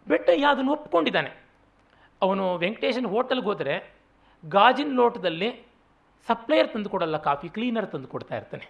ಬೆಟ್ಟಯ್ಯ 0.07 0.51
ಅದನ್ನು 0.53 0.73
ಒಪ್ಕೊಂಡಿದ್ದಾನೆ. 0.77 1.31
ಅವನು 2.21 2.45
ವೆಂಕಟೇಶನ್ 2.65 3.09
ಹೋಟೆಲ್ಗೆ 3.15 3.47
ಹೋದರೆ 3.51 3.75
ಗಾಜಿನ 4.43 4.91
ಲೋಟದಲ್ಲಿ 5.01 5.49
ಸಪ್ಲೈಯರ್ 6.27 6.69
ತಂದು 6.73 6.89
ಕೊಡಲ್ಲ, 6.93 7.17
ಕಾಫಿ 7.29 7.47
ಕ್ಲೀನರ್ 7.55 7.87
ತಂದು 7.93 8.07
ಕೊಡ್ತಾ 8.13 8.35
ಇರ್ತಾನೆ. 8.39 8.65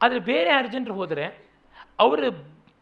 ಆದರೆ 0.00 0.20
ಬೇರೆ 0.30 0.48
ಯಾರು 0.56 0.68
ಜನರು 0.74 0.94
ಹೋದರೆ 1.00 1.24
ಅವರ 2.04 2.20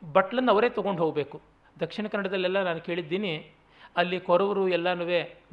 ಬಟ್ಲನ್ನು 0.02 0.50
ಅವರೇ 0.52 0.68
ತೊಗೊಂಡು 0.78 1.00
ಹೋಗಬೇಕು. 1.04 1.36
ದಕ್ಷಿಣ 1.76 2.06
ಕನ್ನಡದಲ್ಲೆಲ್ಲ 2.12 2.60
ನಾನು 2.68 2.80
ಕೇಳಿದ್ದೀನಿ, 2.88 3.32
ಅಲ್ಲಿ 4.00 4.18
ಕೊರವರು 4.28 4.62
ಎಲ್ಲನೂ 4.76 5.06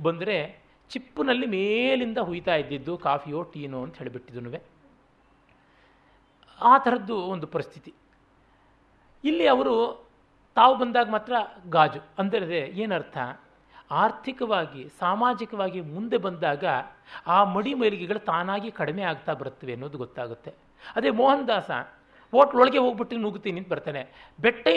ಬಂದರೆ 0.07 0.37
ಚಿಪ್ಪಿನಲ್ಲಿ 0.91 1.47
ಮೇಲಿಂದ 1.55 2.19
ಹುಯ್ತಾ 2.29 2.55
ಇದ್ದಿದ್ದು 2.61 2.93
ಕಾಫಿಯೋ, 3.07 3.39
ಟೀನೋ 3.53 3.79
ಅಂತ 3.85 3.95
ಹೇಳಿಬಿಟ್ಟಿದ್ದು 4.01 4.61
ಆ 6.59 6.73
ಥರದ್ದು 6.85 7.15
ಒಂದು 7.33 7.47
ಪರಿಸ್ಥಿತಿ. 7.53 7.91
ಇಲ್ಲಿ 9.23 9.45
ಅವರು 9.53 9.73
ತಾವು 10.57 10.73
ಬಂದಾಗ 10.81 11.07
ಮಾತ್ರ 11.15 11.33
ಗಾಜು. 11.75 12.01
ಅಂದರೆ 12.21 12.59
ಏನರ್ಥ? 12.83 13.17
ಆರ್ಥಿಕವಾಗಿ, 14.01 14.81
ಸಾಮಾಜಿಕವಾಗಿ 14.99 15.79
ಮುಂದೆ 15.95 16.17
ಬಂದಾಗ 16.25 16.65
ಆ 17.35 17.37
ಮಡಿ 17.55 17.71
ಮೈಲಿಗೆಗಳು 17.79 18.19
ತಾನಾಗಿ 18.29 18.69
ಕಡಿಮೆ 18.79 19.03
ಆಗ್ತಾ 19.11 19.33
ಬರುತ್ತವೆ 19.41 19.73
ಅನ್ನೋದು 19.75 19.97
ಗೊತ್ತಾಗುತ್ತೆ. 20.03 20.51
ಅದೇ 20.95 21.09
ಮೋಹನ್ 21.19 21.45
ದಾಸ 21.47 21.71
ಹೋಟ್ಲೊಳಗೆ 22.36 22.77
ಹೋಗ್ಬಿಟ್ಟು 22.77 23.17
ನುಗ್ತೀನಿ 23.23 23.59
ಅಂತ 23.61 23.69
ಬರ್ತಾನೆ. 23.73 24.01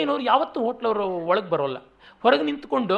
ಏನೋರು 0.01 0.23
ಯಾವತ್ತೂ 0.23 0.59
ಹೋಟ್ಲವರು 0.65 1.05
ಒಳಗೆ 1.31 1.49
ಬರೋಲ್ಲ. 1.53 1.77
ಹೊರಗೆ 2.23 2.43
ನಿಂತ್ಕೊಂಡು 2.49 2.97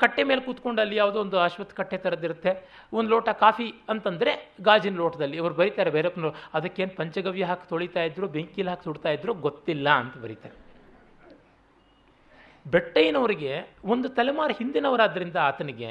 ಕಟ್ಟೆ 0.00 0.22
ಮೇಲೆ 0.28 0.40
ಕೂತ್ಕೊಂಡು 0.40 0.80
ಅಲ್ಲಿ 0.82 0.96
ಯಾವುದೋ 0.96 1.18
ಒಂದು 1.20 1.38
ಅಶ್ವತ್ಥ 1.38 1.74
ಕಟ್ಟೆ 1.80 1.96
ಥರದ್ದಿರುತ್ತೆ 1.96 2.52
ಒಂದು 2.92 3.10
ಲೋಟ 3.10 3.28
ಕಾಫಿ 3.28 3.74
ಅಂತಂದರೆ 3.88 4.54
ಗಾಜಿನ 4.60 4.96
ಲೋಟದಲ್ಲಿ. 4.96 5.36
ಇವರು 5.36 5.54
ಬರೀತಾರೆ, 5.54 5.90
ಬೇರಪ್ಪನವರು, 5.90 6.36
ಅದಕ್ಕೇನು 6.54 6.96
ಪಂಚಗವ್ಯ 6.96 7.44
ಹಾಕಿ 7.44 7.68
ತೊಳಿತಾ 7.68 8.02
ಇದ್ರು, 8.02 8.28
ಬೆಂಕಿಲಿ 8.28 8.68
ಹಾಕಿ 8.68 8.84
ಸುಡ್ತಾ 8.84 9.10
ಇದ್ರು, 9.10 9.34
ಗೊತ್ತಿಲ್ಲ 9.34 9.88
ಅಂತ 9.88 10.16
ಬರೀತಾರೆ. 10.16 10.56
ಬೆಟ್ಟಯ್ಯನವರಿಗೆ 12.70 13.52
ಒಂದು 13.84 14.08
ತಲೆಮಾರು 14.08 14.54
ಹಿಂದಿನವರಾದ್ದರಿಂದ 14.54 15.36
ಆತನಿಗೆ 15.36 15.90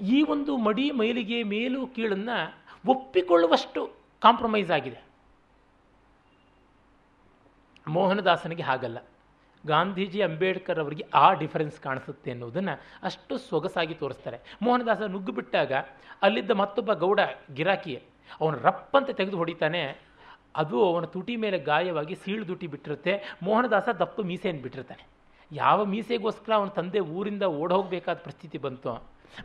ಈ 0.00 0.22
ಒಂದು 0.22 0.56
ಮಡಿ 0.56 0.90
ಮೈಲಿಗೆ 0.90 1.42
ಮೇಲು 1.42 1.86
ಕೀಳನ್ನು 1.86 2.38
ಒಪ್ಪಿಕೊಳ್ಳುವಷ್ಟು 2.86 3.82
ಕಾಂಪ್ರಮೈಸ್ 4.22 4.70
ಆಗಿದೆ. 4.70 5.05
ಮೋಹನದಾಸನಿಗೆ 7.94 8.64
ಹಾಗಲ್ಲ. 8.68 8.98
ಗಾಂಧೀಜಿ, 9.64 10.20
ಅಂಬೇಡ್ಕರ್ 10.26 10.80
ಅವರಿಗೆ 10.82 11.04
ಆ 11.14 11.26
ಡಿಫರೆನ್ಸ್ 11.40 11.78
ಕಾಣಿಸುತ್ತೆ 11.80 12.30
ಅನ್ನೋದನ್ನು 12.30 12.74
ಅಷ್ಟು 13.08 13.34
ಸೊಗಸಾಗಿ 13.48 13.94
ತೋರಿಸ್ತಾರೆ. 14.02 14.38
ಮೋಹನದಾಸ 14.64 15.00
ನುಗ್ಗು 15.14 15.32
ಬಿಟ್ಟಾಗ 15.38 15.72
ಅಲ್ಲಿದ್ದ 16.22 16.52
ಮತ್ತೊಬ್ಬ 16.62 16.92
ಗೌಡ 17.04 17.20
ಗಿರಾಕಿ, 17.54 17.94
ಅವನು 18.40 18.56
ರಪ್ಪಂತ 18.66 19.08
ತೆಗೆದು 19.20 19.38
ಹೊಡಿತಾನೆ. 19.42 19.82
ಅದು 20.62 20.76
ಅವನ 20.90 21.06
ತುಟಿ 21.14 21.34
ಮೇಲೆ 21.36 21.58
ಗಾಯವಾಗಿ 21.70 22.14
ಸೀಳು 22.22 22.44
ದುಟಿ 22.48 22.66
ಬಿಟ್ಟಿರುತ್ತೆ. 22.74 23.12
ಮೋಹನದಾಸ 23.46 23.88
ದಪ್ಪು 24.02 24.20
ಮೀಸೆಯನ್ನು 24.30 24.62
ಬಿಟ್ಟಿರ್ತಾನೆ. 24.62 25.04
ಯಾವ 25.50 25.78
ಮೀಸೆಗೋಸ್ಕರ 25.84 26.52
ಅವನ 26.58 26.70
ತಂದೆ 26.78 27.00
ಊರಿಂದ 27.16 27.44
ಓಡ್ 27.60 27.72
ಹೋಗಬೇಕಾದ 27.76 28.18
ಪರಿಸ್ಥಿತಿ 28.26 28.58
ಬಂತು, 28.58 28.92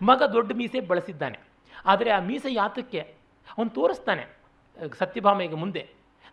ಮಗ 0.09 0.21
ದೊಡ್ಡ 0.35 0.51
ಮೀಸೆ 0.61 0.79
ಬಳಸಿದ್ದಾನೆ. 0.91 1.39
ಆದರೆ 1.85 2.09
ಆ 2.17 2.19
ಮೀಸೆ 2.29 2.49
ಯಾತಕ್ಕೆ? 2.53 3.01
ಅವನು 3.47 3.71
ತೋರಿಸ್ತಾನೆ, 3.79 4.23
ಸತ್ಯಭಾಮೆಗೆ 5.01 5.57
ಮುಂದೆ. 5.63 5.83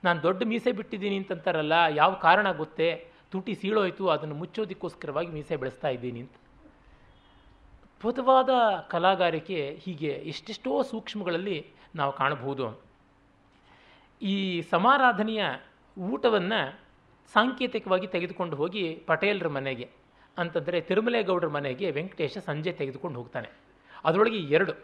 ನಾನು 0.04 0.18
ದೊಡ್ಡ 0.22 0.40
ಮೀಸೆ 0.46 0.70
ಬಿಟ್ಟಿದ್ದೀನಿ 0.72 1.16
ಅಂತಂತಾರಲ್ಲ, 1.16 1.76
ಯಾವ 2.00 2.12
ಕಾರಣ 2.26 2.48
ಗೊತ್ತೇ? 2.52 2.88
ತುಟಿ 3.32 3.54
ಸೀಳೋಯ್ತು, 3.54 4.04
ಅದನ್ನು 4.08 4.34
ಮುಚ್ಚೋದಕ್ಕೋಸ್ಕರವಾಗಿ 4.34 5.30
ಮೀಸೆ 5.36 5.56
ಬೆಳೆಸ್ತಾ 5.62 5.88
ಇದ್ದೀನಿ 5.88 6.20
ಅಂತ. 6.24 6.36
ಅದ್ಭುತವಾದ 7.84 8.50
ಕಲಾಗಾರಿಕೆ 8.90 9.60
ಹೀಗೆ 9.84 10.10
ಎಷ್ಟೆಷ್ಟೋ 10.32 10.72
ಸೂಕ್ಷ್ಮಗಳಲ್ಲಿ 10.82 11.56
ನಾವು 11.94 12.12
ಕಾಣಬಹುದು. 12.12 12.66
ಈ 14.22 14.36
ಸಮಾರಾಧನೆಯ 14.70 15.42
ಊಟವನ್ನು 15.96 16.60
ಸಾಂಕೇತಿಕವಾಗಿ 17.34 18.06
ತೆಗೆದುಕೊಂಡು 18.06 18.56
ಹೋಗಿ 18.56 18.84
ಪಟೇಲ್ರ 19.06 19.48
ಮನೆಗೆ, 19.48 19.88
ಅಂತಂದರೆ 20.36 20.80
ತಿರುಮಲೇಗೌಡರ 20.80 21.50
ಮನೆಗೆ 21.56 21.86
ವೆಂಕಟೇಶ 21.90 22.38
ಸಂಜೆ 22.38 22.72
ತೆಗೆದುಕೊಂಡು 22.72 23.18
ಹೋಗ್ತಾನೆ. 23.20 23.50
ಅದರೊಳಗೆ 24.04 24.40
ಎರಡು. 24.56 24.74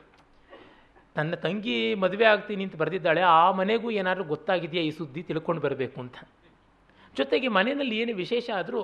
ತನ್ನ 1.17 1.35
ತಂಗಿ 1.45 1.77
ಮದುವೆ 2.03 2.27
ಆಗ್ತೀನಿ 2.31 2.63
ಅಂತ 2.67 2.77
ಬರೆದಿದ್ದಾಳೆ, 2.83 3.23
ಆ 3.41 3.45
ಮನೆಗೂ 3.61 3.89
ಏನಾದರೂ 4.01 4.25
ಗೊತ್ತಾಗಿದೆಯಾ 4.33 4.83
ಈ 4.89 4.93
ಸುದ್ದಿ 4.99 5.23
ತಿಳ್ಕೊಂಡು 5.29 5.61
ಬರಬೇಕು 5.67 5.99
ಅಂತ. 6.05 6.17
ಜೊತೆಗೆ 7.19 7.49
ಮನೆಯಲ್ಲಿ 7.57 7.97
ಏನು 8.03 8.13
ವಿಶೇಷ 8.23 8.47
ಆದರೂ 8.61 8.81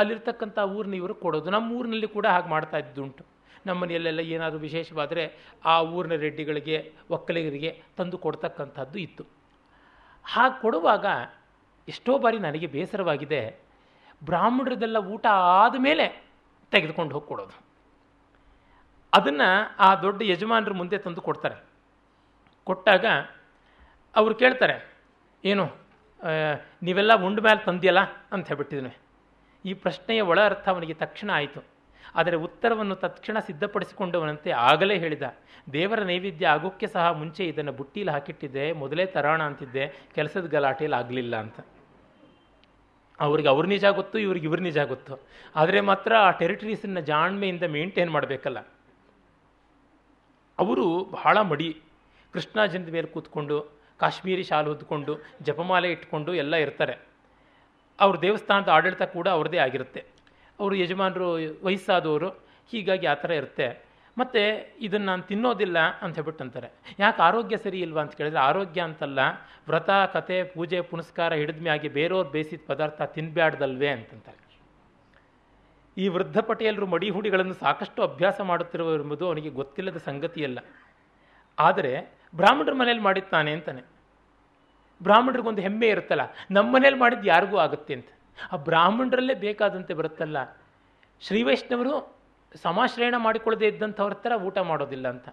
ಅಲ್ಲಿರ್ತಕ್ಕಂಥ 0.00 0.58
ಊರಿನ 0.76 0.94
ಇವರು 1.00 1.14
ಕೊಡೋದು. 1.24 1.48
ನಮ್ಮ 1.54 1.76
ಊರಿನಲ್ಲಿ 1.78 2.08
ಕೂಡ 2.14 2.26
ಹಾಗೆ 2.34 2.48
ಮಾಡ್ತಾ 2.54 2.78
ಇದ್ದುಂಟು. 2.84 3.24
ನಮ್ಮ 3.66 3.76
ಮನೆಯಲ್ಲೆಲ್ಲ 3.82 4.22
ಏನಾದರೂ 4.36 4.60
ವಿಶೇಷವಾದರೆ 4.68 5.24
ಆ 5.72 5.74
ಊರಿನ 5.96 6.16
ರೆಡ್ಡಿಗಳಿಗೆ, 6.24 6.78
ಒಕ್ಕಲಿಗರಿಗೆ 7.16 7.70
ತಂದು 7.98 8.16
ಕೊಡ್ತಕ್ಕಂಥದ್ದು 8.24 8.98
ಇತ್ತು. 9.06 9.24
ಹಾಗೆ 10.24 10.56
ಕೊಡುವಾಗ 10.64 11.06
ಎಷ್ಟೋ 11.88 12.12
ಬಾರಿ 12.24 12.38
ನನಗೆ 12.46 12.68
ಬೇಸರವಾಗಿದೆ. 12.74 13.42
ಬ್ರಾಹ್ಮಣರದೆಲ್ಲ 14.30 14.98
ಊಟ 15.14 15.26
ಆದಮೇಲೆ 15.60 16.06
ತೆಗೆದುಕೊಂಡು 16.72 17.12
ಹೋಗಿ 17.16 17.28
ಕೊಡೋದು 17.32 17.56
ಅದನ್ನು 19.12 19.48
ಆ 19.86 19.88
ದೊಡ್ಡ 20.04 20.20
ಯಜಮಾನರ 20.32 20.72
ಮುಂದೆ 20.80 20.96
ತಂದು 21.04 21.20
ಕೊಡ್ತಾರೆ. 21.28 21.56
ಕೊಟ್ಟಾಗ 22.66 23.04
ಅವರು 24.14 24.34
ಕೇಳ್ತಾರೆ, 24.42 24.76
ಏನು 25.44 25.64
ನೀವೆಲ್ಲ 26.86 27.12
ಉಂಡ 27.26 27.38
ಮೇಲೆ 27.46 27.60
ತಂದಿಯಲ್ಲ 27.68 28.02
ಅಂತ 28.34 28.44
ಹೇಳ್ಬಿಟ್ಟಿದ್ವಿ. 28.50 28.92
ಈ 29.64 29.72
ಪ್ರಶ್ನೆಯ 29.84 30.20
ಒಳ 30.30 30.38
ಅರ್ಥ 30.50 30.66
ಅವನಿಗೆ 30.74 30.94
ತಕ್ಷಣ 31.02 31.30
ಆಯಿತು. 31.38 31.60
ಆದರೆ 32.20 32.36
ಉತ್ತರವನ್ನು 32.46 32.96
ತಕ್ಷಣ 33.04 33.36
ಸಿದ್ಧಪಡಿಸಿಕೊಂಡವನಂತೆ 33.46 34.50
ಆಗಲೇ 34.70 34.96
ಹೇಳಿದ, 35.04 35.26
ದೇವರ 35.76 36.00
ನೈವೇದ್ಯ 36.10 36.46
ಆಗೋಕ್ಕೆ 36.54 36.86
ಸಹ 36.94 37.04
ಮುಂಚೆ 37.20 37.42
ಇದನ್ನು 37.52 37.72
ಬುಟ್ಟೀಲಿ 37.78 38.12
ಹಾಕಿಟ್ಟಿದ್ದೆ, 38.16 38.66
ಮೊದಲೇ 38.82 39.04
ತರೋಣ 39.14 39.40
ಅಂತಿದ್ದೆ, 39.50 39.84
ಕೆಲಸದ 40.16 40.46
ಗಲಾಟೆಯಲ್ಲಿ 40.56 40.98
ಆಗಲಿಲ್ಲ 41.02 41.34
ಅಂತ. 41.44 41.58
ಅವ್ರಿಗೆ 43.18 43.48
ಅವ್ರ 43.54 43.64
ನಿಜ 43.74 43.84
ಗೊತ್ತು, 43.98 44.16
ಇವ್ರಿಗೆ 44.24 44.46
ಇವ್ರ 44.50 44.60
ನಿಜ 44.68 44.78
ಗೊತ್ತು. 44.92 45.14
ಆದರೆ 45.60 45.80
ಮಾತ್ರ 45.90 46.12
ಆ 46.26 46.30
ಟೆರಿಟರೀಸನ್ನು 46.40 47.02
ಜಾಣ್ಮೆಯಿಂದ 47.10 47.64
ಮೇಂಟೈನ್ 47.76 48.12
ಮಾಡಬೇಕಲ್ಲ. 48.16 48.60
ಅವರು 50.58 50.86
ಬಹಳ 51.16 51.36
ಮಡಿ 51.52 51.68
ಕೃಷ್ಣಾಜನದ 52.34 52.88
ಮೇಲೆ 52.88 53.06
ಕೂತ್ಕೊಂಡು, 53.06 53.78
ಕಾಶ್ಮೀರಿ 53.96 54.42
ಶಾಲು 54.42 54.68
ಹೊದ್ಕೊಂಡು, 54.68 55.18
ಜಪಮಾಲೆ 55.42 55.90
ಇಟ್ಕೊಂಡು 55.90 56.34
ಎಲ್ಲ 56.34 56.56
ಇರ್ತಾರೆ. 56.56 56.98
ಅವ್ರ 58.00 58.20
ದೇವಸ್ಥಾನದ 58.20 58.68
ಆಡಳಿತ 58.68 59.02
ಕೂಡ 59.02 59.28
ಅವ್ರದ್ದೇ 59.28 59.58
ಆಗಿರುತ್ತೆ. 59.58 60.04
ಅವರು 60.60 60.74
ಯಜಮಾನರು 60.74 61.32
ವಯಸ್ಸಾದವರು, 61.62 62.28
ಹೀಗಾಗಿ 62.70 63.06
ಆ 63.06 63.14
ಥರ 63.14 63.30
ಇರುತ್ತೆ. 63.30 63.84
ಮತ್ತು 64.18 64.72
ಇದನ್ನು 64.78 65.06
ನಾನು 65.06 65.22
ತಿನ್ನೋದಿಲ್ಲ 65.22 65.78
ಅಂತ 65.78 66.14
ಹೇಳ್ಬಿಟ್ಟು 66.14 66.44
ಅಂತಾರೆ. 66.44 66.68
ಯಾಕೆ 66.98 67.22
ಆರೋಗ್ಯ 67.22 67.56
ಸರಿ 67.56 67.80
ಇಲ್ವಾ 67.80 68.02
ಅಂತ 68.02 68.12
ಕೇಳಿದ್ರೆ, 68.12 68.40
ಆರೋಗ್ಯ 68.40 68.80
ಅಂತಲ್ಲ, 68.80 69.18
ವ್ರತ, 69.68 69.90
ಕತೆ, 69.90 70.44
ಪೂಜೆ, 70.44 70.80
ಪುನಸ್ಕಾರ 70.80 71.32
ಹಿಡಿದ್ಮ್ಯಾಗೆ 71.32 71.88
ಬೇರೆಯವ್ರು 71.88 72.30
ಬೇಯಿಸಿದ 72.30 72.60
ಪದಾರ್ಥ 72.66 73.02
ತಿನ್ನಬ್ಯಾಡ್ದಲ್ವೇ 73.02 73.88
ಅಂತಂತಾರೆ. 73.88 74.44
ಈ 75.98 76.08
ವೃದ್ಧ 76.08 76.38
ಪಟೇಲರು 76.38 76.86
ಮಡಿ 76.86 77.10
ಹುಡಿಗಳನ್ನು 77.10 77.54
ಸಾಕಷ್ಟು 77.54 78.02
ಅಭ್ಯಾಸ 78.02 78.40
ಮಾಡುತ್ತಿರುವ 78.40 78.94
ಎಂಬುದು 78.94 79.26
ಅವನಿಗೆ 79.26 79.48
ಗೊತ್ತಿಲ್ಲದ 79.48 79.96
ಸಂಗತಿಯಲ್ಲ. 79.96 80.58
ಆದರೆ 81.58 82.23
ಬ್ರಾಹ್ಮಣರ 82.34 82.74
ಮನೇಲಿ 82.80 83.02
ಮಾಡಿದ್ದು 83.06 83.30
ತಾನೆ 83.36 83.50
ಅಂತಾನೆ. 83.56 83.82
ಬ್ರಾಹ್ಮಣರಿಗೊಂದು 85.00 85.62
ಹೆಮ್ಮೆ 85.66 85.88
ಇರುತ್ತಲ್ಲ, 85.94 86.24
ನಮ್ಮ 86.56 86.68
ಮನೇಲಿ 86.74 86.98
ಮಾಡಿದ್ದು 87.02 87.26
ಯಾರಿಗೂ 87.34 87.56
ಆಗುತ್ತೆ 87.64 87.92
ಅಂತ. 87.98 88.10
ಆ 88.52 88.56
ಬ್ರಾಹ್ಮಣರಲ್ಲೇ 88.68 89.34
ಬೇಕಾದಂತೆ 89.46 89.92
ಬರುತ್ತಲ್ಲ. 90.00 90.38
ಶ್ರೀವೈಷ್ಣವರು 91.22 91.94
ಸಮಾಶ್ರಯಣ 92.62 93.16
ಮಾಡಿಕೊಳ್ಳದೆ 93.26 93.66
ಇದ್ದಂಥವ್ರ 93.72 94.14
ಥರ 94.24 94.32
ಊಟ 94.48 94.58
ಮಾಡೋದಿಲ್ಲ 94.70 95.06
ಅಂತ. 95.14 95.28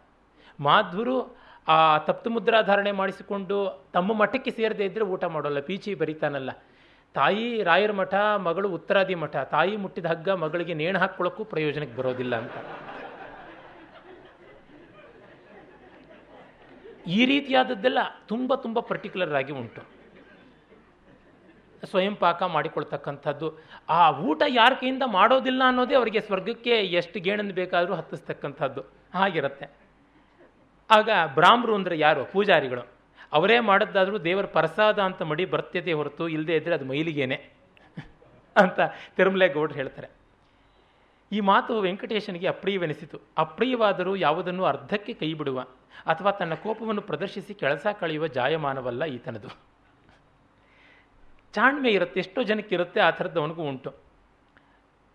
ಮಾಧ್ವರು 0.59 1.15
ಆ 1.67 1.77
ತಪ್ತು 2.07 2.29
ಮುದ್ರಾಧಾರಣೆ 2.35 2.91
ಮಾಡಿಸಿಕೊಂಡು 2.99 3.57
ತಮ್ಮ 3.95 4.13
ಮಠಕ್ಕೆ 4.21 4.51
ಸೇರದೇ 4.59 4.85
ಇದ್ದರೆ 4.89 5.05
ಊಟ 5.15 5.23
ಮಾಡೋಲ್ಲ, 5.33 5.59
ಪೀಚಿ 5.67 5.91
ಬರೀತಾನಲ್ಲ. 6.01 6.51
ತಾಯಿ 7.15 7.45
ರಾಯರ 7.69 7.93
ಮಠ, 7.99 8.13
ಮಗಳು 8.47 8.67
ಉತ್ತರಾದಿ 8.77 9.15
ಮಠ, 9.23 9.35
ತಾಯಿ 9.53 9.75
ಮುಟ್ಟಿದ 9.83 10.07
ಹಗ್ಗ 10.11 10.29
ಮಗಳಿಗೆ 10.43 10.75
ನೇಣು 10.81 10.99
ಹಾಕ್ಕೊಳ್ಳೋಕ್ಕೂ 10.99 11.43
ಪ್ರಯೋಜನಕ್ಕೆ 11.53 11.95
ಬರೋದಿಲ್ಲ 11.99 12.35
ಅಂತ. 12.43 12.57
ಈ 17.07 17.25
ರೀತಿಯಾದದ್ದೆಲ್ಲ 17.25 17.99
ತುಂಬ 18.27 18.55
ತುಂಬ 18.55 18.79
ಪರ್ಟಿಕ್ಯುಲರ್ 18.79 19.33
ಆಗಿ 19.33 19.51
ಉಂಟು. 19.51 20.01
ಸ್ವಯಂ 21.89 22.15
ಪಾಕ 22.15 22.43
ಮಾಡಿಕೊಳ್ತಕ್ಕಂಥದ್ದು. 22.43 23.59
ಆ 23.89 24.11
ಊಟ 24.11 24.41
ಯಾರ 24.47 24.73
ಕೈಯಿಂದ 24.73 25.03
ಮಾಡೋದಿಲ್ಲ 25.05 25.63
ಅನ್ನೋದೇ 25.65 25.95
ಅವರಿಗೆ 25.95 26.19
ಸ್ವರ್ಗಕ್ಕೆ 26.19 26.69
ಎಷ್ಟು 26.69 27.19
ಗೇಣನ್ನು 27.19 27.53
ಬೇಕಾದರೂ 27.53 27.93
ಹತ್ತಿಸ್ತಕ್ಕಂಥದ್ದು. 27.93 28.81
ಹಾಗಿರುತ್ತೆ. 29.13 29.67
ಆಗ 30.89 31.09
ಬ್ರಾಹ್ಮರು 31.33 31.75
ಅಂದರೆ 31.75 31.99
ಯಾರು? 31.99 32.25
ಪೂಜಾರಿಗಳು. 32.25 32.87
ಅವರೇ 33.33 33.59
ಮಾಡಿದ್ದಾದರೂ 33.59 34.17
ದೇವರ 34.19 34.45
ಪ್ರಸಾದ 34.45 34.99
ಅಂತ 34.99 35.21
ಮಡಿ 35.21 35.45
ಬರ್ತದೆ 35.45 35.93
ಹೊರತು 35.93 36.27
ಇಲ್ಲದೇ 36.27 36.55
ಇದ್ದರೆ 36.55 36.73
ಅದು 36.73 36.85
ಮೈಲಿಗೇನೆ 36.85 37.35
ಅಂತ 38.55 38.79
ತಿರುಮಲೇಗೌಡರು 39.17 39.73
ಹೇಳ್ತಾರೆ. 39.73 40.20
ಈ 41.31 41.39
ಮಾತು 41.39 41.81
ವೆಂಕಟೇಶನಿಗೆ 41.81 42.47
ಅಪ್ರಿಯವೆನಿಸಿತು. 42.47 43.17
ಅಪ್ರಿಯವಾದರೂ 43.37 44.15
ಯಾವುದನ್ನು 44.15 44.63
ಅರ್ಧಕ್ಕೆ 44.63 45.13
ಕೈ 45.13 45.33
ಬಿಡುವ 45.33 45.59
ಅಥವಾ 46.05 46.31
ತನ್ನ 46.31 46.53
ಕೋಪವನ್ನು 46.53 47.01
ಪ್ರದರ್ಶಿಸಿ 47.01 47.53
ಕೆಲಸ 47.53 47.87
ಕಳೆಯುವ 47.99 48.27
ಜಾಯಮಾನವಲ್ಲ 48.27 49.03
ಈತನದು. 49.05 49.49
ಚಾಣ್ಮೆ 51.55 51.89
ಇರುತ್ತೆ, 51.89 52.19
ಎಷ್ಟೋ 52.19 52.43
ಜನಕ್ಕೆ 52.43 52.75
ಇರುತ್ತೆ, 52.75 52.99
ಆ 52.99 53.09
ಥರದ್ದವನಿಗೂ 53.09 53.63
ಉಂಟು. 53.63 53.91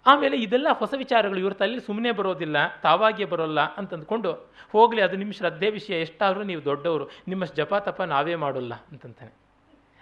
ಆಮೇಲೆ 0.07 0.37
ಇದೆಲ್ಲ 0.37 0.69
ಹೊಸ 0.73 0.95
ವಿಚಾರಗಳು, 0.97 1.39
ಇವರು 1.39 1.55
ತಲೆಯಲ್ಲಿ 1.55 1.87
ಸುಮ್ಮನೆ 1.87 2.11
ಬರೋದಿಲ್ಲ, 2.13 2.57
ತಾವಾಗಿಯೇ 2.83 3.29
ಬರೋಲ್ಲ 3.29 3.61
ಅಂತಂದ್ಕೊಂಡು 3.75 4.33
ಹೋಗಲಿ, 4.73 5.01
ಅದು 5.01 5.17
ನಿಮ್ಮ 5.17 5.33
ಶ್ರದ್ಧೆ 5.33 5.71
ವಿಷಯ, 5.71 6.01
ಎಷ್ಟಾದರೂ 6.01 6.43
ನೀವು 6.43 6.65
ದೊಡ್ಡವರು, 6.65 7.11
ನಿಮ್ಮ 7.29 7.45
ಜಪ 7.45 7.75
ತಪ 7.75 8.03
ನಾವೇ 8.03 8.35
ಮಾಡೋಲ್ಲ 8.35 8.75
ಅಂತಂತಾನೆ. 8.75 9.33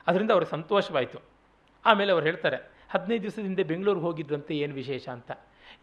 ಅದರಿಂದ 0.06 0.30
ಅವ್ರಿಗೆ 0.30 0.50
ಸಂತೋಷವಾಯಿತು. 0.50 1.20
ಆಮೇಲೆ 1.84 2.12
ಅವ್ರು 2.12 2.26
ಹೇಳ್ತಾರೆ, 2.26 2.56
ಹದಿನೈದು 2.90 3.22
ದಿವಸದಿಂದ 3.22 3.60
ಬೆಂಗಳೂರಿಗೆ 3.66 4.06
ಹೋಗಿದ್ರಂತೆ, 4.06 4.54
ಏನು 4.56 4.74
ವಿಶೇಷ 4.74 5.08
ಅಂತ. 5.08 5.32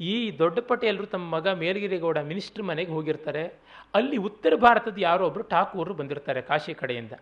ಈ 0.10 0.38
ದೊಡ್ಡಪಟ್ಟೆ 0.38 0.88
ಎಲ್ಲರೂ 0.88 1.06
ತಮ್ಮ 1.06 1.36
ಮಗ 1.36 1.48
ಮೇಲ್ಗಿರಿಗೌಡ 1.48 2.18
ಮಿನಿಸ್ಟ್ರ್ 2.18 2.64
ಮನೆಗೆ 2.64 2.92
ಹೋಗಿರ್ತಾರೆ. 2.92 3.44
ಅಲ್ಲಿ 3.94 4.18
ಉತ್ತರ 4.18 4.54
ಭಾರತದ 4.56 4.98
ಯಾರೋ 4.98 5.26
ಒಬ್ಬರು 5.26 5.44
ಠಾಕೂರು 5.44 5.94
ಬಂದಿರ್ತಾರೆ 5.94 6.42
ಕಾಶಿ 6.42 6.74
ಕಡೆಯಿಂದ. 6.74 7.14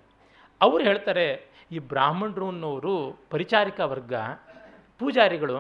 ಅವರು 0.62 0.84
ಹೇಳ್ತಾರೆ, 0.84 1.26
ಈ 1.72 1.80
ಬ್ರಾಹ್ಮಣರು 1.80 2.48
ಅನ್ನೋರು 2.48 2.94
ಪರಿಚಾರಿಕಾ 3.30 3.86
ವರ್ಗ, 3.86 4.14
ಪೂಜಾರಿಗಳು 5.00 5.58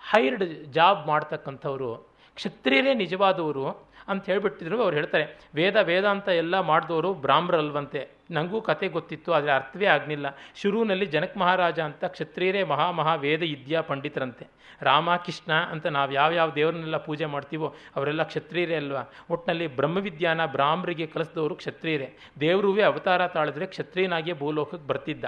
ಹೈರ್ಡ್ 0.00 0.44
ಜಾಬ್ 0.72 1.06
ಮಾಡ್ತಕ್ಕಂಥವ್ರು, 1.06 1.90
ಕ್ಷತ್ರಿಯರೇ 2.36 2.94
ನಿಜವಾದವರು 2.94 3.85
ಅಂತ 4.08 4.26
ಹೇಳಿಬಿಟ್ಟಿದ್ರು. 4.26 4.82
ಅವ್ರು 4.82 4.96
ಹೇಳ್ತಾರೆ, 4.96 5.38
ವೇದ 5.54 5.76
ವೇದಾಂತ 5.76 6.28
ಎಲ್ಲ 6.28 6.60
ಮಾಡಿದವರು 6.60 7.14
ಬ್ರಾಹ್ಮರಲ್ವಂತೆ. 7.14 8.08
ನನಗೂ 8.30 8.60
ಕತೆ 8.60 8.88
ಗೊತ್ತಿತ್ತು, 8.88 9.32
ಆದರೆ 9.32 9.52
ಅರ್ಥವೇ 9.52 9.86
ಆಗಲಿಲ್ಲ. 9.86 10.26
ಶುರುವಿನಲ್ಲಿ 10.56 11.06
ಜನಕ 11.06 11.36
ಮಹಾರಾಜ 11.36 11.80
ಅಂತ 11.80 12.04
ಕ್ಷತ್ರಿಯರೇ 12.04 12.62
ಮಹಾ 12.62 13.14
ವೇದ 13.14 13.42
ಇದ್ಯಾ 13.42 13.80
ಪಂಡಿತರಂತೆ. 13.80 14.46
ರಾಮ, 14.82 15.16
ಕೃಷ್ಣ 15.16 15.52
ಅಂತ 15.52 15.86
ನಾವು 15.86 16.12
ಯಾವ್ಯಾವ 16.12 16.50
ದೇವರನ್ನೆಲ್ಲ 16.50 16.96
ಪೂಜೆ 16.96 17.24
ಮಾಡ್ತೀವೋ 17.24 17.74
ಅವರೆಲ್ಲ 17.96 18.22
ಕ್ಷತ್ರಿಯರೇ 18.22 18.74
ಅಲ್ವಾ? 18.74 19.02
ಒಟ್ಟಿನಲ್ಲಿ 19.30 19.66
ಬ್ರಹ್ಮವಿದ್ಯಾನ 19.76 20.46
ಬ್ರಾಹ್ಮರಿಗೆ 20.46 21.06
ಕಲಿಸಿದವರು 21.06 21.54
ಕ್ಷತ್ರಿಯರೇ. 21.54 22.18
ದೇವರುವೇ 22.40 22.82
ಅವತಾರ 22.82 23.26
ತಾಳಿದ್ರೆ 23.26 23.66
ಕ್ಷತ್ರಿಯನಾಗಿಯೇ 23.66 24.38
ಭೂಲೋಕಕ್ಕೆ 24.38 24.86
ಬರ್ತಿದ್ದ. 24.86 25.24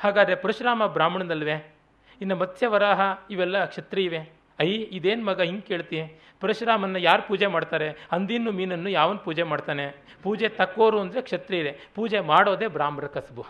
ಹಾಗಾದರೆ 0.00 0.34
ಪರಶುರಾಮ 0.34 0.86
ಬ್ರಾಹ್ಮಣನಲ್ವೇ? 0.86 1.76
ಇನ್ನು 2.20 2.36
ಮತ್ಸ್ಯ 2.36 2.66
ವರಾಹ 2.66 3.00
ಇವೆಲ್ಲ 3.30 3.64
ಕ್ಷತ್ರಿಯವೇ? 3.64 4.39
ಐ 4.60 4.70
ಇದೇನು 4.70 5.24
ಮಗ 5.24 5.40
ಹಿಂಗೆ 5.40 5.60
ಕೇಳ್ತಿ? 5.60 6.20
ಪರಶುರಾಮನ್ನ 6.40 6.96
ಯಾರು 6.96 7.28
ಪೂಜೆ 7.28 7.46
ಮಾಡ್ತಾರೆ? 7.46 8.08
ಅಂದಿನ್ನು 8.12 8.52
ಮೀನನ್ನು 8.52 8.90
ಯಾವನ್ 8.90 9.18
ಪೂಜೆ 9.18 9.42
ಮಾಡ್ತಾನೆ? 9.42 10.04
ಪೂಜೆ 10.22 10.48
ತಕ್ಕೋರು 10.48 11.00
ಅಂದರೆ 11.00 11.22
ಕ್ಷತ್ರಿಯರೇ. 11.22 11.78
ಪೂಜೆ 11.94 12.20
ಮಾಡೋದೇ 12.20 12.66
ಬ್ರಾಹ್ಮರ 12.66 13.06
ಕಸಬು. 13.06 13.46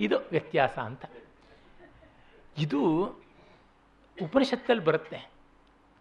ಇದು 0.00 0.18
ವ್ಯತ್ಯಾಸ 0.18 0.78
ಅಂತ. 0.78 1.04
ಇದು 2.58 3.06
ಉಪನಿಷತ್ತಲ್ಲಿ 4.22 4.84
ಬರುತ್ತೆ. 4.84 5.30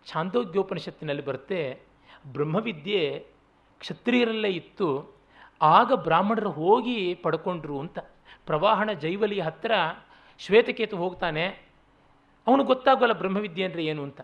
ಛಾಂದೋಗ್ಯೋಪನಿಷತ್ತಿನಲ್ಲಿ 0.07 1.25
ಬರುತ್ತೆ, 1.25 1.79
ಬ್ರಹ್ಮವಿದ್ಯೆ 2.27 3.25
ಕ್ಷತ್ರಿಯರಲ್ಲೇ 3.79 4.49
ಇತ್ತು, 4.49 5.17
ಆಗ 5.61 5.93
ಬ್ರಾಹ್ಮಣರು 5.93 6.51
ಹೋಗಿ 6.51 7.13
ಪಡ್ಕೊಂಡ್ರು 7.13 7.79
ಅಂತ. 7.79 7.99
ಪ್ರವಾಹಣ 8.45 8.91
ಜೈವಲಿ 8.91 9.39
ಹತ್ತಿರ 9.39 9.71
ಶ್ವೇತಕೇತು 10.39 10.97
ಹೋಗ್ತಾನೆ 10.97 11.68
ಅವನು 12.47 12.63
ಗೊತ್ತಾಗೋಲ್ಲ 12.71 13.15
ಬ್ರಹ್ಮವಿದ್ಯೆ 13.21 13.65
ಅಂದರೆ 13.67 13.83
ಏನು 13.91 14.01
ಅಂತ. 14.07 14.21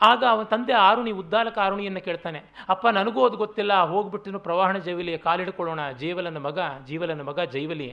ಆಗ 0.00 0.22
ಅವನ 0.32 0.46
ತಂದೆ 0.52 0.74
ಆರುಣಿ 0.86 1.12
ಉದ್ದಾಲಕ 1.20 1.56
ಆರುಣಿಯನ್ನು 1.64 2.02
ಕೇಳ್ತಾನೆ, 2.06 2.40
ಅಪ್ಪ, 2.72 2.84
ನನಗೂ 2.98 3.20
ಅದು 3.28 3.36
ಗೊತ್ತಿಲ್ಲ 3.42 3.74
ಹೋಗ್ಬಿಟ್ಟು 3.92 4.38
ಪ್ರವಾಹಣ 4.46 4.76
ಜೈವಲಿಯ, 4.86 5.18
ಕಾಲಿಡ್ಕೊಳ್ಳೋಣ, 5.26 5.82
ಜೀವಲನ 6.02 6.38
ಮಗ 6.46 6.58
ಜೀವಲನ 6.88 7.22
ಮಗ 7.30 7.40
ಜೈವಲಿ 7.54 7.88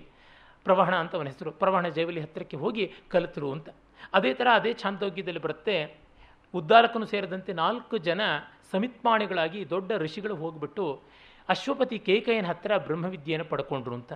ಪ್ರವಾಹಣ 0.66 0.96
ಅಂತ 1.04 1.14
ಅವನ 1.18 1.30
ಹೆಸರು 1.34 1.52
ಪ್ರವಾಹಣ 1.62 1.88
ಜೈವಲಿ 1.98 2.22
ಹತ್ತಿರಕ್ಕೆ 2.26 2.58
ಹೋಗಿ 2.64 2.84
ಕಲಿತರು 3.14 3.50
ಅಂತ. 3.56 3.70
ಅದೇ 4.18 4.32
ಥರ 4.40 4.48
ಅದೇ 4.60 4.72
ಛಾಂದೋಗ್ಯದಲ್ಲಿ 4.82 5.42
ಬರುತ್ತೆ, 5.46 5.76
ಉದ್ದಾಲಕನು 6.54 7.08
ಸೇರಿದಂತೆ 7.14 7.52
ನಾಲ್ಕು 7.64 7.96
ಜನ 8.08 8.22
ಸಮಿತ್ಮಾಣಿಗಳಾಗಿ 8.72 9.60
ದೊಡ್ಡ 9.74 9.92
ಋಷಿಗಳು 10.04 10.36
ಹೋಗ್ಬಿಟ್ಟು 10.44 10.86
ಅಶ್ವಪತಿ 11.50 11.98
ಕೇಕಯ್ಯನ 12.08 12.48
ಹತ್ತಿರ 12.52 12.74
ಬ್ರಹ್ಮವಿದ್ಯೆಯನ್ನು 12.88 13.48
ಪಡ್ಕೊಂಡ್ರು 13.52 13.96
ಅಂತ. 14.00 14.14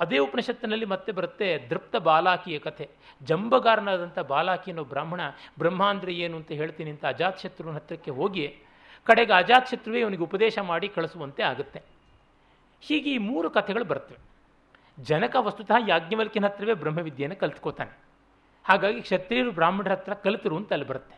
ಅದೇ 0.00 0.18
ಉಪನಿಷತ್ತಿನಲ್ಲಿ 0.18 0.84
ಮತ್ತೆ 0.84 1.12
ಬರುತ್ತೆ 1.12 1.48
ದೃಪ್ತ 1.70 1.96
ಬಾಲಾಕಿಯ 1.96 2.58
ಕಥೆ. 2.58 2.86
ಜಂಬಗಾರನಾದಂಥ 3.20 4.18
ಬಾಲಾಕಿ 4.18 4.70
ಅನ್ನೋ 4.70 4.84
ಬ್ರಾಹ್ಮಣ 4.84 5.20
ಬ್ರಹ್ಮ 5.58 5.82
ಅಂದರೆ 5.88 6.12
ಏನು 6.14 6.36
ಅಂತ 6.36 6.52
ಹೇಳ್ತೀನಿ 6.52 6.90
ಅಂತ 6.90 7.04
ಅಜಾತಶತ್ರುವಿನ 7.04 7.74
ಹತ್ತಿರಕ್ಕೆ 7.74 8.10
ಹೋಗಿ, 8.10 8.46
ಕಡೆಗೆ 9.06 9.32
ಅಜಾತಶತ್ರುವೇ 9.32 10.02
ಅವನಿಗೆ 10.02 10.22
ಉಪದೇಶ 10.22 10.58
ಮಾಡಿ 10.58 10.88
ಕಳಿಸುವಂತೆ 10.88 11.42
ಆಗುತ್ತೆ. 11.42 11.82
ಹೀಗೆ 12.80 13.10
ಈ 13.10 13.18
ಮೂರು 13.18 13.50
ಕಥೆಗಳು 13.50 13.84
ಬರ್ತವೆ. 13.84 14.20
ಜನಕ 14.98 15.36
ವಸ್ತುತಃ 15.38 15.74
ಯಾಜ್ಞವಲ್ಕಿನ 15.88 16.44
ಹತ್ರವೇ 16.44 16.74
ಬ್ರಹ್ಮವಿದ್ಯೆಯನ್ನು 16.74 17.36
ಕಲ್ತ್ಕೋತಾನೆ. 17.36 17.94
ಹಾಗಾಗಿ 18.64 19.00
ಕ್ಷತ್ರಿಯರು 19.00 19.52
ಬ್ರಾಹ್ಮಣರ 19.52 19.92
ಹತ್ರ 19.92 20.14
ಕಲಿತರು 20.14 20.56
ಅಂತ 20.56 20.72
ಅಲ್ಲಿ 20.72 20.86
ಬರುತ್ತೆ. 20.86 21.16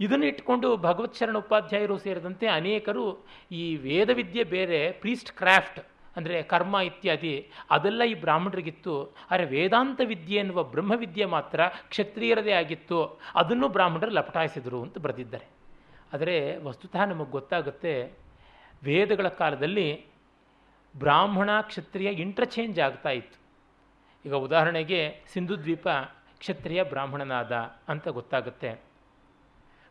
ಇದನ್ನು 0.00 0.26
ಇಟ್ಕೊಂಡು 0.26 0.76
ಭಗವತ್ 0.76 1.18
ಶರಣ 1.18 1.36
ಉಪಾಧ್ಯಾಯರು 1.36 1.96
ಸೇರಿದಂತೆ 1.98 2.46
ಅನೇಕರು 2.46 3.04
ಈ 3.52 3.64
ವೇದವಿದ್ಯೆ 3.76 4.44
ಬೇರೆ 4.44 4.92
ಪ್ರೀಸ್ಟ್ 4.92 5.30
ಕ್ರಾಫ್ಟ್ 5.32 5.80
ಅಂದರೆ 6.16 6.36
ಕರ್ಮ 6.42 6.74
ಇತ್ಯಾದಿ, 6.80 7.34
ಅದೆಲ್ಲ 7.70 8.02
ಈ 8.02 8.14
ಬ್ರಾಹ್ಮಣರಿಗಿತ್ತು. 8.14 8.94
ಆದರೆ 9.30 9.44
ವೇದಾಂತ 9.46 10.00
ವಿದ್ಯೆ 10.04 10.38
ಎನ್ನುವ 10.38 10.62
ಬ್ರಹ್ಮವಿದ್ಯೆ 10.64 11.26
ಮಾತ್ರ 11.26 11.60
ಕ್ಷತ್ರಿಯರದೇ 11.88 12.52
ಆಗಿತ್ತು. 12.52 12.98
ಅದನ್ನು 13.34 13.68
ಬ್ರಾಹ್ಮಣರು 13.68 14.10
ಲಪಟಾಯಿಸಿದರು 14.10 14.80
ಅಂತ 14.82 14.98
ಬರೆದಿದ್ದಾರೆ. 14.98 15.46
ಆದರೆ 16.12 16.36
ವಸ್ತುತಃ 16.64 17.04
ನಮಗೆ 17.04 17.30
ಗೊತ್ತಾಗುತ್ತೆ, 17.30 17.94
ವೇದಗಳ 18.84 19.28
ಕಾಲದಲ್ಲಿ 19.40 19.88
ಬ್ರಾಹ್ಮಣ, 20.94 21.50
ಕ್ಷತ್ರಿಯ 21.60 22.08
ಇಂಟರ್ಚೇಂಜ್ 22.24 22.78
ಆಗ್ತಾ 22.80 23.12
ಇತ್ತು. 23.20 23.38
ಈಗ 24.24 24.34
ಉದಾಹರಣೆಗೆ 24.46 25.00
ಸಿಂಧು 25.32 25.54
ದ್ವೀಪ 25.62 25.88
ಕ್ಷತ್ರಿಯ 26.38 26.80
ಬ್ರಾಹ್ಮಣನಾದ 26.82 27.54
ಅಂತ 27.88 28.06
ಗೊತ್ತಾಗುತ್ತೆ. 28.08 28.70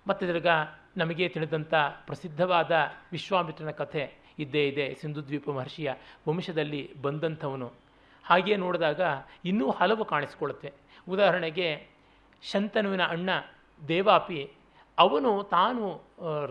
ಮತ್ತು 0.05 0.23
ತಿರ್ಗ 0.25 0.47
ನಮಗೆ 0.97 1.25
ತಿಳಿದಂಥ 1.29 1.73
ಪ್ರಸಿದ್ಧವಾದ 2.05 2.71
ವಿಶ್ವಾಮಿತ್ರನ 3.11 3.71
ಕಥೆ 3.71 4.03
ಇದ್ದೇ 4.39 4.67
ಇದೆ 4.67 4.97
ಸಿಂಧು 5.01 5.27
ದ್ವೀಪ 5.27 5.49
ಮಹರ್ಷಿಯ 5.49 5.93
ವಂಶದಲ್ಲಿ 6.29 7.01
ಬಂದಂಥವನು. 7.01 7.71
ಹಾಗೆ 8.25 8.55
ನೋಡಿದಾಗ 8.55 9.01
ಇನ್ನೂ 9.45 9.69
ಹಲವು 9.69 10.05
ಕಾಣಿಸ್ಕೊಳ್ಳುತ್ತೆ. 10.05 10.73
ಉದಾಹರಣೆಗೆ 11.09 11.87
ಶಂತನುವಿನ 12.51 13.03
ಅಣ್ಣ 13.03 13.29
ದೇವಾಪಿ, 13.87 14.51
ಅವನು 14.97 15.43
ತಾನು 15.43 16.01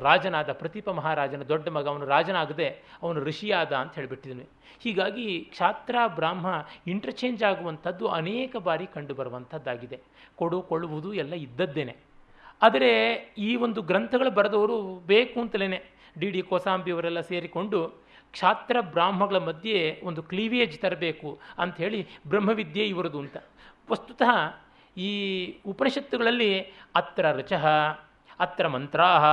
ರಾಜನಾದ 0.01 0.53
ಪ್ರತಿಪ 0.53 0.91
ಮಹಾರಾಜನ 0.91 1.43
ದೊಡ್ಡ 1.43 1.69
ಮಗ, 1.69 1.89
ಅವನು 1.89 2.07
ರಾಜನಾಗದೆ 2.07 2.69
ಅವನು 3.03 3.21
ಋಷಿಯಾದ 3.21 3.73
ಅಂತ 3.73 3.95
ಹೇಳಿಬಿಟ್ಟಿದ್ವಿ 3.95 4.49
ಹೀಗಾಗಿ 4.81 5.41
ಕ್ಷಾತ್ರ, 5.41 5.97
ಬ್ರಾಹ್ಮ 6.07 6.67
ಇಂಟರ್ಚೇಂಜ್ 6.87 7.43
ಆಗುವಂಥದ್ದು 7.43 8.09
ಅನೇಕ 8.09 8.57
ಬಾರಿ 8.57 8.87
ಕಂಡುಬರುವಂಥದ್ದಾಗಿದೆ. 8.87 9.99
ಕೊಡು, 10.37 10.63
ಕೊಳ್ಳುವುದು 10.63 11.15
ಎಲ್ಲ 11.15 11.33
ಇದ್ದದ್ದೇನೆ. 11.33 11.97
ಆದರೆ 12.63 12.91
ಈ 13.39 13.57
ಒಂದು 13.57 13.83
ಗ್ರಂಥಗಳು 13.83 14.31
ಬರೆದವರು 14.31 15.07
ಬೇಕು 15.07 15.41
ಅಂತಲೇ 15.41 15.92
ಡಿ 16.19 16.31
ಡಿ 16.31 16.43
ಕೋಸಾಂಬಿ 16.43 16.91
ಅವರೆಲ್ಲ 16.91 17.21
ಸೇರಿಕೊಂಡು 17.21 18.03
ಕ್ಷಾತ್ರ 18.33 18.77
ಬ್ರಾಹ್ಮಗಳ 18.81 19.37
ಮಧ್ಯೆ 19.39 20.01
ಒಂದು 20.05 20.23
ಕ್ಲೀವೇಜ್ 20.23 20.79
ತರಬೇಕು 20.79 21.39
ಅಂಥೇಳಿ 21.59 22.09
ಬ್ರಹ್ಮವಿದ್ಯೆ 22.29 22.85
ಇವರದು 22.85 23.19
ಅಂತ. 23.19 23.37
ವಸ್ತುತಃ 23.91 24.61
ಈ 24.97 25.11
ಉಪನಿಷತ್ತುಗಳಲ್ಲಿ 25.67 26.61
ಅತ್ರ 26.95 27.33
ರಚಃ, 27.33 27.67
ಅತ್ರ 28.41 28.69
ಮಂತ್ರಾಹ, 28.69 29.25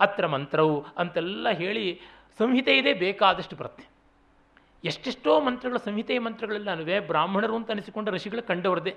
ಅತ್ರ 0.00 0.26
ಮಂತ್ರವು 0.26 0.86
ಅಂತೆಲ್ಲ 0.98 1.50
ಹೇಳಿ 1.50 2.00
ಸಂಹಿತೆ 2.38 2.78
ಇದೆ 2.78 2.92
ಬೇಕಾದಷ್ಟು 2.94 3.56
ಬರುತ್ತೆ 3.56 3.84
ಎಷ್ಟೆಷ್ಟೋ 4.84 5.40
ಮಂತ್ರಗಳು 5.40 5.78
ಸಂಹಿತೆಯ 5.78 6.18
ಮಂತ್ರಗಳೆಲ್ಲ 6.18 6.70
ಅನುವೆ 6.70 7.00
ಬ್ರಾಹ್ಮಣರು 7.00 7.56
ಅಂತ 7.56 7.70
ಅನಿಸಿಕೊಂಡ 7.70 8.08
ಋಷಿಗಳು 8.08 8.42
ಕಂಡವರದೇ 8.42 8.94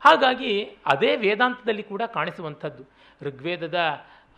ಹಾಗಾಗಿ 0.00 0.76
ಅದೇ 0.86 1.16
ವೇದಾಂತದಲ್ಲಿ 1.16 1.82
ಕೂಡ 1.82 2.02
ಕಾಣಿಸುವಂಥದ್ದು. 2.02 2.84
ಋಗ್ವೇದದ 3.22 3.78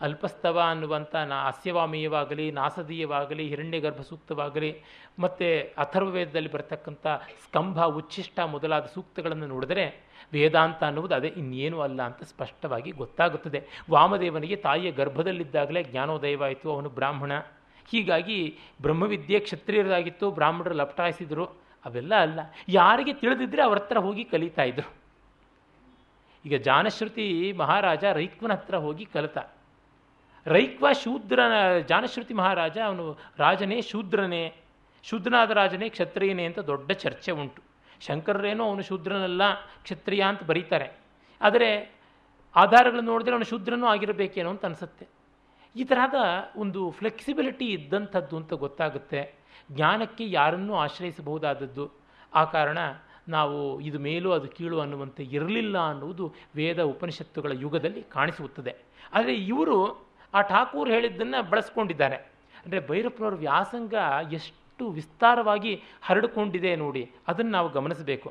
ಅಲ್ಪಸ್ತವ 0.01 0.61
ಅನ್ನುವಂಥ 0.69 1.15
ನಾ 1.15 1.47
ಅಸ್ಯವಾಮೀಯವಾಗಲಿ, 1.47 2.51
ನಾಸದೀಯವಾಗಲಿ 2.51 3.47
ಹಿರಣ್ಯಗರ್ಭ 3.47 4.01
ಸೂಕ್ತವಾಗಲಿ 4.01 4.81
ಮತ್ತು 5.19 5.73
ಅಥರ್ವವೇದದಲ್ಲಿ 5.77 6.51
ಬರತಕ್ಕಂಥ 6.51 7.07
ಸ್ಕಂಭ 7.47 7.83
ಉಚ್ಛಿಷ್ಟ 7.83 8.39
ಮೊದಲಾದ 8.39 8.85
ಸೂಕ್ತಗಳನ್ನು 8.85 9.47
ನೋಡಿದರೆ 9.47 10.11
ವೇದಾಂತ 10.33 10.83
ಅನ್ನುವುದು 10.83 11.15
ಅದೇ 11.15 11.27
ಇನ್ನೇನು 11.27 11.81
ಅಲ್ಲ 11.81 12.01
ಅಂತ 12.01 12.23
ಸ್ಪಷ್ಟವಾಗಿ 12.23 12.91
ಗೊತ್ತಾಗುತ್ತದೆ. 12.91 13.63
ವಾಮದೇವನಿಗೆ 13.91 14.55
ತಾಯಿಯ 14.55 14.91
ಗರ್ಭದಲ್ಲಿದ್ದಾಗಲೇ 14.91 15.83
ಜ್ಞಾನೋದಯವಾಯಿತು, 15.83 16.73
ಅವನು 16.73 16.89
ಬ್ರಾಹ್ಮಣ. 16.89 17.31
ಹೀಗಾಗಿ 17.91 18.57
ಬ್ರಹ್ಮವಿದ್ಯೆ 18.81 19.39
ಕ್ಷತ್ರಿಯರಾಗಿತ್ತು, 19.39 20.31
ಬ್ರಾಹ್ಮಣರು 20.31 20.73
ಲಪಟಾಯಿಸಿದರು. 20.73 21.45
ಅವೆಲ್ಲ 21.85 22.15
ಅಲ್ಲ. 22.15 22.39
ಯಾರಿಗೆ 22.69 23.13
ತಿಳಿದಿದ್ದರೆ 23.13 23.61
ಅವ್ರ 23.61 23.77
ಹತ್ರ 23.77 23.97
ಹೋಗಿ 23.97 24.23
ಕಲಿತಾ 24.23 24.63
ಇದ್ರು. 24.63 24.93
ಈಗ 26.45 26.61
ಜಾನಶ್ರುತಿ 26.61 27.53
ಮಹಾರಾಜ 27.53 28.03
ರೈಕ್ವನ 28.03 28.51
ಹತ್ರ 28.51 28.75
ಹೋಗಿ 28.75 29.05
ಕಲಿತ. 29.05 29.37
ರೈಕ್ವ 30.45 30.91
ಶೂದ್ರನ, 30.91 31.77
ಜಾನಶ್ರುತಿ 31.79 32.33
ಮಹಾರಾಜ, 32.33 32.77
ಅವನು 32.77 33.17
ರಾಜನೇ 33.37 33.81
ಶೂದ್ರನೇ, 33.81 34.55
ಶೂದ್ರನಾದ 35.03 35.51
ರಾಜನೇ 35.51 35.89
ಕ್ಷತ್ರಿಯನೇ 35.89 36.45
ಅಂತ 36.45 36.59
ದೊಡ್ಡ 36.59 36.91
ಚರ್ಚೆ 36.91 37.31
ಉಂಟು. 37.31 37.61
ಶಂಕರರೇನೋ 37.99 38.65
ಅವನು 38.65 38.81
ಶೂದ್ರನಲ್ಲ, 38.81 39.53
ಕ್ಷತ್ರಿಯ 39.83 40.21
ಅಂತ 40.21 40.43
ಬರೀತಾರೆ. 40.43 40.99
ಆದರೆ 41.41 42.01
ಆಧಾರಗಳನ್ನು 42.55 43.11
ನೋಡಿದ್ರೆ 43.11 43.33
ಅವನು 43.33 43.45
ಶೂದ್ರನೂ 43.45 43.85
ಆಗಿರಬೇಕೇನೋ 43.85 44.49
ಅಂತ 44.49 44.65
ಅನಿಸುತ್ತೆ. 44.65 45.07
ಈ 45.75 45.83
ತರಹದ 45.83 46.15
ಒಂದು 46.55 46.91
ಫ್ಲೆಕ್ಸಿಬಿಲಿಟಿ 46.91 47.65
ಇದ್ದಂಥದ್ದು 47.65 48.37
ಅಂತ 48.37 48.53
ಗೊತ್ತಾಗುತ್ತೆ. 48.53 49.33
ಜ್ಞಾನಕ್ಕೆ 49.71 50.31
ಯಾರನ್ನೂ 50.31 50.75
ಆಶ್ರಯಿಸಬಹುದಾದದ್ದು. 50.75 51.91
ಆ 52.33 52.43
ಕಾರಣ 52.43 52.77
ನಾವು 53.27 53.81
ಇದು 53.81 53.99
ಮೇಲೂ 53.99 54.31
ಅದು 54.31 54.47
ಕೀಳು 54.47 54.79
ಅನ್ನುವಂತೆ 54.79 55.23
ಇರಲಿಲ್ಲ 55.23 55.77
ಅನ್ನುವುದು 55.89 56.33
ವೇದ 56.55 56.83
ಉಪನಿಷತ್ತುಗಳ 56.83 57.51
ಯುಗದಲ್ಲಿ 57.55 58.03
ಕಾಣಿಸುತ್ತದೆ. 58.03 58.75
ಆದರೆ 59.13 59.35
ಇವರು 59.35 60.10
ಆ 60.33 60.41
ಠಾಕೂರ್ 60.51 60.89
ಹೇಳಿದ್ದನ್ನು 60.95 61.39
ಬಳಸ್ಕೊಂಡಿದ್ದಾರೆ. 61.51 62.17
ಅಂದರೆ 62.61 62.79
ಭೈರಪ್ಪನವ್ರ 62.89 63.37
ವ್ಯಾಸಂಗ 63.45 63.95
ಎಷ್ಟು 64.37 64.83
ವಿಸ್ತಾರವಾಗಿ 64.97 65.73
ಹರಡಿಕೊಂಡಿದೆ 66.07 66.71
ನೋಡಿ, 66.83 67.03
ಅದನ್ನು 67.31 67.53
ನಾವು 67.57 67.69
ಗಮನಿಸಬೇಕು. 67.77 68.29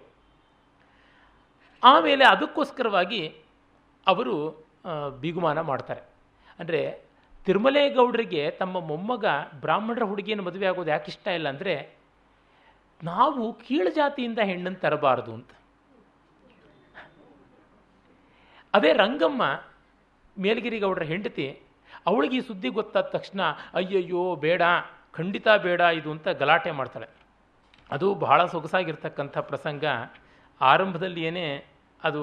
ಆಮೇಲೆ 1.82 2.24
ಅದಕ್ಕೋಸ್ಕರವಾಗಿ 2.34 3.22
ಅವರು 4.06 4.34
ಬಿಗುಮಾನ 5.22 5.58
ಮಾಡ್ತಾರೆ. 5.70 6.02
ಅಂದರೆ 6.60 6.80
ತಿರುಮಲೇಗೌಡರಿಗೆ 7.46 8.42
ತಮ್ಮ 8.60 8.76
ಮೊಮ್ಮಗ 8.90 9.26
ಬ್ರಾಹ್ಮಣರ 9.62 10.04
ಹುಡುಗಿಯನ್ನು 10.10 10.44
ಮದುವೆ 10.48 10.66
ಆಗೋದು 10.70 10.90
ಯಾಕೆ 10.94 11.08
ಇಷ್ಟ 11.12 11.26
ಇಲ್ಲ 11.38 11.48
ಅಂದರೆ, 11.54 11.74
ನಾವು 13.00 13.42
ಕೀಳು 13.66 13.90
ಜಾತಿಯಿಂದ 13.98 14.40
ಹೆಣ್ಣನ್ನು 14.50 14.80
ತರಬಾರದು 14.84 15.32
ಅಂತ. 15.38 15.52
ಅದೇ 18.74 18.90
ರಂಗಮ್ಮ, 19.02 19.42
ಮೇಲಗಿರಿಗೌಡರ 20.36 21.06
ಹೆಂಡತಿ 21.12 21.46
ಅವಳಿಗೆ 22.06 22.36
ಈ 22.36 22.40
ಸುದ್ದಿ 22.40 22.68
ಗೊತ್ತಾದ 22.68 23.02
ತಕ್ಷಣ, 23.02 23.40
ಅಯ್ಯಯ್ಯೋ, 23.74 24.36
ಬೇಡ, 24.36 24.62
ಖಂಡಿತ 25.12 25.48
ಬೇಡ 25.48 25.80
ಇದು 25.80 26.10
ಅಂತ 26.10 26.28
ಗಲಾಟೆ 26.28 26.70
ಮಾಡ್ತಾಳೆ. 26.70 27.06
ಅದು 27.90 28.14
ಬಹಳ 28.14 28.46
ಸೊಗಸಾಗಿರ್ತಕ್ಕಂಥ 28.46 29.38
ಪ್ರಸಂಗ. 29.38 29.84
ಆರಂಭದಲ್ಲಿ 30.60 31.28
ಅದು 32.04 32.22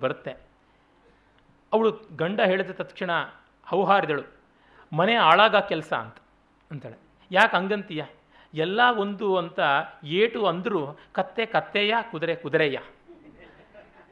ಬರುತ್ತೆ. 0.00 0.30
ಅವಳು 1.72 2.00
ಗಂಡ 2.16 2.40
ಹೇಳಿದ 2.40 2.70
ತಕ್ಷಣ 2.70 3.10
ಹೌಹಾರಿದಳು. 3.66 4.22
ಮನೆ 4.92 5.14
ಆಳಾಗ 5.14 5.56
ಕೆಲಸ 5.56 5.92
ಅಂತ 5.92 6.16
ಅಂತಾಳೆ. 6.70 6.96
ಯಾಕೆ 7.30 7.56
ಹಂಗಂತೀಯ? 7.56 8.04
ಎಲ್ಲ 8.54 8.80
ಒಂದು 8.98 9.36
ಅಂತ 9.36 9.60
ಏಟು 10.04 10.46
ಅಂದರೂ 10.46 10.98
ಕತ್ತೆ 11.12 11.46
ಕತ್ತೆಯ, 11.46 11.94
ಕುದುರೆ 12.10 12.34
ಕುದುರೆಯ. 12.34 12.78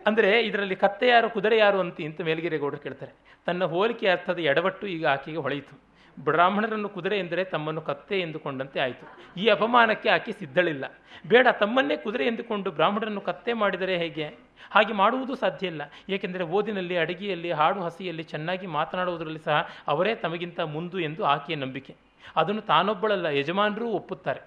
ಅಂದರೆ 0.06 0.40
ಇದರಲ್ಲಿ 0.40 0.76
ಕತ್ತೆ 0.76 1.08
ಯಾರು 1.08 1.30
ಕುದುರೆ 1.30 1.58
ಯಾರು 1.58 1.80
ಅಂತ 1.80 2.00
ಅಂತ 2.00 2.20
ಮೇಲ್ಗಿರೇಗೌಡರು 2.20 2.80
ಕೇಳ್ತಾರೆ. 2.80 3.29
ತನ್ನ 3.46 3.64
ಹೋಲಿಕೆ 3.64 4.08
ಅರ್ಥದ 4.08 4.38
ಎಡವಟ್ಟು 4.38 4.86
ಈಗ 4.86 5.06
ಆಕೆಗೆ 5.06 5.36
ಹೊಳೆಯಿತು. 5.36 5.90
ಬ್ರಾಹ್ಮಣರನ್ನು 6.24 6.88
ಕುದುರೆ 6.88 7.18
ಎಂದರೆ 7.18 7.44
ತಮ್ಮನ್ನು 7.44 7.80
ಕತ್ತೆ 7.80 8.20
ಎಂದುಕೊಂಡಂತೆ 8.20 8.80
ಆಯಿತು. 8.80 9.40
ಈ 9.40 9.46
ಅಪಮಾನಕ್ಕೆ 9.46 10.08
ಆಕೆ 10.08 10.32
ಸಿದ್ಧಳಿಲ್ಲ. 10.32 10.84
ಬೇಡ, 11.28 11.46
ತಮ್ಮನ್ನೇ 11.60 11.96
ಕುದುರೆ 11.96 12.26
ಎಂದುಕೊಂಡು 12.26 12.70
ಬ್ರಾಹ್ಮಣರನ್ನು 12.70 13.20
ಕತ್ತೆ 13.20 13.52
ಮಾಡಿದರೆ 13.52 13.98
ಹೇಗೆ? 13.98 14.24
ಹಾಗೆ 14.70 14.92
ಮಾಡುವುದು 14.92 15.34
ಸಾಧ್ಯ 15.34 15.66
ಇಲ್ಲ. 15.66 15.82
ಏಕೆಂದರೆ 16.08 16.44
ಓದಿನಲ್ಲಿ, 16.44 16.96
ಅಡಿಗೆಯಲ್ಲಿ, 16.96 17.52
ಹಾಡು 17.52 17.80
ಹಸಿಯಲ್ಲಿ 17.80 18.22
ಚೆನ್ನಾಗಿ 18.22 18.66
ಮಾತನಾಡುವುದರಲ್ಲಿ 18.66 19.38
ಸಹ 19.38 19.68
ಅವರೇ 19.88 20.14
ತಮಗಿಂತ 20.14 20.60
ಮುಂದು 20.60 21.00
ಎಂದು 21.00 21.24
ಆಕೆಯ 21.24 21.56
ನಂಬಿಕೆ. 21.56 21.96
ಅದನ್ನು 22.36 22.60
ತಾನೊಬ್ಬಳಲ್ಲ, 22.60 23.26
ಯಜಮಾನರೂ 23.26 23.88
ಒಪ್ಪುತ್ತಾರೆ. 23.88 24.40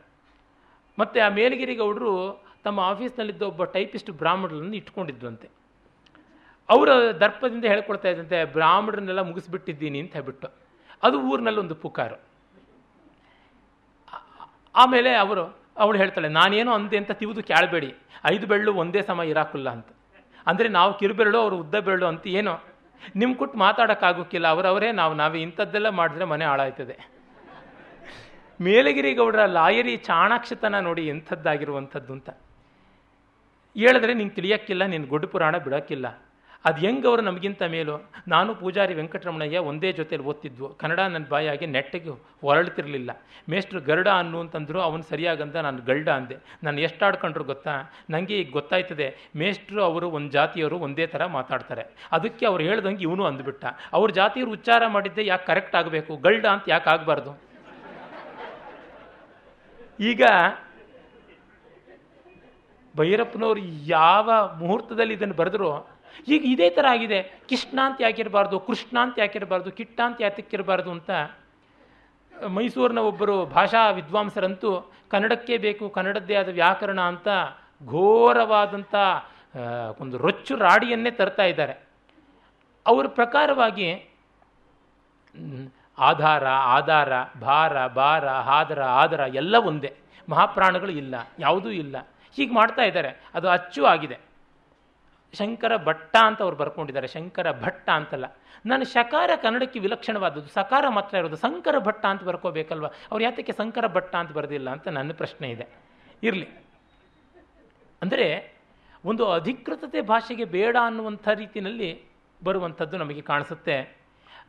ಮತ್ತು 1.00 1.26
ಆ 1.26 1.30
ಮೇಲಗಿರಿಗೌಡರು 1.30 2.44
ತಮ್ಮ 2.64 2.80
ಆಫೀಸ್ನಲ್ಲಿದ್ದ 2.80 3.41
ಒಬ್ಬ 3.41 3.64
ಟೈಪಿಸ್ಟ್ 3.64 4.12
ಬ್ರಾಹ್ಮಣರನ್ನು 4.12 4.76
ಇಟ್ಕೊಂಡಿದ್ವಂತೆ 4.76 5.62
ಅವರ 6.70 7.11
ದರ್ಪದಿಂದ 7.11 7.66
ಹೇಳ್ಕೊಳ್ತಾ 7.66 8.09
ಇದ್ದಂತೆ, 8.09 8.45
ಬ್ರಾಹ್ಮಣರನ್ನೆಲ್ಲ 8.45 9.22
ಮುಗಿಸ್ಬಿಟ್ಟಿದ್ದೀನಿ 9.22 9.99
ಅಂತ 9.99 10.14
ಹೇಳ್ಬಿಟ್ಟು. 10.14 10.47
ಅದು 11.03 11.22
ಊರಿನಲ್ಲಿ 11.22 11.59
ಒಂದು 11.59 11.76
ಪುಕಾರು. 11.76 12.22
ಆಮೇಲೆ 14.76 15.16
ಅವರು, 15.16 15.57
ಅವಳು 15.78 15.97
ಹೇಳ್ತಾಳೆ, 15.97 16.28
ನಾನೇನು 16.28 16.74
ಅಂದೆ 16.74 16.97
ಅಂತ 16.97 17.11
ತಿವಿದು 17.11 17.43
ಕೇಳಬೇಡಿ. 17.43 17.95
ಐದು 18.26 18.47
ಬೆಳ್ಳು 18.47 18.74
ಒಂದೇ 18.74 19.01
ಸಮ 19.01 19.22
ಇರಾಕುಲ್ಲ 19.22 19.70
ಅಂತ. 19.70 19.88
ಅಂದರೆ 20.47 20.68
ನಾವು 20.68 20.97
ಕಿರುಬೆರಳು, 20.97 21.38
ಅವರು 21.38 21.57
ಉದ್ದ 21.57 21.76
ಬೆರಳು 21.76 22.05
ಅಂತ 22.05 22.28
ಏನೋ. 22.28 22.59
ನಿಮ್ಮ 23.16 23.36
ಕೊಟ್ಟು 23.36 23.57
ಮಾತಾಡೋಕ್ಕಾಗೋಕ್ಕಿಲ್ಲ 23.57 24.47
ಅವರವರೇ 24.47 24.91
ನಾವು, 24.91 25.14
ನಾವೇ 25.14 25.41
ಇಂಥದ್ದೆಲ್ಲ 25.41 25.89
ಮಾಡಿದ್ರೆ 25.89 26.26
ಮನೆ 26.26 26.45
ಹಾಳಾಯ್ತದೆ. 26.45 27.09
ಮೇಲಗಿರಿ 28.61 29.14
ಗೌಡರ, 29.14 29.45
ಲಾಯರಿ 29.45 29.97
ಚಾಣಾಕ್ಷತನ 29.97 30.80
ನೋಡಿ 30.80 31.07
ಎಂಥದ್ದಾಗಿರುವಂಥದ್ದು 31.07 32.14
ಅಂತ. 32.14 32.30
ಹೇಳಿದ್ರೆ, 33.78 34.14
ನಿಂಗೆ 34.14 34.36
ತಿಳಿಯೋಕ್ಕಿಲ್ಲ 34.36 34.86
ನಿನ್ನ 34.86 35.07
ಗೊಡ್ಡು 35.07 35.28
ಪುರಾಣ 35.28 35.57
ಬಿಡೋಕ್ಕಿಲ್ಲ. 35.57 36.24
ಅದು 36.66 36.82
ಹೆಂಗೆ 36.82 37.07
ಅವರು 37.07 37.22
ನಮಗಿಂತ 37.22 37.64
ಮೇಲು? 37.64 38.09
ನಾನು 38.28 38.55
ಪೂಜಾರಿ 38.55 38.93
ವೆಂಕಟರಮಣಯ್ಯ 38.93 39.57
ಒಂದೇ 39.57 39.91
ಜೊತೆಯಲ್ಲಿ 39.91 40.28
ಓದ್ತಿದ್ವು. 40.28 40.70
ಕನ್ನಡ 40.74 40.99
ನನ್ನ 40.99 41.26
ಬಾಯಾಗಿ 41.30 41.66
ನೆಟ್ಟಗೆ 41.66 42.09
ಹೊರಳ್ತಿರ್ಲಿಲ್ಲ. 42.41 43.11
ಮೇಷ್ಟ್ರು 43.49 43.82
ಗರುಡ 43.82 44.07
ಅನ್ನು 44.07 44.39
ಅಂತಂದ್ರು, 44.39 44.82
ಅವನು 44.82 45.03
ಸರಿಯಾಗಂದ 45.03 45.55
ನಾನು 45.55 45.78
ಗಲ್ಡ 45.86 46.09
ಅಂದೆ. 46.09 46.38
ನಾನು 46.64 46.82
ಎಷ್ಟು 46.82 47.05
ಆಡ್ಕೊಂಡ್ರು 47.05 47.43
ಗೊತ್ತಾ? 47.43 47.91
ನನಗೆ 48.09 48.39
ಈಗ 48.39 48.51
ಗೊತ್ತಾಯ್ತದೆ, 48.51 49.32
ಮೇಷ್ಟ್ರು 49.36 49.84
ಅವರು 49.84 50.09
ಒಂದು 50.09 50.32
ಜಾತಿಯವರು 50.32 50.80
ಒಂದೇ 50.80 51.07
ಥರ 51.07 51.26
ಮಾತಾಡ್ತಾರೆ. 51.26 51.84
ಅದಕ್ಕೆ 52.11 52.45
ಅವ್ರು 52.45 52.64
ಹೇಳ್ದಂಗೆ 52.64 53.01
ಇವನು 53.01 53.26
ಅಂದ್ಬಿಟ್ಟ. 53.26 53.66
ಅವ್ರ 53.93 54.11
ಜಾತಿಯವರು 54.11 54.51
ಉಚ್ಚಾರ 54.51 54.88
ಮಾಡಿದ್ದೆ 54.88 55.26
ಯಾಕೆ 55.26 55.45
ಕರೆಕ್ಟ್ 55.45 55.76
ಆಗಬೇಕು? 55.76 56.18
ಗಲ್ಡ 56.18 56.45
ಅಂತ 56.45 56.64
ಯಾಕೆ 56.68 56.89
ಆಗಬಾರ್ದು? 56.89 57.41
ಈಗ 59.99 60.24
ಭೈರಪ್ಪನವರು 62.97 63.59
ಯಾವ 63.86 64.32
ಮುಹೂರ್ತದಲ್ಲಿ 64.57 65.14
ಇದನ್ನು 65.14 65.34
ಬರೆದ್ರು 65.34 65.93
ಈಗ 66.28 66.41
ಇದೇ 66.45 66.68
ಥರ 66.70 66.86
ಆಗಿದೆ. 66.91 67.20
ಕೃಷ್ಣ 67.49 67.78
ಅಂತ 67.86 67.97
ಯಾಕಿರಬಾರ್ದು 68.01 68.57
ಕೃಷ್ಣ 68.59 68.95
ಅಂತ 68.99 69.16
ಯಾಕಿರಬಾರ್ದು 69.20 69.72
ಕಿಟ್ಟ 69.72 69.99
ಅಂತ 70.05 70.18
ಯಾತಕ್ಕಿರಬಾರ್ದು 70.22 70.91
ಅಂತ 70.91 71.11
ಮೈಸೂರಿನ 72.34 73.01
ಒಬ್ಬರು 73.09 73.36
ಭಾಷಾ 73.45 73.82
ವಿದ್ವಾಂಸರಂತೂ 73.89 74.72
ಕನ್ನಡಕ್ಕೆ 75.11 75.55
ಬೇಕು, 75.57 75.86
ಕನ್ನಡದ್ದೇ 75.89 76.36
ಆದ 76.36 76.49
ವ್ಯಾಕರಣ 76.59 76.99
ಅಂತ 77.01 77.28
ಘೋರವಾದಂಥ 77.88 78.95
ಒಂದು 80.01 80.18
ರೊಚ್ಚು 80.18 80.53
ರಾಡಿಯನ್ನೇ 80.57 81.11
ತರ್ತಾ 81.11 81.43
ಇದ್ದಾರೆ. 81.43 81.76
ಅವರ 82.86 83.05
ಪ್ರಕಾರವಾಗಿ 83.07 83.89
ಆಧಾರ 86.09 86.45
ಆಧಾರ, 86.78 87.11
ಭಾರ 87.41 87.88
ಭಾರ, 87.88 88.26
ಹಾದರ 88.49 88.82
ಆದರ 89.01 89.24
ಎಲ್ಲ 89.34 89.55
ಒಂದೇ. 89.70 89.91
ಮಹಾಪ್ರಾಣಗಳು 90.30 90.93
ಇಲ್ಲ, 91.01 91.16
ಯಾವುದೂ 91.39 91.70
ಇಲ್ಲ. 91.70 91.95
ಹೀಗೆ 92.36 92.53
ಮಾಡ್ತಾ 92.53 92.84
ಇದ್ದಾರೆ. 92.84 93.11
ಅದು 93.34 93.47
ಅಚ್ಚು 93.49 93.82
ಆಗಿದೆ. 93.86 94.18
ಶಂಕರ 95.38 95.74
ಭಟ್ಟ 95.86 96.16
ಅಂತ 96.22 96.40
ಅವ್ರು 96.42 96.58
ಬರ್ಕೊಂಡಿದ್ದಾರೆ. 96.58 97.08
ಶಂಕರ 97.08 97.48
ಭಟ್ಟ 97.62 97.88
ಅಂತಲ್ಲ. 97.90 98.26
ನಾನು 98.66 98.84
ಶಕಾರ 98.86 99.30
ಕನ್ನಡಕ್ಕೆ 99.42 99.80
ವಿಲಕ್ಷಣವಾದದ್ದು, 99.80 100.50
ಸಕಾರ 100.50 100.86
ಮಾತ್ರ 100.90 101.14
ಇರೋದು. 101.18 101.38
ಶಂಕರ 101.38 101.78
ಭಟ್ಟ 101.80 102.04
ಅಂತ 102.06 102.24
ಬರ್ಕೋಬೇಕಲ್ವ? 102.24 102.88
ಅವ್ರು 103.12 103.24
ಯಾತಕ್ಕೆ 103.24 103.54
ಸಂಕರ 103.54 103.88
ಭಟ್ಟ 103.88 104.14
ಅಂತ 104.16 104.32
ಬರೆದಿಲ್ಲ 104.32 104.70
ಅಂತ 104.70 104.88
ನನ್ನ 104.88 105.14
ಪ್ರಶ್ನೆ 105.14 105.48
ಇದೆ. 105.50 105.68
ಇರಲಿ. 106.24 106.48
ಅಂದರೆ 108.02 108.28
ಒಂದು 109.06 109.24
ಅಧಿಕೃತತೆ 109.32 110.02
ಭಾಷೆಗೆ 110.02 110.46
ಬೇಡ 110.46 110.76
ಅನ್ನುವಂಥ 110.86 111.28
ರೀತಿಯಲ್ಲಿ 111.36 111.90
ಬರುವಂಥದ್ದು 112.44 112.96
ನಮಗೆ 112.98 113.22
ಕಾಣಿಸುತ್ತೆ. 113.22 113.76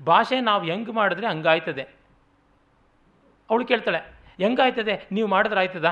ಭಾಷೆ 0.06 0.36
ನಾವು 0.40 0.62
ಹೆಂಗೆ 0.64 0.92
ಮಾಡಿದ್ರೆ 0.92 1.26
ಹಂಗಾಯ್ತದೆ. 1.26 1.84
ಅವಳು 3.50 3.64
ಕೇಳ್ತಾಳೆ, 3.66 4.00
ಹೆಂಗಾಯ್ತದೆ? 4.36 4.94
ನೀವು 5.12 5.28
ಮಾಡಿದ್ರೆ 5.28 5.60
ಆಯ್ತದ? 5.60 5.88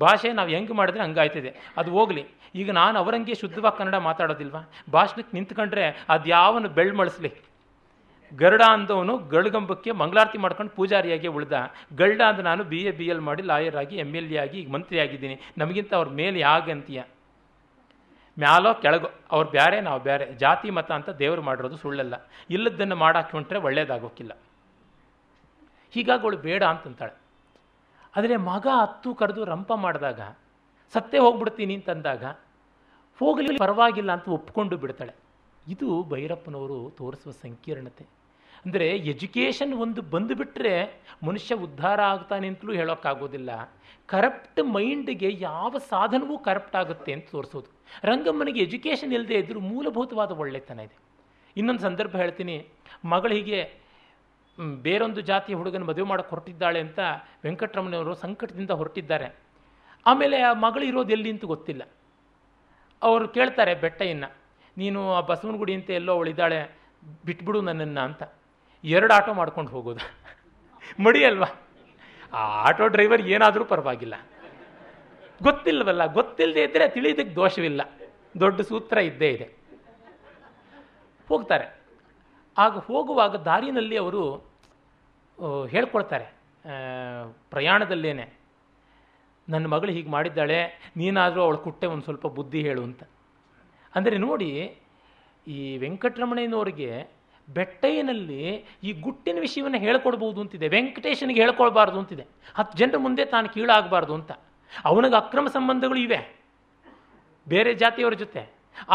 ಭಾಷೆ 0.00 0.32
ನಾವು 0.32 0.48
ಹೆಂಗೆ 0.48 0.72
ಮಾಡಿದ್ರೆ 0.72 1.02
ಹಂಗಾಯ್ತದೆ. 1.02 1.72
ಅದು 1.76 1.90
ಹೋಗಲಿ. 1.90 2.24
ಈಗ 2.54 2.70
ನಾನು 2.70 2.98
ಅವರಂಗೆ 2.98 3.34
ಶುದ್ಧವಾಗಿ 3.34 3.78
ಕನ್ನಡ 3.78 3.94
ಮಾತಾಡೋದಿಲ್ವಾ? 3.94 4.62
ಭಾಷಣಕ್ಕೆ 4.92 5.36
ನಿಂತ್ಕೊಂಡ್ರೆ 5.36 5.84
ಅದು 6.08 6.28
ಯಾವನು 6.28 6.68
ಬೆಳ್ಮಳಿಸ್ಲಿ 6.68 7.30
ಗರುಡ 8.32 8.62
ಅಂದವನು 8.68 9.18
ಗರುಡಗಂಬಕ್ಕೆ 9.18 9.90
ಮಂಗಳಾರತಿ 9.90 10.38
ಮಾಡ್ಕೊಂಡು 10.38 10.72
ಪೂಜಾರಿಯಾಗಿ 10.72 11.28
ಉಳ್ದ. 11.28 11.52
ಗರುಡ 11.94 12.22
ಅಂದ 12.22 12.40
ನಾನು 12.40 12.64
ಬಿ 12.64 12.80
ಎ 12.82 12.90
ಬಿ 12.90 13.06
ಎಲ್ 13.06 13.20
ಮಾಡಿ 13.20 13.42
ಲಾಯರ್ 13.42 13.76
ಆಗಿ 13.76 13.96
ಎಂ 13.96 14.14
ಎಲ್ 14.16 14.32
ಎ 14.32 14.36
ಆಗಿ, 14.36 14.58
ಈಗ 14.60 14.70
ಮಂತ್ರಿ 14.70 14.98
ಆಗಿದ್ದೀನಿ. 14.98 15.36
ನಮಗಿಂತ 15.58 15.94
ಅವ್ರ 15.94 16.08
ಮೇಲೆ 16.08 16.38
ಯಾಗಂತೀಯ 16.40 17.02
ಮ್ಯಾಲೋ 18.38 18.74
ಕೆಳಗೋ. 18.74 19.10
ಅವ್ರು 19.32 19.48
ಬೇರೆ 19.50 19.80
ನಾವು 19.80 20.00
ಬೇರೆ 20.00 20.24
ಜಾತಿ, 20.32 20.70
ಮತ 20.70 20.92
ಅಂತ 20.92 21.10
ದೇವರು 21.10 21.42
ಮಾಡಿರೋದು 21.42 21.76
ಸುಳ್ಳಲ್ಲ. 21.76 22.14
ಇಲ್ಲದನ್ನು 22.50 22.96
ಮಾಡಾಕೊಂಡ್ರೆ 22.96 23.36
ಹೊಂಟ್ರೆ 23.38 23.58
ಒಳ್ಳೇದಾಗೋಕ್ಕಿಲ್ಲ 23.58 24.32
ಹೀಗಾಗಿ 25.94 26.22
ಅವಳು 26.22 26.38
ಬೇಡ 26.38 26.62
ಅಂತಂತಾಳೆ. 26.62 27.25
ಆದರೆ 28.16 28.36
ಮಗ 28.50 28.66
ಹತ್ತು 28.82 29.14
ಕರೆದು 29.14 29.44
ರಂಪ 29.44 29.72
ಮಾಡಿದಾಗ, 29.84 30.20
ಸತ್ತೇ 30.94 31.18
ಹೋಗ್ಬಿಡ್ತೀನಿ 31.18 31.74
ಅಂತಂದಾಗ, 31.74 32.24
ಹೋಗಲಿ 33.20 33.56
ಪರವಾಗಿಲ್ಲ 33.58 34.10
ಅಂತ 34.12 34.28
ಒಪ್ಕೊಂಡು 34.28 34.76
ಬಿಡ್ತಾಳೆ. 34.76 35.14
ಇದು 35.66 35.88
ಭೈರಪ್ಪನವರು 36.02 36.78
ತೋರಿಸುವ 36.98 37.32
ಸಂಕೀರ್ಣತೆ. 37.44 38.04
ಅಂದರೆ 38.64 38.86
ಎಜುಕೇಷನ್ 39.12 39.72
ಒಂದು 39.74 40.02
ಬಂದುಬಿಟ್ರೆ 40.02 40.74
ಮನುಷ್ಯ 41.26 41.54
ಉದ್ಧಾರ 41.54 42.00
ಆಗ್ತಾನೆ 42.00 42.46
ಅಂತಲೂ 42.48 42.72
ಹೇಳೋಕ್ಕಾಗೋದಿಲ್ಲ. 42.72 43.50
ಕರಪ್ಟ್ 44.06 44.60
ಮೈಂಡ್ಗೆ 44.74 45.30
ಯಾವ 45.40 45.78
ಸಾಧನವೂ 45.78 46.38
ಕರಪ್ಟ್ 46.38 46.76
ಆಗುತ್ತೆ 46.76 47.12
ಅಂತ 47.12 47.26
ತೋರಿಸೋದು. 47.30 47.68
ರಂಗಮ್ಮನಿಗೆ 48.04 48.60
ಎಜುಕೇಷನ್ 48.60 49.12
ಇಲ್ಲದೆ 49.12 49.34
ಇದ್ದರೂ 49.34 49.60
ಮೂಲಭೂತವಾದ 49.72 50.32
ಒಳ್ಳೆತನ 50.42 50.80
ಇದೆ. 50.80 50.96
ಇನ್ನೊಂದು 51.56 51.82
ಸಂದರ್ಭ 51.82 52.14
ಹೇಳ್ತೀನಿ. 52.16 52.56
ಮಗಳು 53.04 53.34
ಬೇರೊಂದು 54.58 55.20
ಜಾತಿಯ 55.20 55.56
ಹುಡುಗನ 55.56 55.82
ಮದುವೆ 55.82 56.08
ಮಾಡಕ್ಕೆ 56.08 56.30
ಹೊರಟಿದ್ದಾಳೆ 56.30 56.80
ಅಂತ 56.80 56.98
ವೆಂಕಟರಮಣವರು 57.44 58.14
ಸಂಕಟದಿಂದ 58.14 58.70
ಹೊರಟಿದ್ದಾರೆ. 58.70 59.36
ಆಮೇಲೆ 60.06 60.42
ಆ 60.42 60.52
ಮಗಳು 60.52 60.84
ಇರೋದು 60.84 61.10
ಎಲ್ಲಿ 61.12 61.30
ಅಂತ 61.30 61.44
ಗೊತ್ತಿಲ್ಲ. 61.44 61.82
ಅವರು 63.02 63.28
ಕೇಳ್ತಾರೆ 63.28 63.74
ಬೆಟ್ಟಯ್ಯನ 63.74 64.24
ನೀನು 64.78 65.14
ಆ 65.14 65.20
ಬಸವನಗುಡಿ 65.20 65.74
ಅಂತ 65.74 65.90
ಎಲ್ಲೋ 65.90 66.12
ಅವಳಿದ್ದಾಳೆ 66.12 66.78
ಬಿಟ್ಬಿಡು 67.26 67.60
ನನ್ನನ್ನು 67.60 68.00
ಅಂತ. 68.00 68.22
ಎರಡು 68.84 69.14
ಆಟೋ 69.14 69.34
ಮಾಡ್ಕೊಂಡು 69.34 69.70
ಹೋಗೋದು. 69.70 70.00
ಮಡಿ 71.02 71.24
ಅಲ್ವಾ? 71.24 71.46
ಆ 72.32 72.68
ಆಟೋ 72.68 72.88
ಡ್ರೈವರ್ 72.88 73.22
ಏನಾದರೂ 73.22 73.64
ಪರವಾಗಿಲ್ಲ. 73.64 74.14
ಗೊತ್ತಿಲ್ಲವಲ್ಲ 75.42 76.12
ಗೊತ್ತಿಲ್ಲದೆ 76.12 76.62
ಇದ್ದರೆ 76.62 76.88
ತಿಳಿಯೋದಕ್ಕೆ 76.88 77.34
ದೋಷವಿಲ್ಲ. 77.34 77.82
ದೊಡ್ಡ 78.40 78.60
ಸೂತ್ರ 78.60 78.98
ಇದ್ದೇ 78.98 79.30
ಇದೆ. 79.30 79.56
ಹೋಗ್ತಾರೆ. 81.28 81.75
ಆಗ 82.56 82.82
ಹೋಗುವಾಗ 82.88 83.34
ದಾರಿನಲ್ಲಿ 83.48 83.96
ಅವರು 84.02 84.22
ಹೇಳ್ಕೊಳ್ತಾರೆ 85.74 86.26
ಪ್ರಯಾಣದಲ್ಲೇನೆ, 87.52 88.26
ನನ್ನ 89.48 89.66
ಮಗಳು 89.74 89.90
ಹೀಗೆ 89.96 90.10
ಮಾಡಿದ್ದಾಳೆ, 90.14 90.60
ನೀನಾದರೂ 91.00 91.40
ಅವಳು 91.46 91.58
ಕುಟ್ಟೆ 91.66 91.86
ಒಂದು 91.94 92.04
ಸ್ವಲ್ಪ 92.08 92.26
ಬುದ್ಧಿ 92.38 92.60
ಹೇಳು 92.68 92.82
ಅಂತ. 92.88 93.02
ಅಂದರೆ 93.94 94.16
ನೋಡಿ, 94.24 94.50
ಈ 95.46 95.58
ವೆಂಕಟರಮಣಯ್ಯನವರಿಗೆ 95.84 96.90
ಬೆಟ್ಟಯ್ಯನಲ್ಲಿ 97.48 98.40
ಈ 98.86 98.92
ಗುಟ್ಟಿನ 99.04 99.38
ವಿಷಯವನ್ನು 99.44 99.80
ಹೇಳ್ಕೊಡ್ಬೋದು 99.84 100.40
ಅಂತಿದೆ, 100.44 100.66
ವೆಂಕಟೇಶನಿಗೆ 100.76 101.40
ಹೇಳ್ಕೊಳ್ಬಾರ್ದು 101.44 101.98
ಅಂತಿದೆ. 102.02 102.24
ಹತ್ತು 102.58 102.74
ಜನರ 102.80 102.98
ಮುಂದೆ 103.04 103.24
ತಾನು 103.34 103.46
ಕೀಳಾಗಬಾರ್ದು 103.54 104.14
ಅಂತ. 104.18 104.32
ಅವನಿಗೆ 104.90 105.16
ಅಕ್ರಮ 105.22 105.46
ಸಂಬಂಧಗಳು 105.58 106.00
ಇವೆ, 106.06 106.20
ಬೇರೆ 107.46 107.72
ಜಾತಿಯವರ 107.82 108.14
ಜೊತೆ. 108.24 108.42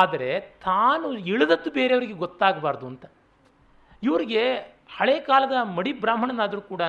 ಆದರೆ 0.01 0.29
ತಾನು 0.67 1.07
ಇಳಿದದ್ದು 1.33 1.69
ಬೇರೆಯವರಿಗೆ 1.79 2.15
ಗೊತ್ತಾಗಬಾರ್ದು 2.25 2.85
ಅಂತ. 2.91 3.05
ಇವರಿಗೆ 4.03 4.56
ಹಳೆ 4.98 5.19
ಕಾಲದ 5.19 5.52
ಮಡಿ 5.64 5.94
ಬ್ರಾಹ್ಮಣನಾದರೂ 5.94 6.61
ಕೂಡ 6.61 6.82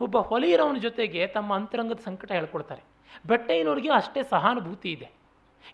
ಒಬ್ಬ 0.00 0.18
ಹೊಲಿಯರವನ 0.18 0.76
ಜೊತೆಗೆ 0.76 1.26
ತಮ್ಮ 1.26 1.54
ಅಂತರಂಗದ 1.54 2.00
ಸಂಕಟ 2.04 2.32
ಹೇಳ್ಕೊಡ್ತಾರೆ. 2.32 2.82
ಬೆಟ್ಟಯ್ಯನವ್ರಿಗೆ 3.26 3.90
ಅಷ್ಟೇ 3.90 4.22
ಸಹಾನುಭೂತಿ 4.22 4.92
ಇದೆ. 4.92 5.10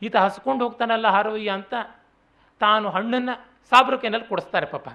ಈತ 0.03 0.17
ಹಸ್ಕೊಂಡು 0.17 0.65
ಹೋಗ್ತಾನಲ್ಲ 0.65 1.09
ಹಾರೋಯ್ಯ 1.09 1.51
ಅಂತ 1.51 1.75
ತಾನು 2.61 2.91
ಹಣ್ಣನ್ನು 2.91 3.35
ಸಾಬ್ರಕೆನಲ್ಲಿ 3.71 4.29
ಕೊಡಿಸ್ತಾರೆ 4.29 4.67
ಪಾಪ. 4.67 4.89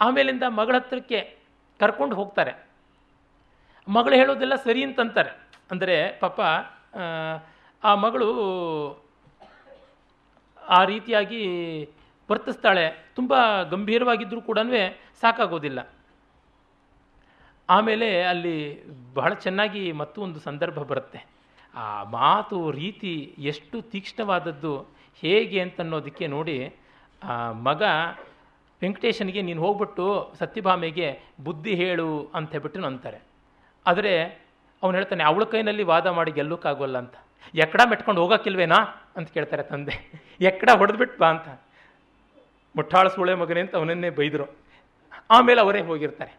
ಆಮೇಲಿಂದ 0.00 0.42
ಮಗಳ 0.42 0.76
ಹತ್ರಕ್ಕೆ 0.76 1.36
ಕರ್ಕೊಂಡು 1.80 2.16
ಹೋಗ್ತಾರೆ. 2.16 2.68
ಮಗಳು 3.88 4.14
ಹೇಳೋದೆಲ್ಲ 4.14 4.54
ಸರಿ 4.54 4.84
ಅಂತಂತಾರೆ. 4.84 5.30
ಅಂದರೆ 5.70 6.18
ಪಾಪ 6.20 6.40
ಆ, 6.40 7.00
ಆ 7.84 7.94
ಮಗಳು 7.94 8.28
ಆ 10.68 10.84
ರೀತಿಯಾಗಿ 10.84 11.42
ವರ್ತಿಸ್ತಾಳೆ. 12.30 13.12
ತುಂಬ 13.14 13.34
ಗಂಭೀರವಾಗಿದ್ದರೂ 13.62 14.40
ಕೂಡ 14.40 14.58
ಸಾಕಾಗೋದಿಲ್ಲ. 15.20 15.88
ಆಮೇಲೆ 17.68 18.22
ಅಲ್ಲಿ 18.22 18.82
ಬಹಳ 19.14 19.34
ಚೆನ್ನಾಗಿ 19.34 19.92
ಮತ್ತು 19.92 20.22
ಒಂದು 20.22 20.40
ಸಂದರ್ಭ 20.40 20.78
ಬರುತ್ತೆ. 20.82 21.26
ಆ 21.74 22.04
ಮಾತು, 22.04 22.70
ರೀತಿ 22.70 23.34
ಎಷ್ಟು 23.38 23.82
ತೀಕ್ಷ್ಣವಾದದ್ದು, 23.82 24.82
ಹೇಗೆ 25.20 25.60
ಅಂತನ್ನೋದಕ್ಕೆ 25.60 26.26
ನೋಡಿ, 26.26 26.74
ಆ 27.22 27.52
ಮಗ 27.52 27.82
ವೆಂಕಟೇಶನಿಗೆ, 28.82 29.42
ನೀನು 29.42 29.62
ಹೋಗ್ಬಿಟ್ಟು 29.62 30.34
ಸತ್ಯಭಾಮೆಗೆ 30.38 31.20
ಬುದ್ಧಿ 31.44 31.74
ಹೇಳು 31.74 32.30
ಅಂತ 32.34 32.50
ಹೇಳ್ಬಿಟ್ಟು 32.50 32.86
ಅಂತಾರೆ 32.86 33.20
ಆದರೆ 33.86 34.44
ಅವನು 34.82 34.94
ಹೇಳ್ತಾನೆ, 34.94 35.24
ಅವಳ 35.24 35.44
ಕೈನಲ್ಲಿ 35.44 35.82
ವಾದ 35.82 36.06
ಮಾಡಿ 36.06 36.30
ಗೆಲ್ಲೋಕ್ಕಾಗೋಲ್ಲ 36.32 36.98
ಅಂತ. 36.98 37.14
ಎಕ್ಕಡ 37.54 37.80
ಮೆಟ್ಕೊಂಡು 37.90 38.20
ಹೋಗೋಕ್ಕಿಲ್ವೇನಾ? 38.20 38.76
ಅಂತ 39.16 39.28
ಕೇಳ್ತಾರೆ 39.32 39.62
ತಂದೆ. 39.62 39.94
ಎಕ್ಕಡ 40.40 40.70
ಹೊಡೆದ್ಬಿಟ್ಟು 40.76 41.18
ಬಾ 41.18 41.28
ಅಂತ. 41.28 41.48
ಮುಟ್ಟಾಳ 42.78 43.06
ಸೂಳೆ 43.16 43.34
ಮಗನೇ 43.42 43.60
ಅಂತ 43.64 43.74
ಅವನನ್ನೇ 43.80 44.10
ಬೈದರು. 44.18 44.46
ಆಮೇಲೆ 45.36 45.60
ಅವರೇ 45.64 45.80
ಹೋಗಿರ್ತಾರೆ. 45.90 46.32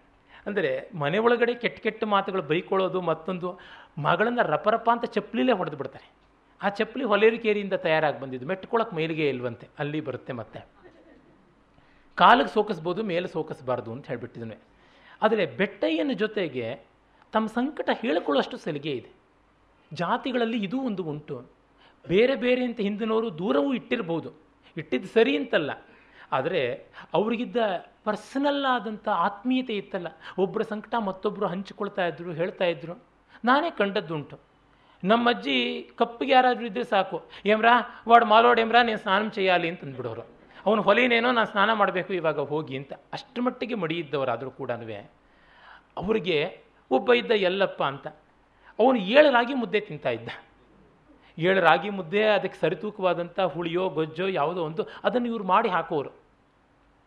ಅಂದರೆ 0.48 0.72
ಮನೆ 1.02 1.18
ಒಳಗಡೆ 1.26 1.54
ಕೆಟ್ಟ 1.64 1.80
ಕೆಟ್ಟ 1.86 2.04
ಮಾತುಗಳು 2.14 2.44
ಬೈಕೊಳ್ಳೋದು 2.52 3.00
ಮತ್ತೊಂದು, 3.10 3.50
ಮಗಳನ್ನು 4.06 4.44
ರಪರಪ 4.54 4.88
ಅಂತ 4.96 5.06
ಚಪ್ಪಲಿಲೇ 5.16 5.54
ಹೊಡೆದು 5.60 5.78
ಬಿಡ್ತಾರೆ. 5.82 6.08
ಆ 6.62 6.70
ಚಪ್ಪಲಿ 6.78 7.06
ಹೊಲೇರಿಕೇರಿಯಿಂದ 7.12 7.76
ತಯಾರಾಗಿ 7.86 8.18
ಬಂದಿದ್ದು. 8.22 8.46
ಮೆಟ್ಕೊಳಕ್ಕೆ 8.52 8.96
ಮೇಲಿಗೆ 9.00 9.26
ಇಲ್ವಂತೆ, 9.34 9.66
ಅಲ್ಲಿ 9.82 10.00
ಬರುತ್ತೆ 10.08 10.34
ಮತ್ತೆ. 10.40 10.60
ಕಾಲಿಗೆ 12.18 12.52
ಸೋಕಿಸ್ಬೋದು, 12.56 13.02
ಮೇಲೆ 13.12 13.28
ಸೋಕಿಸ್ಬಾರ್ದು 13.36 13.90
ಅಂತ 13.96 14.06
ಹೇಳ್ಬಿಟ್ಟಿದ್ವಿ 14.12 14.58
ಆದರೆ 15.26 15.44
ಬೆಟ್ಟಯ್ಯನ 15.60 16.14
ಜೊತೆಗೆ 16.24 16.66
ತಮ್ಮ 17.34 17.48
ಸಂಕಟ 17.58 17.90
ಹೇಳಿಕೊಳ್ಳೋಷ್ಟು 18.02 18.58
ಸಲಿಗೆ 18.66 18.94
ಇದೆ. 19.00 19.10
ಜಾತಿಗಳಲ್ಲಿ 19.92 20.60
ಇದೂ 20.68 20.78
ಒಂದು 20.90 21.04
ಉಂಟು. 21.12 21.36
ಬೇರೆ 22.06 22.36
ಬೇರೆ 22.44 22.62
ಅಂತ 22.68 22.80
ಹಿಂದಿನವರು 22.88 23.28
ದೂರವೂ 23.42 23.70
ಇಟ್ಟಿರ್ಬೋದು. 23.80 24.30
ಇಟ್ಟಿದ್ದು 24.78 25.10
ಸರಿ 25.16 25.34
ಅಂತಲ್ಲ. 25.38 25.72
ಆದರೆ 26.32 26.88
ಅವರಿಗಿದ್ದ 27.14 27.58
ಪರ್ಸನಲ್ 28.04 28.66
ಆದಂಥ 28.66 29.10
ಆತ್ಮೀಯತೆ 29.10 29.74
ಇತ್ತಲ್ಲ. 29.74 30.08
ಒಬ್ಬರ 30.38 30.62
ಸಂಕಟ 30.62 30.96
ಮತ್ತೊಬ್ಬರು 30.96 31.48
ಹಂಚಿಕೊಳ್ತಾ 31.48 32.08
ಇದ್ರು, 32.08 32.34
ಹೇಳ್ತಾ 32.34 32.66
ಇದ್ರು. 32.66 32.94
ನಾನೇ 33.46 33.70
ಕಂಡದ್ದುಂಟು. 33.72 34.40
ನಮ್ಮಜ್ಜಿ 35.04 35.90
ಕಪ್ಪಿಗೆ 35.96 36.32
ಯಾರಾದರೂ 36.32 36.66
ಇದ್ದರೆ 36.66 36.84
ಸಾಕು. 36.84 37.30
ಏಮ್ರಾ, 37.46 38.04
ವಾಡ್ 38.08 38.26
ಮಾಲೋಡ್ 38.26 38.60
ಏಮ್ರಾ, 38.60 38.84
ನೀನು 38.84 38.98
ಸ್ನಾನ 38.98 39.30
ಚೆಯ್ಯಾಲಿ 39.30 39.70
ಅಂತ 39.70 39.84
ಅಂದ್ಬಿಡೋರು 39.84 40.22
ಅವನು 40.66 40.82
ಹೊಲೇನೇನೋ, 40.82 41.32
ನಾನು 41.32 41.48
ಸ್ನಾನ 41.48 41.74
ಮಾಡಬೇಕು, 41.74 42.14
ಇವಾಗ 42.14 42.40
ಹೋಗಿ 42.40 42.78
ಅಂತ. 42.78 42.94
ಅಷ್ಟು 43.14 43.42
ಮಟ್ಟಿಗೆ 43.42 43.76
ಮಡಿಯಿದ್ದವರಾದರೂ 43.76 44.52
ಕೂಡ 44.52 44.72
ಅವರಿಗೆ, 45.98 46.62
ಒಬ್ಬ 46.92 47.14
ಇದ್ದ 47.14 47.32
ಎಲ್ಲಪ್ಪ 47.32 47.84
ಅಂತ. 47.84 48.08
ಅವನು 48.80 49.00
ಏಳರಾಗಿ 49.00 49.54
ಮುದ್ದೆ 49.54 49.80
ತಿಂತಾ 49.80 50.10
ಇದ್ದ. 50.10 50.30
ಏಳು 51.48 51.60
ರಾಗಿ 51.70 51.90
ಮುದ್ದೆ, 51.98 52.24
ಅದಕ್ಕೆ 52.38 52.58
ಸರಿತೂಕವಾದಂಥ 52.64 53.40
ಹುಳಿಯೋ, 53.56 53.84
ಗೊಜ್ಜೋ 53.98 54.28
ಯಾವುದೋ 54.40 54.62
ಒಂದು 54.70 54.84
ಅದನ್ನು 55.04 55.28
ಇವ್ರು 55.28 55.46
ಮಾಡಿ 55.54 55.70
ಹಾಕೋರು. 55.76 56.12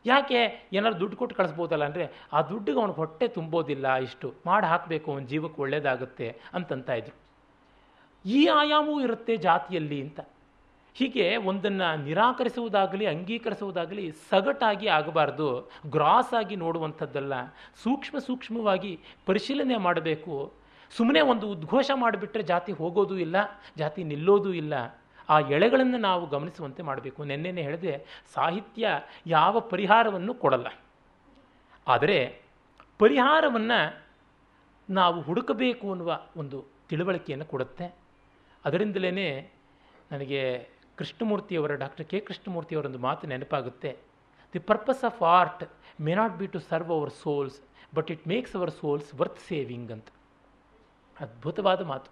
ಯಾಕೆ? 0.05 0.41
ಏನಾದ್ರು 0.73 1.01
ದುಡ್ಡು 1.01 1.17
ಕೊಟ್ಟು 1.17 1.35
ಕಳಿಸ್ಬೋದಲ್ಲ 1.37 1.85
ಅಂದರೆ 1.85 2.05
ಆ 2.33 2.39
ದುಡ್ಡಿಗೆ 2.51 2.79
ಅವ್ನಿಗೆ 2.83 3.01
ಹೊಟ್ಟೆ 3.03 3.27
ತುಂಬೋದಿಲ್ಲ, 3.37 3.87
ಇಷ್ಟು 4.07 4.29
ಮಾಡಿ 4.47 4.67
ಹಾಕಬೇಕು, 4.67 5.07
ಅವನ 5.13 5.25
ಜೀವಕ್ಕೆ 5.33 5.61
ಒಳ್ಳೇದಾಗುತ್ತೆ 5.63 6.29
ಅಂತಂತ 6.55 6.91
ಇದ್ರು. 7.01 7.17
ಈ 8.25 8.41
ಆಯಾಮವೂ 8.61 8.97
ಇರುತ್ತೆ 9.01 9.37
ಜಾತಿಯಲ್ಲಿ 9.49 9.99
ಅಂತ. 10.07 10.21
ಹೀಗೆ 10.97 11.27
ಒಂದನ್ನು 11.51 11.87
ನಿರಾಕರಿಸುವುದಾಗಲಿ, 12.07 13.05
ಅಂಗೀಕರಿಸುವುದಾಗಲಿ 13.07 14.05
ಸಗಟಾಗಿ 14.31 14.89
ಆಗಬಾರ್ದು 14.99 15.47
ಗ್ರಾಸ್ 15.87 16.35
ಆಗಿ 16.41 16.57
ನೋಡುವಂಥದ್ದಲ್ಲ. 16.57 17.35
ಸೂಕ್ಷ್ಮ 17.85 18.19
ಸೂಕ್ಷ್ಮವಾಗಿ 18.19 18.93
ಪರಿಶೀಲನೆ 19.27 19.77
ಮಾಡಬೇಕು. 19.87 20.35
ಸುಮ್ಮನೆ 20.97 21.21
ಒಂದು 21.21 21.51
ಉದ್ಘೋಷ 21.51 21.91
ಮಾಡಿಬಿಟ್ರೆ 21.95 22.43
ಜಾತಿ 22.43 22.73
ಹೋಗೋದು 22.73 23.19
ಇಲ್ಲ, 23.19 23.37
ಜಾತಿ 23.77 24.05
ನಿಲ್ಲೋದು 24.05 24.55
ಇಲ್ಲ. 24.55 24.75
ಆ 25.29 25.39
ಎಳೆಗಳನ್ನು 25.39 25.99
ನಾವು 25.99 26.27
ಗಮನಿಸುವಂತೆ 26.27 26.83
ಮಾಡಬೇಕು. 26.83 27.25
ನೆನ್ನೆನೆ 27.25 27.63
ಹೇಳಿದೆ, 27.63 28.07
ಸಾಹಿತ್ಯ 28.35 28.89
ಯಾವ 29.27 29.61
ಪರಿಹಾರವನ್ನು 29.61 30.35
ಕೊಡಲ್ಲ. 30.35 30.69
ಆದರೆ 31.89 32.43
ಪರಿಹಾರವನ್ನು 32.99 33.79
ನಾವು 34.91 35.21
ಹುಡುಕಬೇಕು 35.21 35.91
ಅನ್ನುವ 35.91 36.21
ಒಂದು 36.37 36.65
ತಿಳುವಳಿಕೆಯನ್ನು 36.89 37.47
ಕೊಡುತ್ತೆ. 37.47 37.95
ಅದರಿಂದಲೇ 38.65 39.11
ನನಗೆ 40.13 40.69
ಕೃಷ್ಣಮೂರ್ತಿಯವರ, 40.97 41.75
ಡಾಕ್ಟರ್ 41.75 42.07
ಕೆ 42.07 42.21
ಕೃಷ್ಣಮೂರ್ತಿಯವರೊಂದು 42.21 42.99
ಮಾತು 42.99 43.27
ನೆನಪಾಗುತ್ತೆ. 43.27 43.97
The 44.55 44.59
purpose 44.59 45.05
of 45.05 45.23
art 45.23 45.63
may 46.01 46.15
not 46.15 46.35
be 46.39 46.47
to 46.47 46.59
serve 46.59 46.91
our 46.91 47.11
souls 47.11 47.61
but 47.95 48.11
it 48.11 48.29
makes 48.29 48.57
our 48.57 48.71
souls 48.71 49.15
worth 49.15 49.41
saving 49.49 49.91
ಅಂತ. 49.93 50.09
ಅದ್ಭುತವಾದ 51.23 51.85
ಮಾತು. 51.85 52.11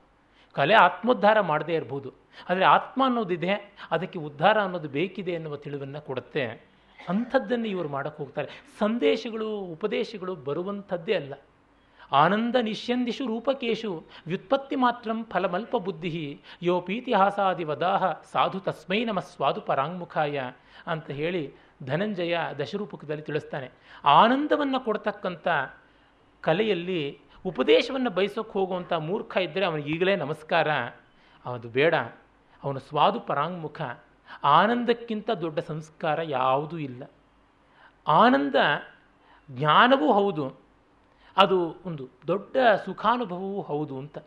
ಕಲೆ 0.53 0.75
ಆತ್ಮೋದ್ಧಾರ 0.75 1.41
ಮಾಡದೇ 1.41 1.75
ಇರ್ಬೋದು. 1.75 2.13
ಆದರೆ 2.51 2.65
ಆತ್ಮ 2.65 3.05
ಅನ್ನೋದಿದೆ, 3.05 3.75
ಅದಕ್ಕೆ 3.91 4.19
ಉದ್ಧಾರ 4.19 4.61
ಅನ್ನೋದು 4.61 4.89
ಬೇಕಿದೆ 4.89 5.31
ಎನ್ನುವ 5.31 5.57
ತಿಳಿವನ್ನು 5.57 6.07
ಕೊಡುತ್ತೆ. 6.07 6.71
ಅಂಥದ್ದನ್ನು 7.09 7.69
ಇವರು 7.69 7.89
ಮಾಡೋಕ್ಕೆ 7.89 8.23
ಹೋಗ್ತಾರೆ. 8.23 8.49
ಸಂದೇಶಗಳು, 8.79 9.59
ಉಪದೇಶಗಳು 9.59 10.35
ಬರುವಂಥದ್ದೇ 10.35 11.15
ಅಲ್ಲ. 11.15 11.35
ಆನಂದ 12.13 12.57
ನಿಶ್ಯಂದಿಷು 12.63 13.27
ರೂಪಕೇಶು 13.27 14.05
ವ್ಯುತ್ಪತ್ತಿ 14.27 14.77
ಮಾತ್ರಂ 14.77 15.25
ಫಲಮಲ್ಪ 15.25 15.77
ಬುದ್ಧಿ 15.77 16.41
ಯೋಪೀತಿಹಾಸಾದಿ 16.63 17.65
ವದಾಹ 17.65 18.13
ಸಾಧು 18.13 18.61
ತಸ್ಮೈ 18.61 19.05
ನಮ 19.05 19.21
ಸ್ವಾದು 19.21 19.61
ಪರಾಂಗುಖಾಯ 19.61 20.41
ಅಂತ 20.87 21.11
ಹೇಳಿ 21.11 21.53
ಧನಂಜಯ 21.87 22.39
ದಶರೂಪಕದಲ್ಲಿ 22.59 23.23
ತಿಳಿಸ್ತಾನೆ. 23.23 23.71
ಆನಂದವನ್ನು 24.05 24.81
ಕೊಡ್ತಕ್ಕಂಥ 24.81 25.49
ಕಲೆಯಲ್ಲಿ 26.41 27.19
ಉಪದೇಶವನ್ನು 27.45 28.11
ಬಯಸೋಕ್ಕೆ 28.11 28.53
ಹೋಗುವಂಥ 28.53 28.93
ಮೂರ್ಖ 28.93 29.37
ಇದ್ದರೆ 29.37 29.65
ಅವನಿಗೆ 29.65 29.91
ಈಗಲೇ 29.91 30.17
ನಮಸ್ಕಾರ. 30.17 30.71
ಅವನು 31.45 31.69
ಬೇಡ. 31.69 31.95
ಅವನ 32.65 32.79
ಸ್ವಾದು 32.79 33.21
ಪರಾಂಗುಖ 33.21 33.81
ಆನಂದಕ್ಕಿಂತ 34.45 35.31
ದೊಡ್ಡ 35.31 35.59
ಸಂಸ್ಕಾರ 35.59 36.19
ಯಾವುದೂ 36.23 36.79
ಇಲ್ಲ. 36.79 37.11
ಆನಂದ 38.09 38.55
ಜ್ಞಾನವೂ 39.51 40.13
ಹೌದು. 40.13 40.61
ಅದು 41.37 41.77
ಒಂದು 41.87 42.09
ದೊಡ್ಡ 42.27 42.57
ಸುಖಾನುಭವವೂ 42.85 43.63
ಹೌದು 43.63 43.99
ಅಂತ. 43.99 44.19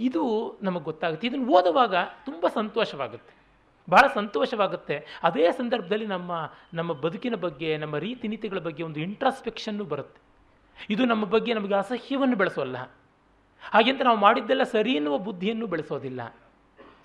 ಇದು 0.00 0.54
ನಮಗೆ 0.62 0.84
ಗೊತ್ತಾಗುತ್ತೆ. 0.84 1.26
ಇದನ್ನು 1.26 1.52
ಓದುವಾಗ 1.52 1.94
ತುಂಬ 2.24 2.46
ಸಂತೋಷವಾಗುತ್ತೆ. 2.54 3.34
ಬಹಳ 3.90 4.06
ಸಂತೋಷವಾಗುತ್ತೆ. 4.14 5.20
ಅದೇ 5.22 5.52
ಸಂದರ್ಭದಲ್ಲಿ 5.52 6.06
ನಮ್ಮ 6.06 6.52
ನಮ್ಮ 6.74 6.92
ಬದುಕಿನ 6.92 7.34
ಬಗ್ಗೆ, 7.34 7.76
ನಮ್ಮ 7.76 7.98
ರೀತಿ 7.98 8.28
ನೀತಿಗಳ 8.28 8.58
ಬಗ್ಗೆ 8.58 8.82
ಒಂದು 8.82 9.00
ಇಂಟ್ರಾಸ್ಪೆಕ್ಷನ್ನು 9.00 9.84
ಬರುತ್ತೆ. 9.84 10.21
ಇದು 10.90 11.04
ನಮ್ಮ 11.04 11.24
ಬಗ್ಗೆ 11.24 11.54
ನಮಗೆ 11.54 11.74
ಅಸಹ್ಯವನ್ನು 11.74 12.36
ಬೆಳೆಸೋಲ್ಲ. 12.36 12.76
ಹಾಗೆಂತ 13.62 14.02
ನಾವು 14.02 14.18
ಮಾಡಿದ್ದೆಲ್ಲ 14.18 14.62
ಸರಿ 14.62 14.92
ಎನ್ನುವ 14.92 15.18
ಬುದ್ಧಿಯನ್ನು 15.18 15.66
ಬೆಳೆಸೋದಿಲ್ಲ. 15.66 16.34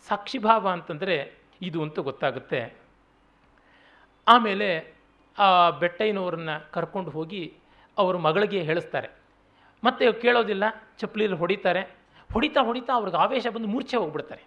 ಸಾಕ್ಷಿಭಾವ 0.07 0.67
ಅಂತಂದರೆ 0.67 1.33
ಇದು 1.61 1.83
ಅಂತ 1.83 1.99
ಗೊತ್ತಾಗುತ್ತೆ. 1.99 2.77
ಆಮೇಲೆ 4.27 4.97
ಆ 5.39 5.69
ಬೆಟ್ಟಯ್ಯನವರನ್ನು 5.69 6.71
ಕರ್ಕೊಂಡು 6.71 7.11
ಹೋಗಿ 7.11 7.53
ಅವ್ರ 7.97 8.17
ಮಗಳಿಗೆ 8.17 8.61
ಹೇಳಿಸ್ತಾರೆ. 8.61 9.09
ಮತ್ತೆ 9.83 10.11
ಕೇಳೋದಿಲ್ಲ, 10.11 10.63
ಚಪ್ಪಲಿಯಲ್ಲಿ 10.97 11.37
ಹೊಡಿತಾರೆ. 11.37 11.81
ಹೊಡಿತಾ 12.33 12.61
ಹೊಡಿತಾ 12.61 12.93
ಅವ್ರಿಗೆ 12.93 13.17
ಆವೇಶ 13.17 13.47
ಬಂದು 13.47 13.67
ಮೂರ್ಛೆ 13.67 13.97
ಹೋಗ್ಬಿಡ್ತಾರೆ. 13.97 14.43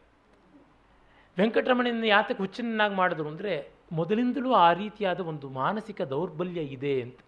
ವೆಂಕಟರಮಣನ 1.39 2.05
ಯಾತಕ್ಕೆ 2.05 2.43
ಹುಚ್ಚನ್ನಾಗಿ 2.43 2.95
ಮಾಡಿದ್ರು 2.95 3.29
ಅಂದರೆ 3.29 3.71
ಮೊದಲಿಂದಲೂ 3.93 4.53
ಆ 4.53 4.73
ರೀತಿಯಾದ 4.73 5.21
ಒಂದು 5.21 5.49
ಮಾನಸಿಕ 5.49 6.03
ದೌರ್ಬಲ್ಯ 6.03 6.61
ಇದೆ 6.61 7.03
ಅಂತ. 7.03 7.21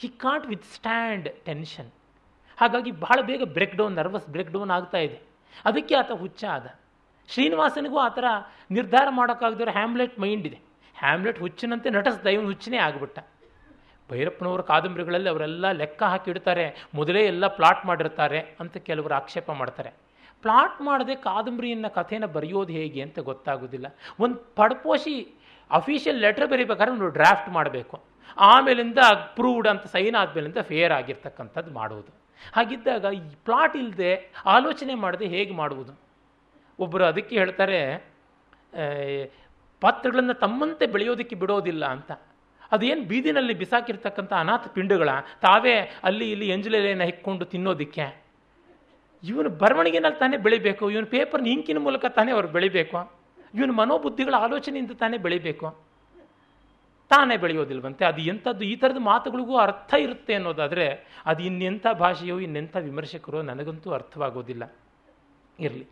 ಹಿ 0.00 0.08
ಕಾಂಟ್ 0.08 0.46
ವಿತ್ 0.46 0.64
ಸ್ಟ್ಯಾಂಡ್ 0.64 1.28
ಟೆನ್ಷನ್ 1.44 1.90
ಹಾಗಾಗಿ 2.56 2.90
ಬಹಳ 2.90 3.20
ಬೇಗ 3.20 3.42
break 3.44 3.76
down 3.76 3.96
nervous 3.96 4.28
break 4.28 4.50
down 4.50 4.70
ಆಗ್ತಾ 4.70 4.98
ಇದೆ. 4.98 5.20
ಅದಕ್ಕೆ 5.64 5.94
ಆತ 5.94 6.10
ಹುಚ್ಚ 6.10 6.44
ಆದ. 6.44 6.66
ಶ್ರೀನಿವಾಸನಿಗೂ 7.28 7.98
ಆ 7.98 8.08
ಥರ 8.08 8.24
ನಿರ್ಧಾರ 8.70 9.08
ಮಾಡೋಕ್ಕಾಗದಿರೋ 9.10 9.70
ಹ್ಯಾಮ್ಲೆಟ್ 9.70 10.20
ಮೈಂಡ್ 10.20 10.46
ಇದೆ. 10.46 10.60
ಹ್ಯಾಮ್ಲೆಟ್ 10.98 11.38
ಹುಚ್ಚಿನಂತೆ 11.38 11.90
ನಟಿಸ್ದ, 11.90 12.26
ಇವನು 12.26 12.46
ಹುಚ್ಚನೇ 12.46 12.76
ಆಗಿಬಿಟ್ಟ. 12.76 13.18
ಭೈರಪ್ಪನವರ 14.10 14.60
ಕಾದಂಬರಿಗಳಲ್ಲಿ 14.60 15.28
ಅವರೆಲ್ಲ 15.28 15.70
ಲೆಕ್ಕ 15.72 16.02
ಹಾಕಿಡ್ತಾರೆ 16.02 16.88
ಮೊದಲೇ 16.94 17.26
ಎಲ್ಲ 17.26 17.46
ಪ್ಲಾಟ್ 17.46 17.86
ಮಾಡಿರ್ತಾರೆ 17.86 18.56
ಅಂತ 18.60 18.76
ಕೆಲವರು 18.76 19.14
ಆಕ್ಷೇಪ 19.14 19.50
ಮಾಡ್ತಾರೆ. 19.50 19.90
ಪ್ಲಾಟ್ 20.42 20.80
ಮಾಡದೆ 20.80 21.14
ಕಾದಂಬರಿಯನ್ನು 21.14 21.94
ಕಥೆನ 21.94 22.24
ಬರೆಯೋದು 22.24 22.72
ಹೇಗೆ 22.72 23.02
ಅಂತ 23.02 23.18
ಗೊತ್ತಾಗೋದಿಲ್ಲ. 23.18 23.86
ಒಂದು 24.20 24.36
ಪಡ್ಪೋಷಿ 24.36 25.32
ಅಫಿಷಿಯಲ್ 25.70 26.20
ಲೆಟ್ರ್ 26.20 26.46
ಬರೀಬೇಕಾದ್ರೆ 26.46 26.94
ಒಂದು 26.94 27.08
ಡ್ರಾಫ್ಟ್ 27.08 27.48
ಮಾಡಬೇಕು. 27.48 28.09
ಆಮೇಲಿಂದ 28.50 28.98
ಅಪ್ರೂವ್ಡ್ 29.14 29.68
ಅಂತ 29.72 29.84
ಸೈನ್ 29.94 30.16
ಆದಮೇಲಿಂದ 30.20 30.60
ಫೇರ್ 30.70 30.92
ಆಗಿರ್ತಕ್ಕಂಥದ್ದು 30.92 31.72
ಮಾಡುವುದು. 31.74 32.12
ಹಾಗಿದ್ದಾಗ 32.56 33.04
ಈ 33.18 33.20
ಪ್ಲಾಟ್ 33.46 33.76
ಇಲ್ಲದೆ 33.76 34.12
ಆಲೋಚನೆ 34.56 34.94
ಮಾಡದೆ 34.94 35.26
ಹೇಗೆ 35.34 35.54
ಮಾಡುವುದು? 35.54 35.92
ಒಬ್ಬರು 36.78 37.04
ಅದಕ್ಕೆ 37.04 37.34
ಹೇಳ್ತಾರೆ 37.40 37.80
ಪಾತ್ರಗಳನ್ನು 39.82 40.34
ತಮ್ಮಂತೆ 40.34 40.86
ಬೆಳೆಯೋದಕ್ಕೆ 40.86 41.36
ಬಿಡೋದಿಲ್ಲ 41.42 41.84
ಅಂತ. 41.96 42.10
ಅದೇನು 42.72 43.02
ಬೀದಿನಲ್ಲಿ 43.10 43.54
ಬಿಸಾಕಿರ್ತಕ್ಕಂಥ 43.54 44.32
ಅನಾಥ 44.42 44.64
ಪಿಂಡುಗಳ, 44.74 45.10
ತಾವೇ 45.42 45.76
ಅಲ್ಲಿ 46.04 46.26
ಇಲ್ಲಿ 46.32 46.48
ಎಂಜಲೆಲೆಯನ್ನು 46.48 47.06
ಹಿಕ್ಕೊಂಡು 47.10 47.44
ತಿನ್ನೋದಕ್ಕೆ. 47.44 48.04
ಇವನು 49.22 49.50
ಬರವಣಿಗೆನಲ್ಲಿ 49.62 50.18
ತಾನೇ 50.18 50.36
ಬೆಳಿಬೇಕು, 50.46 50.84
ಇವನು 50.90 51.08
ಪೇಪರ್ನ 51.14 51.48
ಇಂಕಿನ 51.54 51.78
ಮೂಲಕ 51.78 52.04
ತಾನೇ 52.18 52.30
ಅವ್ರು 52.32 52.48
ಬೆಳಿಬೇಕು. 52.48 53.00
ಇವನು 53.54 53.72
ಮನೋಬುದ್ಧಿಗಳ 53.72 54.34
ಆಲೋಚನೆಯಿಂದ 54.46 54.92
ತಾನೇ 55.02 55.18
ಬೆಳಿಬೇಕು. 55.26 55.68
ತಾನೇ 57.10 57.36
ಬೆಳೆಯೋದಿಲ್ವಂತೆ. 57.36 58.04
ಅದು 58.04 58.20
ಎಂಥದ್ದು 58.20 58.64
ಈ 58.64 58.76
ಥರದ 58.76 58.96
ಮಾತುಗಳಿಗೂ 58.98 59.56
ಅರ್ಥ 59.56 59.94
ಇರುತ್ತೆ 59.98 60.34
ಅನ್ನೋದಾದರೆ 60.34 61.06
ಅದು 61.26 61.42
ಇನ್ನೆಂಥ 61.42 61.86
ಭಾಷೆಯೋ 61.98 62.38
ಇನ್ನೆಂಥ 62.38 62.76
ವಿಮರ್ಶಕರು 62.76 63.42
ನನಗಂತೂ 63.42 63.90
ಅರ್ಥವಾಗೋದಿಲ್ಲ. 63.90 64.72
ಇರಲಿ. 65.60 65.88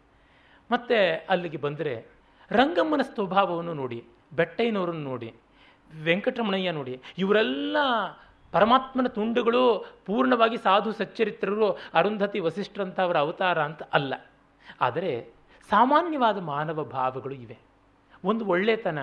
ಮತ್ತು 0.71 1.27
ಅಲ್ಲಿಗೆ 1.29 1.57
ಬಂದರೆ 1.57 2.07
ರಂಗಮ್ಮನ 2.51 3.01
ಸ್ವಭಾವವನ್ನು 3.03 3.75
ನೋಡಿ, 3.75 4.05
ಬೆಟ್ಟಯ್ಯನವರನ್ನು 4.33 5.01
ನೋಡಿ, 5.01 5.35
ವೆಂಕಟರಮಣಯ್ಯ 6.05 6.71
ನೋಡಿ, 6.71 7.01
ಇವರೆಲ್ಲ 7.19 7.77
ಪರಮಾತ್ಮನ 8.53 9.07
ತುಂಡುಗಳು 9.07 9.87
ಪೂರ್ಣವಾಗಿ 10.07 10.57
ಸಾಧು 10.57 10.93
ಸಚ್ಚರಿತ್ರರು, 10.93 11.71
ಅರುಂಧತಿ 11.71 12.41
ವಸಿಷ್ಠರಂಥ 12.41 13.01
ಅವರ 13.01 13.17
ಅವತಾರ 13.19 13.63
ಅಂತ 13.63 13.83
ಅಲ್ಲ. 13.83 14.15
ಆದರೆ 14.81 15.33
ಸಾಮಾನ್ಯವಾದ 15.71 16.39
ಮಾನವ 16.39 16.85
ಭಾವಗಳು 16.85 17.35
ಇವೆ. 17.35 17.59
ಒಂದು 18.25 18.47
ಒಳ್ಳೆತನ 18.47 18.99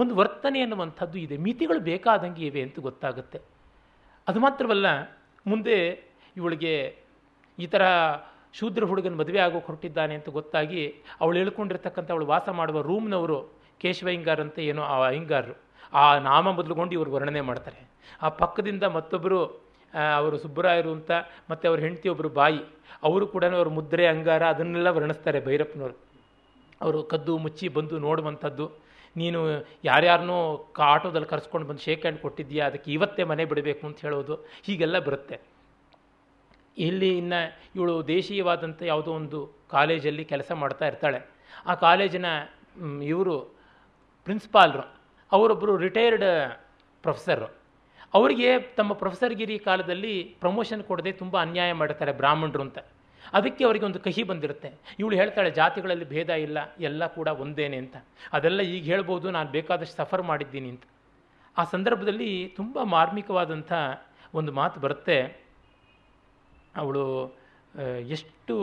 ಒಂದು 0.00 0.12
ವರ್ತನೆ 0.20 0.60
ಅನ್ನುವಂಥದ್ದು 0.64 1.18
ಇದೆ. 1.24 1.36
ಮಿತಿಗಳು 1.46 1.80
ಬೇಕಾದಂಗೆ 1.90 2.44
ಇವೆ 2.50 2.60
ಅಂತ 2.66 2.78
ಗೊತ್ತಾಗುತ್ತೆ. 2.88 3.38
ಅದು 4.28 4.40
ಮಾತ್ರವಲ್ಲ, 4.46 4.86
ಮುಂದೆ 5.46 5.76
ಇವಳಿಗೆ 6.40 6.74
ಈ 7.58 7.66
ಥರ 7.72 7.82
ಶೂದ್ರ 8.58 8.84
ಹುಡುಗನ 8.90 9.16
ಮದುವೆ 9.20 9.40
ಆಗೋಕೆ 9.46 9.66
ಹೊರಟಿದ್ದಾನೆ 9.66 10.14
ಅಂತ 10.18 10.28
ಗೊತ್ತಾಗಿ 10.38 10.82
ಅವಳು 11.22 11.36
ಹೇಳ್ಕೊಂಡಿರ್ತಕ್ಕಂಥ 11.40 12.08
ಅವಳು 12.14 12.26
ವಾಸ 12.32 12.48
ಮಾಡುವ 12.60 12.80
ರೂಮ್ನವರು 12.88 13.38
ಕೇಶವ 13.82 14.08
ಅಯ್ಯಂಗಾರ್ 14.12 14.42
ಅಂತ 14.44 14.58
ಏನೋ 14.70 14.82
ಆ 14.92 14.96
ಅಯ್ಯಂಗಾರರು. 15.08 15.54
ಆ 16.00 16.02
ನಾಮ 16.28 16.46
ಮೊದಲುಗೊಂಡು 16.58 16.92
ಇವರು 16.92 17.10
ವರ್ಣನೆ 17.14 17.42
ಮಾಡ್ತಾರೆ. 17.48 17.80
ಆ 18.22 18.28
ಪಕ್ಕದಿಂದ 18.40 18.84
ಮತ್ತೊಬ್ಬರು 18.96 19.38
ಅವರು 20.18 20.36
ಸುಬ್ಬರಾಯರು 20.38 20.90
ಅಂತ, 20.96 21.10
ಮತ್ತು 21.50 21.64
ಅವ್ರ 21.68 21.78
ಹೆಂಡತಿ 21.80 22.08
ಒಬ್ಬರು 22.12 22.28
ಬಾಯಿ, 22.40 22.60
ಅವರು 23.08 23.24
ಕೂಡ 23.34 23.44
ಅವ್ರ 23.58 23.70
ಮುದ್ರೆ 23.78 24.04
ಅಂಗಾರ, 24.12 24.42
ಅದನ್ನೆಲ್ಲ 24.54 24.90
ವರ್ಣಿಸ್ತಾರೆ 24.96 25.40
ಭೈರಪ್ಪನವರು. 25.48 25.96
ಅವರು 26.84 27.00
ಕದ್ದು 27.12 27.32
ಮುಚ್ಚಿ 27.44 27.66
ಬಂದು 27.68 27.96
ನೋಡುವಂಥದ್ದು. 27.98 28.66
ನೀನು 29.16 29.40
ಯಾರ್ಯಾರನ್ನೋ 29.84 30.68
ಆಟೋದಲ್ಲಿ 30.78 31.28
ಕರೆಸ್ಕೊಂಡು 31.28 31.66
ಬಂದು 31.68 31.80
ಶೇಕ್ 31.80 32.00
ಹ್ಯಾಂಡ್ 32.00 32.20
ಕೊಟ್ಟಿದ್ದೀಯಾ? 32.20 32.66
ಅದಕ್ಕೆ 32.66 32.92
ಇವತ್ತೇ 32.92 33.24
ಮನೆ 33.24 33.44
ಬಿಡಬೇಕು 33.44 33.86
ಅಂತ 33.86 34.00
ಹೇಳೋದು 34.00 34.34
ಹೀಗೆಲ್ಲ 34.62 34.98
ಬರುತ್ತೆ. 34.98 35.40
ಇಲ್ಲಿ 36.78 37.18
ಇನ್ನು 37.18 37.40
ಇವಳು 37.76 38.06
ದೇಶೀಯವಾದಂಥ 38.08 38.82
ಯಾವುದೋ 38.82 39.12
ಒಂದು 39.12 39.52
ಕಾಲೇಜಲ್ಲಿ 39.70 40.24
ಕೆಲಸ 40.24 40.52
ಮಾಡ್ತಾ 40.52 40.86
ಇರ್ತಾಳೆ. 40.86 41.20
ಆ 41.66 41.74
ಕಾಲೇಜಿನ 41.74 42.26
ಇವರು 43.02 43.34
ಪ್ರಿನ್ಸಿಪಾಲ್ರು. 44.24 44.84
ಅವರೊಬ್ಬರು 45.32 45.76
ರಿಟೈರ್ಡ್ 45.76 46.24
ಪ್ರೊಫೆಸರು 47.02 47.62
ಅವರಿಗೆ 48.14 48.60
ತಮ್ಮ 48.60 48.92
ಪ್ರೊಫೆಸರ್ಗಿರಿ 48.92 49.58
ಕಾಲದಲ್ಲಿ 49.58 50.36
ಪ್ರಮೋಷನ್ 50.40 50.82
ಕೊಡದೆ 50.84 51.12
ತುಂಬ 51.12 51.40
ಅನ್ಯಾಯ 51.40 51.72
ಮಾಡ್ತಾರೆ 51.72 52.12
ಬ್ರಾಹ್ಮಣರು 52.12 52.62
ಅಂತ. 52.62 52.78
ಅದಕ್ಕೆ 53.38 53.62
ಅವರಿಗೆ 53.68 53.84
ಒಂದು 53.88 54.00
ಕಹಿ 54.06 54.22
ಬಂದಿರುತ್ತೆ. 54.30 54.70
ಇವಳು 55.00 55.14
ಹೇಳ್ತಾಳೆ, 55.20 55.50
ಜಾತಿಗಳಲ್ಲಿ 55.60 56.06
ಭೇದ 56.14 56.30
ಇಲ್ಲ, 56.46 56.58
ಎಲ್ಲ 56.88 57.06
ಕೂಡ 57.16 57.28
ಒಂದೇನೆ 57.44 57.76
ಅಂತ. 57.82 57.96
ಅದೆಲ್ಲ 58.36 58.60
ಈಗ 58.74 58.82
ಹೇಳ್ಬೋದು, 58.92 59.26
ನಾನು 59.36 59.48
ಬೇಕಾದಷ್ಟು 59.58 59.96
ಸಫರ್ 60.00 60.24
ಮಾಡಿದ್ದೀನಿ 60.30 60.70
ಅಂತ. 60.74 60.84
ಆ 61.56 61.64
ಸಂದರ್ಭದಲ್ಲಿ 61.74 62.30
ತುಂಬ 62.58 62.82
ಮಾರ್ಮಿಕವಾದಂಥ 62.96 63.72
ಒಂದು 64.38 64.52
ಮಾತು 64.60 64.76
ಬರುತ್ತೆ. 64.80 65.18
ಅವಳು 66.82 67.04
ಎಷ್ಟು 68.16 68.56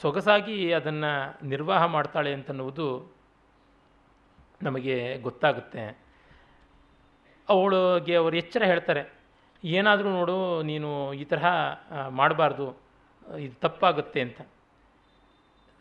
ಸೊಗಸಾಗಿ 0.00 0.56
ಅದನ್ನು 0.78 1.12
ನಿರ್ವಾಹ 1.52 1.82
ಮಾಡ್ತಾಳೆ 1.96 2.30
ಅಂತನ್ನುವುದು 2.38 2.86
ನಮಗೆ 4.62 4.96
ಗೊತ್ತಾಗುತ್ತೆ. 5.26 5.84
ಅವಳಿಗೆ 7.48 8.14
ಅವರು 8.20 8.36
ಎಚ್ಚರ 8.36 8.62
ಹೇಳ್ತಾರೆ. 8.72 9.02
ಏನಾದರೂ 9.66 10.08
ನೋಡು 10.08 10.62
ನೀನು 10.62 11.12
ಈ 11.12 11.24
ತರಹ 11.24 11.46
ಮಾಡಬಾರ್ದು 12.08 12.66
ಇದು 13.38 13.60
ತಪ್ಪಾಗುತ್ತೆ 13.60 14.20
ಅಂತ. 14.20 14.40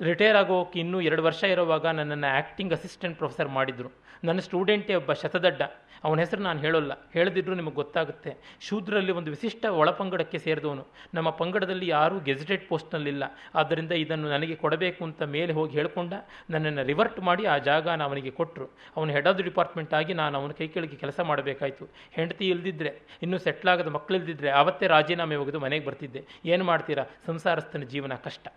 ರಿಟೈರ್ 0.02 0.38
ಆಗೋಕೆ 0.38 0.80
ಇನ್ನೂ 0.80 1.02
ಎರಡು 1.02 1.24
ವರ್ಷ 1.24 1.44
ಇರುವಾಗ 1.44 1.88
ನನ್ನನ್ನು 1.88 2.34
ಆ್ಯಕ್ಟಿಂಗ್ 2.34 2.74
ಅಸಿಸ್ಟೆಂಟ್ 2.74 3.18
ಪ್ರೊಫೆಸರ್ 3.18 3.50
ಮಾಡಿದರು. 3.50 3.92
ನನ್ನ 4.24 4.40
ಸ್ಟೂಡೆಂಟೇ 4.40 4.96
ಒಬ್ಬ 4.96 5.14
ಶತದಡ್ಡ. 5.14 5.62
ಅವನ 6.04 6.20
ಹೆಸರು 6.20 6.42
ನಾನು 6.42 6.60
ಹೇಳೋಲ್ಲ. 6.60 6.92
ಹೇಳದಿದ್ರೂ 7.14 7.56
ನಿಮಗೆ 7.56 7.76
ಗೊತ್ತಾಗುತ್ತೆ. 7.76 8.58
ಶೂದ್ರಲ್ಲಿ 8.62 9.12
ಒಂದು 9.12 9.32
ವಿಶಿಷ್ಟ 9.32 9.66
ಒಳಪಂಗಡಕ್ಕೆ 9.66 10.40
ಸೇರಿದವನು. 10.40 10.88
ನಮ್ಮ 11.14 11.30
ಪಂಗಡದಲ್ಲಿ 11.30 11.88
ಯಾರೂ 11.88 12.20
ಗೆಜೆಟೆಡ್ 12.20 12.68
ಪೋಸ್ಟ್ನಲ್ಲಿಲ್ಲ. 12.68 13.24
ಆದ್ದರಿಂದ 13.56 13.92
ಇದನ್ನು 13.92 14.30
ನನಗೆ 14.30 14.56
ಕೊಡಬೇಕು 14.56 15.04
ಅಂತ 15.04 15.22
ಮೇಲೆ 15.22 15.54
ಹೋಗಿ 15.54 15.74
ಹೇಳಿಕೊಂಡ 15.74 16.14
ನನ್ನನ್ನು 16.50 16.84
ರಿವರ್ಟ್ 16.84 17.20
ಮಾಡಿ 17.20 17.46
ಆ 17.46 17.58
ಜಾಗನ 17.58 18.04
ಅವನಿಗೆ 18.04 18.32
ಕೊಟ್ಟರು. 18.32 18.66
ಅವನು 18.98 19.12
ಹೆಡ್ 19.12 19.28
ಆಫ್ 19.28 19.38
ದಿ 19.38 19.44
ಡಿಪಾರ್ಟ್ಮೆಂಟ್ 19.44 19.94
ಆಗಿ 19.94 20.14
ನಾನು 20.14 20.42
ಅವನ 20.42 20.52
ಕೈ 20.52 20.68
ಕೆಳಗೆ 20.68 20.96
ಕೆಲಸ 20.96 21.20
ಮಾಡಬೇಕಾಯಿತು. 21.20 21.90
ಹೆಂಡತಿ 22.12 22.50
ಇಲ್ದಿದ್ರೆ, 22.50 23.00
ಇನ್ನೂ 23.24 23.38
ಸೆಟ್ಲಾಗದ 23.38 23.88
ಮಕ್ಕಳು 23.88 24.18
ಇಲ್ದಿದ್ರೆ 24.18 24.50
ಆವತ್ತೇ 24.50 24.88
ರಾಜೀನಾಮೆ 24.88 25.36
ಒಗೆದು 25.36 25.60
ಮನೆಗೆ 25.60 25.86
ಬರ್ತಿದ್ದೆ. 25.86 26.24
ಏನು 26.46 26.64
ಮಾಡ್ತೀರಾ? 26.64 27.06
ಸಂಸಾರಸ್ಥನ 27.26 27.82
ಜೀವನ 27.82 28.14
ಕಷ್ಟ. 28.14 28.48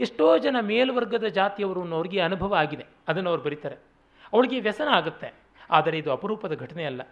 ಎಷ್ಟೋ 0.00 0.38
ಜನ 0.38 0.56
ಮೇಲ್ವರ್ಗದ 0.60 1.24
ಜಾತಿಯವರು 1.24 1.94
ಅವ್ರಿಗೆ 1.94 2.20
ಅನುಭವ 2.20 2.54
ಆಗಿದೆ. 2.54 2.84
ಅದನ್ನು 3.08 3.30
ಅವ್ರು 3.30 3.44
ಬರೀತಾರೆ. 3.44 3.76
ಅವಳಿಗೆ 4.32 4.60
ವ್ಯಸನ 4.60 4.88
ಆಗುತ್ತೆ. 4.88 5.28
ಆದರೆ 5.70 5.98
ಇದು 5.98 6.12
ಅಪರೂಪದ 6.12 6.54
ಘಟನೆ 6.54 6.84
ಅಲ್ಲ. 6.84 7.02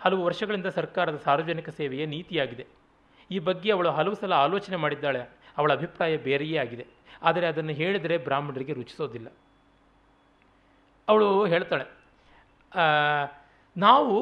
ಹಲವು 0.00 0.24
ವರ್ಷಗಳಿಂದ 0.24 0.66
ಸರ್ಕಾರದ 0.66 1.16
ಸಾರ್ವಜನಿಕ 1.16 1.68
ಸೇವೆಯ 1.70 2.06
ನೀತಿಯಾಗಿದೆ. 2.06 2.66
ಈ 3.30 3.38
ಬಗ್ಗೆ 3.38 3.70
ಅವಳು 3.72 3.90
ಹಲವು 3.90 4.14
ಸಲ 4.14 4.32
ಆಲೋಚನೆ 4.32 4.76
ಮಾಡಿದ್ದಾಳೆ. 4.76 5.20
ಅವಳ 5.58 5.72
ಅಭಿಪ್ರಾಯ 5.72 6.16
ಬೇರೆಯೇ 6.16 6.56
ಆಗಿದೆ. 6.58 6.86
ಆದರೆ 7.22 7.46
ಅದನ್ನು 7.46 7.72
ಹೇಳಿದರೆ 7.72 8.18
ಬ್ರಾಹ್ಮಣರಿಗೆ 8.18 8.72
ರುಚಿಸೋದಿಲ್ಲ. 8.72 9.28
ಅವಳು 11.08 11.46
ಹೇಳ್ತಾಳೆ 11.46 11.84
ನಾವು 13.76 14.16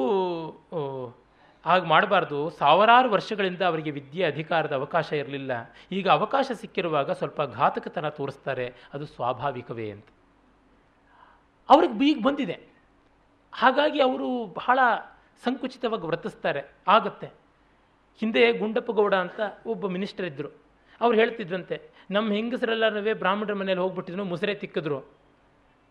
ಹಾಗೆ 1.65 1.85
ಮಾಡಬಾರ್ದು. 1.85 2.49
ಸಾವಿರಾರು 2.49 3.09
ವರ್ಷಗಳಿಂದ 3.09 3.61
ಅವರಿಗೆ 3.61 3.91
ವಿದ್ಯೆ 3.91 4.25
ಅಧಿಕಾರದ 4.25 4.73
ಅವಕಾಶ 4.73 5.13
ಇರಲಿಲ್ಲ. 5.13 5.51
ಈಗ 5.91 6.09
ಅವಕಾಶ 6.09 6.51
ಸಿಕ್ಕಿರುವಾಗ 6.53 7.11
ಸ್ವಲ್ಪ 7.11 7.41
ಘಾತಕತನ 7.41 8.09
ತೋರಿಸ್ತಾರೆ. 8.09 8.73
ಅದು 8.93 9.05
ಸ್ವಾಭಾವಿಕವೇ 9.05 9.91
ಅಂತ. 9.91 10.05
ಅವ್ರಿಗೆ 11.69 11.93
ಬೀಗ್ 11.93 12.23
ಬಂದಿದೆ. 12.23 12.59
ಹಾಗಾಗಿ 13.53 14.01
ಅವರು 14.01 14.45
ಬಹಳ 14.45 14.79
ಸಂಕುಚಿತವಾಗಿ 15.43 16.07
ವರ್ತಿಸ್ತಾರೆ. 16.07 16.73
ಆಗತ್ತೆ. 16.87 17.27
ಹಿಂದೆ 18.19 18.57
ಗುಂಡಪ್ಪಗೌಡ 18.57 19.15
ಅಂತ 19.15 19.39
ಒಬ್ಬ 19.65 19.87
ಮಿನಿಸ್ಟರ್ 19.87 20.25
ಇದ್ದರು 20.25 20.49
ಅವ್ರು 21.01 21.17
ಹೇಳ್ತಿದ್ರಂತೆ, 21.17 21.81
ನಮ್ಮ 22.11 22.33
ಹೆಂಗಸರೆಲ್ಲರೇ 22.33 23.13
ಬ್ರಾಹ್ಮಣರ 23.13 23.53
ಮನೇಲಿ 23.53 23.79
ಹೋಗ್ಬಿಟ್ಟಿದ್ರು, 23.79 24.23
ಮುಸರೆ 24.23 24.55
ತಿಕ್ಕಿದ್ರು. 24.55 25.01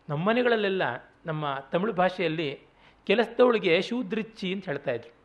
ನಮ್ಮ 0.09 0.29
ಮನೆಗಳಲ್ಲೆಲ್ಲ 0.29 0.83
ನಮ್ಮ 1.27 1.59
ತಮಿಳು 1.73 1.93
ಭಾಷೆಯಲ್ಲಿ 1.93 2.61
ಕೆಲಸದವಳಿಗೆ 3.07 3.83
ಶೂದ್ರಿಚ್ಚಿ 3.83 4.53
ಅಂತ 4.55 4.65
ಹೇಳ್ತಾ 4.65 4.91
ಇದ್ರು. 4.91 5.24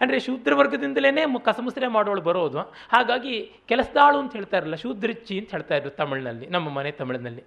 ಅಂದರೆ 0.00 0.18
ಶೂದ್ರ 0.20 0.52
ವರ್ಗದಿಂದಲೇ 0.54 1.10
ಕಸಮುಸರೆ 1.44 1.88
ಮಾಡೋಳು 1.96 2.22
ಬರೋದು. 2.28 2.60
ಹಾಗಾಗಿ 2.94 3.34
ಕೆಲಸದಾಳು 3.68 4.18
ಅಂತ 4.18 4.32
ಹೇಳ್ತಾ 4.32 4.56
ಇರಲಿಲ್ಲ 4.56 4.78
ಶೂದ್ರಿಚ್ಚಿ 4.84 5.38
ಅಂತ 5.40 5.50
ಹೇಳ್ತಾ 5.50 5.74
ಇದ್ರು 5.76 5.90
ತಮಿಳಿನಲ್ಲಿ, 5.90 6.46
ನಮ್ಮ 6.46 6.68
ಮನೆ 6.68 6.90
ತಮಿಳಿನಲ್ಲಿ. 7.00 7.44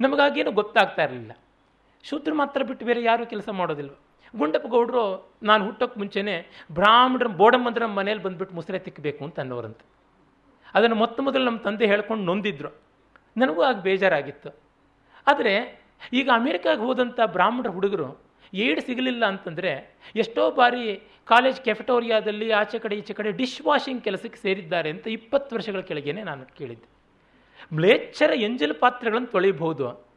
ನಮಗಾಗೇನು 0.00 0.52
ಗೊತ್ತಾಗ್ತಾ 0.52 1.02
ಇರಲಿಲ್ಲ. 1.02 1.32
ಶೂದ್ರ 2.04 2.32
ಮಾತ್ರ 2.34 2.62
ಬಿಟ್ಟು 2.62 2.86
ಬೇರೆ 2.86 3.02
ಯಾರೂ 3.02 3.26
ಕೆಲಸ 3.26 3.48
ಮಾಡೋದಿಲ್ಲ 3.48 3.90
ಗುಂಡಪ್ಪ 4.36 4.66
ಗೌಡರು 4.66 5.02
ನಾನು 5.42 5.64
ಹುಟ್ಟೋಕ್ಕೆ 5.64 6.00
ಮುಂಚೆನೇ 6.00 6.34
ಬ್ರಾಹ್ಮಣರ 6.72 7.28
ಬೋಡಮ್ಮಂದ್ರ 7.40 7.86
ಮನೇಲಿ 7.86 8.22
ಬಂದುಬಿಟ್ಟು 8.22 8.54
ಮುಸ್ರೆ 8.56 8.78
ತಿಕ್ಕಬೇಕು 8.78 9.24
ಅಂತ 9.24 9.40
ಅನ್ನೋರಂತೆ. 9.40 9.84
ಅದನ್ನು 10.74 10.96
ಮೊತ್ತ 10.96 11.20
ಮೊದಲು 11.20 11.44
ನಮ್ಮ 11.44 11.58
ತಂದೆ 11.58 11.86
ಹೇಳ್ಕೊಂಡು 11.86 12.24
ನೊಂದಿದ್ರು. 12.24 12.70
ನನಗೂ 13.36 13.62
ಆಗ 13.62 13.76
ಬೇಜಾರಾಗಿತ್ತು. 13.86 14.50
ಆದರೆ 15.26 15.54
ಈಗ 16.12 16.28
ಅಮೇರಿಕಾಗೆ 16.34 16.80
ಹೋದಂಥ 16.80 17.20
ಬ್ರಾಹ್ಮಣರ 17.26 17.70
ಹುಡುಗರು 17.70 18.08
ಏಡ್ 18.54 18.80
ಸಿಗಲಿಲ್ಲ 18.80 19.26
ಅಂತಂದರೆ 19.26 19.98
ಎಷ್ಟೋ 20.16 20.50
ಬಾರಿ 20.50 21.02
ಕಾಲೇಜ್ 21.24 21.60
ಕೆಫೆಟೋರಿಯಾದಲ್ಲಿ 21.60 22.50
ಆಚೆ 22.50 22.78
ಕಡೆ 22.78 22.96
ಈಚೆ 22.96 23.14
ಕಡೆ 23.14 23.32
ಡಿಶ್ 23.32 23.66
ವಾಷಿಂಗ್ 23.66 24.04
ಕೆಲಸಕ್ಕೆ 24.04 24.38
ಸೇರಿದ್ದಾರೆ 24.38 24.90
ಅಂತ 24.90 25.06
ಇಪ್ಪತ್ತು 25.06 25.56
ವರ್ಷಗಳ 25.56 25.80
ಕೆಳಗೇನೆ 25.80 26.22
ನಾನು 26.22 26.46
ಕೇಳಿದ್ದೆ. 26.46 26.88
ಮ್ಲೇಚ್ಛರ 27.74 28.30
ಎಂಜಲ್ 28.34 28.74
ಪಾತ್ರೆಗಳನ್ನು 28.74 29.28
ತೊಳಿಬಹುದು. 29.28 30.10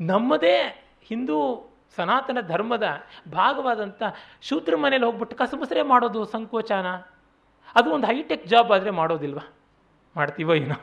ನಮ್ಮದೇ 0.00 0.56
ಹಿಂದೂ 1.04 1.68
ಸನಾತನ 1.96 2.38
ಧರ್ಮದ 2.40 2.82
ಭಾಗವಾದಂಥ 3.28 4.02
ಶೂದ್ರ 4.42 4.76
ಮನೇಲಿ 4.76 5.04
ಹೋಗ್ಬಿಟ್ಟು 5.04 5.36
ಕಸಬಸರೆ 5.36 5.82
ಮಾಡೋದು 5.82 6.24
ಸಂಕೋಚನ. 6.24 6.86
ಅದು 7.76 7.90
ಒಂದು 7.90 8.06
ಹೈಟೆಕ್ 8.06 8.46
ಜಾಬ್ 8.46 8.72
ಆದರೆ 8.72 8.90
ಮಾಡೋದಿಲ್ವಾ? 8.90 9.52
ಮಾಡ್ತೀವೋ 10.16 10.54
ಏನೋ? 10.54 10.74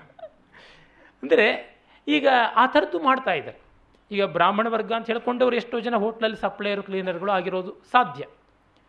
ಅಂದರೆ 1.23 1.47
ಈಗ 2.07 2.27
ಆ 2.55 2.65
ಥರದ್ದು 2.65 2.99
ಮಾಡ್ತಾ 2.99 3.31
ಇದ್ದಾರೆ. 3.31 3.68
ಈಗ 4.11 4.23
ಬ್ರಾಹ್ಮಣ 4.35 4.67
ವರ್ಗ 4.75 4.91
ಅಂತ 4.97 5.07
ಹೇಳ್ಕೊಂಡವ್ರು 5.11 5.55
ಎಷ್ಟೋ 5.61 5.77
ಜನ 5.87 5.95
ಹೋಟ್ಲಲ್ಲಿ 6.03 6.37
ಸಪ್ಲೈಯರು, 6.43 6.83
ಕ್ಲೀನರ್ಗಳು 6.87 7.31
ಆಗಿರೋದು 7.37 7.71
ಸಾಧ್ಯ. 7.93 8.23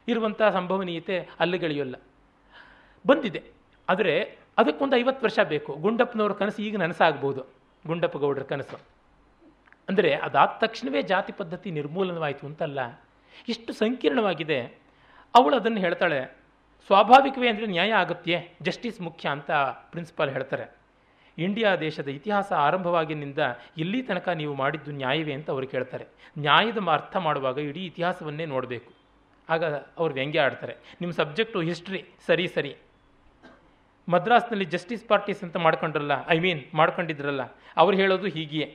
ಇರುವಂಥ 0.09 0.41
ಸಂಭವನೀಯತೆ 0.57 1.17
ಅಲ್ಲಿಗಳಿಯಲ್ಲ 1.43 1.97
ಬಂದಿದೆ. 3.05 3.43
ಆದರೆ 3.89 4.15
ಅದಕ್ಕೊಂದು 4.61 4.95
ಐವತ್ತು 4.97 5.23
ವರ್ಷ 5.27 5.39
ಬೇಕು. 5.53 5.71
ಗುಂಡಪ್ಪನವ್ರ 5.85 6.33
ಕನಸು 6.41 6.61
ಈಗ 6.69 6.77
ನನಸಾಗ್ಬೋದು. 6.85 7.43
ಗುಂಡಪ್ಪ 7.85 8.17
ಗೌಡರ 8.25 8.45
ಕನಸು. 8.53 8.79
ಅಂದರೆ 9.89 10.11
ಅದಾದ 10.27 10.53
ತಕ್ಷಣವೇ 10.63 11.01
ಜಾತಿ 11.13 11.33
ಪದ್ಧತಿ 11.39 11.69
ನಿರ್ಮೂಲನವಾಯಿತು 11.79 12.45
ಅಂತಲ್ಲ. 12.49 12.81
ಇಷ್ಟು 13.53 13.73
ಸಂಕೀರ್ಣವಾಗಿದೆ. 13.83 14.59
ಅವಳು 15.35 15.55
ಅದನ್ನು 15.61 15.81
ಹೇಳ್ತಾಳೆ, 15.87 16.21
ಸ್ವಾಭಾವಿಕವೇ 16.91 17.49
ಅಂದರೆ 17.53 17.67
ನ್ಯಾಯ 17.77 17.93
ಆಗುತ್ತೆ 18.03 18.37
ಜಸ್ಟಿಸ್ 18.63 19.01
ಮುಖ್ಯ 19.07 19.29
ಅಂತ 19.37 19.51
ಪ್ರಿನ್ಸಿಪಾಲ್ 19.93 20.31
ಹೇಳ್ತಾರೆ. 20.37 20.67
ಇಂಡಿಯಾ 21.41 21.77
ದೇಶದ 21.77 22.09
ಇತಿಹಾಸ 22.09 22.53
ಆರಂಭವಾಗಿನಿಂದ 22.53 23.39
ಇಲ್ಲಿ 23.79 24.03
ತನಕ 24.03 24.29
ನೀವು 24.29 24.55
ಮಾಡಿದ್ದು 24.55 24.93
ನ್ಯಾಯವೇ 24.93 25.33
ಅಂತ 25.33 25.51
ಅವರು 25.51 25.67
ಕೇಳ್ತಾರೆ. 25.67 26.07
ನ್ಯಾಯದ 26.39 26.79
ಅರ್ಥ 26.93 27.17
ಮಾಡುವಾಗ 27.17 27.59
ಇಡೀ 27.59 27.87
ಇತಿಹಾಸವನ್ನೇ 27.87 28.47
ನೋಡಬೇಕು. 28.47 28.93
ಆಗ 29.49 29.65
ಅವ್ರು 29.99 30.15
ವ್ಯಂಗ್ಯ 30.15 30.41
ಆಡ್ತಾರೆ. 30.41 30.77
ನಿಮ್ಮ 31.01 31.13
ಸಬ್ಜೆಕ್ಟು 31.13 31.61
ಹಿಸ್ಟ್ರಿ, 31.61 32.05
ಸರಿ 32.27 32.47
ಸರಿ. 32.47 32.77
ಮದ್ರಾಸ್ನಲ್ಲಿ 34.09 34.65
ಜಸ್ಟಿಸ್ 34.65 35.09
ಪಾರ್ಟೀಸ್ 35.09 35.43
ಅಂತ 35.43 35.57
ಮಾಡ್ಕೊಂಡ್ರಲ್ಲ, 35.57 36.13
ಐ 36.29 36.39
ಮೀನ್ 36.39 36.61
ಮಾಡ್ಕೊಂಡಿದ್ರಲ್ಲ, 36.75 37.43
ಅವ್ರು 37.77 37.97
ಹೇಳೋದು 37.97 38.27
ಹೀಗೆಯೇ. 38.27 38.69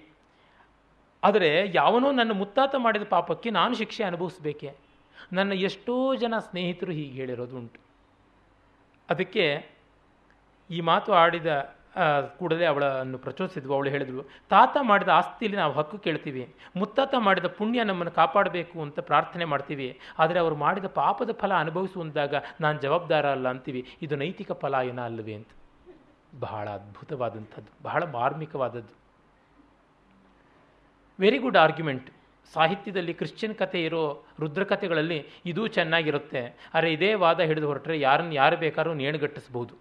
ಆದರೆ 1.23 1.71
ಯಾವನೋ 1.73 2.11
ನನ್ನ 2.11 2.31
ಮುತ್ತಾತ 2.31 2.75
ಮಾಡಿದ 2.77 3.03
ಪಾಪಕ್ಕೆ 3.03 3.49
ನಾನು 3.49 3.75
ಶಿಕ್ಷೆ 3.75 4.03
ಅನುಭವಿಸ್ಬೇಕೆ? 4.03 4.75
ನನ್ನ 5.33 5.53
ಎಷ್ಟೋ 5.53 6.15
ಜನ 6.15 6.33
ಸ್ನೇಹಿತರು 6.37 6.91
ಹೀಗೆ 6.91 7.11
ಹೇಳಿರೋದು 7.11 7.57
ಉಂಟು 7.57 7.79
ಅದಕ್ಕೆ 9.09 9.45
ಈ 10.69 10.81
ಮಾತು 10.81 11.13
ಆಡಿದ 11.13 11.74
ಕೂಡಲೇ 12.39 12.65
ಅವಳನ್ನು 12.65 13.17
ಪ್ರಚೋದಿಸಿದ್ವು. 13.17 13.73
ಅವಳು 13.73 13.89
ಹೇಳಿದ್ರು 13.89 14.23
ತಾತ 14.49 14.77
ಮಾಡಿದ 14.81 15.09
ಆಸ್ತಿಯಲ್ಲಿ 15.09 15.57
ನಾವು 15.57 15.73
ಹಕ್ಕು 15.73 15.97
ಕೇಳ್ತೀವಿ. 15.97 16.43
ಮುತ್ತಾತ 16.75 17.13
ಮಾಡಿದ 17.17 17.47
ಪುಣ್ಯ 17.47 17.83
ನಮ್ಮನ್ನು 17.83 18.11
ಕಾಪಾಡಬೇಕು 18.11 18.81
ಅಂತ 18.81 18.99
ಪ್ರಾರ್ಥನೆ 18.99 19.45
ಮಾಡ್ತೀವಿ. 19.45 19.99
ಆದರೆ 20.19 20.39
ಅವರು 20.39 20.55
ಮಾಡಿದ 20.55 20.85
ಪಾಪದ 20.85 21.31
ಫಲ 21.31 21.53
ಅನುಭವಿಸುವಂದಾಗ 21.53 22.35
ನಾನು 22.61 22.81
ಜವಾಬ್ದಾರ 22.81 23.25
ಅಲ್ಲ 23.29 23.47
ಅಂತೀವಿ. 23.49 23.83
ಇದು 24.01 24.15
ನೈತಿಕ 24.15 24.51
ಪಲಾಯನ 24.51 25.01
ಅಲ್ಲವೇ 25.01 25.33
ಅಂತ. 25.33 25.51
ಬಹಳ 26.39 26.69
ಅದ್ಭುತವಾದಂಥದ್ದು, 26.69 27.71
ಬಹಳ 27.83 28.03
ಮಾರ್ಮಿಕವಾದದ್ದು. 28.11 28.93
ವೆರಿ 31.19 31.37
ಗುಡ್ 31.37 31.57
ಆರ್ಗ್ಯುಮೆಂಟ್ 31.57 32.07
ಸಾಹಿತ್ಯದಲ್ಲಿ 32.53 33.13
ಕ್ರಿಶ್ಚಿಯನ್ 33.13 33.55
ಕಥೆ 33.55 33.79
ಇರೋ 33.83 34.01
ರುದ್ರಕಥೆಗಳಲ್ಲಿ 34.39 35.19
ಇದೂ 35.45 35.67
ಚೆನ್ನಾಗಿರುತ್ತೆ. 35.67 36.41
ಆದರೆ 36.73 36.89
ಇದೇ 36.93 37.13
ವಾದ 37.13 37.39
ಹಿಡಿದು 37.39 37.67
ಹೊರಟ್ರೆ 37.67 37.99
ಯಾರನ್ನು 37.99 38.33
ಯಾರು 38.33 38.57
ಬೇಕಾದ್ರೂ 38.57 38.93
ನೇಣುಗಟ್ಟಿಸ್ಬೋದು 38.93 39.73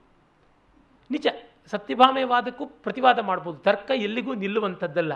ನಿಜ. 1.11 1.27
ಸತ್ಯಭಾಮೆ 1.71 2.25
ವಾದಕ್ಕೂ 2.25 2.67
ಪ್ರತಿವಾದ 2.67 3.19
ಮಾಡ್ಬೋದು. 3.19 3.59
ತರ್ಕ 3.59 3.91
ಎಲ್ಲಿಗೂ 3.95 4.35
ನಿಲ್ಲುವಂಥದ್ದಲ್ಲ. 4.35 5.13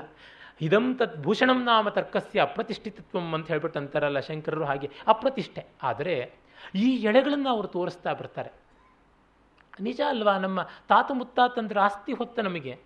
ಇದಂ 0.60 0.94
ತತ್ 0.94 1.22
ಭೂಷಣಂ 1.22 1.64
ನಾಮ 1.64 1.88
ತರ್ಕಸ್ಯ 1.88 2.40
ಅಪ್ರತಿಷ್ಠಿತತ್ವಂ 2.40 3.34
ಅಂತ 3.34 3.48
ಹೇಳ್ಬಿಟ್ಟು 3.48 3.80
ಅಂತಾರಲ್ಲ 3.80 4.20
ಶಂಕರರು 4.20 4.64
ಹಾಗೆ. 4.64 4.90
ಅಪ್ರತಿಷ್ಠೆ. 5.06 5.66
ಆದರೆ 5.82 6.34
ಈ 6.74 6.96
ಎಳೆಗಳನ್ನು 6.96 7.48
ಅವರು 7.48 7.68
ತೋರಿಸ್ತಾ 7.68 8.12
ಬರ್ತಾರೆ. 8.12 8.50
ನಿಜ 9.80 10.00
ಅಲ್ವಾ? 10.08 10.38
ನಮ್ಮ 10.38 10.62
ತಾತ 10.62 11.10
ಮುತ್ತಾತಂದ್ರೆ 11.14 11.80
ಆಸ್ತಿ 11.80 12.12
ಹೊತ್ತ 12.12 12.40
ನಮಗೆ. 12.40 12.78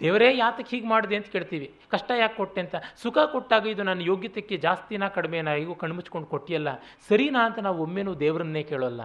ದೇವರೇ 0.00 0.36
ಯಾತಕ್ಕೆ 0.36 0.76
ಹೀಗೆ 0.76 0.88
ಮಾಡಿದೆ 0.88 1.16
ಅಂತ 1.16 1.26
ಕೇಳ್ತೀವಿ. 1.26 1.74
ಕಷ್ಟ 1.88 2.10
ಯಾಕೆ 2.18 2.34
ಕೊಟ್ಟೆ 2.34 2.60
ಅಂತ? 2.60 2.74
ಸುಖ 3.02 3.18
ಕೊಟ್ಟಾಗ 3.18 3.66
ಇದು 3.66 3.82
ನನ್ನ 3.82 4.00
ಯೋಗ್ಯತೆಗೆ 4.00 4.56
ಜಾಸ್ತಿನಾ 4.56 5.08
ಕಡಿಮೆನ? 5.08 5.48
ಈಗ 5.48 5.72
ಕಣ್ಮುಚ್ಕೊಂಡು 5.72 6.28
ಕೊಟ್ಟಿಯಲ್ಲ. 6.28 6.68
ಸರಿನಾ 7.08 7.46
ಅಂತ 7.46 7.58
ನಾವು 7.58 7.82
ಒಮ್ಮೆನೂ 7.82 8.14
ದೇವರನ್ನೇ 8.14 8.62
ಕೇಳೋಲ್ಲ. 8.62 9.00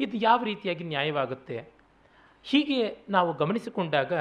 ಇದು 0.00 0.16
ಯಾವ 0.16 0.42
ರೀತಿಯಾಗಿ 0.42 0.84
ನ್ಯಾಯವಾಗುತ್ತೆ? 0.84 1.77
ಹೀಗೆ 2.42 2.98
ನಾವು 3.08 3.32
ಗಮನಿಸಿಕೊಂಡಾಗ 3.32 4.12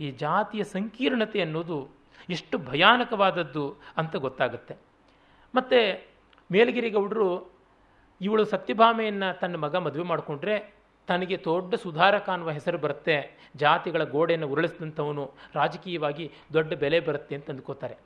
ಈ 0.00 0.10
ಜಾತಿಯ 0.10 0.64
ಸಂಕೀರ್ಣತೆ 0.64 1.40
ಅನ್ನೋದು 1.40 1.88
ಎಷ್ಟು 2.28 2.58
ಭಯಾನಕವಾದದ್ದು 2.58 3.76
ಅಂತ 3.96 4.16
ಗೊತ್ತಾಗುತ್ತೆ. 4.16 4.76
ಮತ್ತು 5.54 6.08
ಮೇಲಗಿರಿಗೌಡರು 6.52 7.52
ಇವಳು 8.20 8.44
ಸತ್ಯಭಾಮೆಯನ್ನು 8.44 9.40
ತನ್ನ 9.40 9.56
ಮಗ 9.56 9.76
ಮದುವೆ 9.76 10.04
ಮಾಡಿಕೊಂಡ್ರೆ 10.04 10.74
ತನಗೆ 11.06 11.36
ದೊಡ್ಡ 11.44 11.74
ಸುಧಾರಕ 11.74 12.30
ಅನ್ನುವ 12.30 12.50
ಹೆಸರು 12.50 12.78
ಬರುತ್ತೆ. 12.78 13.38
ಜಾತಿಗಳ 13.56 14.04
ಗೋಡೆಯನ್ನು 14.04 14.48
ಉರುಳಿಸಿದಂಥವನು 14.48 15.34
ರಾಜಕೀಯವಾಗಿ 15.54 16.32
ದೊಡ್ಡ 16.52 16.72
ಬೆಲೆ 16.72 17.00
ಬರುತ್ತೆ 17.00 17.34
ಅಂತ 17.34 17.50
ಅಂದ್ಕೋತಾರೆ. 17.50 17.96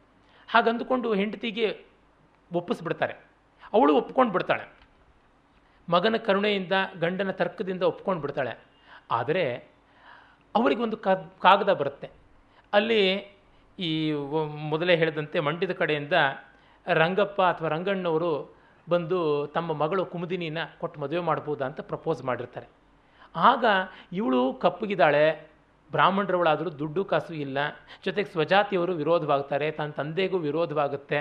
ಹಾಗಂದುಕೊಂಡು 0.49 1.15
ಹೆಂಡತಿಗೆ 1.15 1.85
ಒಪ್ಪಿಸ್ಬಿಡ್ತಾರೆ. 2.53 3.13
ಅವಳು 3.73 3.97
ಒಪ್ಕೊಂಡು 3.97 4.33
ಬಿಡ್ತಾಳೆ 4.33 4.73
ಮಗನ 5.91 6.17
ಕರುಣೆಯಿಂದ, 6.17 6.73
ಗಂಡನ 7.01 7.31
ತರ್ಕದಿಂದ 7.31 7.83
ಒಪ್ಕೊಂಡು 7.83 8.21
ಬಿಡ್ತಾಳೆ 8.21 8.74
ಆದರೆ 9.11 9.45
ಅವರಿಗೊಂದು 10.55 10.97
ಕಾಗದ 11.41 11.73
ಬರುತ್ತೆ. 11.73 12.11
ಅಲ್ಲಿ 12.73 13.03
ಈ 13.79 14.13
ಮೊದಲೇ 14.45 14.97
ಹೇಳಿದಂತೆ 14.97 15.41
ಮಂಡ್ಯದ 15.41 15.73
ಕಡೆಯಿಂದ 15.73 16.13
ರಂಗಪ್ಪ 16.87 17.43
ಅಥವಾ 17.43 17.69
ರಂಗಣ್ಣವರು 17.69 18.55
ಬಂದು 18.89 19.47
ತಮ್ಮ 19.47 19.73
ಮಗಳು 19.73 20.07
ಕುಮುದಿನಿನ 20.07 20.59
ಕೊಟ್ಟು 20.79 21.01
ಮದುವೆ 21.01 21.21
ಮಾಡ್ಬೋದಾ 21.21 21.67
ಅಂತ 21.67 21.81
ಪ್ರಪೋಸ್ 21.81 22.25
ಮಾಡಿರ್ತಾರೆ. 22.25 22.69
ಆಗ 23.37 23.65
ಇವಳು 24.13 24.53
ಕಪ್ಪಗಿದ್ದಾಳೆ, 24.53 25.51
ಬ್ರಾಹ್ಮಣರವಳಾದರೂ 25.93 26.71
ದುಡ್ಡು 26.71 27.05
ಕಾಸು 27.05 27.35
ಇಲ್ಲ, 27.35 27.59
ಜೊತೆಗೆ 28.05 28.29
ಸ್ವಜಾತಿಯವರು 28.31 28.93
ವಿರೋಧವಾಗ್ತಾರೆ, 28.93 29.71
ತನ್ನ 29.71 29.93
ತಂದೆಗೂ 29.93 30.39
ವಿರೋಧವಾಗುತ್ತೆ, 30.39 31.19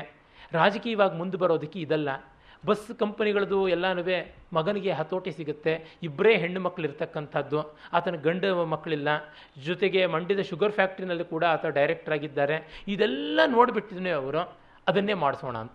ರಾಜಕೀಯವಾಗಿ 0.51 1.18
ಮುಂದೆ 1.18 1.38
ಬರೋದಕ್ಕೆ 1.38 1.80
ಇದಲ್ಲ. 1.80 2.10
ಬಸ್ 2.65 2.99
ಕಂಪನಿಗಳದು 2.99 3.68
ಎಲ್ಲನೂ 3.68 4.02
ಮಗನಿಗೆ 4.53 4.91
ಹತೋಟಿ 4.91 5.31
ಸಿಗುತ್ತೆ. 5.31 5.98
ಇಬ್ಬರೇ 6.03 6.38
ಹೆಣ್ಣು 6.38 6.60
ಮಕ್ಕಳು 6.60 6.85
ಇರ್ತಕ್ಕಂಥದ್ದು. 6.85 7.76
ಆತನ 7.94 8.15
ಗಂಡ 8.15 8.45
ಮಕ್ಕಳಿಲ್ಲ 8.45 9.07
ಜೊತೆಗೆ 9.64 10.06
ಮಂಡ್ಯದ 10.06 10.41
ಶುಗರ್ 10.41 10.72
ಫ್ಯಾಕ್ಟ್ರಿನಲ್ಲಿ 10.72 11.26
ಕೂಡ 11.26 11.44
ಆತ 11.44 11.65
ಡೈರೆಕ್ಟರ್ 11.65 12.14
ಆಗಿದ್ದಾರೆ. 12.14 12.84
ಇದೆಲ್ಲ 12.88 13.40
ನೋಡಿಬಿಟ್ಟಿದ್ನೆ 13.48 14.10
ಅವರು. 14.10 14.57
ಅದನ್ನೇ 14.88 15.14
ಮಾಡಿಸೋಣ 15.14 15.57
ಅಂತ 15.57 15.73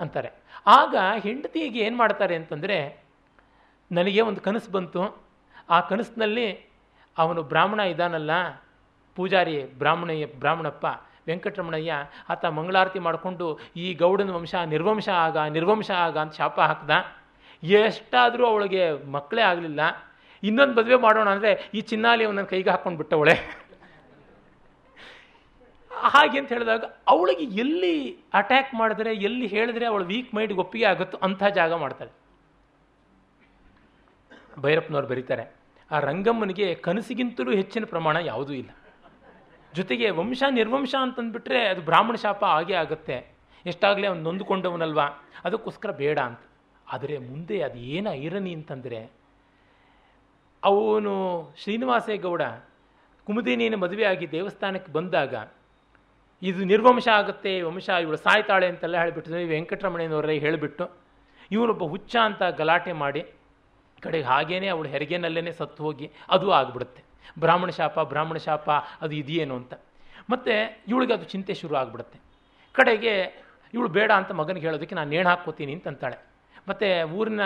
ಅಂತಾರೆ. 0.00 0.30
ಆಗ 0.66 0.96
ಹೆಂಡತಿಗೆ 1.22 1.80
ಏನು 1.80 1.96
ಮಾಡ್ತಾರೆ 1.96 2.34
ಅಂತಂದರೆ, 2.34 3.02
ನನಗೆ 3.92 4.20
ಒಂದು 4.20 4.40
ಕನಸು 4.40 4.72
ಬಂತು. 4.72 5.28
ಆ 5.70 5.80
ಕನಸಿನಲ್ಲಿ 5.80 6.68
ಅವನು 7.18 7.42
ಬ್ರಾಹ್ಮಣ 7.42 7.80
ಇದ್ದಾನಲ್ಲ. 7.80 8.30
ಪೂಜಾರಿ 9.16 9.64
ಬ್ರಾಹ್ಮಣ 9.64 10.10
ಬ್ರಾಹ್ಮಣಪ್ಪ 10.38 10.86
ವೆಂಕಟರಮಣಯ್ಯ, 11.28 11.92
ಆತ 12.32 12.44
ಮಂಗಳಾರತಿ 12.58 13.00
ಮಾಡಿಕೊಂಡು 13.06 13.46
ಈ 13.84 13.86
ಗೌಡನ 14.02 14.30
ವಂಶ 14.36 14.54
ನಿರ್ವಂಶ 14.74 15.08
ಆಗ 15.26 15.36
ನಿರ್ವಂಶ 15.56 15.90
ಆಗ 16.06 16.16
ಅಂತ 16.24 16.34
ಶಾಪ 16.40 16.58
ಹಾಕ್ದ. 16.70 16.90
ಎಷ್ಟಾದರೂ 17.62 18.44
ಅವಳಿಗೆ 18.52 18.82
ಮಕ್ಕಳೇ 19.16 19.42
ಆಗಲಿಲ್ಲ. 19.52 19.80
ಇನ್ನೊಂದು 20.42 20.74
ಮದುವೆ 20.78 20.98
ಮಾಡೋಣ 21.06 21.28
ಅಂದರೆ 21.36 21.52
ಈ 21.74 21.80
ಚಿನ್ನಾಲಿ 21.90 22.24
ಅವನ 22.28 22.44
ಕೈಗೆ 22.52 22.70
ಹಾಕ್ಕೊಂಡು 22.70 22.98
ಬಿಟ್ಟವಳೆ. 23.02 23.34
ಹಾಗೆ 26.14 26.36
ಅಂತ 26.40 26.50
ಹೇಳಿದಾಗ 26.54 26.84
ಅವಳಿಗೆ 27.12 27.44
ಎಲ್ಲಿ 27.62 27.94
ಅಟ್ಯಾಕ್ 28.40 28.70
ಮಾಡಿದ್ರೆ, 28.80 29.12
ಎಲ್ಲಿ 29.28 29.46
ಹೇಳಿದ್ರೆ 29.54 29.86
ಅವಳು 29.90 30.04
ವೀಕ್ 30.10 30.30
ಮೈಂಡ್ಗೆ 30.36 30.60
ಒಪ್ಪಿಗೆ 30.64 30.86
ಆಗುತ್ತೋ 30.90 31.16
ಅಂಥ 31.26 31.42
ಜಾಗ 31.58 31.72
ಮಾಡ್ತಾಳೆ. 31.84 32.12
ಭೈರಪ್ಪನವ್ರು 34.64 35.08
ಬರೀತಾರೆ, 35.12 35.44
ಆ 35.90 35.98
ರಂಗಮ್ಮನಿಗೆ 36.08 36.68
ಕನಸಿಗಿಂತಲೂ 36.86 37.50
ಹೆಚ್ಚಿನ 37.60 37.84
ಪ್ರಮಾಣ 37.94 38.16
ಯಾವುದೂ 38.30 38.52
ಇಲ್ಲ. 38.52 38.70
ಜೊತೆಗೆ 39.78 40.10
ವಂಶ 40.10 40.42
ನಿರ್ವಂಶ 40.50 40.94
ಅಂತಂದ್ಬಿಟ್ರೆ 41.00 41.60
ಅದು 41.68 41.80
ಬ್ರಾಹ್ಮಣ 41.82 42.14
ಶಾಪ 42.14 42.44
ಆಗೇ 42.44 42.74
ಆಗುತ್ತೆ. 42.74 43.16
ಎಷ್ಟಾಗಲೇ 43.66 44.06
ಅವನು 44.06 44.22
ನೊಂದುಕೊಂಡವನಲ್ವಾ? 44.22 45.06
ಅದಕ್ಕೋಸ್ಕರ 45.44 45.90
ಬೇಡ 45.90 46.18
ಅಂತ. 46.18 46.42
ಆದರೆ 46.86 47.18
ಮುಂದೆ 47.18 47.56
ಅದು 47.62 47.78
ಏನು 47.78 48.10
ಐರನಿ 48.12 48.52
ಅಂತಂದರೆ, 48.54 49.00
ಅವನು 50.64 51.14
ಶ್ರೀನಿವಾಸೇಗೌಡ 51.56 52.42
ಕುಮುದಿನಿನ 53.26 53.74
ಮದುವೆಯಾಗಿ 53.74 54.26
ದೇವಸ್ಥಾನಕ್ಕೆ 54.30 54.92
ಬಂದಾಗ, 54.92 55.34
ಇದು 56.42 56.60
ನಿರ್ವಂಶ 56.64 57.08
ಆಗುತ್ತೆ, 57.08 57.62
ವಂಶ 57.62 57.88
ಇವಳು 57.88 58.16
ಸಾಯ್ತಾಳೆ 58.16 58.66
ಅಂತೆಲ್ಲ 58.66 58.96
ಹೇಳಿಬಿಟ್ಟು 58.96 59.48
ವೆಂಕಟರಮಣಯ್ಯನವರೇ 59.48 60.38
ಹೇಳಿಬಿಟ್ಟು, 60.38 60.84
ಇವನೊಬ್ಬ 61.50 61.84
ಹುಚ್ಚ 61.84 62.14
ಅಂತ 62.16 62.42
ಗಲಾಟೆ 62.42 62.92
ಮಾಡಿ, 62.92 63.22
ಕಡೆಗೆ 64.02 64.24
ಹಾಗೇನೆ 64.24 64.68
ಅವಳು 64.68 64.88
ಹೆರಿಗೆನಲ್ಲೇ 64.88 65.52
ಸತ್ತು 65.52 65.82
ಹೋಗಿ, 65.82 66.06
ಅದು 66.28 66.50
ಆಗಿಬಿಡುತ್ತೆ. 66.50 67.02
ಬ್ರಾಹ್ಮಣ 67.40 67.70
ಶಾಪ 67.70 68.00
ಬ್ರಾಹ್ಮಣ 68.00 68.36
ಶಾಪ, 68.36 68.70
ಅದು 68.70 69.14
ಇದೆಯೇನು 69.14 69.56
ಅಂತ. 69.56 69.74
ಮತ್ತು 70.30 70.82
ಇವಳಿಗೆ 70.88 71.12
ಅದು 71.12 71.24
ಚಿಂತೆ 71.24 71.54
ಶುರು 71.54 71.76
ಆಗಿಬಿಡುತ್ತೆ. 71.76 72.18
ಕಡೆಗೆ 72.72 73.14
ಇವಳು 73.74 73.88
ಬೇಡ 73.88 74.10
ಅಂತ 74.10 74.32
ಮಗನಿಗೆ 74.32 74.66
ಹೇಳೋದಕ್ಕೆ 74.66 74.94
ನಾನು 74.94 75.10
ನೇಣು 75.10 75.28
ಹಾಕ್ಕೋತೀನಿ 75.28 75.72
ಅಂತಂತಾಳೆ 75.72 76.18
ಮತ್ತು 76.68 77.08
ಊರಿನ 77.12 77.40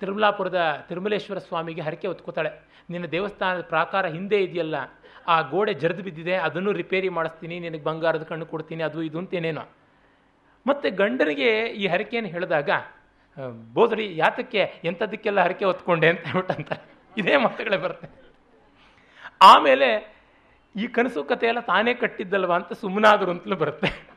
ತಿರುಮಲಾಪುರದ 0.00 0.86
ತಿರುಮಲೇಶ್ವರ 0.88 1.38
ಸ್ವಾಮಿಗೆ 1.38 1.80
ಹರಕೆ 1.80 2.06
ಹೊತ್ಕೋತಾಳೆ. 2.06 2.50
ನಿನ್ನ 2.90 3.06
ದೇವಸ್ಥಾನದ 3.06 3.62
ಪ್ರಾಕಾರ 3.62 4.06
ಹಿಂದೆ 4.06 4.42
ಇದೆಯಲ್ಲ, 4.42 4.76
ಆ 5.28 5.40
ಗೋಡೆ 5.40 5.74
ಜರಿದು 5.74 6.02
ಬಿದ್ದಿದೆ, 6.02 6.34
ಅದನ್ನು 6.34 6.72
ರಿಪೇರಿ 6.72 7.08
ಮಾಡಿಸ್ತೀನಿ, 7.08 7.60
ನಿನಗೆ 7.60 7.82
ಬಂಗಾರದ 7.82 8.22
ಕಣ್ಣು 8.22 8.46
ಕೊಡ್ತೀನಿ, 8.46 8.82
ಅದು 8.82 9.02
ಇದು 9.02 9.18
ಅಂತೇನೇನೋ 9.18 9.64
ಮತ್ತು 10.66 10.96
ಗಂಡನಿಗೆ 10.96 11.50
ಈ 11.66 11.86
ಹರಕೆಯನ್ನು 11.86 12.30
ಹೇಳಿದಾಗ 12.30 12.70
ಬೋದ್ರಿ 13.74 14.16
ಯಾತಕ್ಕೆ 14.16 14.62
ಎಂಥದಕ್ಕೆಲ್ಲ 14.84 15.40
ಹರಕೆ 15.40 15.64
ಹೊತ್ಕೊಂಡೆ? 15.64 16.08
ಅಂತ 16.08 16.20
ಹೇಳ್ಬಿಟ್ಟಂತ 16.26 16.72
ಇದೇ 17.16 17.36
ಮಾತುಗಳೇ 17.36 17.76
ಬರುತ್ತೆ. 17.76 18.25
ಆಮೇಲೆ 19.42 20.16
ಈ 20.76 20.86
ಕನಸು 20.86 21.24
ಕಥೆ 21.24 21.46
ಎಲ್ಲ 21.46 21.60
ತಾನೇ 21.60 21.94
ಕಟ್ಟಿದ್ದಲ್ವ 21.94 22.52
ಅಂತ 22.52 22.72
ಸುಮ್ಮನಾದರು 22.72 23.30
ಅಂತಲೂ 23.30 23.56
ಬರುತ್ತೆ. 23.56 24.08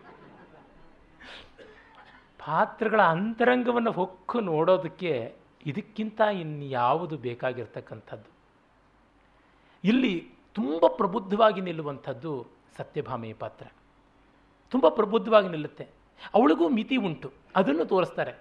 ಪಾತ್ರಗಳ 2.46 3.02
ಅಂತರಂಗವನ್ನು 3.02 3.92
ಹೊಕ್ಕು 3.92 4.40
ನೋಡೋದಕ್ಕೆ 4.40 5.36
ಇದಕ್ಕಿಂತ 5.66 6.22
ಇನ್ಯಾವುದು 6.22 7.18
ಬೇಕಾಗಿರ್ತಕ್ಕಂಥದ್ದು? 7.18 8.32
ಇಲ್ಲಿ 9.84 10.30
ತುಂಬ 10.54 10.88
ಪ್ರಬುದ್ಧವಾಗಿ 10.88 11.62
ನಿಲ್ಲುವಂಥದ್ದು 11.62 12.48
ಸತ್ಯಭಾಮೆಯ 12.78 13.34
ಪಾತ್ರ. 13.34 13.68
ತುಂಬ 14.72 14.90
ಪ್ರಬುದ್ಧವಾಗಿ 14.90 15.50
ನಿಲ್ಲುತ್ತೆ. 15.50 15.88
ಅವಳಿಗೂ 16.34 16.70
ಮಿತಿ 16.70 16.96
ಉಂಟು. 16.96 17.32
ಅದನ್ನು 17.56 17.86
ತೋರಿಸ್ತಾರೆ. 17.86 18.34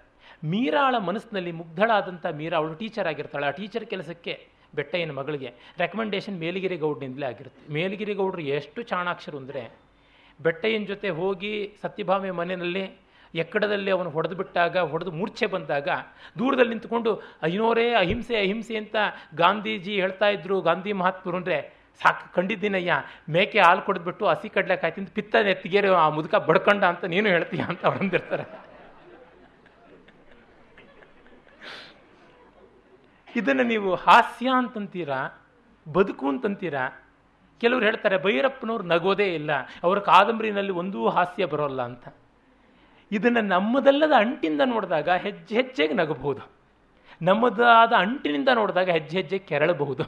ಮೀರಾಳ 0.43 0.97
ಮನಸ್ಸಿನಲ್ಲಿ 0.97 1.51
ಮುಗ್ಧಳಾದಂಥ 1.51 2.25
ಮೀರಾ, 2.25 2.57
ಅವಳು 2.57 2.73
ಟೀಚರ್ 2.73 3.07
ಆಗಿರ್ತಾಳೆ. 3.07 3.47
ಆ 3.47 3.49
ಟೀಚರ್ 3.49 3.85
ಕೆಲಸಕ್ಕೆ 3.85 4.47
ಬೆಟ್ಟಯ್ಯನ 4.77 5.13
ಮಗಳಿಗೆ. 5.19 5.49
ರೆಕಮೆಂಡೇಶನ್ 5.83 6.37
ಮೇಲಗಿರಿ 6.43 6.77
ಗೌಡ್ನಿಂದಲೇ 6.85 7.27
ಆಗಿರುತ್ತೆ. 7.31 7.61
ಮೇಲಗಿರಿ 7.77 8.15
ಗೌಡ್ರು 8.21 8.43
ಎಷ್ಟು 8.57 8.79
ಚಾಣಾಕ್ಷರು 8.91 9.37
ಅಂದರೆ, 9.41 9.63
ಬೆಟ್ಟಯ್ಯನ 10.39 10.85
ಜೊತೆ 10.91 11.09
ಹೋಗಿ 11.19 11.53
ಸತ್ಯಭಾಮೆ 11.83 12.31
ಮನೆಯಲ್ಲಿ 12.41 12.85
ಎಕ್ಕಡದಲ್ಲಿ 13.33 13.91
ಅವನು 13.95 14.09
ಹೊಡೆದು 14.13 14.35
ಬಿಟ್ಟಾಗ, 14.37 14.77
ಹೊಡೆದು 14.91 15.11
ಮೂರ್ಛೆ 15.17 15.47
ಬಂದಾಗ, 15.55 15.89
ದೂರದಲ್ಲಿ 16.39 16.73
ನಿಂತ್ಕೊಂಡು 16.75 17.11
ಅಯ್ಯೋರೇ 17.47 17.87
ಅಹಿಂಸೆ 18.03 18.37
ಅಹಿಂಸೆ 18.43 18.77
ಅಂತ 18.83 18.95
ಗಾಂಧೀಜಿ 19.41 19.93
ಹೇಳ್ತಾ 20.03 20.29
ಇದ್ರು 20.35 20.55
ಗಾಂಧಿ 20.69 20.93
ಮಹಾತ್ಮರು 21.01 21.37
ಅಂದರೆ, 21.41 21.57
ಸಾಕು, 22.01 22.23
ಕಂಡಿದ್ದೀನಯ್ಯ, 22.35 22.93
ಮೇಕೆ 23.35 23.59
ಹಾಲು 23.65 23.81
ಕೊಡ್ಬಿಟ್ಟು 23.87 24.25
ಹಸಿ 24.31 24.49
ಕಡಲೆ 24.55 24.75
ಕಾಯ್ತಿಂದು 24.83 25.11
ಪಿತ್ತ 25.17 25.35
ನೆತ್ತಿಗೆರೆ 25.47 25.89
ಆ 26.05 26.07
ಮುದುಕ 26.17 26.35
ಬಡ್ಕಂಡ 26.49 26.83
ಅಂತ 26.93 27.05
ನೀನು 27.13 27.29
ಹೇಳ್ತೀಯ 27.35 27.63
ಅಂತ 27.71 27.81
ಅವ್ರಂದಿರ್ತಾರೆ 27.91 28.45
ಇದನ್ನು 33.35 33.63
ನೀವು 33.63 33.95
ಹಾಸ್ಯ 33.95 34.49
ಅಂತಂತೀರಾ, 34.49 35.47
ಬದುಕು 35.93 36.27
ಅಂತಂತೀರಾ? 36.27 37.05
ಕೆಲವ್ರು 37.61 37.85
ಹೇಳ್ತಾರೆ, 37.85 38.23
ಭೈರಪ್ಪನವ್ರು 38.23 38.83
ನಗೋದೇ 38.83 39.35
ಇಲ್ಲ, 39.35 39.51
ಅವರ 39.83 39.99
ಕಾದಂಬರಿನಲ್ಲಿ 39.99 40.71
ಒಂದೂ 40.71 41.09
ಹಾಸ್ಯ 41.09 41.45
ಬರೋಲ್ಲ 41.45 41.81
ಅಂತ. 41.81 42.07
ಇದನ್ನು 43.11 43.41
ನಮ್ಮದಲ್ಲದ 43.41 44.11
ಅಂಟಿಂದ 44.17 44.61
ನೋಡಿದಾಗ 44.65 45.09
ಹೆಜ್ಜೆ 45.09 45.55
ಹೆಜ್ಜೆಗೆ 45.55 45.93
ನಗಬಹುದು. 45.93 46.41
ನಮ್ಮದಾದ 47.21 47.93
ಅಂಟಿನಿಂದ 47.93 48.49
ನೋಡಿದಾಗ 48.53 48.89
ಹೆಜ್ಜೆ 48.89 49.17
ಹೆಜ್ಜೆ 49.17 49.39
ಕೆರಳಬಹುದು. 49.39 50.03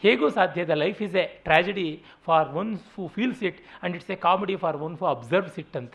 ಹೇಗೂ 0.00 0.28
ಸಾಧ್ಯ 0.28 0.62
ಇದೆ? 0.62 0.74
Life 0.74 1.02
is 1.02 1.16
a 1.16 1.26
tragedy 1.26 2.04
for 2.24 2.48
one 2.48 2.78
who 2.96 3.06
feels 3.06 3.42
it 3.42 3.60
and 3.60 3.96
it's 3.96 4.10
a 4.10 4.14
comedy 4.14 4.56
for 4.56 4.76
one 4.76 4.98
who 4.98 5.06
observes 5.06 5.58
it 5.58 5.76
ಅಂತ. 5.76 5.94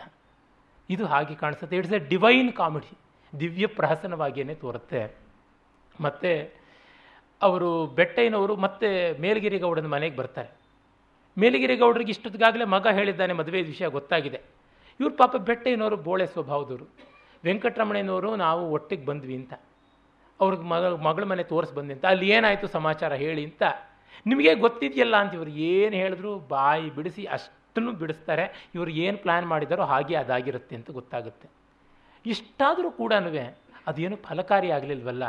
ಇದು 0.89 1.05
ಹಾಗೆ 1.05 1.35
ಕಾಣಿಸುತ್ತೆ. 1.35 1.77
ಇಟ್ಸ್ 1.77 1.93
ಎ 1.93 1.99
ಡಿವೈನ್ 1.99 2.53
ಕಾಮಿಡಿ 2.53 2.97
ದಿವ್ಯ 3.39 3.67
ಪ್ರಹಸನವಾಗಿಯೇ 3.67 4.55
ತೋರುತ್ತೆ. 4.55 5.22
ಮತ್ತು 6.01 6.53
ಅವರು 7.41 7.87
ಬೆಟ್ಟಯ್ಯನವರು 7.87 8.55
ಮತ್ತೆ 8.55 9.19
ಮೇಲಗಿರಿ 9.19 9.59
ಗೌಡನ 9.59 9.85
ಮನೆಗೆ 9.85 10.15
ಬರ್ತಾರೆ. 10.15 10.49
ಮೇಲಗಿರಿ 11.37 11.77
ಗೌಡರಿಗೆ 11.77 12.09
ಇಷ್ಟೊತ್ತಿಗಾಗಲೇ 12.09 12.65
ಮಗ 12.65 12.87
ಹೇಳಿದ್ದಾನೆ, 12.87 13.33
ಮದುವೆ 13.33 13.61
ವಿಷಯ 13.61 13.87
ಗೊತ್ತಾಗಿದೆ. 13.87 14.41
ಇವ್ರ 14.99 15.13
ಪಾಪ 15.17 15.35
ಬೆಟ್ಟಯ್ಯನವರು 15.35 15.97
ಬೋಳೆ 15.97 16.25
ಸ್ವಭಾವದವರು. 16.25 16.89
ವೆಂಕಟರಮಣಯ್ಯನವರು 17.45 18.35
ನಾವು 18.35 18.71
ಒಟ್ಟಿಗೆ 18.71 19.05
ಬಂದ್ವಿ 19.05 19.35
ಅಂತ. 19.35 19.53
ಅವ್ರಿಗೆ 20.41 20.63
ಮಗ, 20.63 20.85
ಮಗಳ 20.85 21.23
ಮನೆ 21.23 21.43
ತೋರಿಸಿ 21.43 21.73
ಬಂದೆ 21.73 21.93
ಅಂತ. 21.93 22.05
ಅಲ್ಲಿ 22.05 22.29
ಏನಾಯಿತು 22.29 22.67
ಸಮಾಚಾರ 22.67 23.13
ಹೇಳಿ 23.13 23.43
ಅಂತ. 23.43 23.63
ನಿಮಗೆ 24.25 24.55
ಗೊತ್ತಿದೆಯಲ್ಲ 24.55 25.15
ಅಂತ 25.15 25.33
ಇವರು 25.33 25.49
ಏನು 25.49 25.95
ಹೇಳಿದ್ರು? 25.95 26.39
ಬಾಯಿ 26.39 26.95
ಬಿಡಿಸಿ 26.95 27.25
ಅಷ್ಟನ್ನು 27.25 27.91
ಬಿಡಿಸ್ತಾರೆ. 27.91 28.69
ಇವರು 28.75 28.91
ಏನು 28.91 29.17
ಪ್ಲ್ಯಾನ್ 29.17 29.45
ಮಾಡಿದಾರೋ 29.45 29.83
ಹಾಗೆ 29.83 30.15
ಅದಾಗಿರುತ್ತೆ 30.15 30.75
ಅಂತ 30.75 30.91
ಗೊತ್ತಾಗುತ್ತೆ. 30.91 31.49
ಇಷ್ಟಾದರೂ 32.25 32.91
ಕೂಡ 32.91 33.13
ಅದೇನು 33.87 34.15
ಫಲಕಾರಿ 34.15 34.71
ಆಗಲಿಲ್ವಲ್ಲ? 34.71 35.23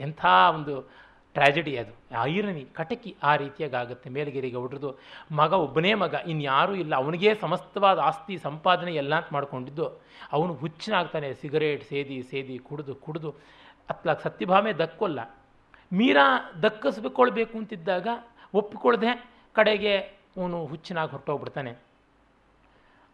ಎಂಥ 0.00 0.26
ಒಂದು 0.54 1.02
ಟ್ರ್ಯಾಜಡಿ 1.34 1.76
ಅದು. 1.76 1.92
ಐರನಿ, 2.22 2.64
ಕಟಕಿ 2.64 3.16
ಆ 3.22 3.36
ರೀತಿಯಾಗಿ 3.36 3.76
ಆಗುತ್ತೆ 3.76 4.10
ಮೇಲಗಿರಿ 4.10 4.50
ಗೌಡ್ರದು 4.50 4.98
ಮಗ 5.32 5.52
ಒಬ್ಬನೇ 5.52 5.94
ಮಗ, 5.94 6.14
ಇನ್ಯಾರೂ 6.26 6.74
ಇಲ್ಲ. 6.74 6.96
ಅವನಿಗೆ 6.96 7.34
ಸಮಸ್ತವಾದ 7.34 7.98
ಆಸ್ತಿ, 7.98 8.38
ಸಂಪಾದನೆ 8.38 8.94
ಎಲ್ಲ 8.94 9.14
ಅಂತ 9.14 9.26
ಮಾಡ್ಕೊಂಡಿದ್ದು. 9.32 10.02
ಅವನು 10.32 10.54
ಹುಚ್ಚನಾಗ್ತಾನೆ. 10.54 11.34
ಸಿಗರೇಟ್ 11.34 11.84
ಸೇದಿ 11.84 12.22
ಸೇದಿ, 12.22 12.58
ಕುಡಿದು 12.58 12.94
ಕುಡಿದು. 12.94 13.30
ಅತ್ಲಾಗ 13.90 14.16
ಸತ್ಯಭಾಮೆ 14.22 14.72
ದಕ್ಕೊಲ್ಲ. 14.72 15.38
ಮೀರಾ 15.92 16.52
ದಕ್ಕಿಸ್ಕೊಳ್ಬೇಕು 16.62 17.58
ಅಂತಿದ್ದಾಗ 17.58 18.08
ಒಪ್ಪಿಕೊಳ್ಳದೆ 18.54 19.30
ಕಡೆಗೆ 19.52 19.96
ಅವನು 19.96 20.66
ಹುಚ್ಚನಾಗಿ 20.66 21.10
ಹೊರಟೋಗ್ಬಿಡ್ತಾನೆ. 21.10 21.74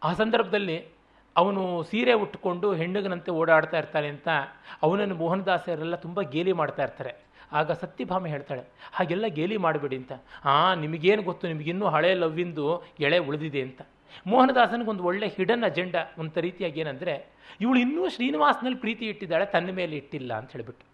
ಆ 0.03 0.13
ಸಂದರ್ಭದಲ್ಲಿ 0.13 0.98
ಅವನು 1.37 1.63
ಸೀರೆ 1.91 2.15
ಉಟ್ಕೊಂಡು 2.23 2.69
ಹೆಣ್ಣುಗನಂತೆ 2.75 3.31
ಓಡಾಡ್ತಾ 3.31 3.77
ಇರ್ತಾನೆ 3.79 4.09
ಅಂತ 4.09 4.29
ಅವನನ್ನು 4.83 5.15
ಮೋಹನದಾಸರೆಲ್ಲ 5.15 5.97
ತುಂಬ 6.05 6.21
ಗೇಲಿ 6.35 6.53
ಮಾಡ್ತಾ 6.53 6.83
ಇರ್ತಾರೆ. 6.83 7.13
ಆಗ 7.53 7.73
ಸತ್ಯಭಾಮ 7.73 8.27
ಹೇಳ್ತಾಳೆ, 8.27 8.65
ಹಾಗೆಲ್ಲ 8.93 9.27
ಗೇಲಿ 9.37 9.57
ಮಾಡಬೇಡಿ 9.57 9.97
ಅಂತ. 9.97 10.15
ಹಾಂ 10.43 10.73
ನಿಮಗೇನು 10.81 11.23
ಗೊತ್ತು? 11.23 11.45
ನಿಮಗಿನ್ನೂ 11.49 11.87
ಹಳೆ 11.89 12.11
ಲವ್ವಿಂದು 12.15 12.67
ಎಳೆ 13.01 13.19
ಉಳಿದಿದೆ 13.19 13.63
ಅಂತ. 13.63 13.81
ಮೋಹನದಾಸನಿಗೊಂದು 14.27 15.05
ಒಳ್ಳೆ 15.05 15.27
ಹಿಡನ್ 15.29 15.65
ಅಜೆಂಡಾ 15.65 16.03
ಒಂದು 16.19 16.41
ರೀತಿಯಾಗಿ 16.41 16.81
ಏನಂದರೆ, 16.81 17.15
ಇವಳು 17.61 17.79
ಇನ್ನೂ 17.79 18.03
ಶ್ರೀನಿವಾಸನಲ್ಲಿ 18.09 18.79
ಪ್ರೀತಿ 18.79 19.05
ಇಟ್ಟಿದ್ದಾಳೆ, 19.07 19.47
ತನ್ನ 19.47 19.71
ಮೇಲೆ 19.71 19.97
ಇಟ್ಟಿಲ್ಲ 19.97 20.33
ಅಂತ 20.35 20.51
ಹೇಳಿಬಿಟ್ಟು. 20.53 20.85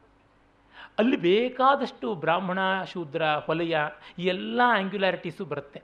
ಅಲ್ಲಿ 0.98 1.16
ಬೇಕಾದಷ್ಟು 1.16 2.08
ಬ್ರಾಹ್ಮಣ, 2.14 2.58
ಶೂದ್ರ, 2.92 3.22
ಹೊಲೆಯ 3.46 3.76
ಈ 4.18 4.26
ಎಲ್ಲ 4.26 4.60
ಆ್ಯಂಗ್ಯುಲಾರಿಟೀಸು 4.66 5.44
ಬರುತ್ತೆ. 5.44 5.80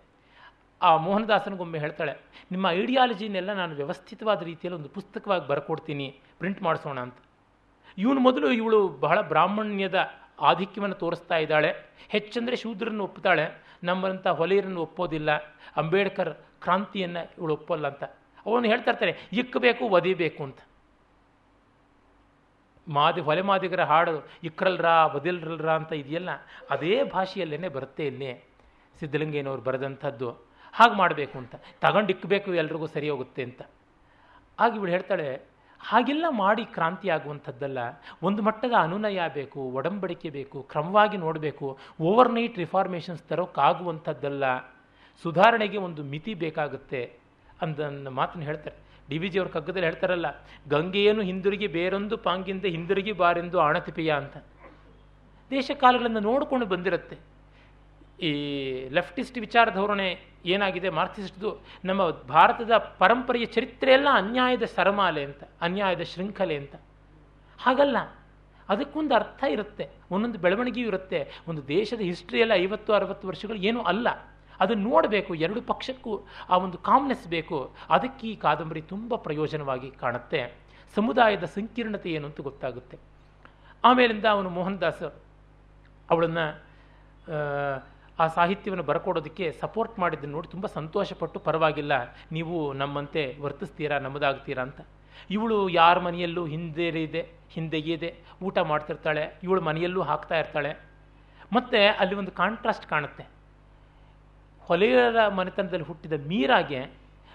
ಆ 0.82 0.90
ಮೋಹನದಾಸನಿಗೊಮ್ಮೆ 1.07 1.78
ಹೇಳ್ತಾಳೆ, 1.85 2.12
ನಿಮ್ಮ 2.52 2.66
ಐಡಿಯಾಲಜಿನೆಲ್ಲ 2.81 3.51
ನಾನು 3.61 3.73
ವ್ಯವಸ್ಥಿತವಾದ 3.81 4.40
ರೀತಿಯಲ್ಲಿ 4.51 4.78
ಒಂದು 4.81 4.90
ಪುಸ್ತಕವಾಗಿ 4.97 5.44
ಬರ್ಕೊಡ್ತೀನಿ, 5.51 6.07
ಪ್ರಿಂಟ್ 6.40 6.62
ಮಾಡಿಸೋಣ 6.66 6.98
ಅಂತ. 7.07 7.19
ಇವನು 7.98 8.20
ಮೊದಲು 8.28 8.48
ಇವಳು 8.61 8.81
ಬಹಳ 9.05 9.19
ಬ್ರಾಹ್ಮಣ್ಯದ 9.32 9.98
ಆಧಿಕ್ಯವನ್ನು 10.51 10.97
ತೋರಿಸ್ತಾ 11.02 11.36
ಇದ್ದಾಳೆ. 11.44 11.70
ಹೆಚ್ಚಂದರೆ 12.15 12.57
ಶೂದ್ರನ್ನು 12.62 13.02
ಒಪ್ಪುತ್ತಾಳೆ 13.09 13.44
ನಮ್ಮಂಥ 13.89 14.27
ಹೊಲೆಯರನ್ನು 14.40 14.81
ಒಪ್ಪೋದಿಲ್ಲ, 14.86 15.31
ಅಂಬೇಡ್ಕರ್ 15.81 16.32
ಕ್ರಾಂತಿಯನ್ನು 16.65 17.23
ಇವಳು 17.39 17.52
ಒಪ್ಪಲ್ಲ 17.59 17.86
ಅಂತ. 17.93 18.05
ಅವನು 18.47 18.66
ಹೇಳ್ತಾ 18.73 18.90
ಇರ್ತಾರೆ 18.93 19.12
ಇಕ್ಕಬೇಕು 19.40 19.85
ಒದಿಬೇಕು 19.97 20.40
ಅಂತ. 20.48 20.61
ಮಾದಿ, 22.86 23.20
ಹೊಲೆ 23.27 23.43
ಮಾದಿಗರ 23.48 23.82
ಹಾಡು 23.90 24.15
ಇಕ್ಕರಲ್ರ 24.48 24.90
ಬದಿಲ್ರಲ್ರ 25.15 25.70
ಅಂತ 25.81 25.93
ಇದೆಯಲ್ಲ, 26.02 26.31
ಅದೇ 26.74 26.94
ಭಾಷೆಯಲ್ಲೇ 27.15 27.69
ಬರುತ್ತೆ 27.77 28.05
ಇಲ್ಲಿ. 28.11 28.31
ಸಿದ್ಧಲಿಂಗಯ್ಯನವ್ರು 29.01 29.62
ಬರೆದಂಥದ್ದು. 29.69 30.31
ಹಾಗೆ 30.78 30.94
ಮಾಡಬೇಕು 31.02 31.36
ಅಂತ. 31.42 31.55
ತಗೊಂಡು 31.84 32.10
ಇಕ್ಕಬೇಕು 32.14 32.51
ಎಲ್ರಿಗೂ 32.62 32.86
ಸರಿ 32.94 33.09
ಹೋಗುತ್ತೆ 33.12 33.42
ಅಂತ. 33.48 33.60
ಆಗ 34.59 34.70
ಇವಳು 34.78 34.92
ಹೇಳ್ತಾಳೆ, 34.97 35.28
ಹಾಗೆಲ್ಲ 35.80 36.26
ಮಾಡಿ 36.42 36.64
ಕ್ರಾಂತಿ 36.74 37.09
ಆಗುವಂಥದ್ದಲ್ಲ. 37.14 37.78
ಒಂದು 38.28 38.40
ಮಟ್ಟದ 38.47 38.74
ಅನುನಯ 38.86 39.20
ಬೇಕು, 39.38 39.60
ಒಡಂಬಡಿಕೆ 39.78 40.30
ಬೇಕು, 40.38 40.59
ಕ್ರಮವಾಗಿ 40.72 41.18
ನೋಡಬೇಕು 41.24 41.66
ಓವರ್ 42.09 42.32
ನೈಟ್ 42.36 42.59
ರಿಫಾರ್ಮೇಷನ್ಸ್ 42.64 43.22
ತರೋಕ್ಕಾಗುವಂಥದ್ದಲ್ಲ 43.30 44.44
ಸುಧಾರಣೆಗೆ 45.24 45.78
ಒಂದು 45.86 46.02
ಮಿತಿ 46.12 46.34
ಬೇಕಾಗುತ್ತೆ 46.42 47.02
ಅಂದನ್ನ 47.64 48.10
ಮಾತನ್ನು 48.18 48.47
ಹೇಳ್ತಾರೆ. 48.51 48.76
ಡಿ 49.09 49.16
ವಿ 49.22 49.28
ಜಿ 49.32 49.38
ಅವ್ರ 49.40 49.51
ಕಗ್ಗದಲ್ಲಿ 49.55 49.86
ಹೇಳ್ತಾರಲ್ಲ, 49.88 50.28
ಗಂಗೆಯನ್ನು 50.74 51.22
ಹಿಂದಿರುಗಿ 51.30 51.68
ಬೇರೊಂದು 51.76 52.16
ಪಾಂಗಿಂದ 52.26 52.66
ಹಿಂದಿರುಗಿ 52.74 53.12
ಬಾರೆಂದು 53.22 53.59
ಆಣತಿಪೆಯ 53.66 54.10
ಅಂತ. 54.22 54.36
ದೇಶ 55.51 55.70
ಕಾಲಗಳನ್ನು 55.82 56.20
ನೋಡಿಕೊಂಡು 56.28 56.66
ಬಂದಿರುತ್ತೆ. 56.72 57.16
ಈ 58.20 58.88
ಲೆಫ್ಟಿಸ್ಟ್ 58.88 59.38
ವಿಚಾರ 59.38 59.70
ಧೋರಣೆ 59.74 60.20
ಏನಾಗಿದೆ? 60.44 60.88
ಮಾರ್ಕ್ಸಿಸ್ಟ್ದು 60.88 61.59
ನಮ್ಮ 61.84 62.10
ಭಾರತದ 62.10 62.70
ಪರಂಪರೆಯ 62.76 63.44
ಚರಿತ್ರೆಯೆಲ್ಲ 63.44 64.09
ಅನ್ಯಾಯದ 64.12 64.62
ಸರಮಾಲೆ 64.62 65.24
ಅಂತ, 65.24 65.44
ಅನ್ಯಾಯದ 65.60 66.01
ಶೃಂಖಲೆ 66.01 66.56
ಅಂತ. 66.56 66.74
ಹಾಗಲ್ಲ. 67.59 67.97
ಅದಕ್ಕೊಂದು 68.68 69.14
ಅರ್ಥ 69.14 69.44
ಇರುತ್ತೆ. 69.48 69.88
ಒಂದೊಂದು 70.10 70.38
ಬೆಳವಣಿಗೆಯೂ 70.38 70.86
ಇರುತ್ತೆ. 70.86 71.28
ಒಂದು 71.48 71.68
ದೇಶದ 71.68 72.01
ಹಿಸ್ಟ್ರಿಯೆಲ್ಲ 72.01 72.52
ಐವತ್ತು, 72.55 72.92
ಅರವತ್ತು 72.92 73.28
ವರ್ಷಗಳು 73.28 73.56
ಏನೂ 73.56 73.82
ಅಲ್ಲ. 73.82 74.09
ಅದನ್ನು 74.60 74.90
ನೋಡಬೇಕು. 74.90 75.34
ಎರಡು 75.34 75.62
ಪಕ್ಷಕ್ಕೂ 75.62 76.26
ಆ 76.48 76.56
ಒಂದು 76.56 76.78
ಕಾಮ್ನೆಸ್ 76.78 77.28
ಬೇಕು. 77.28 77.74
ಅದಕ್ಕೆ 77.90 78.26
ಈ 78.26 78.36
ಕಾದಂಬರಿ 78.36 78.82
ತುಂಬ 78.82 79.14
ಪ್ರಯೋಜನವಾಗಿ 79.14 79.90
ಕಾಣುತ್ತೆ. 79.90 80.55
ಸಮುದಾಯದ 80.94 81.44
ಸಂಕೀರ್ಣತೆ 81.44 82.10
ಏನು 82.10 82.26
ಅಂತ 82.26 82.40
ಗೊತ್ತಾಗುತ್ತೆ. 82.40 82.98
ಆಮೇಲಿಂದ 83.84 84.24
ಅವನು 84.24 84.51
ಮೋಹನ್ 84.51 84.80
ದಾಸ್ 84.80 85.02
ಅವಳನ್ನು 86.10 86.70
ಆ 88.22 88.24
ಸಾಹಿತ್ಯವನ್ನು 88.36 88.84
ಬರಕೊಡೋದಕ್ಕೆ 88.90 89.47
ಸಪೋರ್ಟ್ 89.62 89.98
ಮಾಡಿದ್ದನ್ನು 90.02 90.34
ನೋಡಿ 90.36 90.48
ತುಂಬ 90.55 90.66
ಸಂತೋಷಪಟ್ಟು 90.78 91.38
ಪರವಾಗಿಲ್ಲ, 91.48 91.94
ನೀವು 92.36 92.56
ನಮ್ಮಂತೆ 92.80 93.22
ವರ್ತಿಸ್ತೀರಾ, 93.44 93.98
ನಮ್ಮದಾಗ್ತೀರಾ 94.06 94.62
ಅಂತ. 94.68 94.80
ಇವಳು 95.36 95.56
ಯಾರ 95.80 95.97
ಮನೆಯಲ್ಲೂ 96.06 96.42
ಹಿಂದೆರಿದೆ 96.52 97.22
ಹಿಂದೆಗೆಯದೆ 97.55 98.10
ಊಟ 98.42 98.59
ಮಾಡ್ತಿರ್ತಾಳೆ, 98.70 99.24
ಇವಳು 99.47 99.60
ಮನೆಯಲ್ಲೂ 99.68 100.02
ಹಾಕ್ತಾ 100.10 100.36
ಇರ್ತಾಳೆ. 100.42 100.72
ಮತ್ತು 101.56 101.78
ಅಲ್ಲಿ 102.01 102.14
ಒಂದು 102.22 102.32
ಕಾಂಟ್ರಾಸ್ಟ್ 102.40 102.86
ಕಾಣುತ್ತೆ. 102.86 103.24
ಹೊಲೆಯರ 104.68 105.20
ಮನೆತನದಲ್ಲಿ 105.38 105.86
ಹುಟ್ಟಿದ 105.90 106.16
ಮೀರಾಗೆ 106.32 106.80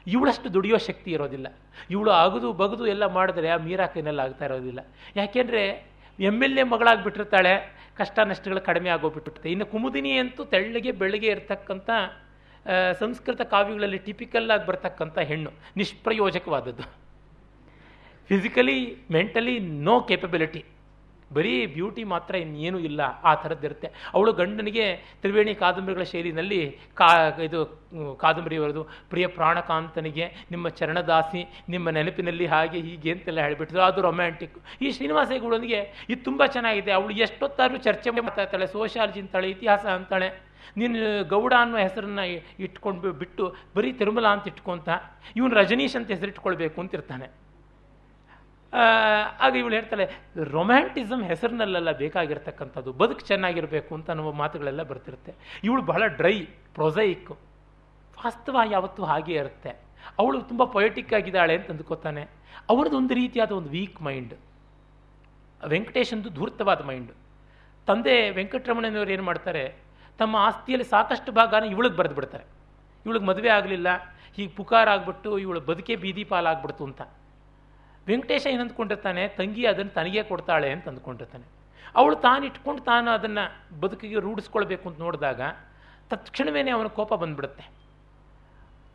ಇವಳಷ್ಟು 0.07 0.47
ದುಡಿಯೋ 0.55 0.77
ಶಕ್ತಿ 0.87 1.09
ಇರೋದಿಲ್ಲ. 1.11 1.47
ಇವಳು 1.93 2.11
ಅಗದು 2.23 2.49
ಬಗದು 2.61 2.83
ಎಲ್ಲ 2.93 3.05
ಮಾಡಿದ್ರೆ 3.17 3.49
ಆ 3.55 3.57
ಮೀರಾ 3.67 3.85
ಕೈನಲ್ಲಿ 3.93 4.21
ಆಗ್ತಾ 4.25 4.45
ಇರೋದಿಲ್ಲ. 4.45 4.79
ಯಾಕೆಂದರೆ 5.15 5.63
ಎಂ 6.19 6.37
ಎಲ್ 6.45 6.57
ಎ 6.61 6.63
ಮಗಳಾಗ್ಬಿಟ್ಟಿರ್ತಾಳೆ 6.73 7.53
ಕಷ್ಟ 7.97 8.19
ನಷ್ಟಗಳು 8.31 8.61
ಕಡಿಮೆ 8.61 8.89
ಆಗೋಗ್ಬಿಟ್ಟಿರ್ತದೆ 8.89 9.49
ಇನ್ನು 9.51 9.65
ಕುಮುದಿನಿ 9.65 10.11
ಅಂತೂ 10.21 10.43
ತೆಳ್ಳಗೆ 10.53 10.91
ಬೆಳಗ್ಗೆ 11.01 11.29
ಇರತಕ್ಕಂಥ 11.35 11.89
ಸಂಸ್ಕೃತ 12.99 13.41
ಕಾವ್ಯಗಳಲ್ಲಿ 13.53 13.99
ಟಿಪಿಕಲ್ 14.05 14.51
ಆಗಿ 14.51 14.65
ಬರ್ತಕ್ಕಂಥ 14.67 15.17
ಹೆಣ್ಣು, 15.31 15.51
ನಿಷ್ಪ್ರಯೋಜಕವಾದದ್ದು. 15.77 16.85
ಫಿಸಿಕಲಿ 18.29 18.77
ಮೆಂಟಲಿ 19.11 19.55
ನೋ 19.87 19.95
ಕೇಪಬಿಲಿಟಿ 20.09 20.61
ಬರೀ 21.35 21.53
ಬ್ಯೂಟಿ 21.75 22.03
ಮಾತ್ರ 22.13 22.33
ಇನ್ನೇನು 22.43 22.79
ಇಲ್ಲ, 22.89 23.01
ಆ 23.29 23.31
ಥರದ್ದಿರುತ್ತೆ 23.43 23.87
ಅವಳು 24.15 24.31
ಗಂಡನಿಗೆ 24.39 24.85
ತ್ರಿವೇಣಿ 25.21 25.53
ಕಾದಂಬರಿಗಳ 25.63 26.05
ಶೈಲಿನಲ್ಲಿ 26.11 26.61
ಕಾ, 26.99 27.09
ಇದು, 27.47 27.61
ಕಾದಂಬರಿ 28.23 28.57
ಬರೆದು, 28.63 28.83
ಪ್ರಿಯ 29.11 29.25
ಪ್ರಾಣಕಾಂತನಿಗೆ 29.37 30.25
ನಿಮ್ಮ 30.53 30.69
ಚರಣದಾಸಿ, 30.79 31.43
ನಿಮ್ಮ 31.75 31.89
ನೆನಪಿನಲ್ಲಿ 31.97 32.47
ಹಾಗೆ 32.53 32.81
ಹೀಗೆ 32.87 33.11
ಅಂತೆಲ್ಲ 33.15 33.39
ಹೇಳಿಬಿಟ್ಟಿದ್ರು 33.47 33.85
ಅದು 33.89 34.01
ರೊಮ್ಯಾಂಟಿಕ್ 34.09 34.57
ಈ 34.85 34.89
ಶ್ರೀನಿವಾಸ 34.97 35.29
ಹೆಗಡನಿಗೆ 35.37 35.79
ಇದು 36.11 36.21
ತುಂಬ 36.29 36.41
ಚೆನ್ನಾಗಿದೆ. 36.55 36.93
ಅವಳು 36.99 37.15
ಎಷ್ಟೊತ್ತಾದರೂ 37.27 37.79
ಚರ್ಚೆ 37.87 38.09
ಮಾಡ್ತಾ 38.19 38.43
ಇರ್ತಾಳೆ 38.45 38.67
ಅಂತಾಳೆ 39.25 39.49
ಇತಿಹಾಸ 39.55 39.85
ಅಂತಾಳೆ. 39.99 40.29
ನೀನು 40.79 40.99
ಗೌಡ 41.31 41.53
ಅನ್ನೋ 41.63 41.77
ಹೆಸರನ್ನ 41.85 42.21
ಇಟ್ಕೊಂಡು 42.65 43.09
ಬಿಟ್ಟು 43.21 43.43
ಬರೀ 43.75 43.89
ತಿರುಮಲ 43.99 44.27
ಅಂತ 44.35 44.51
ಇಟ್ಕೊಂತ, 44.51 44.89
ಇವನು 45.37 45.53
ರಜನೀಶ್ 45.61 45.95
ಅಂತ 45.99 46.09
ಹೆಸರಿಟ್ಕೊಳ್ಬೇಕು 46.15 46.77
ಅಂತಿರ್ತಾನೆ 46.83 47.27
ಆಗ 49.45 49.51
ಇವಳು 49.61 49.73
ಹೇಳ್ತಾಳೆ 49.77 50.05
ರೊಮ್ಯಾಂಟಿಸಮ್ 50.55 51.23
ಹೆಸರಿನಲ್ಲೆಲ್ಲ 51.31 51.91
ಬೇಕಾಗಿರ್ತಕ್ಕಂಥದ್ದು, 52.03 52.91
ಬದುಕು 53.01 53.23
ಚೆನ್ನಾಗಿರಬೇಕು 53.29 53.91
ಅಂತ 53.97 54.09
ಅನ್ನುವ 54.13 54.31
ಮಾತುಗಳೆಲ್ಲ 54.43 54.83
ಬರ್ತಿರುತ್ತೆ. 54.91 55.33
ಇವಳು 55.67 55.81
ಬಹಳ 55.91 56.03
ಡ್ರೈ 56.19 56.37
ಪ್ರೊಸೈಕ್ 56.77 57.31
ವಾಸ್ತವ 58.23 58.57
ಯಾವತ್ತೂ 58.75 59.03
ಹಾಗೆ 59.11 59.33
ಇರುತ್ತೆ. 59.41 59.71
ಅವಳು 60.21 60.37
ತುಂಬ 60.49 60.63
ಪೊಯೆಟಿಕ್ 60.75 61.13
ಆಗಿದ್ದಾಳೆ 61.19 61.53
ಅಂತ 61.59 61.69
ಅಂದ್ಕೋತಾನೆ. 61.73 62.23
ಅವರದ್ದು 62.73 62.97
ಒಂದು 63.01 63.13
ರೀತಿಯಾದ 63.21 63.51
ಒಂದು 63.59 63.71
ವೀಕ್ 63.77 63.99
ಮೈಂಡ್ 64.07 64.33
ವೆಂಕಟೇಶಂದು 65.73 66.29
ಧೂರ್ತವಾದ 66.37 66.81
ಮೈಂಡ್ 66.89 67.11
ತಂದೆ 67.87 68.15
ವೆಂಕಟರಮಣನವರು 68.37 69.11
ಏನು 69.15 69.25
ಮಾಡ್ತಾರೆ, 69.29 69.63
ತಮ್ಮ 70.19 70.35
ಆಸ್ತಿಯಲ್ಲಿ 70.47 70.87
ಸಾಕಷ್ಟು 70.95 71.31
ಭಾಗನ 71.37 71.67
ಇವಳಿಗೆ 71.73 71.97
ಬರೆದು 71.99 72.15
ಬಿಡ್ತಾರೆ 72.19 72.45
ಇವಳಿಗೆ 73.05 73.25
ಮದುವೆ 73.29 73.51
ಆಗಲಿಲ್ಲ, 73.59 73.89
ಹೀಗೆ 74.35 74.51
ಪುಕಾರ 74.59 74.87
ಆಗ್ಬಿಟ್ಟು 74.95 75.31
ಇವಳು 75.43 75.61
ಬದುಕೆ 75.69 75.95
ಬೀದಿ 76.03 76.23
ಪಾಲಾಗ್ಬಿಡ್ತು 76.33 76.83
ಅಂತ. 76.89 77.01
ವೆಂಕಟೇಶ 78.07 78.45
ಏನು 78.53 78.61
ಅಂದ್ಕೊಂಡಿರ್ತಾನೆ? 78.61 79.27
ತಂಗಿ 79.27 79.65
ಅದನ್ನು 79.65 79.91
ತನಗೇ 79.91 80.23
ಕೊಡ್ತಾಳೆ 80.23 80.69
ಅಂತ 80.71 80.87
ಅಂದ್ಕೊಂಡಿರ್ತಾನೆ. 80.87 81.45
ಅವಳು 81.95 82.15
ತಾನು 82.15 82.43
ಇಟ್ಕೊಂಡು 82.45 82.81
ತಾನು 82.81 83.11
ಅದನ್ನು 83.11 83.43
ಬದುಕಿಗೆ 83.79 84.19
ರೂಢಿಸ್ಕೊಳ್ಬೇಕು 84.19 84.89
ಅಂತ 84.89 84.99
ನೋಡಿದಾಗ 84.99 85.41
ತಕ್ಷಣವೇ 86.09 86.69
ಅವನ 86.69 86.87
ಕೋಪ 86.87 87.13
ಬಂದ್ಬಿಡುತ್ತೆ. 87.13 87.63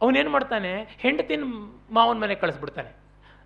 ಅವನೇನು 0.03 0.31
ಮಾಡ್ತಾನೆ? 0.31 0.73
ಹೆಂಡತಿನ 0.99 1.45
ಮಾವನ 1.91 2.19
ಮನೆ 2.19 2.35
ಕಳಿಸ್ಬಿಡ್ತಾನೆ. 2.35 2.91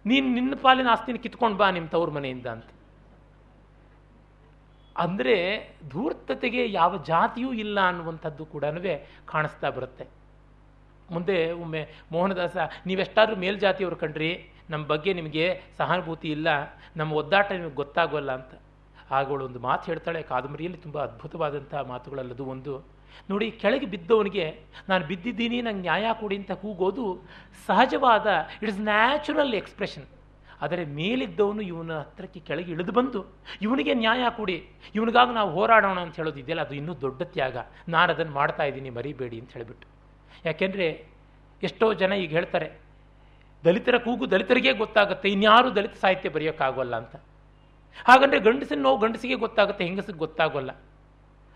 ನೀನು 0.06 0.26
ನಿನ್ನ 0.28 0.54
ಪಾಲಿನ 0.62 0.88
ಆಸ್ತಿನ 0.90 1.16
ಕಿತ್ಕೊಂಡು 1.16 1.56
ಬಾ 1.56 1.70
ನಿಮ್ಮ 1.70 1.88
ತವ್ರ 1.88 2.10
ಮನೆಯಿಂದ 2.10 2.46
ಅಂತ. 2.46 2.68
ಅಂದರೆ 4.96 5.36
ಧೂರ್ತತೆಗೆ 5.88 6.72
ಯಾವ 6.72 6.96
ಜಾತಿಯೂ 7.02 7.52
ಇಲ್ಲ 7.52 7.78
ಅನ್ನುವಂಥದ್ದು 7.80 8.44
ಕೂಡ 8.44 8.64
ಕಾಣಿಸ್ತಾ 9.26 9.70
ಬರುತ್ತೆ. 9.70 10.04
ಮುಂದೆ 11.10 11.52
ಒಮ್ಮೆ 11.52 11.88
ಮೋಹನದಾಸ, 12.12 12.56
ನೀವೆಷ್ಟಾದ್ರೂ 12.86 13.36
ಮೇಲ್ಜಾತಿಯವರು 13.36 13.96
ಕಂಡ್ರಿ? 13.96 14.30
ನಮ್ಮ 14.72 14.82
ಬಗ್ಗೆ 14.92 15.10
ನಿಮಗೆ 15.18 15.46
ಸಹಾನುಭೂತಿ 15.78 16.28
ಇಲ್ಲ, 16.36 16.48
ನಮ್ಮ 17.00 17.12
ಒದ್ದಾಟ 17.20 17.48
ನಿಮಗೆ 17.58 17.76
ಗೊತ್ತಾಗೋಲ್ಲ 17.82 18.30
ಅಂತ. 18.38 18.52
ಆಗೋಳು 19.18 19.42
ಒಂದು 19.48 19.60
ಮಾತು 19.68 19.84
ಹೇಳ್ತಾಳೆ, 19.90 20.20
ಕಾದಂಬರಿಯಲ್ಲಿ 20.32 20.80
ತುಂಬ 20.84 20.96
ಅದ್ಭುತವಾದಂಥ 21.06 21.74
ಮಾತುಗಳಲ್ಲದು 21.92 22.44
ಒಂದು. 22.54 22.74
ನೋಡಿ, 23.30 23.46
ಕೆಳಗೆ 23.62 23.86
ಬಿದ್ದವನಿಗೆ, 23.94 24.46
ನಾನು 24.88 25.02
ಬಿದ್ದಿದ್ದೀನಿ, 25.10 25.58
ನಂಗೆ 25.66 25.82
ನ್ಯಾಯ 25.88 26.06
ಕೊಡಿ 26.22 26.36
ಅಂತ 26.40 26.52
ಕೂಗೋದು 26.62 27.04
ಸಹಜವಾದ 27.68 28.26
ಇಟ್ 28.62 28.70
ಇಸ್ 28.72 28.80
ನ್ಯಾಚುರಲ್ 28.90 29.54
ಎಕ್ಸ್ಪ್ರೆಷನ್ 29.60 30.06
ಆದರೆ 30.64 30.82
ಮೇಲಿದ್ದವನು 30.98 31.62
ಇವನ 31.70 31.94
ಹತ್ರಕ್ಕೆ 32.02 32.40
ಕೆಳಗೆ 32.48 32.70
ಇಳಿದು 32.74 32.92
ಬಂದು, 32.98 33.20
ಇವನಿಗೆ 33.64 33.94
ನ್ಯಾಯ 34.02 34.24
ಕೊಡಿ, 34.38 34.56
ಇವನಿಗಾಗಿ 34.96 35.32
ನಾವು 35.38 35.50
ಹೋರಾಡೋಣ 35.56 35.98
ಅಂತ 36.04 36.14
ಹೇಳೋದು 36.20 36.38
ಇದೆಯಲ್ಲ, 36.42 36.62
ಅದು 36.66 36.74
ಇನ್ನೂ 36.80 36.92
ದೊಡ್ಡ 37.04 37.22
ತ್ಯಾಗ. 37.34 37.56
ನಾನು 37.94 38.08
ಅದನ್ನು 38.14 38.34
ಮಾಡ್ತಾ 38.40 38.64
ಇದ್ದೀನಿ, 38.70 38.90
ಮರಿಬೇಡಿ 38.98 39.38
ಅಂತ 39.42 39.52
ಹೇಳಿಬಿಟ್ಟು 39.56 39.88
ಯಾಕೆಂದರೆ, 40.48 40.86
ಎಷ್ಟೋ 41.62 41.86
ಜನ 42.02 42.12
ಈಗ 42.24 42.32
ಹೇಳ್ತಾರೆ 42.38 42.68
ದಲಿತರ 43.64 43.98
ಕೂಗು 43.98 44.30
ದಲಿತರಿಗೆ 44.30 44.72
ಗೊತ್ತಾಗುತ್ತೆ, 44.72 45.28
ಇನ್ಯಾರು 45.28 45.76
ದಲಿತ 45.76 45.94
ಸಾಹಿತ್ಯ 45.94 46.28
ಬರೆಯೋಕ್ಕಾಗೋಲ್ಲ 46.28 46.96
ಅಂತ. 46.96 47.16
ಹಾಗಂದ್ರೆ 48.04 48.40
ಗಂಡಸಿನ 48.40 48.82
ನೋವು 48.82 48.98
ಗಂಡಸಿಗೆ 48.98 49.34
ಗೊತ್ತಾಗುತ್ತೆ, 49.34 49.84
ಹೆಂಗಸಿಗೆ 49.84 50.18
ಗೊತ್ತಾಗೋಲ್ಲ. 50.18 50.70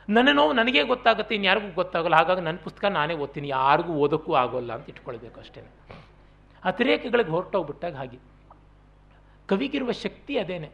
ನನ್ನ 0.08 0.28
ನೋವು 0.32 0.52
ನನಗೆ 0.52 0.82
ಗೊತ್ತಾಗುತ್ತೆ, 0.82 1.34
ಇನ್ಯಾರಿಗೂ 1.34 1.74
ಗೊತ್ತಾಗೋಲ್ಲ. 1.74 2.16
ಹಾಗಾಗಿ 2.16 2.40
ನನ್ನ 2.40 2.58
ಪುಸ್ತಕ 2.64 2.84
ನಾನೇ 2.84 3.14
ಓದ್ತೀನಿ, 3.14 3.48
ಯಾರಿಗೂ 3.48 3.92
ಓದೋಕ್ಕೂ 3.92 4.34
ಆಗೋಲ್ಲ 4.34 4.72
ಅಂತ 4.72 4.88
ಇಟ್ಕೊಳ್ಬೇಕು 4.88 5.40
ಅಷ್ಟೇ. 5.40 5.62
ಅತಿರೇಕಗಳಿಗೆ 6.64 7.30
ಹೊರಟೋಗ್ಬಿಟ್ಟಾಗ 7.30 7.94
ಹಾಗೆ. 7.94 8.18
ಕವಿಗಿರುವ 9.48 9.90
ಶಕ್ತಿ 9.90 10.38
ಅದೇನೆ. 10.38 10.70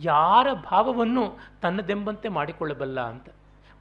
ಯಾರ 0.00 0.52
ಭಾವವನ್ನು 0.52 1.38
ತನ್ನದೆಂಬಂತೆ 1.62 2.28
ಮಾಡಿಕೊಳ್ಳಬಲ್ಲ 2.28 3.00
ಅಂತ. 3.00 3.28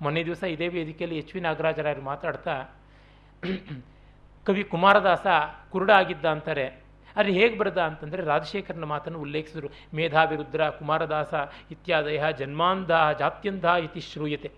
ಮೊನ್ನೆ 0.02 0.26
ದಿವಸ 0.26 0.44
ಇದೇ 0.44 0.68
ವೇದಿಕೆಯಲ್ಲಿ 0.68 1.18
ಎಚ್ 1.18 1.36
ವಿ 1.36 1.41
ನಾಗರಾಜರಾಯರು 1.41 2.02
ಮಾತಾಡ್ತಾ, 2.02 2.64
ಕವಿ 4.45 4.64
ಕುಮಾರದಾಸ 4.64 5.28
ಕುರುಡ 5.72 5.91
ಆಗಿದ್ದ 5.91 6.26
ಅಂತಾರೆ. 6.26 6.87
ಆದರೆ 7.18 7.34
ಹೇಗೆ 7.34 7.57
ಬರೆದ 7.57 7.77
ಅಂತಂದರೆ 7.77 8.23
ರಾಜಶೇಖರನ 8.23 8.84
ಮಾತನ್ನು 8.84 9.19
ಉಲ್ಲೇಖಿಸಿದರು. 9.19 9.69
ಮೇಧಾವಿರುದ್ರ, 9.94 10.69
ಕುಮಾರದಾಸ, 10.69 11.34
ಇತ್ಯಾದಯ 11.72 12.23
ಜನ್ಮಾಂಧ 12.38 12.91
ಜಾತ್ಯಂಧ 13.19 13.65
ಇತಿ 13.65 13.99
ಶ್ರೂಯತೆ. 13.99 14.52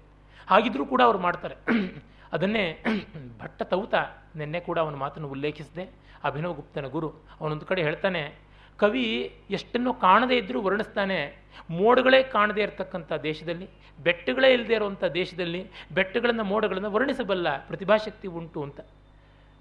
ಹಾಗಿದ್ರೂ 0.48 0.86
ಕೂಡ 0.86 1.02
ಅವ್ರು 1.02 1.20
ಮಾಡ್ತಾರೆ. 1.20 1.56
ಅದನ್ನೇ 2.34 2.84
ಭಟ್ಟ 3.42 3.64
ತೌತ 3.64 3.96
ನಿನ್ನೆ 4.36 4.60
ಕೂಡ 4.60 4.80
ಅವನ 4.80 4.96
ಮಾತನ್ನು 4.96 5.30
ಉಲ್ಲೇಖಿಸಿದೆ. 5.30 5.90
ಅಭಿನವ್ 6.24 6.56
ಗುಪ್ತನ 6.56 6.86
ಗುರು. 6.86 7.10
ಅವನೊಂದು 7.42 7.66
ಕಡೆ 7.66 7.82
ಹೇಳ್ತಾನೆ, 7.84 8.36
ಕವಿ 8.78 9.36
ಎಷ್ಟನ್ನು 9.50 9.94
ಕಾಣದೇ 9.94 10.38
ಇದ್ದರೂ 10.38 10.62
ವರ್ಣಿಸ್ತಾನೆ. 10.62 11.50
ಮೋಡಗಳೇ 11.70 12.24
ಕಾಣದೇ 12.24 12.62
ಇರತಕ್ಕಂಥ 12.62 13.14
ದೇಶದಲ್ಲಿ, 13.14 13.70
ಬೆಟ್ಟಗಳೇ 14.04 14.54
ಇಲ್ಲದೆ 14.54 14.74
ಇರುವಂಥ 14.74 15.04
ದೇಶದಲ್ಲಿ, 15.04 15.72
ಬೆಟ್ಟಗಳನ್ನು 15.92 16.44
ಮೋಡಗಳನ್ನು 16.44 16.92
ವರ್ಣಿಸಬಲ್ಲ 16.92 17.68
ಪ್ರತಿಭಾಶಕ್ತಿ 17.68 18.28
ಉಂಟು 18.28 18.64
ಅಂತ. 18.64 18.80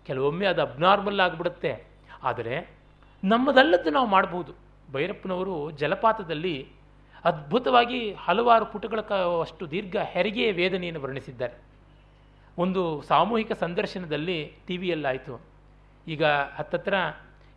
ಕೆಲವೊಮ್ಮೆ 0.06 0.46
ಅದು 0.46 0.62
ಅಬ್ನಾರ್ಮಲ್ 0.62 1.20
ಆಗಿಬಿಡುತ್ತೆ. 1.20 1.84
ಆದರೆ 2.22 2.77
ನಮ್ಮದಲ್ಲದ್ದು 3.24 3.90
ನಾವು 3.90 4.06
ಮಾಡಬಹುದು 4.06 4.52
ಭೈರಪ್ಪನವರು 4.92 5.70
ಜಲಪಾತದಲ್ಲಿ 5.70 6.68
ಅದ್ಭುತವಾಗಿ 7.24 8.12
ಹಲವಾರು 8.12 8.66
ಪುಟಗಳ 8.66 9.00
ಅಷ್ಟು 9.40 9.70
ದೀರ್ಘ 9.70 9.96
ಹೆರಿಗೆಯ 9.96 10.52
ವೇದನೆಯನ್ನು 10.52 11.00
ವರ್ಣಿಸಿದ್ದಾರೆ. 11.00 11.54
ಒಂದು 12.58 13.02
ಸಾಮೂಹಿಕ 13.02 13.52
ಸಂದರ್ಶನದಲ್ಲಿ 13.52 14.52
ಟಿ 14.66 14.76
ವಿಯಲ್ಲಾಯಿತು. 14.76 15.40
ಈಗ 16.06 16.24
ಹತ್ತತ್ರ 16.24 16.94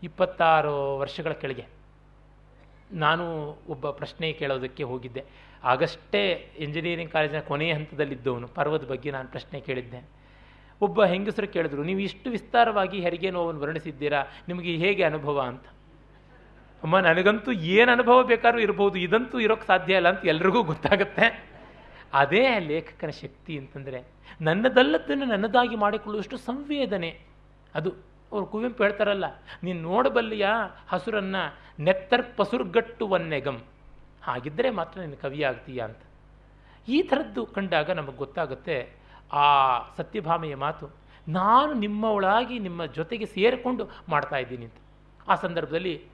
ಇಪ್ಪತ್ತಾರು 0.04 0.98
ವರ್ಷಗಳ 0.98 1.32
ಕೆಳಗೆ 1.32 1.66
ನಾನು 2.92 3.58
ಒಬ್ಬ 3.70 3.90
ಪ್ರಶ್ನೆ 3.90 4.34
ಕೇಳೋದಕ್ಕೆ 4.34 4.84
ಹೋಗಿದ್ದೆ. 4.84 5.26
ಆಗಷ್ಟೇ 5.64 6.52
ಇಂಜಿನಿಯರಿಂಗ್ 6.60 7.12
ಕಾಲೇಜಿನ 7.12 7.40
ಕೊನೆಯ 7.40 7.74
ಹಂತದಲ್ಲಿದ್ದವನು. 7.74 8.48
ಪರ್ವದ 8.48 8.86
ಬಗ್ಗೆ 8.86 9.12
ನಾನು 9.12 9.28
ಪ್ರಶ್ನೆ 9.28 9.60
ಕೇಳಿದ್ದೆ. 9.60 10.20
ಒಬ್ಬ 10.86 11.06
ಹೆಂಗಸರು 11.12 11.48
ಕೇಳಿದ್ರು, 11.56 11.82
ನೀವು 11.90 12.02
ಇಷ್ಟು 12.08 12.28
ವಿಸ್ತಾರವಾಗಿ 12.36 12.98
ಹೆರಿಗೆ 13.06 13.30
ನೋವನ್ನು 13.38 13.62
ವರ್ಣಿಸಿದ್ದೀರಾ? 13.64 14.22
ನಿಮಗೆ 14.49 14.72
ಹೇಗೆ 14.84 15.03
ಅನುಭವ 15.10 15.38
ಅಂತ? 15.52 15.66
ಅಮ್ಮ, 16.84 16.95
ನನಗಂತೂ 17.08 17.52
ಏನು 17.78 17.90
ಅನುಭವ 17.95 18.20
ಬೇಕಾದ್ರೂ 18.32 18.62
ಇರ್ಬೋದು, 18.68 18.98
ಇದಂತೂ 19.06 19.40
ಇರೋಕ್ಕೆ 19.45 19.68
ಸಾಧ್ಯ 19.72 19.99
ಇಲ್ಲ 19.99 20.10
ಅಂತ 20.14 20.24
ಎಲ್ರಿಗೂ 20.34 20.62
ಗೊತ್ತಾಗುತ್ತೆ. 20.72 21.26
ಅದೇ 22.22 22.45
ಲೇಖಕನ 22.70 23.12
ಶಕ್ತಿ 23.24 23.53
ಅಂತಂದರೆ 23.62 23.99
ನನ್ನದಲ್ಲದನ್ನು 24.48 25.26
ನನ್ನದಾಗಿ 25.34 25.76
ಮಾಡಿಕೊಳ್ಳುವಷ್ಟು 25.84 26.38
ಸಂವೇದನೆ. 26.48 27.12
ಅದು 27.76 27.90
ಅವ್ರು 28.32 28.45
ಕುವೆಂಪು 28.53 28.82
ಹೇಳ್ತಾರಲ್ಲ, 28.86 29.28
ನೀನು 29.66 29.80
ನೋಡಬಲ್ಲಿಯ 29.90 30.48
ಹಸುರನ್ನು 30.91 31.44
ನೆತ್ತರ್ 31.88 32.26
ಪಸುರ್ಗಟ್ಟು 32.40 33.06
ವನ್ನೆಗಂ 33.14 33.58
ಹಾಗಿದ್ದರೆ 34.28 34.70
ಮಾತ್ರ 34.80 34.98
ನೀನು 35.06 35.20
ಕವಿ 35.24 35.40
ಆಗ್ತೀಯ 35.49 35.80
ಅಂತ. 35.90 36.02
ಈ 36.95 36.98
ಥರದ್ದು 37.10 37.41
ಕಂಡಾಗ 37.56 37.90
ನಮಗೆ 37.99 38.20
ಗೊತ್ತಾಗುತ್ತೆ 38.24 38.78
ಆ 39.32 39.44
ಸತ್ಯಭಾಮೆಯ 39.98 40.56
ಮಾತು 40.56 41.02
ನಾನು 41.28 41.74
ನಿಮ್ಮವಳಾಗಿ 41.74 42.60
ನಿಮ್ಮ 42.60 42.86
ಜೊತೆಗೆ 42.86 43.26
ಸೇರಿಕೊಂಡು 43.26 43.90
ಮಾಡ್ತಾ 44.10 44.38
ಇದ್ದೀನಿ 44.38 44.66
ಅಂತ. 44.66 44.80
ಆ 45.28 45.36
ಸಂದರ್ಭದಲ್ಲಿ 45.36 46.06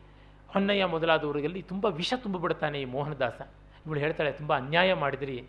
ಹೊನ್ನಯ್ಯ 0.47 0.85
ಮೊದಲಾದವರಿಗೆಲ್ಲಿ 0.85 1.61
ತುಂಬ 1.61 1.85
ವಿಷ 1.85 2.13
ತುಂಬಿಬಿಡ್ತಾನೆ 2.23 2.81
ಈ 2.81 2.85
ಮೋಹನದಾಸ. 2.85 3.41
ಇವಳು 3.85 3.99
ಹೇಳ್ತಾಳೆ, 3.99 4.31
ತುಂಬ 4.31 4.55
ಅನ್ಯಾಯ 4.55 4.93
ಮಾಡಿದ್ರಿ, 4.93 5.47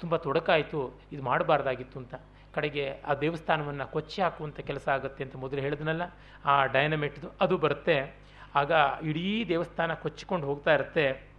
ತುಂಬ 0.00 0.16
ತೊಡಕಾಯಿತು, 0.16 1.00
ಇದು 1.12 1.22
ಮಾಡಬಾರ್ದಾಗಿತ್ತು 1.22 1.98
ಅಂತ. 1.98 2.14
ಕಡೆಗೆ 2.54 3.02
ಆ 3.04 3.14
ದೇವಸ್ಥಾನವನ್ನು 3.14 3.92
ಕೊಚ್ಚಿ 3.92 4.22
ಹಾಕುವಂಥ 4.22 4.60
ಕೆಲಸ 4.60 4.88
ಆಗುತ್ತೆ 4.88 5.24
ಅಂತ 5.24 5.36
ಮೊದಲು 5.36 5.60
ಹೇಳಿದ್ನಲ್ಲ, 5.60 6.02
ಆ 6.44 6.64
ಡೈನಮೆಟ್ದು 6.64 7.32
ಅದು 7.40 7.58
ಬರುತ್ತೆ. 7.58 8.26
ಆಗ 8.54 8.72
ಇಡೀ 9.02 9.44
ದೇವಸ್ಥಾನ 9.48 9.94
ಕೊಚ್ಚಿಕೊಂಡು 9.94 10.46
ಹೋಗ್ತಾ 10.46 10.74
ಇರುತ್ತೆ. 10.74 11.30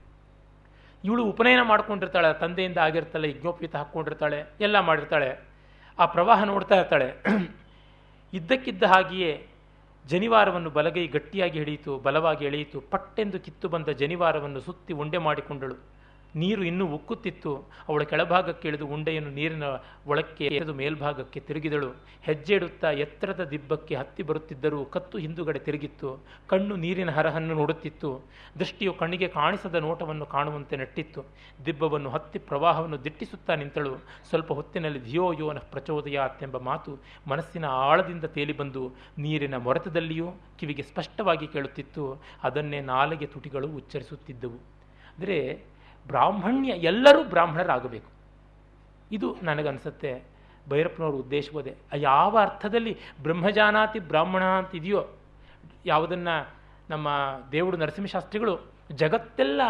ಇವಳು 1.03 1.23
ಉಪನಯನ 1.23 1.61
ಮಾಡ್ಕೊಂಡಿರ್ತಾಳೆ, 1.61 2.39
ತಂದೆಯಿಂದ 2.39 2.77
ಆಗಿರ್ತಾಳೆ 2.77 3.29
ಯಜ್ಞೋಪೀತ 3.29 3.75
ಹಾಕ್ಕೊಂಡಿರ್ತಾಳೆ, 3.75 4.45
ಎಲ್ಲ 4.61 4.79
ಮಾಡಿರ್ತಾಳೆ. 4.79 5.46
ಆ 5.99 6.05
ಪ್ರವಾಹ 6.05 6.43
ನೋಡ್ತಾ 6.43 6.75
ಇರ್ತಾಳೆ. 6.75 7.23
ಇದ್ದಕ್ಕಿದ್ದ 8.33 8.83
ಹಾಗೆಯೇ 8.83 9.47
ಜನಿವಾರವನ್ನು 10.05 10.69
ಬಲಗೈ 10.69 11.07
ಗಟ್ಟಿಯಾಗಿ 11.07 11.57
ಹಿಡಿಯಿತು 11.59 11.99
ಬಲವಾಗಿ 11.99 12.45
ಎಳೆಯಿತು. 12.45 12.81
ಪಟ್ಟೆಂದು 12.81 13.39
ಕಿತ್ತು 13.39 13.69
ಬಂದ 13.69 13.89
ಜನಿವಾರವನ್ನು 13.89 14.59
ಸುತ್ತಿ 14.59 14.93
ಉಂಡೆ 14.93 15.17
ಮಾಡಿಕೊಂಡಳು. 15.17 15.96
ನೀರು 16.41 16.63
ಇನ್ನೂ 16.63 16.85
ಉಕ್ಕುತ್ತಿತ್ತು. 16.97 17.51
ಅವಳ 17.89 18.03
ಕೆಳಭಾಗಕ್ಕೆ 18.11 18.67
ಇಳಿದು 18.69 18.85
ಉಂಡೆಯನ್ನು 18.95 19.31
ನೀರಿನ 19.39 19.65
ಒಳಕ್ಕೆ 20.11 20.45
ಎಳೆದು 20.57 20.73
ಮೇಲ್ಭಾಗಕ್ಕೆ 20.73 21.39
ತಿರುಗಿದಳು. 21.47 21.89
ಹೆಜ್ಜೆಡುತ್ತಾ 22.27 22.89
ಎತ್ತರದ 23.03 23.43
ದಿಬ್ಬಕ್ಕೆ 23.53 23.95
ಹತ್ತಿ 23.95 24.23
ಬರುತ್ತಿದ್ದರೂ 24.29 24.79
ಕತ್ತು 24.95 25.17
ಹಿಂದುಗಡೆ 25.23 25.59
ತಿರುಗಿತ್ತು. 25.59 26.09
ಕಣ್ಣು 26.47 26.75
ನೀರಿನ 26.75 27.11
ಹರಹನ್ನು 27.17 27.53
ನೋಡುತ್ತಿತ್ತು. 27.61 28.11
ದೃಷ್ಟಿಯು 28.59 28.93
ಕಣ್ಣಿಗೆ 28.93 29.27
ಕಾಣಿಸದ 29.27 29.75
ನೋಟವನ್ನು 29.87 30.25
ಕಾಣುವಂತೆ 30.35 30.77
ನೆಟ್ಟಿತ್ತು. 30.77 31.23
ದಿಬ್ಬವನ್ನು 31.65 32.09
ಹತ್ತಿ 32.09 32.39
ಪ್ರವಾಹವನ್ನು 32.49 32.99
ದಿಟ್ಟಿಸುತ್ತಾ 33.03 33.55
ನಿಂತಳು. 33.55 33.93
ಸ್ವಲ್ಪ 34.29 34.51
ಹೊತ್ತಿನಲ್ಲಿ 34.59 35.01
ಧಿಯೋ 35.07 35.27
ಯೋನ 35.41 35.59
ಪ್ರಚೋದಯಾತ್ತೆಂಬ 35.73 36.57
ಮಾತು 36.69 36.93
ಮನಸ್ಸಿನ 37.27 37.65
ಆಳದಿಂದ 37.65 38.25
ತೇಲಿಬಂದು 38.37 38.83
ನೀರಿನ 39.25 39.55
ಮೊರೆತದಲ್ಲಿಯೂ 39.67 40.27
ಕಿವಿಗೆ 40.59 40.83
ಸ್ಪಷ್ಟವಾಗಿ 40.91 41.47
ಕೇಳುತ್ತಿತ್ತು. 41.47 42.03
ಅದನ್ನೇ 42.43 42.81
ನಾಲಿಗೆ 42.93 43.27
ತುಟಿಗಳು 43.35 43.67
ಉಚ್ಚರಿಸುತ್ತಿದ್ದವು. 43.79 44.59
ಅಂದರೆ 45.13 45.37
ಬ್ರಾಹ್ಮಣ್ಯ 46.07 46.69
ಎಲ್ಲರೂ 46.69 47.23
ಬ್ರಾಹ್ಮಣರಾಗಬೇಕು. 47.23 48.11
ಇದು 49.11 49.37
ನನಗನ್ಸುತ್ತೆ. 49.43 50.23
ಭೈರಪ್ಪನವ್ರ 50.69 51.15
ಉದ್ದೇಶವದೇ. 51.15 51.75
ಯಾವ 51.95 52.37
ಅರ್ಥದಲ್ಲಿ 52.37 52.97
ಬ್ರಹ್ಮಜಾನಾತಿ 53.23 53.99
ಬ್ರಾಹ್ಮಣ 53.99 54.43
ಅಂತ 54.43 54.75
ಇದೆಯೋ 54.75 55.07
ಯಾವುದನ್ನು 55.85 56.49
ನಮ್ಮ 56.89 57.07
ದೇವರು 57.51 57.77
ನರಸಿಂಹಶಾಸ್ತ್ರಿಗಳು 57.77 58.71
ಜಗತ್ತೆಲ್ಲ 58.91 59.61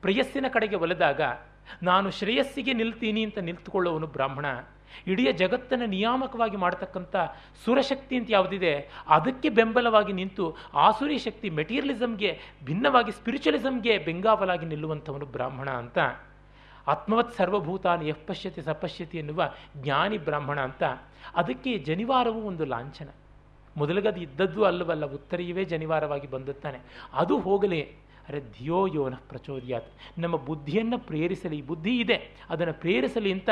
ಪ್ರೇಯಸ್ಸಿನ 0.00 0.46
ಕಡೆಗೆ 0.52 0.76
ಒಲೆದಾಗ, 0.76 1.20
ನಾನು 1.82 2.10
ಶ್ರೇಯಸ್ಸಿಗೆ 2.10 2.72
ನಿಲ್ತೀನಿ 2.72 3.24
ಅಂತ 3.24 3.38
ನಿಂತುಕೊಳ್ಳುವವನು 3.38 4.06
ಬ್ರಾಹ್ಮಣ. 4.06 4.46
ಇಡೀ 5.06 5.32
ಜಗತ್ತನ್ನು 5.32 5.86
ನಿಯಾಮಕವಾಗಿ 5.86 6.56
ಮಾಡ್ತಕ್ಕಂಥ 6.56 7.16
ಸುರಶಕ್ತಿ 7.64 8.16
ಅಂತ 8.16 8.28
ಯಾವುದಿದೆ, 8.30 8.90
ಅದಕ್ಕೆ 9.08 9.48
ಬೆಂಬಲವಾಗಿ 9.48 10.12
ನಿಂತು 10.12 10.56
ಆಸುರಿ 10.74 11.18
ಶಕ್ತಿ 11.18 11.50
ಮೆಟೀರಿಯಲಿಸಮ್ಗೆ 11.50 12.38
ಭಿನ್ನವಾಗಿ 12.64 13.12
ಸ್ಪಿರಿಚುವಲಿಸಮ್ಗೆ 13.12 13.98
ಬೆಂಗಾವಲಾಗಿ 13.98 14.66
ನಿಲ್ಲುವಂಥವನು 14.66 15.26
ಬ್ರಾಹ್ಮಣ 15.26 15.70
ಅಂತ. 15.70 15.98
ಆತ್ಮವತ್ 16.86 17.36
ಸರ್ವಭೂತಾನ್ 17.36 18.08
ಯಃ 18.08 18.16
ಪಶ್ಯತಿ 18.26 18.62
ಸಪಶ್ಯತಿ 18.62 19.18
ಎನ್ನುವ 19.18 19.52
ಜ್ಞಾನಿ 19.76 20.18
ಬ್ರಾಹ್ಮಣ 20.18 20.60
ಅಂತ. 20.60 20.82
ಅದಕ್ಕೆ 21.34 21.78
ಜನಿವಾರವು 21.78 22.42
ಒಂದು 22.42 22.64
ಲಾಂಛನ. 22.64 23.08
ಮೊದಲಗದು 23.76 24.20
ಇದ್ದದ್ದು 24.20 24.64
ಅಲ್ಲವಲ್ಲ, 24.64 25.06
ಉತ್ತರಿಯವೇ 25.06 25.64
ಜನಿವಾರವಾಗಿ 25.64 26.26
ಬಂದುತ್ತಾನೆ. 26.26 26.78
ಅದು 27.12 27.38
ಹೋಗಲಿ. 27.38 27.82
ಅರೆ 28.28 28.40
ಧಿಯೋ 28.40 28.86
ಯೋನ 28.86 29.14
ಪ್ರಚೋದ್ಯಾತ್. 29.28 29.88
ನಮ್ಮ 30.18 30.36
ಬುದ್ಧಿಯನ್ನು 30.36 30.98
ಪ್ರೇರಿಸಲಿ. 30.98 31.62
ಬುದ್ಧಿ 31.62 31.98
ಇದೆ. 31.98 32.46
ಅದನ್ನು 32.50 32.74
ಪ್ರೇರಿಸಲಿ 32.74 33.32
ಅಂತ 33.32 33.50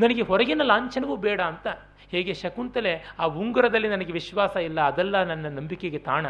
ನನಗೆ 0.00 0.22
ಹೊರಗಿನ 0.22 0.62
ಲಾಂಛನವೂ 0.62 1.16
ಬೇಡ 1.16 1.40
ಅಂತ. 1.40 1.66
ಹೇಗೆ 2.10 2.34
ಶಕುಂತಲೆ 2.34 3.14
ಆ 3.18 3.24
ಉಂಗುರದಲ್ಲಿ 3.24 3.88
ನನಗೆ 3.88 4.12
ವಿಶ್ವಾಸ 4.12 4.56
ಇಲ್ಲ, 4.56 4.80
ಅದೆಲ್ಲ 4.80 5.22
ನನ್ನ 5.22 5.46
ನಂಬಿಕೆಗೆ 5.48 5.98
ತಾಣ. 5.98 6.26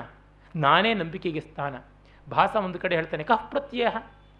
ನಾನೇ 0.56 0.94
ನಂಬಿಕೆಗೆ 0.94 1.40
ಸ್ಥಾನ. 1.40 1.74
ಭಾಸ 2.30 2.56
ಒಂದು 2.56 2.78
ಕಡೆ 2.78 2.94
ಹೇಳ್ತಾನೆ, 2.94 3.24
ಕಹ್ 3.24 3.50
ಪ್ರತ್ಯಯ 3.50 3.86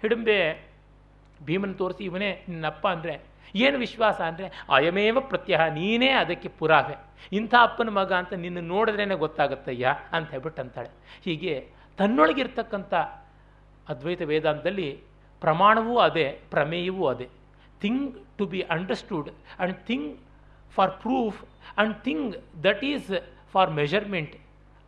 ಹಿಡುಂಬೆ. 0.00 0.70
ಭೀಮನ್ 1.44 1.74
ತೋರಿಸಿ 1.74 2.04
ಇವನೇ 2.04 2.44
ನಿನ್ನಪ್ಪ 2.48 2.88
ಅಂದರೆ, 2.88 3.20
ಏನು 3.54 3.78
ವಿಶ್ವಾಸ 3.78 4.20
ಅಂದರೆ, 4.20 4.64
ಅಯಮೇವ 4.74 5.20
ಪ್ರತ್ಯಯ 5.20 5.58
ನೀನೇ 5.74 6.08
ಅದಕ್ಕೆ 6.08 6.48
ಪುರಾವೆ. 6.48 6.96
ಇಂಥ 7.36 7.54
ಅಪ್ಪನ 7.60 7.88
ಮಗ 7.88 8.12
ಅಂತ 8.12 8.32
ನಿನ್ನ 8.32 8.58
ನೋಡಿದ್ರೇ 8.60 9.04
ಗೊತ್ತಾಗತ್ತಯ್ಯ 9.04 9.94
ಅಂತ 10.12 10.30
ಹೇಳ್ಬಿಟ್ಟು 10.30 10.62
ಅಂತಾಳೆ. 10.62 10.88
ಹೀಗೆ 11.24 11.68
ತನ್ನೊಳಗಿರ್ತಕ್ಕಂಥ 11.98 12.94
ಅದ್ವೈತ 13.88 14.22
ವೇದಾಂತದಲ್ಲಿ 14.22 15.00
ಪ್ರಮಾಣವೂ 15.40 15.98
ಅದೇ, 15.98 16.40
ಪ್ರಮೇಯವೂ 16.50 17.06
ಅದೇ. 17.06 17.28
Thing 17.80 18.16
to 18.38 18.46
be 18.46 18.60
understood 18.60 19.30
and 19.58 19.76
thing 19.86 20.18
for 20.74 20.92
proof 20.92 21.42
and 21.78 21.96
thing 21.96 22.64
that 22.64 22.84
is 22.84 23.10
for 23.52 23.70
measurement 23.70 24.36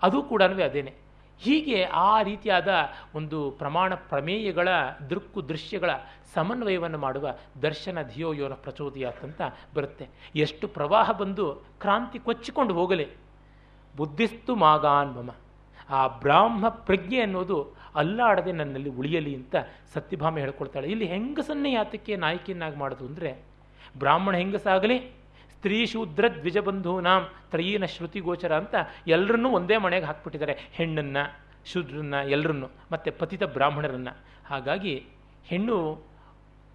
ಅದು 0.03 0.23
ಕೂಡ 0.23 0.43
ಅದೇನೆ. 0.43 1.03
ಹೀಗೆ 1.39 1.83
ಆ 1.83 2.23
ರೀತಿಯಾದ 2.23 2.69
ಒಂದು 3.15 3.51
ಪ್ರಮಾಣ 3.51 3.95
ಪ್ರಮೇಯಗಳ, 3.95 4.69
ದೃಕ್ಕು 5.11 5.49
ದೃಶ್ಯಗಳ 5.49 5.91
ಸಮನ್ವಯವನ್ನು 6.35 6.99
ಮಾಡುವ 6.99 7.29
ದರ್ಶನ 7.63 7.99
ಧಿಯೋ 8.03 8.33
ಯೋನ 8.33 8.53
ಪ್ರಚೋದಯಾತ್ 8.53 9.25
ಅಂತ 9.25 9.43
ಬರುತ್ತೆ. 9.75 10.09
ಎಷ್ಟು 10.37 10.69
ಪ್ರವಾಹ 10.69 11.11
ಬಂದು 11.11 11.55
ಕ್ರಾಂತಿ 11.81 12.19
ಕೊಚ್ಚಿಕೊಂಡು 12.19 12.75
ಹೋಗಲಿ. 12.75 13.07
ಬುದ್ಧಿಸ್ತು 13.97 14.57
ಮಾಗಾನ್ 14.57 15.15
ಮಮ 15.15 15.31
ಆ 15.91 16.07
ಬ್ರಾಹ್ಮ 16.07 16.69
ಪ್ರಜ್ಞೆ 16.69 17.21
ಅನ್ನೋದು 17.21 17.75
ಅಲ್ಲಾಡದೆ 17.95 18.53
ನನ್ನಲ್ಲಿ 18.53 18.91
ಉಳಿಯಲಿ 18.91 19.35
ಅಂತ 19.35 19.57
ಸತ್ಯಭಾಮೆ 19.95 20.41
ಹೇಳ್ಕೊಳ್ತಾಳೆ. 20.41 20.89
ಇಲ್ಲಿ 20.89 21.07
ಹೆಂಗಸನ್ನೇ 21.07 21.73
ಯಾತಕ್ಕೆ 21.73 22.17
ನಾಯಕಿಯನ್ನಾಗಿ 22.17 22.77
ಮಾಡೋದು 22.77 23.07
ಅಂದರೆ 23.07 23.43
ಬ್ರಾಹ್ಮಣ 23.99 24.37
ಹೆಂಗಸಾಗಲಿ? 24.37 24.99
ಸ್ತ್ರೀ 25.51 25.87
ಶೂದ್ರ 25.87 26.29
ದ್ವಿಜಬಂಧೂನಾಂ 26.29 27.29
ತ್ರಯೀನ 27.51 27.85
ಶ್ರುತಿ 27.85 28.21
ಗೋಚರ 28.21 28.57
ಅಂತ 28.57 28.75
ಎಲ್ಲರನ್ನೂ 29.07 29.51
ಒಂದೇ 29.51 29.77
ಮನೆಗೆ 29.77 30.05
ಹಾಕ್ಬಿಟ್ಟಿದ್ದಾರೆ. 30.05 30.59
ಹೆಣ್ಣನ್ನು, 30.73 31.23
ಶೂದ್ರನ್ನ 31.67 32.15
ಎಲ್ಲರನ್ನು 32.15 32.71
ಮತ್ತು 32.93 33.19
ಪತಿತ 33.19 33.43
ಬ್ರಾಹ್ಮಣರನ್ನು. 33.43 34.17
ಹಾಗಾಗಿ 34.47 35.07
ಹೆಣ್ಣು 35.47 36.07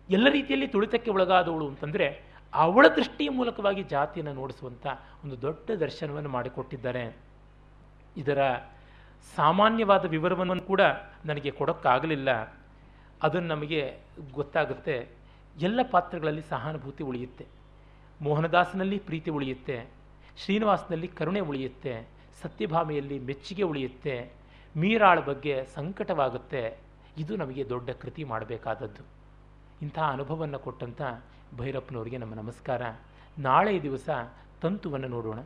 ಎಲ್ಲ 0.10 0.30
ರೀತಿಯಲ್ಲಿ 0.30 0.68
ತುಳಿತಕ್ಕೆ 0.68 1.12
ಒಳಗಾದವಳು 1.12 1.68
ಅಂತಂದರೆ 1.68 2.24
ಅವಳ 2.54 2.88
ದೃಷ್ಟಿಯ 2.88 3.30
ಮೂಲಕವಾಗಿ 3.30 3.84
ಜಾತಿಯನ್ನು 3.84 4.34
ನೋಡಿಸುವಂಥ 4.34 4.88
ಒಂದು 5.24 5.42
ದೊಡ್ಡ 5.42 5.72
ದರ್ಶನವನ್ನು 5.72 6.30
ಮಾಡಿಕೊಟ್ಟಿದ್ದಾರೆ. 6.30 7.16
ಇದರ 8.18 8.40
ಸಾಮಾನ್ಯವಾದ 9.36 10.06
ವಿವರವನ್ನು 10.06 10.62
ಕೂಡ 10.62 10.82
ನನಗೆ 11.26 11.52
ಕೊಡೋಕ್ಕಾಗಲಿಲ್ಲ. 11.52 12.30
ಅದನ್ನು 13.24 13.48
ನಮಗೆ 13.48 13.98
ಗೊತ್ತಾಗುತ್ತೆ. 14.34 15.10
ಎಲ್ಲ 15.60 15.80
ಪಾತ್ರಗಳಲ್ಲಿ 15.92 16.42
ಸಹಾನುಭೂತಿ 16.50 17.04
ಉಳಿಯುತ್ತೆ. 17.04 17.46
ಮೋಹನದಾಸನಲ್ಲಿ 18.22 19.00
ಪ್ರೀತಿ 19.00 19.32
ಉಳಿಯುತ್ತೆ. 19.32 19.86
ಶ್ರೀನಿವಾಸನಲ್ಲಿ 20.38 21.08
ಕರುಣೆ 21.08 21.40
ಉಳಿಯುತ್ತೆ. 21.40 22.08
ಸತ್ಯಭಾಮೆಯಲ್ಲಿ 22.42 23.20
ಮೆಚ್ಚುಗೆ 23.20 23.64
ಉಳಿಯುತ್ತೆ. 23.64 24.32
ಮೀರಾಳ 24.78 25.20
ಬಗ್ಗೆ 25.20 25.66
ಸಂಕಟವಾಗುತ್ತೆ. 25.76 26.78
ಇದು 27.18 27.36
ನಮಗೆ 27.36 27.70
ದೊಡ್ಡ 27.70 27.90
ಕೃತಿ 27.90 28.24
ಮಾಡಬೇಕಾದದ್ದು. 28.24 29.04
ಇಂಥ 29.82 30.00
ಅನುಭವವನ್ನು 30.00 30.60
ಕೊಟ್ಟಂಥ 30.60 31.02
ಭೈರಪ್ಪನವರಿಗೆ 31.58 32.18
ನಮ್ಮ 32.18 32.34
ನಮಸ್ಕಾರ. 32.34 32.82
ನಾಳೆ 33.40 33.82
ದಿವಸ 33.82 34.10
ತಂತುವನ್ನು 34.62 35.08
ನೋಡೋಣ. 35.08 35.40